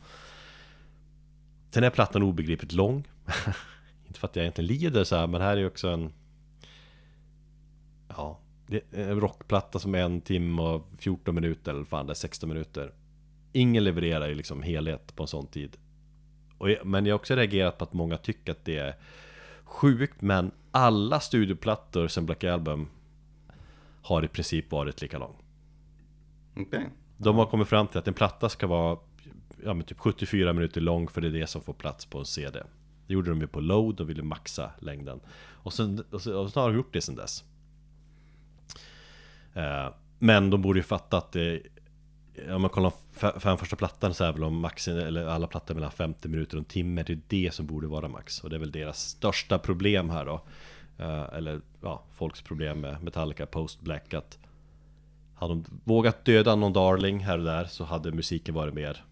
Sen 1.71 1.85
är 1.85 1.91
plattan 1.91 2.23
obegripligt 2.23 2.73
lång. 2.73 3.09
Inte 4.07 4.21
för 4.21 4.29
att 4.29 4.37
jag 4.37 4.43
egentligen 4.43 4.67
lider 4.69 5.05
så 5.05 5.17
här 5.17 5.27
men 5.27 5.41
här 5.41 5.53
är 5.53 5.61
ju 5.61 5.67
också 5.67 5.89
en 5.89 6.13
Ja, 8.09 8.39
det 8.67 8.83
är 8.93 9.11
en 9.11 9.21
rockplatta 9.21 9.79
som 9.79 9.95
är 9.95 10.03
en 10.03 10.21
timme 10.21 10.63
och 10.63 10.87
14 10.99 11.35
minuter 11.35 11.73
eller 11.75 11.85
fan 11.85 12.07
det 12.07 12.13
är 12.13 12.15
16 12.15 12.49
minuter. 12.49 12.93
Ingen 13.53 13.85
levererar 13.85 14.29
ju 14.29 14.35
liksom 14.35 14.63
helhet 14.63 15.17
på 15.17 15.23
en 15.23 15.27
sån 15.29 15.47
tid. 15.47 15.77
Och, 16.59 16.71
jag- 16.71 16.87
Men 16.87 17.07
jag 17.07 17.15
har 17.15 17.19
också 17.19 17.35
reagerat 17.35 17.79
på 17.79 17.85
att 17.85 17.93
många 17.93 18.17
tycker 18.17 18.53
att 18.53 18.65
det 18.65 18.77
är 18.77 18.95
sjukt 19.71 20.23
Men 20.23 20.51
alla 20.71 21.21
studioplattor 21.21 22.09
sen 22.09 22.27
Black 22.27 22.45
Album 22.45 22.89
Har 24.03 24.25
i 24.25 24.29
princip 24.29 24.71
varit 24.73 25.03
lika 25.03 25.19
lång. 25.19 25.37
Okej. 26.57 26.89
De 27.17 27.37
har 27.37 27.47
kommit 27.47 27.69
fram 27.69 27.87
till 27.87 27.99
att 27.99 28.09
en 28.09 28.15
platta 28.15 28.49
ska 28.49 28.67
vara 28.67 28.99
ja, 29.65 29.75
men 29.75 29.85
typ 29.85 29.99
74 29.99 30.53
minuter 30.53 30.81
lång 30.81 31.09
för 31.09 31.21
det 31.21 31.29
är 31.29 31.33
det 31.33 31.47
som 31.47 31.63
får 31.63 31.73
plats 31.73 32.07
på 32.07 32.19
en 32.19 32.25
CD 32.25 32.63
Det 33.07 33.15
gjorde 33.15 33.31
de 33.31 33.41
ju 33.41 33.47
på 33.47 33.61
Load, 33.61 33.97
de 33.97 34.07
ville 34.07 34.23
maxa 34.23 34.71
längden. 34.79 35.21
Och, 35.63 35.73
sen, 35.73 36.05
och, 36.11 36.23
så, 36.23 36.41
och 36.41 36.51
så 36.51 36.61
har 36.61 36.69
de 36.69 36.77
gjort 36.77 36.93
det 36.93 37.01
sen 37.01 37.17
dess. 37.17 37.45
Eh, 39.55 39.89
Men 40.19 40.51
de 40.51 40.63
borde 40.63 40.79
ju 40.79 40.83
fatta 40.83 41.17
att 41.17 41.33
det 41.33 41.63
Om 42.49 42.61
man 42.63 42.71
kollar 42.71 42.93
fem 43.41 43.59
första 43.59 43.77
plattan 43.77 44.15
så 44.15 44.25
är 44.25 44.33
väl 44.33 44.45
om 44.45 44.61
maxen, 44.61 44.99
eller 44.99 45.27
alla 45.27 45.47
plattor 45.47 45.75
mellan 45.75 45.91
50 45.91 46.29
minuter 46.29 46.57
och 46.57 46.61
en 46.61 46.65
timme. 46.65 47.03
Det 47.03 47.13
är 47.13 47.21
det 47.29 47.55
som 47.55 47.67
borde 47.67 47.87
vara 47.87 48.09
max. 48.09 48.41
Och 48.41 48.51
det 48.51 48.57
är 48.57 48.61
väl 48.61 48.73
deras 48.73 49.01
största 49.09 49.59
problem 49.59 50.11
här 50.11 50.25
då. 50.25 50.43
Eh, 50.99 51.35
Eller 51.35 51.61
ja, 51.83 52.05
folks 52.15 52.43
problem 52.43 52.81
med 52.81 53.03
Metallica 53.03 53.47
Post 53.47 53.81
Black 53.81 54.15
att 54.15 54.39
hade 55.35 55.55
de 55.55 55.65
vågat 55.85 56.25
döda 56.25 56.57
någon 56.57 56.73
darling 56.73 57.21
här 57.21 57.39
och 57.39 57.45
där 57.45 57.65
så 57.65 57.85
hade 57.85 58.13
musiken 58.13 58.55
varit 58.55 58.75
mer 58.75 59.05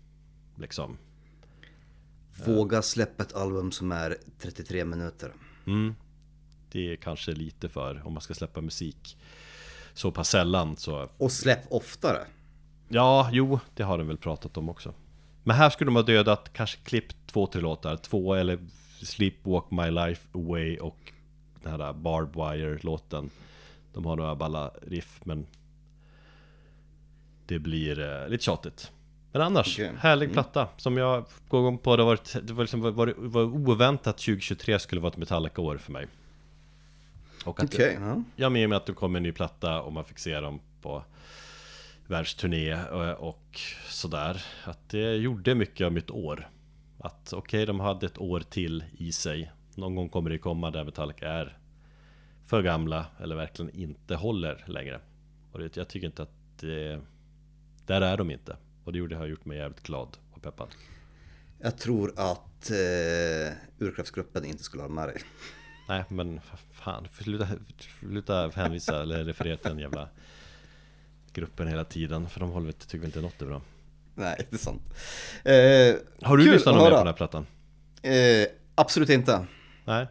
liksom 0.56 0.98
Våga 2.46 2.82
släppa 2.82 3.22
ett 3.22 3.34
album 3.34 3.72
som 3.72 3.92
är 3.92 4.16
33 4.38 4.84
minuter. 4.84 5.32
Det 6.72 6.92
är 6.92 6.96
kanske 6.96 7.32
lite 7.32 7.68
för 7.68 8.06
om 8.06 8.12
man 8.12 8.20
ska 8.22 8.34
släppa 8.34 8.60
musik 8.60 9.18
så 9.94 10.10
pass 10.10 10.28
sällan 10.28 10.76
så 10.76 11.08
Och 11.18 11.32
släpp 11.32 11.60
oftare. 11.70 12.26
Ja, 12.88 13.28
jo, 13.32 13.60
det 13.74 13.82
har 13.82 13.98
de 13.98 14.08
väl 14.08 14.16
pratat 14.16 14.56
om 14.56 14.68
också. 14.68 14.94
Men 15.42 15.56
här 15.56 15.70
skulle 15.70 15.88
de 15.88 15.96
ha 15.96 16.02
dödat, 16.02 16.52
kanske 16.52 16.78
klippt 16.78 17.16
två, 17.26 17.46
tre 17.46 17.60
låtar. 17.60 17.96
Två 17.96 18.34
eller 18.34 18.58
Sleepwalk 19.02 19.70
My 19.70 19.90
Life 19.90 20.28
Away 20.32 20.78
och 20.78 21.12
den 21.62 21.80
här 21.80 21.92
Barbed 21.92 22.34
Wire-låten. 22.34 23.30
De 23.92 24.04
har 24.04 24.16
några 24.16 24.34
balla 24.34 24.70
riff 24.86 25.20
men 25.24 25.46
Det 27.46 27.58
blir 27.58 28.00
eh, 28.00 28.28
lite 28.28 28.44
tjatigt. 28.44 28.92
Men 29.32 29.42
annars, 29.42 29.78
Okej. 29.78 29.92
härlig 29.98 30.32
platta 30.32 30.68
Som 30.76 30.96
jag 30.96 31.24
går 31.48 31.60
igång 31.60 31.78
på, 31.78 31.96
det 31.96 32.04
var, 32.04 32.18
det 32.42 32.52
var, 32.52 32.64
liksom, 32.64 32.80
var, 32.80 33.14
var 33.16 33.42
oväntat 33.42 34.18
2023 34.18 34.78
skulle 34.78 35.00
vara 35.00 35.12
ett 35.12 35.16
Metallica-år 35.16 35.78
för 35.78 35.92
mig. 35.92 36.06
Och 37.44 37.60
att 37.60 37.74
Okej, 37.74 37.98
ja. 38.00 38.22
jag 38.36 38.52
med 38.52 38.68
mig 38.68 38.76
att 38.76 38.86
det 38.86 38.92
kom 38.92 39.16
en 39.16 39.22
ny 39.22 39.32
platta 39.32 39.82
och 39.82 39.92
man 39.92 40.04
fick 40.04 40.18
se 40.18 40.40
dem 40.40 40.60
på 40.82 41.02
världsturné 42.08 42.84
och, 42.84 43.28
och 43.28 43.60
sådär. 43.88 44.44
Att 44.64 44.88
det 44.88 45.16
gjorde 45.16 45.54
mycket 45.54 45.84
av 45.84 45.92
mitt 45.92 46.10
år. 46.10 46.48
Att 46.98 47.32
okej, 47.32 47.66
de 47.66 47.80
hade 47.80 48.06
ett 48.06 48.18
år 48.18 48.40
till 48.40 48.84
i 48.92 49.12
sig. 49.12 49.52
Någon 49.74 49.94
gång 49.94 50.08
kommer 50.08 50.30
det 50.30 50.38
komma 50.38 50.70
där 50.70 50.84
Metallica 50.84 51.28
är 51.28 51.58
för 52.46 52.62
gamla 52.62 53.06
eller 53.20 53.36
verkligen 53.36 53.74
inte 53.74 54.14
håller 54.14 54.64
längre. 54.66 55.00
Och 55.52 55.58
det, 55.58 55.76
jag 55.76 55.88
tycker 55.88 56.06
inte 56.06 56.22
att 56.22 56.58
det... 56.60 57.00
Där 57.86 58.00
är 58.00 58.16
de 58.16 58.30
inte. 58.30 58.56
Och 58.84 58.92
det 58.92 58.98
gjorde 58.98 59.16
har 59.16 59.26
gjort 59.26 59.44
mig 59.44 59.58
jävligt 59.58 59.82
glad 59.82 60.16
och 60.32 60.42
peppad. 60.42 60.68
Jag 61.60 61.78
tror 61.78 62.12
att 62.16 62.70
eh, 62.70 63.52
urkraftsgruppen 63.78 64.44
inte 64.44 64.62
skulle 64.62 64.82
ha 64.82 64.88
med 64.88 65.08
dig. 65.08 65.22
Nej 65.88 66.04
men 66.08 66.40
fan, 66.70 67.08
sluta, 67.12 67.48
sluta 68.00 68.48
hänvisa 68.48 69.02
eller 69.02 69.24
referera 69.24 69.56
till 69.56 69.70
en 69.70 69.78
jävla 69.78 70.08
gruppen 71.32 71.68
hela 71.68 71.84
tiden 71.84 72.28
För 72.28 72.40
de 72.40 72.50
håller, 72.50 72.72
tycker 72.72 73.06
inte 73.06 73.20
något 73.20 73.42
är 73.42 73.46
bra 73.46 73.62
Nej, 74.18 74.46
det 74.50 74.56
är 74.56 74.58
sant. 74.58 74.82
Eh, 75.44 76.26
Har 76.28 76.36
du 76.36 76.52
lyssnat 76.52 76.66
att 76.66 76.74
någon 76.74 76.84
mer 76.84 76.90
på 76.90 76.96
den 76.96 77.06
här 77.06 77.12
plattan? 77.12 77.46
Eh, 78.02 78.46
absolut 78.74 79.10
inte. 79.10 79.46
Nej? 79.84 80.06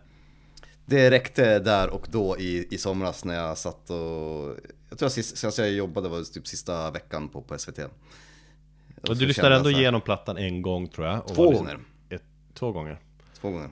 Det 0.85 1.11
räckte 1.11 1.59
där 1.59 1.89
och 1.89 2.07
då 2.11 2.37
i, 2.37 2.67
i 2.71 2.77
somras 2.77 3.25
när 3.25 3.35
jag 3.35 3.57
satt 3.57 3.89
och... 3.89 4.55
Jag 4.89 4.99
tror 4.99 5.07
att 5.07 5.13
sist, 5.13 5.37
senast 5.37 5.57
jag 5.57 5.71
jobbade 5.71 6.09
var 6.09 6.33
typ 6.33 6.47
sista 6.47 6.91
veckan 6.91 7.29
på, 7.29 7.41
på 7.41 7.57
SVT. 7.57 7.79
Och 7.79 9.07
så 9.07 9.13
du 9.13 9.25
lyssnade 9.25 9.55
ändå 9.55 9.71
igenom 9.71 10.01
plattan 10.01 10.37
en 10.37 10.61
gång 10.61 10.87
tror 10.87 11.07
jag 11.07 11.19
och 11.19 11.35
Två 11.35 11.49
liksom 11.49 11.65
gånger. 11.65 11.79
Ett, 12.09 12.23
två 12.53 12.71
gånger? 12.71 12.99
Två 13.41 13.51
gånger. 13.51 13.69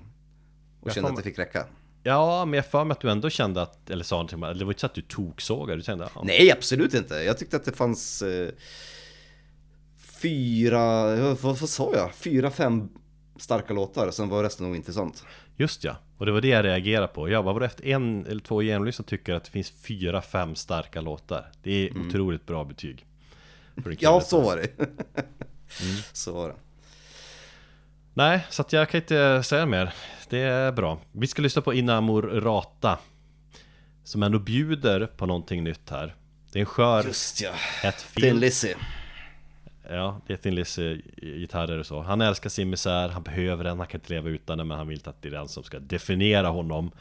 Och 0.80 0.88
Jag 0.88 0.94
kände 0.94 1.10
att 1.10 1.16
det 1.16 1.24
fick 1.24 1.40
räcka. 1.40 1.66
Ja, 2.08 2.46
men 2.46 2.54
jag 2.58 2.66
för 2.66 2.84
mig 2.84 2.92
att 2.92 3.00
du 3.02 3.10
ändå 3.12 3.30
kände 3.30 3.62
att, 3.62 3.90
eller 3.90 4.04
sa 4.04 4.16
någonting, 4.16 4.40
det 4.42 4.66
var 4.66 4.72
inte 4.72 4.80
så 4.80 4.86
att 4.86 4.94
du 4.94 5.02
toksågade, 5.02 5.80
du 5.80 5.84
kände 5.84 6.10
ja, 6.16 6.22
Nej, 6.26 6.52
absolut 6.52 6.94
inte. 6.94 7.16
Jag 7.16 7.38
tyckte 7.38 7.56
att 7.56 7.66
det 7.66 7.72
fanns 7.72 8.22
eh, 8.22 8.50
fyra, 10.22 11.16
vad, 11.16 11.38
vad 11.58 11.70
sa 11.70 11.96
jag? 11.96 12.14
Fyra, 12.16 12.52
fem 12.52 12.90
starka 13.38 13.74
låtar, 13.74 14.12
sen 14.12 14.30
var 14.30 14.44
resten 14.44 14.66
nog 14.68 14.76
intressant. 14.76 15.24
Just 15.58 15.84
ja, 15.84 15.98
och 16.18 16.26
det 16.26 16.32
var 16.32 16.42
det 16.42 16.48
jag 16.48 16.66
reagerade 16.66 17.08
på. 17.08 17.30
Jag 17.30 17.44
var 17.44 17.62
efter 17.62 17.86
en 17.86 18.26
eller 18.26 18.42
två 18.42 18.62
genomlyssnare 18.62 19.08
tycker 19.08 19.34
att 19.34 19.44
det 19.44 19.52
finns 19.52 19.70
fyra, 19.72 20.22
fem 20.22 20.56
starka 20.56 21.02
låtar. 21.02 21.52
Det 21.64 21.72
är 21.88 21.98
otroligt 22.08 22.46
bra 22.46 22.64
betyg. 22.64 23.06
Ja, 24.00 24.22
som- 24.22 24.22
så 24.42 24.42
var 24.42 24.58
det. 24.58 24.70
Så 26.14 26.34
var 26.34 26.48
det. 26.50 26.56
Nej, 28.18 28.46
så 28.50 28.62
att 28.62 28.74
jag 28.74 28.90
kan 28.90 29.02
inte 29.02 29.44
säga 29.44 29.66
mer. 29.66 29.94
Det 30.30 30.40
är 30.40 30.72
bra. 30.72 31.00
Vi 31.12 31.28
ska 31.28 31.42
lyssna 31.42 31.62
på 31.62 31.74
Inamor 31.74 32.22
Rata. 32.22 33.00
Som 34.04 34.24
ändå 34.24 34.40
bjuder 34.40 35.06
på 35.06 35.26
någonting 35.26 35.64
nytt 35.64 35.90
här. 35.90 36.16
Det 36.52 36.60
är 36.60 36.62
en 36.62 36.66
skör, 36.66 37.04
Just 37.04 37.42
ja. 37.42 37.52
ett 37.84 38.06
Thin. 38.16 38.40
Lizzy. 38.40 38.74
Ja, 39.90 40.22
det 40.28 40.34
är 40.34 40.38
Thin 40.38 40.56
Lizzy 40.56 41.02
gitarrer 41.18 41.80
och 41.80 41.86
så. 41.86 42.02
Han 42.02 42.22
älskar 42.22 42.50
sin 42.50 42.70
misär, 42.70 43.10
han 43.10 43.24
behöver 43.24 43.64
den, 43.64 43.78
han 43.78 43.88
kan 43.88 44.00
inte 44.02 44.14
leva 44.14 44.30
utan 44.30 44.58
den, 44.58 44.68
men 44.68 44.78
han 44.78 44.88
vill 44.88 44.98
inte 44.98 45.10
att 45.10 45.22
det 45.22 45.28
är 45.28 45.32
den 45.32 45.48
som 45.48 45.64
ska 45.64 45.80
definiera 45.80 46.48
honom. 46.48 46.92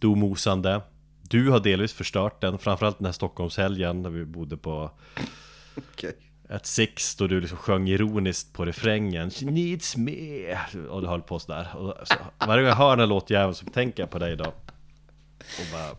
Domosande. 0.00 0.80
Du 1.22 1.50
har 1.50 1.60
delvis 1.60 1.92
förstört 1.92 2.40
den, 2.40 2.58
framförallt 2.58 2.98
den 2.98 3.04
här 3.06 3.12
Stockholmshelgen 3.12 4.02
när 4.02 4.10
vi 4.10 4.24
bodde 4.24 4.56
på 4.56 4.90
Okej. 5.76 6.10
ett 6.10 6.27
Six 6.62 7.16
då 7.16 7.26
du 7.26 7.40
liksom 7.40 7.58
sjöng 7.58 7.88
ironiskt 7.88 8.52
på 8.52 8.64
refrängen. 8.64 9.30
She 9.30 9.44
needs 9.44 9.96
me. 9.96 10.58
Och 10.88 11.00
du 11.02 11.06
höll 11.08 11.22
på 11.22 11.38
sådär. 11.38 11.76
Och 11.76 12.08
så, 12.08 12.14
Varje 12.46 12.62
gång 12.62 12.68
jag 12.68 12.76
hör 12.76 12.90
den 12.90 12.98
här 12.98 13.06
låtjäveln 13.06 13.54
så 13.54 13.66
tänker 13.66 14.02
jag 14.02 14.10
på 14.10 14.18
dig 14.18 14.36
då. 14.36 14.44
Och 14.44 15.66
bara 15.72 15.96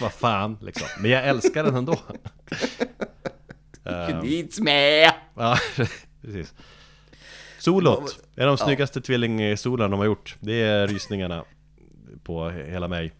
Vad 0.00 0.12
fan 0.12 0.58
liksom. 0.60 0.88
Men 1.00 1.10
jag 1.10 1.26
älskar 1.26 1.64
den 1.64 1.74
ändå. 1.76 1.96
She 3.84 4.14
needs 4.22 4.60
me! 4.60 5.04
Ja, 5.34 5.58
precis. 6.22 6.54
Solot 7.58 8.18
är 8.36 8.46
de 8.46 8.58
snyggaste 8.58 9.00
tvillingsolarna 9.00 9.88
de 9.90 9.98
har 9.98 10.06
gjort. 10.06 10.36
Det 10.40 10.62
är 10.62 10.86
rysningarna 10.86 11.44
På 12.22 12.50
hela 12.50 12.88
mig. 12.88 13.12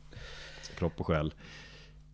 Kropp 0.78 1.00
och 1.00 1.06
själ. 1.06 1.34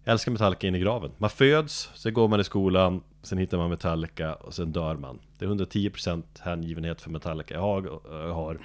Jag 0.05 0.13
älskar 0.13 0.33
Metallica 0.33 0.67
in 0.67 0.75
i 0.75 0.79
graven. 0.79 1.11
Man 1.19 1.31
föds, 1.31 1.91
sen 1.95 2.15
går 2.15 2.29
man 2.29 2.41
i 2.41 2.45
skolan 2.45 3.03
Sen 3.23 3.39
hittar 3.39 3.59
man 3.59 3.71
Metallica 3.71 4.35
och 4.35 4.55
sen 4.55 4.73
dör 4.73 4.97
man. 4.97 5.19
Det 5.39 5.45
är 5.45 5.49
110% 5.49 6.23
hängivenhet 6.41 7.01
för 7.01 7.11
Metallica 7.11 7.55
jag 7.55 7.61
har, 7.61 8.01
jag 8.11 8.35
har. 8.35 8.59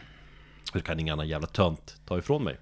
Det 0.74 0.82
kan 0.82 1.00
ingen 1.00 1.14
annan 1.14 1.28
jävla 1.28 1.48
tönt 1.48 1.96
ta 2.06 2.18
ifrån 2.18 2.44
mig. 2.44 2.58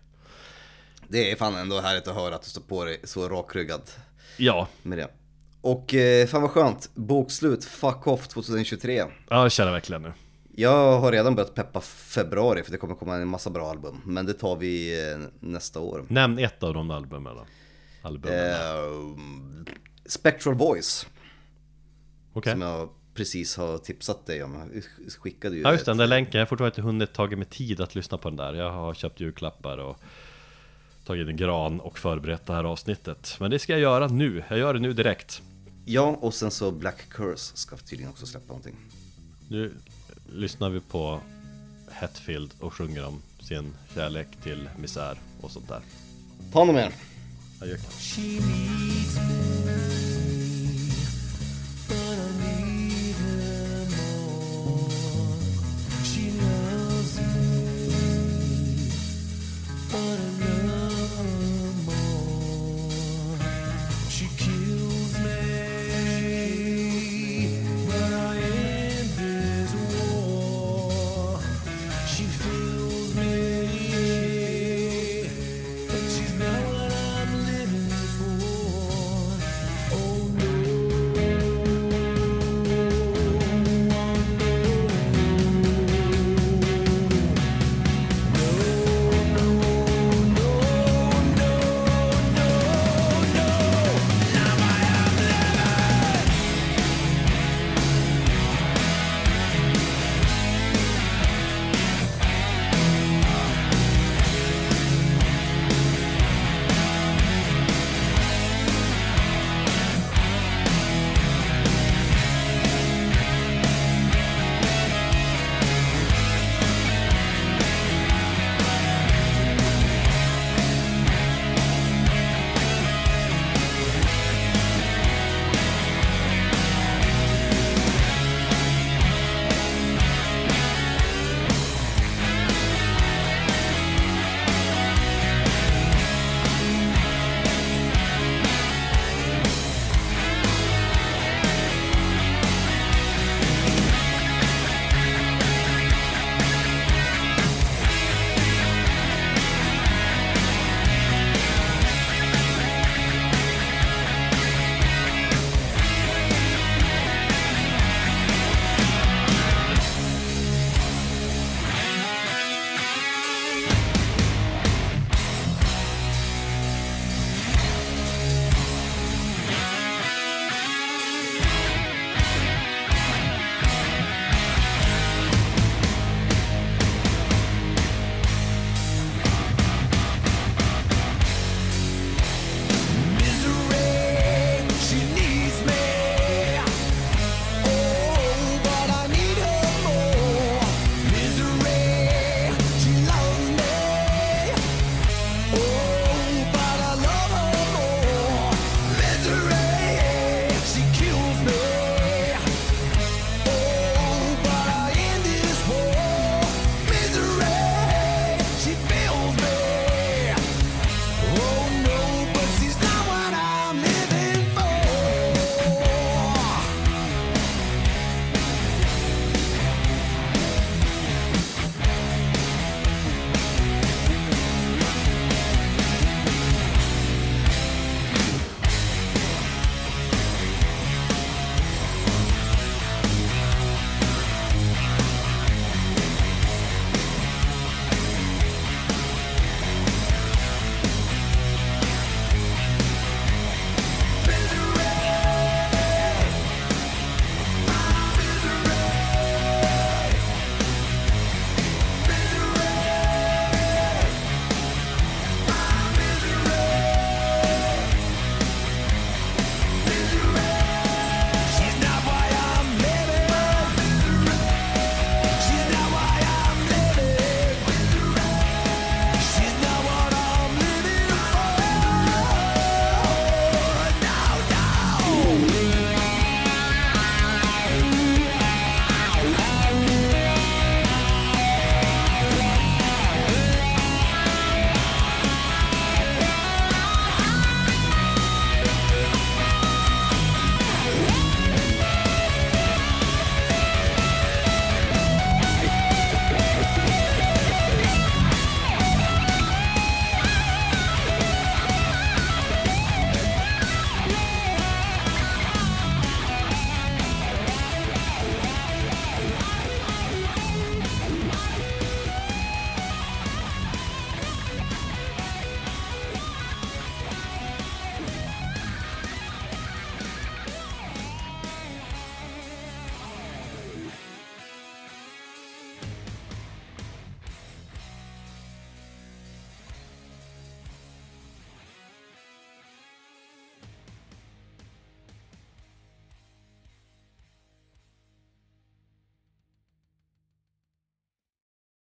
Det 1.08 1.32
är 1.32 1.36
fan 1.36 1.56
ändå 1.56 1.80
härligt 1.82 2.08
att 2.08 2.16
höra 2.16 2.36
att 2.36 2.44
du 2.44 2.50
står 2.50 2.62
på 2.62 2.86
dig 2.86 3.00
så 3.04 3.30
rakryggad. 3.30 3.82
Ja, 4.38 4.68
med 4.84 4.98
det. 4.98 5.08
Och 5.62 5.94
eh, 5.94 6.28
fan 6.28 6.42
vad 6.42 6.52
skönt, 6.52 6.90
bokslut, 6.96 7.66
fuck 7.66 8.08
off 8.08 8.28
2023. 8.28 8.96
ja 8.98 9.08
jag 9.30 9.52
känner 9.52 9.72
verkligen 9.72 10.02
nu. 10.02 10.14
Jag 10.58 11.00
har 11.00 11.12
redan 11.12 11.36
börjat 11.36 11.56
peppa 11.56 11.82
februari 11.82 12.64
för 12.64 12.72
det 12.72 12.78
kommer 12.78 12.96
komma 12.96 13.16
en 13.16 13.28
massa 13.28 13.50
bra 13.50 13.70
album. 13.70 14.02
Men 14.06 14.26
det 14.26 14.34
tar 14.34 14.56
vi 14.56 15.04
eh, 15.12 15.18
nästa 15.40 15.80
år. 15.80 16.06
Nämn 16.08 16.40
ett 16.40 16.64
av 16.64 16.74
de 16.74 16.92
albumen 16.92 17.36
då 17.36 17.46
Albumen, 18.02 18.40
Eh, 18.40 19.18
Spectral 20.06 20.56
Voice, 20.56 21.08
okej 22.36 22.52
som 22.52 22.62
jag 22.62 22.90
precis 23.14 23.58
har 23.58 23.78
tipsat 23.78 24.26
dig 24.26 24.44
om. 24.44 24.72
Jag 24.74 24.84
skickade 25.14 25.56
ju 25.56 25.62
Ja 25.62 25.72
just 25.72 25.86
den 25.86 25.98
där 25.98 26.08
länken, 26.08 26.40
jag 26.40 26.42
har 26.42 26.46
fortfarande 26.46 26.74
inte 26.74 26.82
hunnit 26.82 27.14
tagit 27.14 27.40
mig 27.40 27.48
tid 27.48 27.82
att 27.82 27.96
lyssna 27.96 28.18
på 28.18 28.30
den 28.30 28.38
där 28.38 28.54
Jag 28.54 28.72
har 28.72 28.94
köpt 28.94 29.20
julklappar 29.20 29.78
och 29.78 29.98
tagit 31.06 31.28
en 31.28 31.38
gran 31.38 31.80
och 31.80 32.00
förberett 32.00 32.46
det 32.46 32.54
här 32.54 32.64
avsnittet 32.64 33.38
Men 33.40 33.52
det 33.52 33.60
ska 33.60 33.74
jag 33.74 33.82
göra 33.82 34.08
nu, 34.08 34.44
jag 34.50 34.60
gör 34.60 34.74
det 34.74 34.80
nu 34.80 34.94
direkt 34.94 35.42
Ja, 35.86 36.18
och 36.22 36.34
sen 36.34 36.52
så 36.52 36.72
Black 36.72 37.10
Curse 37.10 37.58
ska 37.58 37.78
tydligen 37.78 38.12
också 38.12 38.26
släppa 38.26 38.48
någonting. 38.48 38.76
Nu 39.50 39.74
lyssnar 40.34 40.70
vi 40.70 40.80
på 40.80 41.20
Hetfield 41.92 42.54
och 42.60 42.74
sjunger 42.74 43.08
om 43.08 43.22
sin 43.40 43.74
kärlek 43.96 44.28
till 44.44 44.70
misär 44.78 45.18
och 45.42 45.52
sånt 45.52 45.68
där 45.68 45.82
Ta 46.54 46.60
honom 46.60 46.76
med. 46.76 46.92
Adjö. 47.62 47.78
She 47.78 48.22
needs 48.22 49.16
me. 49.16 49.55